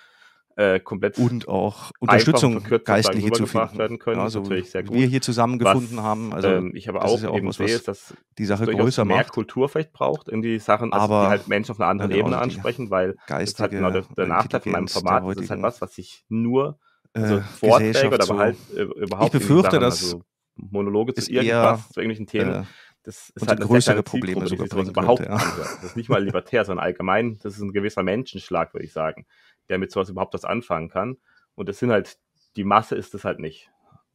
äh, 0.56 0.81
komplett 0.81 1.18
und 1.18 1.48
auch 1.48 1.90
Unterstützung 1.98 2.62
geistliche 2.85 3.32
zu 3.32 3.47
finden. 3.47 3.78
werden 3.78 3.98
können. 3.98 4.20
Also, 4.20 4.40
natürlich 4.40 4.70
sehr 4.70 4.85
gut. 4.85 4.97
Wir 4.97 5.06
hier 5.06 5.20
zusammengefunden 5.20 5.97
was, 5.97 6.05
haben. 6.05 6.32
Also 6.32 6.48
ähm, 6.48 6.72
ich 6.74 6.89
aber 6.89 7.05
auch, 7.05 7.20
ja 7.20 7.31
auch 7.31 7.36
eben 7.36 7.48
was, 7.48 7.56
sehe, 7.56 7.66
ist, 7.66 7.89
dass 7.89 8.14
die 8.39 8.44
Sache 8.44 8.66
größer 8.66 9.05
mehr 9.05 9.18
macht. 9.18 9.32
Kultur 9.32 9.68
vielleicht 9.68 9.93
braucht 9.93 10.28
in 10.28 10.43
die 10.43 10.59
Sachen, 10.59 10.93
also 10.93 11.05
aber 11.05 11.24
die 11.24 11.31
halt 11.31 11.48
Menschen 11.48 11.72
auf 11.72 11.81
einer 11.81 11.90
anderen 11.90 12.12
Ebene 12.12 12.39
ansprechen, 12.39 12.90
weil 12.90 13.16
das 13.26 13.43
ist 13.43 13.60
halt 13.60 13.72
genau 13.72 13.90
der, 13.90 14.05
der 14.16 14.26
Nachteil 14.26 14.60
von 14.60 14.72
meinem 14.72 14.89
Format. 14.89 15.24
Das 15.26 15.44
ist 15.44 15.51
halt 15.51 15.62
was, 15.62 15.81
was 15.81 15.98
ich 15.98 16.24
nur 16.28 16.78
also 17.12 17.39
äh, 17.39 17.40
Vorträge 17.40 18.09
oder 18.09 18.22
aber 18.22 18.39
halt 18.39 18.56
äh, 18.76 18.82
überhaupt 18.82 19.35
ich 19.35 19.40
befürchte, 19.40 19.78
dass 19.78 20.02
also 20.02 20.22
Monologe 20.56 21.14
zu 21.14 21.31
irgendwas, 21.31 21.89
zu 21.90 22.01
irgendwelchen 22.01 22.26
Themen. 22.26 22.55
Äh, 22.55 22.64
das 23.05 23.31
ist 23.35 23.47
halt 23.47 23.60
größere 23.60 24.02
Probleme 24.02 24.47
sogar 24.47 24.66
überhaupt 24.66 25.18
könnte, 25.18 25.32
ja. 25.32 25.39
Das 25.59 25.85
ist 25.85 25.97
nicht 25.97 26.09
mal 26.09 26.24
libertär, 26.24 26.64
sondern 26.64 26.85
allgemein, 26.85 27.39
das 27.43 27.55
ist 27.55 27.60
ein 27.60 27.72
gewisser 27.72 28.02
Menschenschlag, 28.02 28.72
würde 28.72 28.86
ich 28.86 28.93
sagen, 28.93 29.26
der 29.69 29.78
mit 29.78 29.91
sowas 29.91 30.09
überhaupt 30.09 30.35
was 30.35 30.45
anfangen 30.45 30.89
kann. 30.89 31.19
Und 31.55 31.69
das 31.69 31.78
sind 31.78 31.91
halt, 31.91 32.19
die 32.57 32.65
Masse 32.65 32.97
ist 32.97 33.15
es 33.15 33.24
halt 33.24 33.39
nicht. 33.39 33.70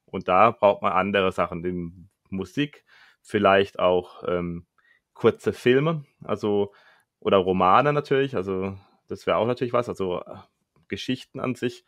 Und 0.06 0.28
da 0.28 0.52
braucht 0.52 0.82
man 0.82 0.94
andere 0.94 1.32
Sachen, 1.32 1.64
die 1.64 1.92
Musik, 2.30 2.84
vielleicht 3.22 3.80
auch 3.80 4.24
ähm, 4.28 4.66
kurze 5.14 5.54
Filme, 5.54 6.06
also 6.24 6.74
oder 7.20 7.38
Romane 7.38 7.92
natürlich, 7.94 8.36
also 8.36 8.78
das 9.08 9.28
wäre 9.28 9.38
auch 9.38 9.48
natürlich 9.48 9.74
was, 9.74 9.90
also 9.90 10.22
äh, 10.22 10.38
Geschichten 10.88 11.40
an 11.40 11.56
sich. 11.56 11.84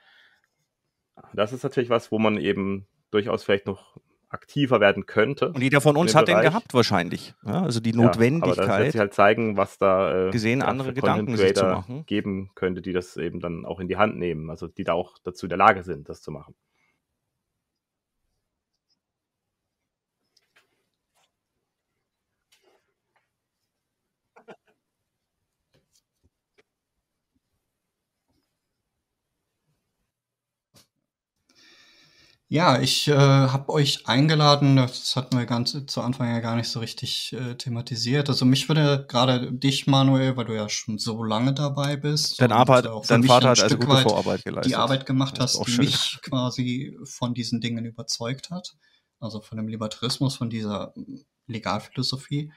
Das 1.34 1.54
ist 1.54 1.64
natürlich 1.64 1.90
was, 1.90 2.12
wo 2.12 2.20
man 2.20 2.38
eben 2.38 2.88
durchaus 3.12 3.44
vielleicht 3.44 3.68
noch 3.68 3.98
aktiver 4.32 4.80
werden 4.80 5.06
könnte. 5.06 5.50
Und 5.50 5.62
jeder 5.62 5.82
von 5.82 5.98
uns 5.98 6.16
hat 6.16 6.26
Bereich. 6.26 6.44
den 6.44 6.50
gehabt 6.50 6.74
wahrscheinlich. 6.74 7.34
Ja, 7.46 7.64
also 7.64 7.80
die 7.80 7.94
Notwendigkeit. 7.94 8.58
Ja, 8.58 8.64
aber 8.64 8.72
das 8.72 8.80
wird 8.80 8.92
sich 8.94 9.00
halt 9.00 9.14
zeigen, 9.14 9.58
was 9.58 9.78
da 9.78 10.28
äh, 10.28 10.32
gesehen 10.32 10.62
andere 10.62 10.94
Gedanken 10.94 11.36
sich 11.36 11.54
zu 11.54 11.66
machen. 11.66 12.06
geben 12.06 12.52
könnte, 12.56 12.82
die 12.82 12.94
das 12.94 13.18
eben 13.18 13.40
dann 13.40 13.66
auch 13.66 13.80
in 13.80 13.88
die 13.88 13.98
Hand 13.98 14.18
nehmen, 14.18 14.50
also 14.50 14.68
die 14.68 14.84
da 14.84 14.94
auch 14.94 15.18
dazu 15.24 15.46
in 15.46 15.50
der 15.50 15.58
Lage 15.58 15.84
sind, 15.84 16.10
das 16.10 16.22
zu 16.22 16.32
machen. 16.32 16.56
Ja, 32.52 32.82
ich 32.82 33.08
äh, 33.08 33.14
habe 33.14 33.72
euch 33.72 34.10
eingeladen, 34.10 34.76
das 34.76 35.16
hatten 35.16 35.38
wir 35.38 35.46
ganz 35.46 35.74
zu 35.86 36.02
Anfang 36.02 36.30
ja 36.34 36.42
gar 36.42 36.58
nicht 36.58 36.68
so 36.68 36.82
richtig 36.82 37.32
äh, 37.32 37.56
thematisiert. 37.56 38.28
Also 38.28 38.44
mich 38.44 38.68
würde 38.68 39.06
gerade 39.08 39.54
dich, 39.54 39.88
Manuel, 39.88 40.36
weil 40.36 40.44
du 40.44 40.58
ja 40.58 40.68
schon 40.68 40.98
so 40.98 41.24
lange 41.24 41.54
dabei 41.54 41.96
bist. 41.96 42.42
Dein, 42.42 42.52
Arbeit, 42.52 42.90
dein 43.08 43.24
Vater 43.24 43.52
hat 43.52 43.64
also 43.64 43.78
gute 43.78 44.02
Vorarbeit 44.02 44.44
geleistet. 44.44 44.70
Die 44.70 44.76
Arbeit 44.76 45.06
gemacht 45.06 45.40
hast, 45.40 45.66
die 45.66 45.78
mich 45.78 46.20
quasi 46.24 46.98
von 47.06 47.34
diesen 47.34 47.62
Dingen 47.62 47.86
überzeugt 47.86 48.50
hat. 48.50 48.74
Also 49.22 49.40
von 49.40 49.58
dem 49.58 49.70
Libertarismus, 49.70 50.36
von 50.36 50.50
dieser 50.50 50.94
Legalphilosophie. 51.48 52.52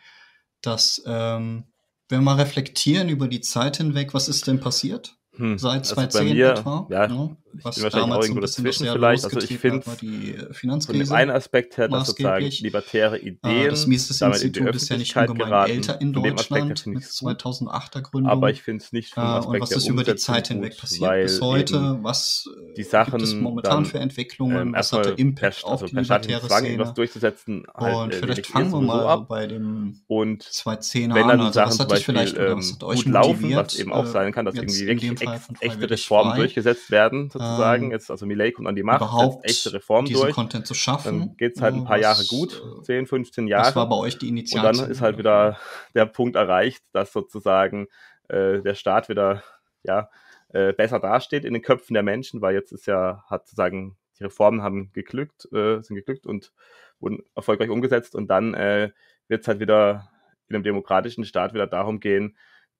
Dass, 0.60 1.04
ähm, 1.06 1.68
wenn 2.08 2.18
wir 2.18 2.24
mal 2.24 2.40
reflektieren 2.40 3.08
über 3.08 3.28
die 3.28 3.42
Zeit 3.42 3.76
hinweg, 3.76 4.12
was 4.12 4.26
ist 4.26 4.48
denn 4.48 4.58
passiert? 4.58 5.14
Hm. 5.36 5.56
Seit 5.56 5.86
2010 5.86 6.20
also 6.20 6.34
mir, 6.34 6.50
etwa. 6.50 6.86
Ja, 6.90 7.06
ne? 7.06 7.36
Was 7.62 7.76
ich 7.76 7.82
bin 7.82 7.93
wahrscheinlich 7.93 8.16
auch 8.16 8.22
irgendwo 8.22 8.40
dazwischen 8.40 8.86
vielleicht. 8.86 9.24
Also 9.24 9.39
ich 9.39 9.59
finde 9.59 9.82
von 9.82 10.98
dem 10.98 11.12
einen 11.12 11.31
Aspekt 11.31 11.76
her, 11.76 11.89
dass 11.89 12.09
sozusagen 12.09 12.51
libertäre 12.60 13.18
Ideen 13.18 13.39
äh, 13.43 13.68
das 13.68 13.86
Mises-Institut 13.86 14.74
ist 14.74 14.89
ja 14.89 14.97
nicht 14.97 15.14
geraten. 15.14 15.70
älter 15.70 16.01
in 16.01 16.12
Deutschland 16.12 16.86
mit 16.86 17.02
2008er 17.02 18.02
Gründung. 18.02 18.31
Aber 18.31 18.51
ich 18.51 18.62
finde 18.62 18.85
es 18.85 18.93
nicht 18.93 19.14
von 19.14 19.24
äh, 19.24 19.47
Und 19.47 19.60
was 19.60 19.70
ist 19.70 19.89
über 19.89 20.05
die 20.05 20.16
Zeit 20.16 20.48
hinweg 20.48 20.76
passiert 20.76 21.12
bis 21.22 21.40
heute? 21.40 21.98
Was 22.02 22.48
die 22.76 22.82
Sachen 22.82 23.18
gibt 23.18 23.22
es 23.22 23.35
momentan 23.35 23.85
für 23.85 23.98
Entwicklungen? 23.98 24.68
Ähm, 24.68 24.74
was 24.74 24.93
hat 24.93 25.06
der 25.06 25.18
Impact 25.18 25.64
also 25.64 25.85
auf 25.85 25.90
die 25.90 25.97
libertäre 25.97 26.47
Szene? 26.47 26.68
irgendwas 26.68 26.94
durchzusetzen. 26.94 27.64
Halt, 27.74 27.97
und 27.97 28.12
äh, 28.12 28.16
vielleicht 28.16 28.47
fangen 28.47 28.70
wir 28.70 28.81
mal 28.81 29.06
ab. 29.06 29.28
bei 29.28 29.47
dem 29.47 30.01
und 30.06 30.43
2010er 30.43 31.14
wenn 31.14 31.28
dann 31.28 31.40
an. 31.40 31.40
Also 31.40 31.52
Sachen 31.52 31.70
was 31.70 31.78
hat 31.81 31.93
dich 31.93 32.05
vielleicht 32.05 32.36
ähm, 32.39 32.62
gut 32.78 33.06
laufen, 33.06 33.55
was 33.55 33.76
eben 33.76 33.93
auch 33.93 34.05
äh, 34.05 34.09
sein 34.09 34.32
kann, 34.32 34.44
dass 34.44 34.55
irgendwie 34.55 34.89
in 34.89 34.98
wirklich 35.01 35.31
echte 35.60 35.90
Reformen 35.90 36.36
durchgesetzt 36.36 36.90
werden, 36.90 37.31
sozusagen. 37.44 37.84
ähm, 37.86 37.90
Jetzt, 37.92 38.10
also 38.10 38.26
Millet 38.26 38.54
kommt 38.54 38.68
an 38.68 38.76
die 38.76 38.82
Macht, 38.82 39.00
überhaupt 39.00 39.44
echte 39.44 39.72
Reformen 39.72 40.06
diesen 40.06 40.22
durch. 40.22 40.34
Content 40.34 40.66
zu 40.66 40.74
schaffen. 40.74 41.18
Dann 41.20 41.36
geht 41.36 41.56
es 41.56 41.62
halt 41.62 41.74
ein 41.74 41.84
paar 41.84 41.98
Jahre 41.98 42.20
was, 42.20 42.28
gut, 42.28 42.62
äh, 42.80 42.82
10, 42.82 43.06
15 43.06 43.44
Was 43.44 43.50
Jahre. 43.50 43.74
war 43.76 43.88
bei 43.88 43.96
euch 43.96 44.18
die 44.18 44.26
Und 44.26 44.30
Initialzündung? 44.38 44.82
dann 44.82 44.90
ist 44.90 45.00
halt 45.00 45.18
wieder 45.18 45.58
der 45.94 46.06
Punkt 46.06 46.36
erreicht, 46.36 46.82
dass 46.92 47.12
sozusagen 47.12 47.86
äh, 48.28 48.60
der 48.60 48.74
Staat 48.74 49.08
wieder 49.08 49.42
ja, 49.82 50.08
äh, 50.48 50.72
besser 50.72 51.00
dasteht 51.00 51.44
in 51.44 51.52
den 51.52 51.62
Köpfen 51.62 51.94
der 51.94 52.02
Menschen, 52.02 52.40
weil 52.40 52.54
jetzt 52.54 52.72
ist 52.72 52.86
ja, 52.86 53.24
hat 53.28 53.46
sozusagen, 53.46 53.96
die 54.18 54.24
Reformen 54.24 54.62
haben 54.62 54.90
geglückt, 54.92 55.46
äh, 55.52 55.80
sind 55.82 55.96
geglückt 55.96 56.26
und 56.26 56.52
wurden 57.00 57.22
erfolgreich 57.34 57.70
umgesetzt 57.70 58.14
und 58.14 58.28
dann 58.28 58.54
äh, 58.54 58.90
wird 59.28 59.42
es 59.42 59.48
halt 59.48 59.60
wieder 59.60 60.08
in 60.48 60.54
einem 60.56 60.64
demokratischen 60.64 61.24
Staat 61.24 61.54
wieder 61.54 61.66
darum 61.66 62.00
gehen, 62.00 62.36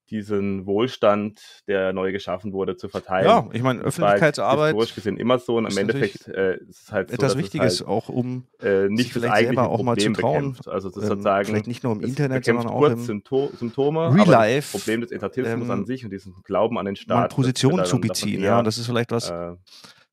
diesen 0.09 0.65
Wohlstand, 0.65 1.41
der 1.67 1.93
neu 1.93 2.11
geschaffen 2.11 2.53
wurde, 2.53 2.75
zu 2.77 2.89
verteilen. 2.89 3.27
Ja, 3.27 3.49
ich 3.51 3.61
meine, 3.61 3.81
Öffentlichkeitsarbeit 3.81 4.75
historisch 4.75 4.95
gesehen 4.95 5.17
immer 5.17 5.39
so 5.39 5.57
und 5.57 5.71
im 5.71 5.77
Endeffekt 5.77 6.27
äh, 6.27 6.57
ist 6.57 6.83
es 6.83 6.91
halt 6.91 7.09
so, 7.09 7.15
etwas 7.15 7.37
Wichtiges, 7.37 7.73
es 7.73 7.79
halt, 7.81 7.89
auch 7.89 8.09
um 8.09 8.45
äh, 8.59 8.81
sich 8.83 8.89
nicht 8.89 9.15
das 9.15 9.23
vielleicht 9.23 9.47
selber 9.47 9.69
auch 9.69 9.81
mal 9.83 9.97
zu 9.97 10.05
Problem 10.05 10.13
trauen, 10.13 10.33
bekämpft. 10.33 10.67
Also 10.67 10.89
das 10.89 10.97
ist 10.97 11.03
ähm, 11.03 11.09
sozusagen 11.09 11.45
vielleicht 11.45 11.67
nicht 11.67 11.83
nur 11.83 11.93
im 11.93 12.01
Internet, 12.01 12.45
sondern 12.45 12.67
auch 12.67 12.79
kurz 12.79 12.93
im 12.93 13.03
Sympto 13.05 13.51
Symptome, 13.57 14.13
Real 14.13 14.27
Life, 14.27 14.73
das 14.73 14.81
Problem 14.81 15.01
des 15.01 15.11
Etatismus 15.11 15.65
ähm, 15.65 15.71
an 15.71 15.85
sich 15.85 16.03
und 16.05 16.11
diesen 16.11 16.35
Glauben 16.43 16.77
an 16.77 16.85
den 16.85 16.95
Staat, 16.95 17.17
mal 17.17 17.27
Position 17.29 17.85
zu 17.85 17.99
beziehen. 17.99 18.41
Ja, 18.41 18.61
das 18.61 18.77
ist 18.77 18.87
vielleicht 18.87 19.11
was, 19.11 19.29
äh, 19.29 19.55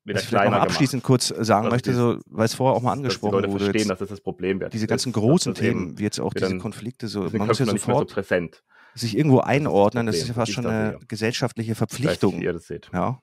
was 0.05 0.23
ich 0.23 0.27
vielleicht 0.27 0.51
noch 0.51 0.59
abschließend 0.59 1.03
kurz 1.03 1.27
sagen 1.27 1.65
Also 1.65 1.69
möchte, 1.69 1.93
so, 1.93 2.19
weil 2.25 2.45
es 2.45 2.53
vorher 2.53 2.75
auch 2.75 2.81
mal 2.81 2.89
dass 2.91 2.95
die 2.95 2.99
angesprochen 2.99 3.33
Leute 3.33 3.51
wurde. 3.51 3.65
verstehen, 3.65 3.81
Jetzt, 3.81 3.89
dass 3.89 3.99
das 3.99 4.09
das 4.09 4.21
Problem 4.21 4.59
wird. 4.59 4.73
diese 4.73 4.87
ganzen 4.87 5.13
großen 5.13 5.53
Themen, 5.53 5.97
wie 5.97 6.03
jetzt 6.03 6.19
auch 6.19 6.33
diese 6.33 6.57
Konflikte, 6.57 7.07
so, 7.07 7.21
man 7.31 7.47
muss 7.47 7.59
ja 7.59 7.65
noch 7.65 7.73
nicht 7.73 7.87
mehr 7.87 7.95
so 7.95 8.01
sofort 8.01 8.11
präsent. 8.11 8.63
Sich 8.95 9.17
irgendwo 9.17 9.39
einordnen, 9.39 10.05
das 10.05 10.17
ist 10.17 10.27
ja 10.27 10.33
fast 10.33 10.51
schon 10.51 10.65
eine 10.65 10.99
gesellschaftliche 11.07 11.75
Verpflichtung. 11.75 12.39
wie 12.39 12.43
ihr 12.45 12.53
das 12.53 12.67
seht. 12.67 12.89
Ja. 12.93 13.19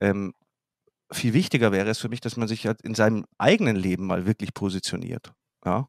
Ähm, 0.00 0.32
viel 1.12 1.34
wichtiger 1.34 1.72
wäre 1.72 1.88
es 1.88 1.98
für 1.98 2.08
mich, 2.08 2.20
dass 2.20 2.36
man 2.36 2.48
sich 2.48 2.66
halt 2.66 2.82
in 2.82 2.94
seinem 2.94 3.26
eigenen 3.38 3.76
Leben 3.76 4.06
mal 4.06 4.26
wirklich 4.26 4.54
positioniert. 4.54 5.32
Ja. 5.64 5.88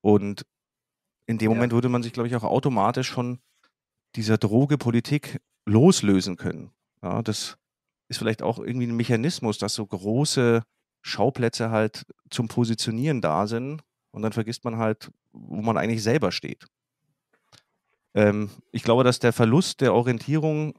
Und 0.00 0.44
in 1.26 1.38
dem 1.38 1.50
Ja. 1.50 1.54
Moment 1.56 1.72
würde 1.72 1.88
man 1.88 2.02
sich, 2.02 2.12
glaube 2.12 2.28
ich, 2.28 2.36
auch 2.36 2.44
automatisch 2.44 3.10
von 3.10 3.40
dieser 4.16 4.38
Droge 4.38 4.78
Politik 4.78 5.40
loslösen 5.66 6.36
können. 6.36 6.70
Ja, 7.02 7.22
das 7.22 7.56
ist 8.08 8.18
vielleicht 8.18 8.42
auch 8.42 8.58
irgendwie 8.58 8.86
ein 8.86 8.96
Mechanismus, 8.96 9.58
dass 9.58 9.74
so 9.74 9.86
große 9.86 10.62
Schauplätze 11.02 11.70
halt 11.70 12.06
zum 12.30 12.48
Positionieren 12.48 13.20
da 13.20 13.46
sind 13.46 13.82
und 14.10 14.22
dann 14.22 14.32
vergisst 14.32 14.64
man 14.64 14.78
halt, 14.78 15.10
wo 15.32 15.60
man 15.62 15.76
eigentlich 15.76 16.02
selber 16.02 16.32
steht. 16.32 16.66
Ähm, 18.14 18.50
ich 18.72 18.82
glaube, 18.82 19.04
dass 19.04 19.18
der 19.18 19.32
Verlust 19.32 19.80
der 19.80 19.94
Orientierung 19.94 20.74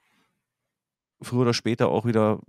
früher 1.22 1.42
oder 1.42 1.54
später 1.54 1.90
auch 1.90 2.06
wieder 2.06 2.40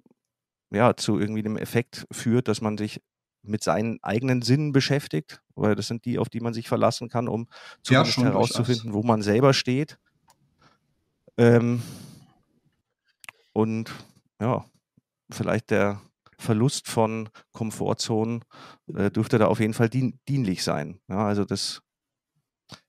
ja, 0.71 0.97
zu 0.97 1.19
irgendwie 1.19 1.43
dem 1.43 1.57
Effekt 1.57 2.07
führt, 2.11 2.49
dass 2.49 2.61
man 2.61 2.79
sich 2.79 3.03
mit 3.43 3.65
seinen 3.65 4.03
eigenen 4.03 4.43
Sinnen 4.43 4.73
beschäftigt, 4.73 5.41
weil 5.55 5.75
das 5.75 5.87
sind 5.87 6.05
die, 6.05 6.19
auf 6.19 6.29
die 6.29 6.41
man 6.41 6.55
sich 6.55 6.69
verlassen 6.69 7.09
kann, 7.09 7.29
um 7.29 7.49
zumindest 7.83 8.15
schon 8.15 8.25
herauszufinden, 8.25 8.93
wo 8.93 9.03
man 9.03 9.23
selber 9.23 9.55
steht. 9.55 9.99
Ähm, 11.39 11.83
und 13.53 13.91
ja, 14.41 14.65
vielleicht 15.31 15.71
der 15.71 16.01
Verlust 16.39 16.89
von 16.89 17.29
Komfortzonen 17.53 18.45
äh, 18.95 19.11
dürfte 19.11 19.39
da 19.39 19.47
auf 19.47 19.61
jeden 19.61 19.75
Fall 19.75 19.89
dien 19.89 20.19
dienlich 20.29 20.63
sein. 20.63 21.01
Ja, 21.09 21.27
also 21.27 21.45
das 21.45 21.83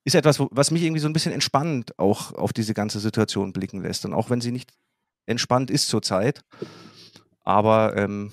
ist 0.03 0.15
etwas, 0.15 0.39
was 0.51 0.71
mich 0.71 0.83
irgendwie 0.83 1.01
so 1.01 1.07
ein 1.07 1.13
bisschen 1.13 1.33
entspannt 1.33 1.97
auch 1.99 2.33
auf 2.33 2.53
diese 2.53 2.73
ganze 2.73 2.99
Situation 2.99 3.53
blicken 3.53 3.81
lässt. 3.81 4.05
Und 4.05 4.13
auch 4.13 4.29
wenn 4.29 4.41
sie 4.41 4.51
nicht 4.51 4.71
entspannt 5.25 5.69
ist 5.69 5.87
zurzeit, 5.87 6.41
aber 7.43 7.95
ähm, 7.97 8.31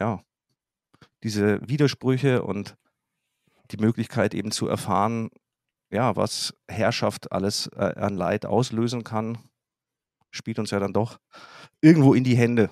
ja, 0.00 0.22
diese 1.22 1.60
Widersprüche 1.66 2.42
und 2.42 2.76
die 3.70 3.78
Möglichkeit 3.78 4.34
eben 4.34 4.50
zu 4.50 4.68
erfahren, 4.68 5.30
ja, 5.90 6.16
was 6.16 6.54
Herrschaft 6.68 7.32
alles 7.32 7.68
äh, 7.68 7.94
an 7.96 8.16
Leid 8.16 8.46
auslösen 8.46 9.04
kann, 9.04 9.38
spielt 10.30 10.58
uns 10.58 10.70
ja 10.70 10.80
dann 10.80 10.92
doch 10.92 11.18
irgendwo 11.80 12.14
in 12.14 12.24
die 12.24 12.36
Hände. 12.36 12.70